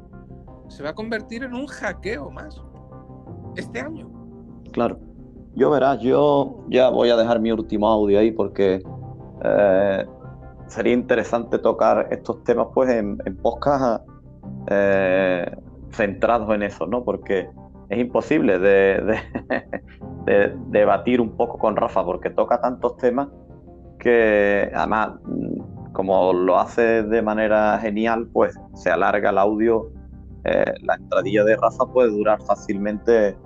se 0.69 0.83
va 0.83 0.89
a 0.89 0.95
convertir 0.95 1.43
en 1.43 1.53
un 1.53 1.67
hackeo 1.67 2.29
más. 2.31 2.61
Este 3.55 3.79
año. 3.79 4.09
Claro. 4.71 4.99
Yo 5.55 5.69
verás, 5.69 5.99
yo 6.01 6.65
ya 6.69 6.89
voy 6.89 7.09
a 7.09 7.15
dejar 7.15 7.39
mi 7.39 7.51
último 7.51 7.87
audio 7.87 8.17
ahí 8.17 8.31
porque 8.31 8.81
eh, 9.43 10.05
sería 10.65 10.93
interesante 10.93 11.59
tocar 11.59 12.07
estos 12.09 12.43
temas 12.43 12.67
pues 12.73 12.89
en, 12.89 13.19
en 13.25 13.37
podcast 13.37 14.03
eh, 14.71 15.45
centrados 15.91 16.49
en 16.55 16.63
eso, 16.63 16.87
¿no? 16.87 17.03
Porque 17.03 17.47
es 17.89 17.99
imposible 17.99 18.59
de, 18.59 19.01
de- 19.01 19.81
de 20.25 20.55
debatir 20.67 21.19
un 21.21 21.35
poco 21.35 21.57
con 21.57 21.75
Rafa 21.75 22.03
porque 22.05 22.29
toca 22.29 22.59
tantos 22.61 22.97
temas 22.97 23.27
que 23.99 24.69
además, 24.73 25.11
como 25.93 26.33
lo 26.33 26.59
hace 26.59 27.03
de 27.03 27.21
manera 27.21 27.77
genial, 27.79 28.27
pues 28.33 28.59
se 28.73 28.89
alarga 28.89 29.29
el 29.29 29.37
audio. 29.37 29.91
eh, 30.43 30.73
la 30.81 30.95
entradilla 30.95 31.43
de 31.45 31.55
Rafa 31.55 31.85
puede 31.91 32.09
durar 32.09 32.41
fácilmente 32.41 33.37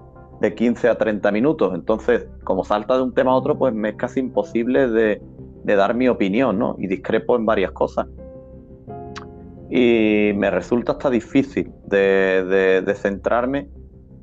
de 0.41 0.55
15 0.55 0.89
a 0.89 0.97
30 0.97 1.31
minutos. 1.31 1.73
Entonces, 1.75 2.27
como 2.43 2.63
salta 2.63 2.95
de 2.95 3.03
un 3.03 3.13
tema 3.13 3.31
a 3.31 3.35
otro, 3.35 3.57
pues 3.57 3.73
me 3.73 3.89
es 3.89 3.95
casi 3.95 4.19
imposible 4.19 4.87
de, 4.87 5.21
dar 5.63 5.93
mi 5.93 6.07
opinión, 6.07 6.57
¿no? 6.57 6.75
Y 6.79 6.87
discrepo 6.87 7.35
en 7.35 7.45
varias 7.45 7.71
cosas. 7.71 8.07
Y 9.69 10.31
me 10.35 10.49
resulta 10.49 10.93
hasta 10.93 11.09
difícil 11.09 11.71
de 11.87 12.93
centrarme, 12.95 13.69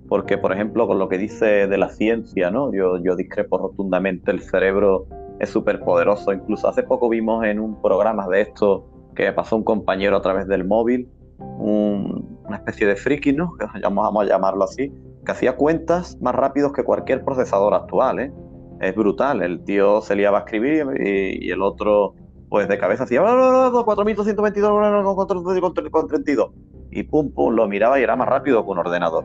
porque, 0.08 0.38
por 0.38 0.52
ejemplo, 0.52 0.86
con 0.86 0.98
lo 0.98 1.08
que 1.08 1.18
dice 1.18 1.66
de 1.66 1.78
la 1.78 1.88
ciencia, 1.88 2.50
¿no? 2.50 2.72
Yo, 2.72 2.98
yo 2.98 3.16
discrepo 3.16 3.58
rotundamente. 3.58 4.30
El 4.30 4.40
cerebro 4.40 5.06
es 5.40 5.50
súper 5.50 5.80
poderoso. 5.80 6.32
Incluso 6.32 6.68
hace 6.68 6.82
poco 6.82 7.08
vimos 7.08 7.44
en 7.44 7.60
un 7.60 7.80
programa 7.80 8.28
de 8.28 8.42
esto 8.42 8.86
que 9.14 9.32
pasó 9.32 9.56
un 9.56 9.64
compañero 9.64 10.16
a 10.16 10.22
través 10.22 10.46
del 10.46 10.64
móvil, 10.64 11.08
una 11.38 12.56
especie 12.56 12.86
de 12.86 12.96
friki, 12.96 13.32
¿no? 13.32 13.52
Vamos 13.82 14.22
a 14.22 14.26
llamarlo 14.26 14.64
así, 14.64 14.92
que 15.24 15.32
hacía 15.32 15.56
cuentas 15.56 16.18
más 16.20 16.34
rápidos 16.34 16.72
que 16.72 16.84
cualquier 16.84 17.24
procesador 17.24 17.74
actual, 17.74 18.18
¿eh? 18.18 18.32
Es 18.80 18.94
brutal, 18.94 19.42
el 19.42 19.62
tío 19.64 20.00
se 20.00 20.16
liaba 20.16 20.38
a 20.38 20.40
escribir 20.40 20.86
y, 21.00 21.50
el 21.50 21.62
otro, 21.62 22.14
pues 22.50 22.68
de 22.68 22.76
cabeza 22.76 23.04
hacía 23.04 23.22
4.222 23.22 25.90
con 25.90 26.08
32 26.08 26.50
y 26.90 27.04
pum, 27.04 27.32
pum, 27.32 27.54
lo 27.54 27.68
miraba 27.68 27.98
y 27.98 28.02
era 28.02 28.16
más 28.16 28.28
rápido 28.28 28.62
que 28.64 28.70
un 28.70 28.78
ordenador. 28.78 29.24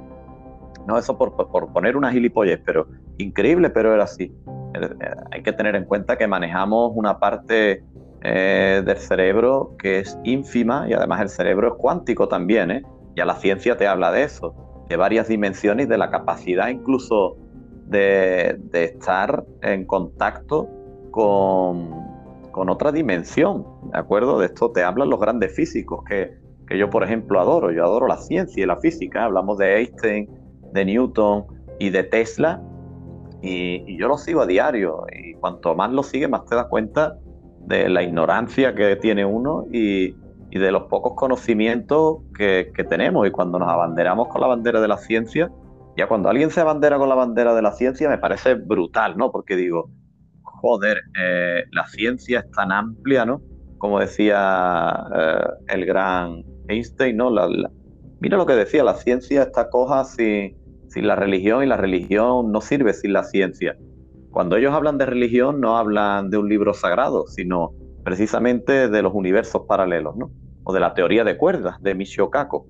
No, 0.90 0.98
eso 0.98 1.20
por, 1.20 1.36
por 1.36 1.72
poner 1.72 1.96
una 1.96 2.12
gilipollez, 2.12 2.60
pero 2.66 2.88
increíble, 3.20 3.70
pero 3.70 3.94
era 3.94 4.06
así. 4.06 4.34
Eh, 4.74 4.90
hay 5.32 5.44
que 5.44 5.54
tener 5.54 5.76
en 5.76 5.86
cuenta 5.86 6.18
que 6.18 6.26
manejamos 6.26 6.94
una 6.96 7.20
parte 7.20 7.84
eh, 8.24 8.82
del 8.84 8.98
cerebro 8.98 9.76
que 9.78 10.00
es 10.00 10.18
ínfima 10.24 10.88
y 10.90 10.94
además 10.94 11.22
el 11.22 11.30
cerebro 11.30 11.68
es 11.68 11.74
cuántico 11.76 12.28
también, 12.28 12.72
¿eh? 12.72 12.84
Ya 13.16 13.26
la 13.26 13.36
ciencia 13.36 13.78
te 13.78 13.86
habla 13.86 14.12
de 14.12 14.24
eso, 14.24 14.56
de 14.90 14.98
varias 14.98 15.28
dimensiones 15.28 15.88
de 15.88 16.00
la 16.00 16.10
capacidad 16.10 16.70
incluso 16.70 17.38
de, 17.86 18.60
estar 18.74 19.44
en 19.62 19.86
contacto 19.86 20.68
con, 21.12 21.92
con, 22.50 22.68
otra 22.70 22.92
dimensión, 22.92 23.64
¿de 23.92 24.00
acuerdo? 24.00 24.40
De 24.40 24.48
esto 24.48 24.72
te 24.72 24.82
hablan 24.82 25.12
los 25.12 25.20
grandes 25.20 25.54
físicos 25.56 26.04
que, 26.04 26.34
que 26.68 26.80
yo, 26.80 26.90
por 26.90 27.04
ejemplo, 27.04 27.40
adoro. 27.40 27.72
Yo 27.72 27.84
adoro 27.84 28.08
la 28.08 28.18
ciencia 28.18 28.64
y 28.64 28.66
la 28.66 28.78
física. 28.78 29.26
Hablamos 29.26 29.58
de 29.58 29.78
Einstein, 29.78 30.30
de 30.74 30.86
Newton 30.86 31.46
y 31.80 31.90
de 31.90 32.04
Tesla 32.04 32.62
y, 33.42 33.98
yo 33.98 34.08
lo 34.08 34.18
sigo 34.18 34.42
a 34.42 34.46
diario 34.46 35.06
y 35.12 35.34
cuanto 35.36 35.76
más 35.76 35.92
lo 35.92 36.04
sigue 36.04 36.28
más 36.28 36.46
te 36.46 36.56
das 36.56 36.68
cuenta 36.68 37.18
de 37.66 37.90
la 37.90 38.04
ignorancia 38.04 38.74
que 38.74 38.96
tiene 38.96 39.26
uno 39.26 39.66
y, 39.72 40.16
de 40.52 40.72
los 40.72 40.84
pocos 40.84 41.14
conocimientos 41.16 42.18
que, 42.36 42.72
tenemos 42.90 43.28
y 43.28 43.32
cuando 43.32 43.60
nos 43.60 43.70
abanderamos 43.70 44.30
con 44.30 44.42
la 44.42 44.48
bandera 44.48 44.82
de 44.82 44.88
la 44.88 44.98
ciencia, 44.98 45.52
ya 45.96 46.08
cuando 46.08 46.28
alguien 46.28 46.50
se 46.50 46.60
abandera 46.60 46.98
con 46.98 47.08
la 47.08 47.14
bandera 47.14 47.54
de 47.54 47.62
la 47.62 47.72
ciencia 47.72 48.10
me 48.10 48.18
parece 48.18 48.56
brutal, 48.56 49.16
¿no? 49.16 49.32
Porque 49.32 49.56
digo, 49.56 49.92
joder, 50.42 51.02
eh, 51.22 51.66
la 51.72 51.86
ciencia 51.86 52.40
es 52.40 52.52
tan 52.52 52.72
amplia, 52.72 53.26
¿no? 53.26 53.42
Como 53.78 54.00
decía 54.00 55.06
eh, 55.16 55.48
el 55.68 55.86
gran 55.86 56.44
Einstein, 56.68 57.16
¿no? 57.16 57.30
Mira 58.20 58.38
lo 58.38 58.46
que 58.46 58.54
decía, 58.54 58.84
la 58.84 58.96
ciencia 58.96 59.44
está 59.44 59.70
coja 59.70 60.04
sin, 60.06 60.58
sin 60.88 61.08
la 61.08 61.16
religión 61.16 61.64
y 61.64 61.68
la 61.68 61.78
religión 61.78 62.52
no 62.52 62.62
sirve 62.62 62.94
sin 62.94 63.14
la 63.14 63.24
ciencia. 63.24 63.78
Cuando 64.32 64.58
ellos 64.58 64.74
hablan 64.74 64.98
de 64.98 65.06
religión 65.06 65.60
no 65.60 65.78
hablan 65.78 66.30
de 66.30 66.38
un 66.38 66.50
libro 66.50 66.74
sagrado, 66.74 67.28
sino 67.28 67.72
precisamente 68.04 68.90
de 68.90 69.02
los 69.02 69.14
universos 69.14 69.64
paralelos, 69.68 70.16
¿no? 70.16 70.32
O 70.64 70.74
de 70.74 70.80
la 70.80 70.94
teoría 70.94 71.24
de 71.24 71.38
cuerdas 71.38 71.82
de 71.82 71.96
Michio 71.96 72.30
Kaku. 72.30 72.66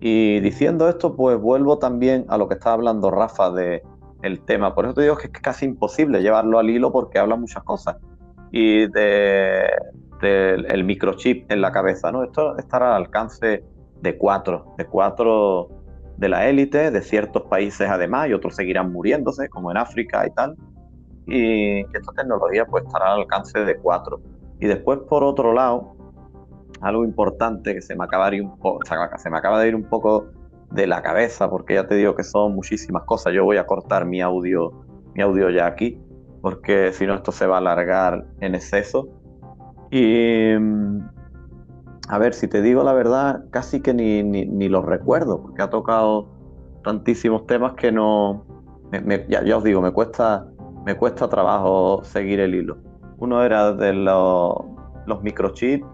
Y 0.00 0.40
diciendo 0.40 0.88
esto, 0.88 1.16
pues 1.16 1.38
vuelvo 1.40 1.78
también 1.78 2.24
a 2.28 2.38
lo 2.38 2.48
que 2.48 2.54
estaba 2.54 2.74
hablando 2.74 3.10
Rafa 3.10 3.50
de 3.50 3.82
el 4.22 4.40
tema. 4.44 4.74
Por 4.74 4.84
eso 4.84 4.94
te 4.94 5.02
digo 5.02 5.16
que 5.16 5.26
es 5.26 5.32
casi 5.32 5.66
imposible 5.66 6.22
llevarlo 6.22 6.58
al 6.58 6.70
hilo 6.70 6.92
porque 6.92 7.18
habla 7.18 7.36
muchas 7.36 7.62
cosas. 7.64 7.96
Y 8.50 8.86
de, 8.88 9.68
el 10.22 10.84
microchip 10.84 11.50
en 11.50 11.60
la 11.60 11.72
cabeza, 11.72 12.10
¿no? 12.12 12.24
Esto 12.24 12.56
estará 12.58 12.96
al 12.96 13.02
alcance 13.04 13.64
de 14.00 14.16
cuatro, 14.16 14.74
de 14.78 14.86
cuatro 14.86 15.68
de 16.16 16.28
la 16.28 16.48
élite, 16.48 16.90
de 16.90 17.02
ciertos 17.02 17.42
países 17.42 17.88
además, 17.88 18.28
y 18.28 18.32
otros 18.32 18.56
seguirán 18.56 18.92
muriéndose, 18.92 19.48
como 19.48 19.70
en 19.70 19.76
África 19.76 20.26
y 20.26 20.30
tal. 20.30 20.56
Y 21.26 21.80
esta 21.80 22.12
tecnología 22.16 22.64
pues 22.66 22.84
estará 22.84 23.12
al 23.12 23.20
alcance 23.20 23.64
de 23.64 23.76
cuatro. 23.76 24.20
Y 24.60 24.66
después, 24.66 24.98
por 25.08 25.22
otro 25.22 25.52
lado, 25.52 25.94
algo 26.80 27.04
importante 27.04 27.74
que 27.74 27.82
se 27.82 27.94
me 27.94 28.04
acaba 28.04 28.30
de 28.30 28.36
ir 28.36 28.42
un, 28.42 28.58
poco, 28.58 28.80
se 29.16 29.30
me 29.30 29.38
acaba 29.38 29.60
de 29.60 29.68
ir 29.68 29.74
un 29.76 29.84
poco 29.84 30.26
de 30.70 30.86
la 30.86 31.02
cabeza, 31.02 31.48
porque 31.48 31.74
ya 31.74 31.86
te 31.86 31.94
digo 31.94 32.14
que 32.14 32.24
son 32.24 32.54
muchísimas 32.54 33.04
cosas. 33.04 33.32
Yo 33.32 33.44
voy 33.44 33.56
a 33.56 33.66
cortar 33.66 34.04
mi 34.04 34.20
audio, 34.20 34.72
mi 35.14 35.22
audio 35.22 35.50
ya 35.50 35.66
aquí, 35.66 36.00
porque 36.42 36.92
si 36.92 37.06
no 37.06 37.14
esto 37.14 37.30
se 37.32 37.46
va 37.46 37.56
a 37.56 37.58
alargar 37.58 38.26
en 38.40 38.54
exceso. 38.54 39.08
Y 39.90 40.52
a 42.08 42.18
ver, 42.18 42.32
si 42.32 42.48
te 42.48 42.62
digo 42.62 42.82
la 42.82 42.94
verdad, 42.94 43.44
casi 43.50 43.82
que 43.82 43.92
ni, 43.92 44.22
ni, 44.22 44.68
los 44.68 44.84
recuerdo, 44.84 45.42
porque 45.42 45.62
ha 45.62 45.68
tocado 45.68 46.28
tantísimos 46.82 47.46
temas 47.46 47.74
que 47.74 47.92
no. 47.92 48.46
ya, 49.28 49.56
os 49.56 49.62
digo, 49.62 49.82
me 49.82 49.92
cuesta, 49.92 50.46
me 50.86 50.96
cuesta 50.96 51.28
trabajo 51.28 52.02
seguir 52.04 52.40
el 52.40 52.54
hilo. 52.54 52.78
Uno 53.18 53.42
era 53.42 53.72
de 53.72 53.92
los, 53.92 55.22
microchips, 55.22 55.86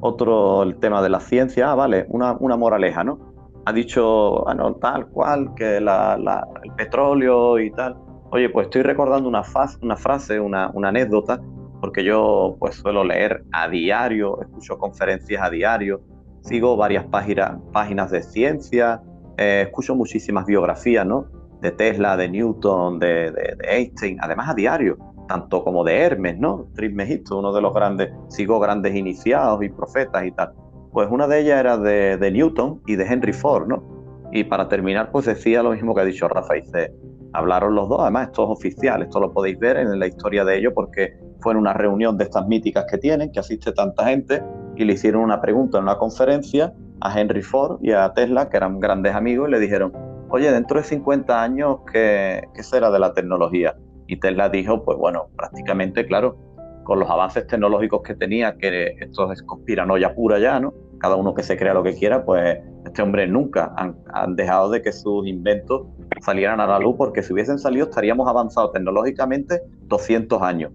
otro 0.00 0.64
el 0.64 0.76
tema 0.80 1.00
de 1.00 1.10
la 1.10 1.20
ciencia. 1.20 1.70
Ah, 1.70 1.74
vale, 1.76 2.06
una, 2.08 2.36
una 2.40 2.56
moraleja, 2.56 3.04
¿no? 3.04 3.32
Ha 3.64 3.72
dicho, 3.72 4.42
bueno, 4.44 4.74
tal 4.74 5.06
cual, 5.10 5.54
que 5.54 5.76
el 5.76 6.74
petróleo 6.76 7.60
y 7.60 7.70
tal. 7.70 7.96
Oye, 8.32 8.48
pues 8.48 8.66
estoy 8.66 8.82
recordando 8.82 9.28
una, 9.28 9.44
frase, 9.44 10.40
una 10.40 10.72
anécdota 10.88 11.40
porque 11.82 12.04
yo 12.04 12.56
pues 12.60 12.76
suelo 12.76 13.02
leer 13.02 13.42
a 13.50 13.68
diario, 13.68 14.40
escucho 14.40 14.78
conferencias 14.78 15.42
a 15.42 15.50
diario, 15.50 16.00
sigo 16.42 16.76
varias 16.76 17.04
páginas, 17.06 17.58
páginas 17.72 18.12
de 18.12 18.22
ciencia, 18.22 19.02
eh, 19.36 19.64
escucho 19.66 19.96
muchísimas 19.96 20.46
biografías, 20.46 21.04
¿no? 21.04 21.26
De 21.60 21.72
Tesla, 21.72 22.16
de 22.16 22.28
Newton, 22.28 23.00
de, 23.00 23.56
Einstein, 23.68 24.16
además 24.20 24.50
a 24.50 24.54
diario, 24.54 24.96
tanto 25.26 25.64
como 25.64 25.82
de 25.82 25.98
Hermes, 25.98 26.38
¿no? 26.38 26.68
Trismegisto, 26.76 27.40
uno 27.40 27.52
de 27.52 27.60
los 27.60 27.74
grandes, 27.74 28.10
sigo 28.28 28.60
grandes 28.60 28.94
iniciados 28.94 29.60
y 29.64 29.68
profetas 29.68 30.24
y 30.24 30.30
tal. 30.30 30.52
Pues 30.92 31.08
una 31.10 31.26
de 31.26 31.40
ellas 31.40 31.58
era 31.58 31.78
de, 31.78 32.16
de 32.16 32.30
Newton 32.30 32.80
y 32.86 32.94
de 32.94 33.06
Henry 33.06 33.32
Ford, 33.32 33.66
¿no? 33.66 33.82
Y 34.30 34.44
para 34.44 34.68
terminar, 34.68 35.10
pues 35.10 35.26
decía 35.26 35.64
lo 35.64 35.72
mismo 35.72 35.96
que 35.96 36.02
ha 36.02 36.04
dicho 36.04 36.28
Rafa, 36.28 36.54
dice, 36.54 36.94
hablaron 37.32 37.74
los 37.74 37.88
dos, 37.88 38.02
además 38.02 38.28
esto 38.28 38.44
es 38.44 38.50
oficial, 38.50 39.02
esto 39.02 39.18
lo 39.18 39.32
podéis 39.32 39.58
ver 39.58 39.78
en 39.78 39.98
la 39.98 40.06
historia 40.06 40.44
de 40.44 40.58
ellos 40.58 40.72
porque 40.76 41.16
fue 41.42 41.52
en 41.52 41.58
una 41.58 41.74
reunión 41.74 42.16
de 42.16 42.24
estas 42.24 42.46
míticas 42.46 42.86
que 42.90 42.98
tienen, 42.98 43.32
que 43.32 43.40
asiste 43.40 43.72
tanta 43.72 44.06
gente, 44.06 44.42
y 44.76 44.84
le 44.84 44.94
hicieron 44.94 45.22
una 45.22 45.40
pregunta 45.40 45.78
en 45.78 45.84
una 45.84 45.98
conferencia 45.98 46.72
a 47.00 47.18
Henry 47.18 47.42
Ford 47.42 47.78
y 47.82 47.92
a 47.92 48.12
Tesla, 48.14 48.48
que 48.48 48.56
eran 48.56 48.80
grandes 48.80 49.14
amigos, 49.14 49.48
y 49.48 49.52
le 49.52 49.60
dijeron, 49.60 49.92
oye, 50.30 50.50
dentro 50.50 50.78
de 50.78 50.84
50 50.84 51.42
años, 51.42 51.78
¿qué, 51.92 52.48
qué 52.54 52.62
será 52.62 52.90
de 52.90 52.98
la 52.98 53.12
tecnología? 53.12 53.76
Y 54.06 54.16
Tesla 54.18 54.48
dijo, 54.48 54.84
pues 54.84 54.96
bueno, 54.96 55.28
prácticamente, 55.36 56.06
claro, 56.06 56.36
con 56.84 56.98
los 56.98 57.08
avances 57.10 57.46
tecnológicos 57.46 58.02
que 58.02 58.14
tenía, 58.14 58.56
que 58.56 58.96
esto 59.00 59.30
es 59.32 59.42
conspiranoia 59.42 60.14
pura 60.14 60.38
ya, 60.38 60.58
¿no? 60.58 60.72
Cada 60.98 61.16
uno 61.16 61.34
que 61.34 61.42
se 61.42 61.56
crea 61.56 61.74
lo 61.74 61.82
que 61.82 61.94
quiera, 61.94 62.24
pues 62.24 62.58
este 62.84 63.02
hombre 63.02 63.26
nunca 63.26 63.72
han, 63.76 63.96
han, 64.12 64.36
dejado 64.36 64.70
de 64.70 64.82
que 64.82 64.92
sus 64.92 65.26
inventos 65.26 65.86
salieran 66.20 66.60
a 66.60 66.66
la 66.66 66.78
luz, 66.78 66.94
porque 66.96 67.22
si 67.22 67.32
hubiesen 67.32 67.58
salido 67.58 67.86
estaríamos 67.86 68.28
avanzados 68.28 68.72
tecnológicamente 68.72 69.60
200 69.86 70.42
años 70.42 70.72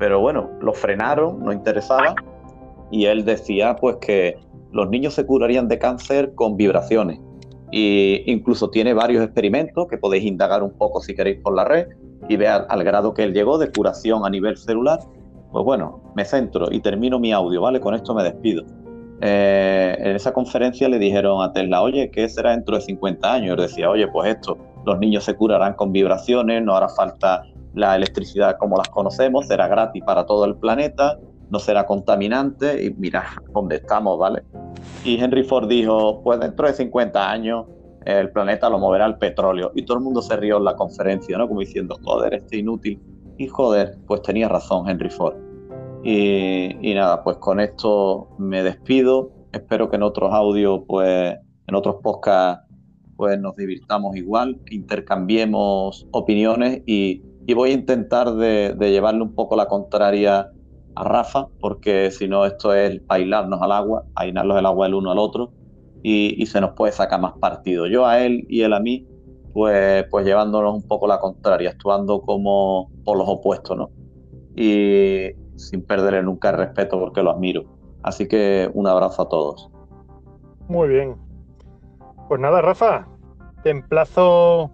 pero 0.00 0.18
bueno, 0.18 0.48
lo 0.62 0.72
frenaron, 0.72 1.44
no 1.44 1.52
interesaba, 1.52 2.14
y 2.90 3.04
él 3.04 3.26
decía 3.26 3.76
pues 3.76 3.96
que 3.96 4.38
los 4.72 4.88
niños 4.88 5.12
se 5.12 5.26
curarían 5.26 5.68
de 5.68 5.78
cáncer 5.78 6.34
con 6.34 6.56
vibraciones. 6.56 7.20
Y 7.70 8.22
incluso 8.24 8.70
tiene 8.70 8.94
varios 8.94 9.22
experimentos 9.22 9.86
que 9.88 9.98
podéis 9.98 10.24
indagar 10.24 10.62
un 10.62 10.72
poco 10.72 11.02
si 11.02 11.14
queréis 11.14 11.40
por 11.42 11.54
la 11.54 11.64
red 11.64 11.86
y 12.28 12.36
ver 12.36 12.64
al 12.68 12.82
grado 12.82 13.12
que 13.12 13.24
él 13.24 13.34
llegó 13.34 13.58
de 13.58 13.70
curación 13.70 14.24
a 14.24 14.30
nivel 14.30 14.56
celular. 14.56 15.00
Pues 15.52 15.64
bueno, 15.66 16.00
me 16.16 16.24
centro 16.24 16.68
y 16.72 16.80
termino 16.80 17.20
mi 17.20 17.32
audio, 17.32 17.60
¿vale? 17.60 17.78
Con 17.78 17.94
esto 17.94 18.14
me 18.14 18.24
despido. 18.24 18.64
Eh, 19.20 19.96
en 19.98 20.16
esa 20.16 20.32
conferencia 20.32 20.88
le 20.88 20.98
dijeron 20.98 21.42
a 21.42 21.52
Tesla, 21.52 21.82
oye, 21.82 22.10
¿qué 22.10 22.26
será 22.28 22.52
dentro 22.52 22.76
de 22.76 22.80
50 22.80 23.32
años? 23.32 23.58
Él 23.58 23.66
decía, 23.68 23.90
oye, 23.90 24.08
pues 24.08 24.34
esto, 24.34 24.56
los 24.86 24.98
niños 24.98 25.24
se 25.24 25.36
curarán 25.36 25.74
con 25.74 25.92
vibraciones, 25.92 26.64
no 26.64 26.74
hará 26.74 26.88
falta 26.88 27.42
la 27.74 27.96
electricidad 27.96 28.56
como 28.58 28.76
las 28.76 28.88
conocemos 28.88 29.46
será 29.46 29.68
gratis 29.68 30.02
para 30.04 30.26
todo 30.26 30.44
el 30.44 30.56
planeta, 30.56 31.18
no 31.50 31.58
será 31.58 31.84
contaminante 31.84 32.84
y 32.84 32.90
mira 32.94 33.24
dónde 33.52 33.76
estamos, 33.76 34.18
¿vale? 34.18 34.42
Y 35.04 35.20
Henry 35.20 35.44
Ford 35.44 35.68
dijo, 35.68 36.22
pues 36.22 36.40
dentro 36.40 36.66
de 36.66 36.74
50 36.74 37.30
años 37.30 37.66
el 38.04 38.30
planeta 38.30 38.70
lo 38.70 38.78
moverá 38.78 39.06
el 39.06 39.18
petróleo. 39.18 39.72
Y 39.74 39.82
todo 39.82 39.98
el 39.98 40.04
mundo 40.04 40.22
se 40.22 40.36
rió 40.36 40.58
en 40.58 40.64
la 40.64 40.76
conferencia, 40.76 41.36
¿no? 41.36 41.48
Como 41.48 41.60
diciendo, 41.60 41.98
joder, 42.02 42.34
este 42.34 42.58
inútil. 42.58 43.00
Y 43.36 43.46
joder, 43.46 43.98
pues 44.06 44.22
tenía 44.22 44.48
razón 44.48 44.88
Henry 44.88 45.10
Ford. 45.10 45.34
Y, 46.02 46.76
y 46.80 46.94
nada, 46.94 47.22
pues 47.22 47.36
con 47.38 47.60
esto 47.60 48.28
me 48.38 48.62
despido. 48.62 49.32
Espero 49.52 49.90
que 49.90 49.96
en 49.96 50.02
otros 50.02 50.32
audios, 50.32 50.82
pues 50.86 51.36
en 51.66 51.74
otros 51.74 51.96
podcasts, 52.02 52.64
pues 53.16 53.38
nos 53.38 53.54
divirtamos 53.54 54.16
igual, 54.16 54.58
intercambiemos 54.70 56.06
opiniones 56.10 56.82
y 56.86 57.22
y 57.50 57.54
voy 57.54 57.70
a 57.70 57.72
intentar 57.72 58.32
de, 58.34 58.76
llevarle 58.78 59.22
un 59.22 59.34
poco 59.34 59.56
la 59.56 59.66
contraria 59.66 60.52
a 60.94 61.04
Rafa, 61.04 61.48
porque 61.58 62.12
si 62.12 62.28
no 62.28 62.46
esto 62.46 62.72
es 62.72 63.04
bailarnos 63.08 63.60
al 63.60 63.72
agua, 63.72 64.04
ainarnos 64.14 64.56
el 64.56 64.66
agua 64.66 64.86
el 64.86 64.94
uno 64.94 65.10
al 65.10 65.18
otro 65.18 65.50
y, 66.00 66.46
se 66.46 66.60
nos 66.60 66.74
puede 66.74 66.92
sacar 66.92 67.20
más 67.20 67.32
partido. 67.40 67.88
Yo 67.88 68.06
a 68.06 68.20
él 68.20 68.46
y 68.48 68.62
él 68.62 68.72
a 68.72 68.78
mí, 68.78 69.04
pues, 69.52 70.04
pues 70.12 70.24
llevándonos 70.24 70.76
un 70.76 70.86
poco 70.86 71.08
la 71.08 71.18
contraria, 71.18 71.70
actuando 71.70 72.20
como 72.20 72.88
por 73.04 73.18
los 73.18 73.28
opuestos, 73.28 73.76
¿no? 73.76 73.90
y 74.54 75.30
sin 75.56 75.84
perderle 75.84 76.22
nunca 76.22 76.50
el 76.50 76.56
respeto 76.56 77.00
porque 77.00 77.20
lo 77.20 77.32
admiro. 77.32 77.64
Así 78.04 78.28
que 78.28 78.70
un 78.74 78.86
abrazo 78.86 79.22
a 79.22 79.28
todos. 79.28 79.68
Muy 80.68 80.88
bien. 80.88 81.16
Pues 82.28 82.40
nada, 82.40 82.62
Rafa, 82.62 83.08
te 83.64 83.70
emplazo 83.70 84.70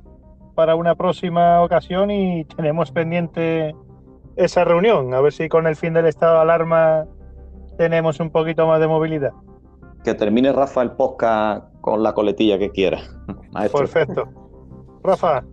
para 0.57 0.75
una 0.75 0.97
próxima 0.97 1.63
ocasión 1.63 2.11
y 2.11 2.45
tenemos 2.47 2.91
pendiente 2.91 3.77
esa 4.35 4.65
reunión, 4.65 5.15
a 5.15 5.21
ver 5.21 5.33
si 5.33 5.49
con 5.49 5.67
el 5.67 5.77
fin 5.77 5.93
del 5.93 6.07
estado 6.07 6.35
de 6.35 6.41
alarma 6.41 7.07
tenemos 7.79 8.19
un 8.19 8.31
poquito 8.31 8.67
más 8.67 8.81
de 8.81 8.89
movilidad. 8.89 9.33
Que 10.03 10.15
termine 10.15 10.53
Rafa 10.53 10.83
el 10.83 10.93
podcast 10.93 11.73
con 11.81 12.03
la 12.03 12.15
coletilla 12.15 12.59
que 12.59 12.71
quiera. 12.71 13.01
Perfecto. 13.73 14.29
Rafa. 15.05 15.45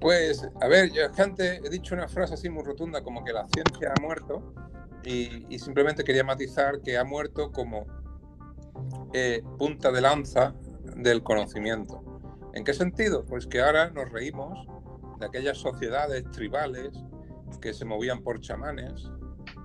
Pues, 0.00 0.48
a 0.60 0.68
ver, 0.68 0.92
yo 0.92 1.02
antes 1.18 1.60
he 1.64 1.70
dicho 1.70 1.94
una 1.94 2.08
frase 2.08 2.34
así 2.34 2.48
muy 2.48 2.62
rotunda 2.62 3.02
como 3.02 3.24
que 3.24 3.32
la 3.32 3.46
ciencia 3.48 3.92
ha 3.96 4.00
muerto 4.00 4.54
y, 5.02 5.58
simplemente 5.58 6.04
quería 6.04 6.24
matizar 6.24 6.80
que 6.82 6.96
ha 6.96 7.04
muerto 7.04 7.50
como 7.52 7.86
eh, 9.12 9.42
punta 9.58 9.90
de 9.90 10.00
lanza 10.00 10.54
del 10.96 11.22
conocimiento. 11.22 12.03
¿En 12.54 12.62
qué 12.62 12.72
sentido? 12.72 13.24
Pues 13.24 13.48
que 13.48 13.60
ahora 13.60 13.90
nos 13.90 14.12
reímos 14.12 14.66
de 15.18 15.26
aquellas 15.26 15.58
sociedades 15.58 16.22
tribales 16.30 16.92
que 17.60 17.74
se 17.74 17.84
movían 17.84 18.22
por 18.22 18.40
chamanes, 18.40 19.10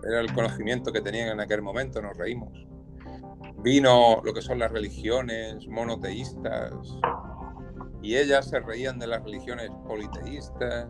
era 0.04 0.22
el 0.22 0.34
conocimiento 0.34 0.92
que 0.92 1.02
tenían 1.02 1.30
en 1.30 1.40
aquel 1.40 1.62
momento, 1.62 2.02
nos 2.02 2.18
reímos. 2.18 2.68
Vino 3.58 4.22
lo 4.24 4.34
que 4.34 4.42
son 4.42 4.58
las 4.58 4.72
religiones 4.72 5.68
monoteístas 5.68 6.74
y 8.02 8.16
ellas 8.16 8.50
se 8.50 8.60
reían 8.60 8.98
de 8.98 9.06
las 9.06 9.24
religiones 9.24 9.70
politeístas 9.88 10.88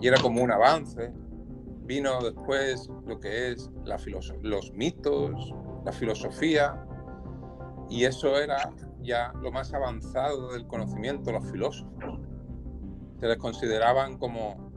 y 0.00 0.08
era 0.08 0.18
como 0.22 0.42
un 0.42 0.52
avance. 0.52 1.12
Vino 1.82 2.22
después 2.22 2.88
lo 3.06 3.20
que 3.20 3.52
es 3.52 3.70
los 4.42 4.72
mitos, 4.72 5.54
la 5.84 5.92
filosofía 5.92 6.82
y 7.90 8.04
eso 8.04 8.38
era 8.38 8.70
ya 9.04 9.32
lo 9.40 9.52
más 9.52 9.72
avanzado 9.72 10.52
del 10.52 10.66
conocimiento, 10.66 11.30
los 11.30 11.50
filósofos. 11.50 12.20
Se 13.20 13.28
les 13.28 13.38
consideraban 13.38 14.18
como 14.18 14.72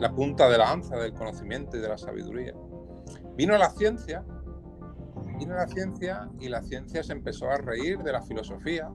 la 0.00 0.14
punta 0.14 0.48
de 0.48 0.56
la 0.56 0.64
lanza 0.64 0.96
del 0.96 1.12
conocimiento 1.12 1.76
y 1.76 1.80
de 1.80 1.88
la 1.88 1.98
sabiduría. 1.98 2.54
Vino 3.36 3.56
la 3.58 3.68
ciencia, 3.70 4.24
vino 5.38 5.54
la 5.54 5.68
ciencia 5.68 6.28
y 6.40 6.48
la 6.48 6.62
ciencia 6.62 7.02
se 7.02 7.12
empezó 7.12 7.50
a 7.50 7.58
reír 7.58 7.98
de 7.98 8.12
la 8.12 8.22
filosofía 8.22 8.90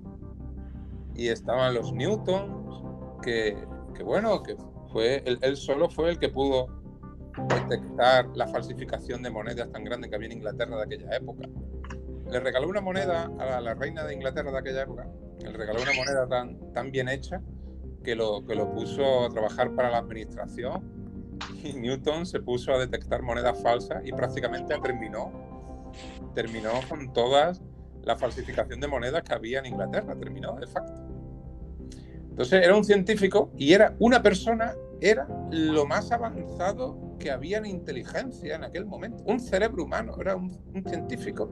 y 1.14 1.28
estaban 1.28 1.76
los 1.76 1.94
Newtons, 1.94 2.84
que, 3.22 3.56
bueno, 4.04 4.42
que 4.42 4.58
fue, 4.92 5.24
él, 5.26 5.56
solo 5.56 5.90
fue 5.90 6.10
el 6.10 6.20
que 6.20 6.30
pudo 6.30 6.68
detectar 7.50 8.28
la 8.36 8.48
falsificación 8.48 9.22
de 9.22 9.30
monedas 9.30 9.72
tan 9.72 9.84
grande 9.84 10.10
que 10.10 10.16
había 10.16 10.28
en 10.28 10.38
Inglaterra 10.38 10.78
de 10.78 10.84
aquella 10.84 11.16
época. 11.16 11.48
Le 12.30 12.40
regaló 12.40 12.68
una 12.68 12.82
moneda 12.82 13.32
a 13.40 13.62
la, 13.62 13.74
reina 13.76 14.04
de 14.04 14.14
Inglaterra 14.14 14.52
de 14.52 14.58
aquella 14.58 14.82
época, 14.84 15.08
le 15.40 15.52
regaló 15.52 15.82
una 15.82 15.94
moneda 15.94 16.28
tan, 16.74 16.92
bien 16.92 17.08
hecha 17.08 17.42
que 18.04 18.16
lo, 18.16 18.46
que 18.46 18.56
lo 18.56 18.72
puso 18.72 19.26
a 19.26 19.30
trabajar 19.30 19.74
para 19.76 19.90
la 19.90 19.98
administración 20.00 20.84
y 21.64 21.74
Newton 21.74 22.26
se 22.26 22.40
puso 22.40 22.74
a 22.74 22.80
detectar 22.80 23.22
monedas 23.22 23.62
falsas 23.62 24.06
y 24.06 24.12
prácticamente 24.12 24.78
terminó, 24.80 25.32
terminó 26.34 26.72
con 26.90 27.14
todas 27.14 27.62
la 28.04 28.18
falsificación 28.18 28.80
de 28.80 28.88
monedas 28.88 29.24
que 29.24 29.34
había 29.34 29.60
en 29.60 29.68
Inglaterra, 29.68 30.16
terminó 30.16 30.56
de 30.56 30.68
facto. 30.68 30.94
Entonces 32.30 32.64
era 32.64 32.76
un 32.76 32.84
científico 32.84 33.52
y 33.58 33.74
era 33.74 33.96
una 34.00 34.22
persona, 34.22 34.74
era 35.02 35.28
lo 35.52 35.86
más 35.86 36.12
avanzado 36.12 37.05
que 37.18 37.32
había 37.32 37.58
en 37.58 37.66
inteligencia 37.66 38.56
en 38.56 38.64
aquel 38.64 38.86
momento. 38.86 39.24
Un 39.26 39.40
cerebro 39.40 39.84
humano, 39.84 40.16
era 40.20 40.36
un, 40.36 40.52
un 40.74 40.84
científico, 40.84 41.50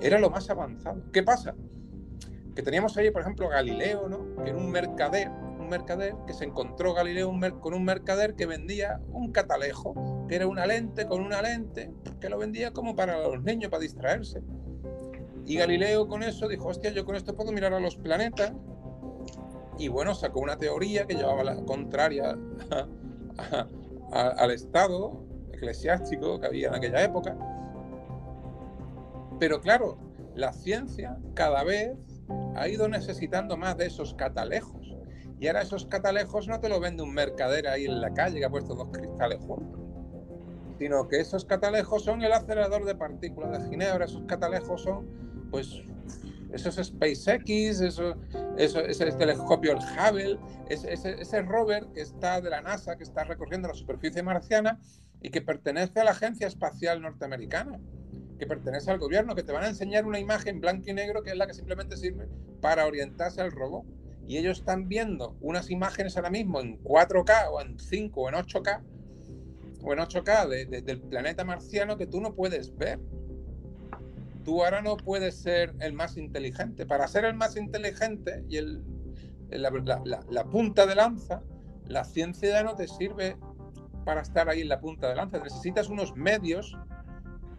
era 0.00 0.18
lo 0.18 0.30
más 0.30 0.48
avanzado. 0.50 1.02
¿Qué 1.12 1.22
pasa? 1.22 1.54
Que 2.54 2.62
teníamos 2.62 2.96
ahí, 2.96 3.10
por 3.10 3.22
ejemplo, 3.22 3.48
Galileo, 3.48 4.08
¿no? 4.08 4.42
que 4.42 4.50
era 4.50 4.58
un 4.58 4.70
mercader 4.70 5.30
mercader 5.68 6.14
que 6.26 6.32
se 6.32 6.44
encontró 6.44 6.94
Galileo 6.94 7.32
con 7.60 7.74
un 7.74 7.84
mercader 7.84 8.34
que 8.34 8.46
vendía 8.46 9.00
un 9.12 9.30
catalejo, 9.30 10.26
que 10.28 10.36
era 10.36 10.46
una 10.46 10.66
lente 10.66 11.06
con 11.06 11.20
una 11.20 11.42
lente, 11.42 11.92
que 12.20 12.28
lo 12.28 12.38
vendía 12.38 12.72
como 12.72 12.96
para 12.96 13.28
los 13.28 13.42
niños, 13.42 13.70
para 13.70 13.82
distraerse. 13.82 14.42
Y 15.46 15.56
Galileo 15.56 16.08
con 16.08 16.22
eso 16.22 16.48
dijo, 16.48 16.68
hostia, 16.68 16.90
yo 16.90 17.04
con 17.04 17.16
esto 17.16 17.34
puedo 17.34 17.52
mirar 17.52 17.72
a 17.72 17.80
los 17.80 17.96
planetas. 17.96 18.52
Y 19.78 19.88
bueno, 19.88 20.14
sacó 20.14 20.40
una 20.40 20.58
teoría 20.58 21.06
que 21.06 21.14
llevaba 21.14 21.44
la 21.44 21.56
contraria 21.64 22.36
al 24.12 24.50
Estado 24.50 25.24
eclesiástico 25.52 26.40
que 26.40 26.46
había 26.46 26.68
en 26.68 26.74
aquella 26.74 27.02
época. 27.02 27.36
Pero 29.38 29.60
claro, 29.60 29.98
la 30.34 30.52
ciencia 30.52 31.18
cada 31.34 31.64
vez 31.64 31.96
ha 32.56 32.68
ido 32.68 32.88
necesitando 32.88 33.56
más 33.56 33.76
de 33.76 33.86
esos 33.86 34.14
catalejos. 34.14 34.96
Y 35.40 35.46
ahora 35.46 35.62
esos 35.62 35.86
catalejos 35.86 36.48
no 36.48 36.58
te 36.60 36.68
lo 36.68 36.80
vende 36.80 37.02
un 37.02 37.14
mercader 37.14 37.68
ahí 37.68 37.84
en 37.84 38.00
la 38.00 38.12
calle 38.12 38.38
que 38.40 38.44
ha 38.44 38.50
puesto 38.50 38.74
dos 38.74 38.88
cristales 38.90 39.38
juntos, 39.38 39.80
sino 40.78 41.06
que 41.06 41.20
esos 41.20 41.44
catalejos 41.44 42.02
son 42.02 42.22
el 42.22 42.32
acelerador 42.32 42.84
de 42.84 42.96
partículas 42.96 43.62
de 43.62 43.68
Ginebra, 43.68 44.04
esos 44.04 44.24
catalejos 44.24 44.82
son, 44.82 45.06
pues, 45.50 45.80
esos 46.52 46.76
SpaceX, 46.76 47.80
eso, 47.80 48.14
eso, 48.56 48.80
ese 48.80 49.12
telescopio, 49.12 49.72
el 49.72 49.78
Hubble, 49.78 50.38
ese, 50.68 50.92
ese, 50.92 51.42
rover 51.42 51.86
que 51.94 52.00
está 52.00 52.40
de 52.40 52.50
la 52.50 52.62
NASA, 52.62 52.96
que 52.96 53.04
está 53.04 53.24
recorriendo 53.24 53.68
la 53.68 53.74
superficie 53.74 54.22
marciana 54.22 54.80
y 55.20 55.30
que 55.30 55.42
pertenece 55.42 56.00
a 56.00 56.04
la 56.04 56.12
Agencia 56.12 56.46
Espacial 56.46 57.02
Norteamericana 57.02 57.78
que 58.38 58.46
pertenece 58.46 58.90
al 58.90 58.98
gobierno, 58.98 59.34
que 59.34 59.42
te 59.42 59.52
van 59.52 59.64
a 59.64 59.68
enseñar 59.68 60.06
una 60.06 60.20
imagen 60.20 60.60
blanco 60.60 60.84
y 60.86 60.94
negro 60.94 61.22
que 61.22 61.30
es 61.30 61.36
la 61.36 61.46
que 61.46 61.54
simplemente 61.54 61.96
sirve 61.96 62.28
para 62.60 62.86
orientarse 62.86 63.40
al 63.40 63.50
robot 63.50 63.84
y 64.28 64.36
ellos 64.36 64.58
están 64.58 64.88
viendo 64.88 65.36
unas 65.40 65.70
imágenes 65.70 66.16
ahora 66.16 66.30
mismo 66.30 66.60
en 66.60 66.82
4K 66.82 67.48
o 67.50 67.60
en 67.60 67.78
5 67.78 68.20
o 68.20 68.28
en 68.28 68.34
8K 68.34 68.82
o 69.82 69.92
en 69.92 69.98
8K 69.98 70.82
del 70.84 71.00
planeta 71.00 71.44
marciano 71.44 71.96
que 71.96 72.06
tú 72.06 72.20
no 72.20 72.34
puedes 72.34 72.76
ver. 72.76 73.00
Tú 74.48 74.64
ahora 74.64 74.80
no 74.80 74.96
puedes 74.96 75.36
ser 75.42 75.74
el 75.78 75.92
más 75.92 76.16
inteligente. 76.16 76.86
Para 76.86 77.06
ser 77.06 77.26
el 77.26 77.34
más 77.34 77.54
inteligente 77.58 78.46
y 78.48 78.56
el, 78.56 78.82
la, 79.50 79.70
la 80.26 80.44
punta 80.44 80.86
de 80.86 80.94
lanza, 80.94 81.42
la 81.84 82.02
ciencia 82.02 82.48
ya 82.48 82.62
no 82.62 82.74
te 82.74 82.88
sirve 82.88 83.36
para 84.06 84.22
estar 84.22 84.48
ahí 84.48 84.62
en 84.62 84.70
la 84.70 84.80
punta 84.80 85.06
de 85.10 85.16
lanza. 85.16 85.38
Necesitas 85.38 85.90
unos 85.90 86.16
medios 86.16 86.74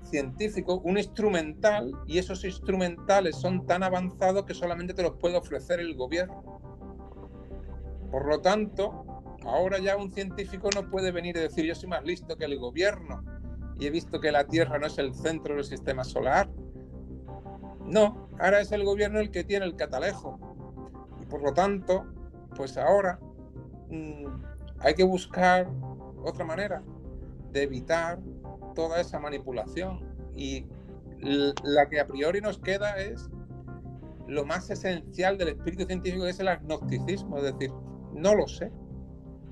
científicos, 0.01 0.81
un 0.83 0.97
instrumental, 0.97 1.91
y 2.07 2.17
esos 2.17 2.43
instrumentales 2.43 3.35
son 3.35 3.67
tan 3.67 3.83
avanzados 3.83 4.45
que 4.45 4.55
solamente 4.55 4.95
te 4.95 5.03
los 5.03 5.15
puede 5.17 5.37
ofrecer 5.37 5.79
el 5.79 5.95
gobierno. 5.95 6.59
Por 8.09 8.27
lo 8.27 8.41
tanto, 8.41 9.05
ahora 9.45 9.77
ya 9.77 9.95
un 9.95 10.09
científico 10.11 10.71
no 10.73 10.89
puede 10.89 11.11
venir 11.11 11.37
y 11.37 11.41
decir 11.41 11.65
yo 11.65 11.75
soy 11.75 11.89
más 11.89 12.03
listo 12.03 12.35
que 12.35 12.45
el 12.45 12.57
gobierno 12.57 13.23
y 13.79 13.85
he 13.85 13.91
visto 13.91 14.19
que 14.19 14.31
la 14.31 14.45
Tierra 14.45 14.79
no 14.79 14.87
es 14.87 14.97
el 14.97 15.13
centro 15.13 15.53
del 15.53 15.63
sistema 15.63 16.03
solar. 16.03 16.49
No, 17.89 18.29
ahora 18.39 18.61
es 18.61 18.71
el 18.71 18.85
gobierno 18.85 19.19
el 19.19 19.31
que 19.31 19.43
tiene 19.43 19.65
el 19.65 19.75
catalejo. 19.75 20.39
Y 21.19 21.25
por 21.25 21.41
lo 21.41 21.53
tanto, 21.53 22.05
pues 22.55 22.77
ahora 22.77 23.19
mm, 23.89 24.25
hay 24.79 24.93
que 24.93 25.03
buscar 25.03 25.67
otra 26.23 26.45
manera 26.45 26.83
de 27.51 27.63
evitar 27.63 28.19
toda 28.75 29.01
esa 29.01 29.19
manipulación. 29.19 30.07
Y 30.35 30.67
la 31.63 31.89
que 31.89 31.99
a 31.99 32.05
priori 32.05 32.41
nos 32.41 32.59
queda 32.59 32.97
es 32.99 33.27
lo 34.27 34.45
más 34.45 34.69
esencial 34.69 35.39
del 35.39 35.49
espíritu 35.49 35.85
científico, 35.85 36.23
que 36.23 36.29
es 36.29 36.39
el 36.39 36.47
agnosticismo, 36.47 37.37
es 37.37 37.43
decir, 37.43 37.71
no 38.13 38.35
lo 38.35 38.47
sé. 38.47 38.71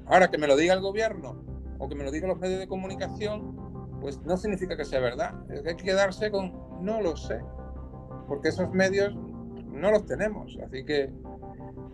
Ahora 0.05 0.29
que 0.29 0.37
me 0.37 0.47
lo 0.47 0.55
diga 0.55 0.75
el 0.75 0.81
gobierno 0.81 1.43
o 1.79 1.89
que 1.89 1.95
me 1.95 2.03
lo 2.03 2.11
digan 2.11 2.29
los 2.29 2.39
medios 2.39 2.59
de 2.59 2.67
comunicación, 2.67 3.99
pues 3.99 4.21
no 4.21 4.37
significa 4.37 4.77
que 4.77 4.85
sea 4.85 4.99
verdad. 4.99 5.33
Hay 5.49 5.75
que 5.75 5.83
quedarse 5.83 6.29
con 6.29 6.53
no 6.81 7.01
lo 7.01 7.17
sé, 7.17 7.41
porque 8.27 8.49
esos 8.49 8.71
medios 8.71 9.15
no 9.15 9.91
los 9.91 10.05
tenemos. 10.05 10.57
Así 10.65 10.83
que 10.83 11.11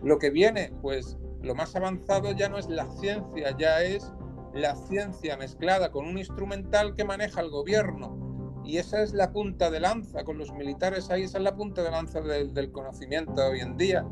lo 0.02 0.18
que 0.18 0.30
viene, 0.30 0.72
pues 0.82 1.18
lo 1.42 1.54
más 1.54 1.74
avanzado 1.76 2.32
ya 2.32 2.48
no 2.48 2.58
es 2.58 2.68
la 2.68 2.86
ciencia, 2.86 3.56
ya 3.58 3.82
es 3.82 4.12
la 4.54 4.76
ciencia 4.76 5.36
mezclada 5.36 5.90
con 5.90 6.06
un 6.06 6.18
instrumental 6.18 6.94
que 6.94 7.04
maneja 7.04 7.40
el 7.40 7.50
gobierno. 7.50 8.62
Y 8.64 8.78
esa 8.78 9.02
es 9.02 9.12
la 9.12 9.30
punta 9.30 9.70
de 9.70 9.80
lanza, 9.80 10.24
con 10.24 10.38
los 10.38 10.52
militares 10.52 11.10
ahí, 11.10 11.24
esa 11.24 11.38
es 11.38 11.44
la 11.44 11.54
punta 11.54 11.82
de 11.82 11.90
lanza 11.90 12.20
del, 12.22 12.72
conocimiento 12.72 13.46
hoy 13.46 13.60
en 13.60 13.76
día. 13.76 14.06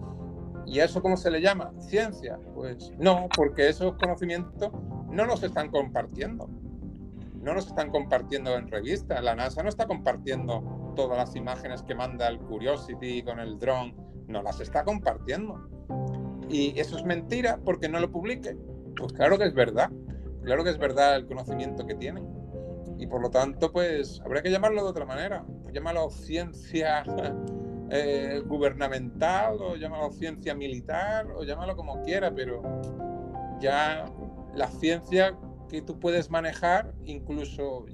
¿Y 0.67 0.81
eso 0.81 1.01
cómo 1.01 1.17
se 1.17 1.31
le 1.31 1.41
llama? 1.41 1.73
¿Ciencia? 1.79 2.39
Pues 2.55 2.93
no, 2.99 3.29
porque 3.35 3.69
esos 3.69 3.95
conocimientos 3.95 4.71
no 5.11 5.25
los 5.25 5.43
están 5.43 5.71
compartiendo. 5.71 6.51
No 7.41 7.55
los 7.55 7.67
están 7.67 7.91
compartiendo 7.91 8.55
en 8.55 8.69
revistas. 8.69 9.23
La 9.23 9.35
NASA 9.35 9.63
no 9.63 9.69
está 9.69 9.87
compartiendo 9.87 10.82
todas 10.95 11.19
las 11.19 11.37
imágenes 11.37 11.83
que 11.83 11.95
manda 11.95 12.29
el 12.29 12.39
Curiosity 12.39 13.23
con 13.23 13.39
el 13.41 13.59
drone. 13.59 13.95
No 14.27 14.43
las 14.43 14.61
está 14.61 14.85
compartiendo. 14.85 15.69
Y 16.49 16.79
eso 16.79 16.97
es 16.97 17.05
mentira 17.05 17.59
porque 17.65 17.89
no 17.89 18.01
lo 18.01 18.11
publique. 18.11 18.57
Pues 18.97 19.13
claro 19.13 19.39
que 19.39 19.45
es 19.45 19.55
verdad. 19.55 19.91
claro 20.45 20.65
que 20.65 20.71
es 20.71 20.79
verdad 20.79 21.17
el 21.17 21.27
conocimiento 21.27 21.87
que 21.87 21.95
tienen. 21.95 22.27
Y 22.99 23.07
por 23.07 23.21
lo 23.21 23.31
tanto, 23.31 23.73
pues 23.73 24.21
habría 24.25 24.43
que 24.43 24.51
llamarlo 24.51 24.83
de 24.85 24.91
otra 24.91 25.05
manera. 25.05 25.45
Llámalo 25.73 26.11
ciencia 26.11 27.05
eh, 27.91 28.43
gubernamental, 28.47 29.57
o 29.61 29.77
llámalo 29.77 30.11
ciencia 30.13 30.55
militar, 30.55 31.27
o 31.35 31.43
llámalo 31.43 31.75
como 31.77 32.03
quiera, 32.03 32.33
pero 32.35 32.63
ya 33.61 34.05
la 34.55 34.69
ciencia 34.69 35.37
que 35.69 35.83
tú 35.83 35.99
puedes 35.99 36.31
manejar, 36.31 36.93
incluso 37.05 37.87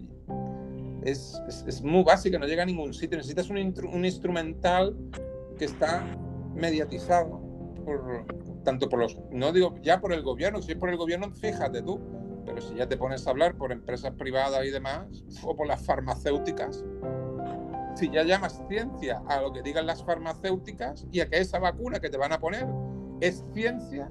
es, 1.03 1.41
es, 1.66 1.83
muy 1.83 2.05
básica, 2.05 2.39
no 2.39 2.47
llega 2.47 2.62
a 2.62 2.66
ningún 2.66 2.93
sitio. 2.93 3.19
Necesitas 3.19 3.51
un, 3.51 3.59
un 3.59 4.05
instrumental 4.05 4.97
que 5.59 5.65
está 5.65 6.05
mediatizado 6.55 7.41
por, 7.85 8.27
tanto 8.65 8.89
por 8.89 8.99
los, 8.99 9.19
no 9.31 9.53
digo 9.53 9.77
ya 9.83 10.01
por 10.01 10.12
el 10.12 10.23
gobierno, 10.23 10.61
si 10.61 10.73
es 10.73 10.79
por 10.79 10.91
el 10.91 10.97
gobierno, 10.97 11.31
fíjate 11.31 11.83
tú, 11.83 12.01
pero 12.45 12.61
si 12.61 12.75
ya 12.75 12.89
te 12.89 12.97
pones 12.97 13.27
a 13.27 13.31
hablar 13.31 13.57
por 13.57 13.73
empresas 13.73 14.12
privadas 14.15 14.65
y 14.65 14.70
demás, 14.70 15.25
o 15.43 15.57
por 15.57 15.66
las 15.66 15.85
farmacéuticas, 15.85 16.85
si 17.95 18.11
ya 18.11 18.23
llamas 18.23 18.62
ciencia 18.69 19.23
a 19.27 19.41
lo 19.41 19.53
que 19.53 19.62
digan 19.62 19.87
las 19.87 20.05
farmacéuticas 20.05 21.07
y 21.11 21.20
a 21.20 21.29
que 21.29 21.39
esa 21.39 21.59
vacuna 21.59 21.99
que 22.01 22.11
te 22.11 22.16
van 22.16 22.33
a 22.33 22.39
poner 22.39 22.66
es 23.20 23.45
ciencia 23.55 24.11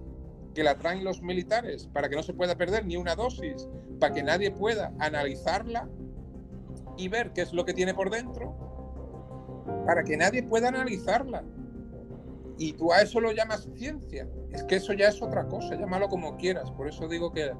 que 0.53 0.63
la 0.63 0.77
traen 0.77 1.03
los 1.03 1.21
militares 1.21 1.87
para 1.93 2.09
que 2.09 2.15
no 2.15 2.23
se 2.23 2.33
pueda 2.33 2.55
perder 2.55 2.85
ni 2.85 2.97
una 2.97 3.15
dosis, 3.15 3.69
para 3.99 4.13
que 4.13 4.23
nadie 4.23 4.51
pueda 4.51 4.91
analizarla 4.99 5.87
y 6.97 7.07
ver 7.07 7.31
qué 7.33 7.41
es 7.41 7.53
lo 7.53 7.65
que 7.65 7.73
tiene 7.73 7.93
por 7.93 8.09
dentro, 8.09 8.55
para 9.85 10.03
que 10.03 10.17
nadie 10.17 10.43
pueda 10.43 10.69
analizarla. 10.69 11.43
Y 12.57 12.73
tú 12.73 12.91
a 12.91 13.01
eso 13.01 13.19
lo 13.19 13.31
llamas 13.31 13.69
ciencia. 13.75 14.27
Es 14.51 14.63
que 14.63 14.77
eso 14.77 14.93
ya 14.93 15.09
es 15.09 15.21
otra 15.21 15.47
cosa, 15.47 15.75
llámalo 15.75 16.09
como 16.09 16.37
quieras. 16.37 16.71
Por 16.71 16.87
eso 16.87 17.07
digo 17.07 17.31
que 17.31 17.51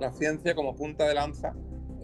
la 0.00 0.12
ciencia 0.12 0.54
como 0.54 0.74
punta 0.74 1.06
de 1.06 1.14
lanza 1.14 1.54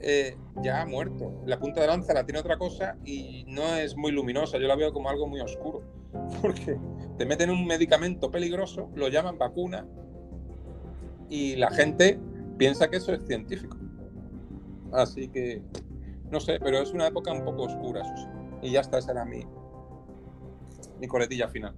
eh, 0.01 0.37
ya 0.63 0.83
ha 0.83 0.87
muerto. 0.87 1.43
La 1.47 1.59
punta 1.59 1.81
de 1.81 1.89
lanza 1.89 2.15
la 2.15 2.25
tiene 2.25 2.39
otra 2.39 2.57
cosa 2.57 2.97
y 3.05 3.45
no 3.49 3.77
es 3.77 3.97
muy 3.97 4.13
luminosa. 4.13 4.59
Yo 4.59 4.69
la 4.69 4.77
veo 4.77 4.93
como 4.93 5.11
algo 5.11 5.27
muy 5.27 5.41
oscuro. 5.41 5.83
Porque 6.43 6.79
te 7.19 7.27
meten 7.27 7.51
un 7.51 7.67
medicamento 7.67 8.31
peligroso, 8.31 8.91
lo 8.95 9.09
llaman 9.09 9.39
vacuna 9.39 9.87
y 11.29 11.57
la 11.57 11.71
gente 11.71 12.19
piensa 12.59 12.89
que 12.89 12.97
eso 12.97 13.13
es 13.13 13.25
científico. 13.27 13.77
Así 14.93 15.29
que, 15.29 15.63
no 16.31 16.41
sé, 16.41 16.59
pero 16.61 16.79
es 16.79 16.93
una 16.93 17.09
época 17.09 17.33
un 17.33 17.45
poco 17.45 17.65
oscura, 17.65 18.03
eso 18.03 18.17
sí. 18.17 18.27
Y 18.63 18.73
ya 18.73 18.81
está, 18.81 18.99
esa 18.99 19.13
era 19.13 19.25
mi, 19.25 19.45
mi 21.01 21.07
coletilla 21.07 21.49
final. 21.49 21.75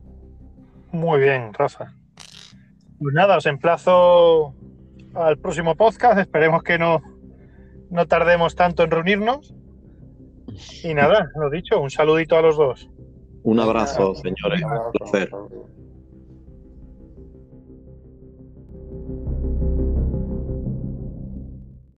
Muy 0.90 1.20
bien, 1.20 1.54
Rafa. 1.54 1.94
Pues 2.98 3.14
nada, 3.14 3.36
os 3.36 3.46
emplazo 3.46 4.54
al 5.14 5.38
próximo 5.38 5.74
podcast. 5.74 6.18
Esperemos 6.18 6.62
que 6.62 6.78
no, 6.78 7.00
no 7.90 8.06
tardemos 8.06 8.54
tanto 8.54 8.82
en 8.82 8.90
reunirnos. 8.90 9.54
Y 10.84 10.92
nada, 10.94 11.30
lo 11.36 11.50
dicho, 11.50 11.80
un 11.80 11.90
saludito 11.90 12.36
a 12.36 12.42
los 12.42 12.56
dos. 12.56 12.90
Un 13.42 13.58
abrazo, 13.58 14.14
señores. 14.14 14.62
Un 14.62 14.92
placer. 14.92 15.30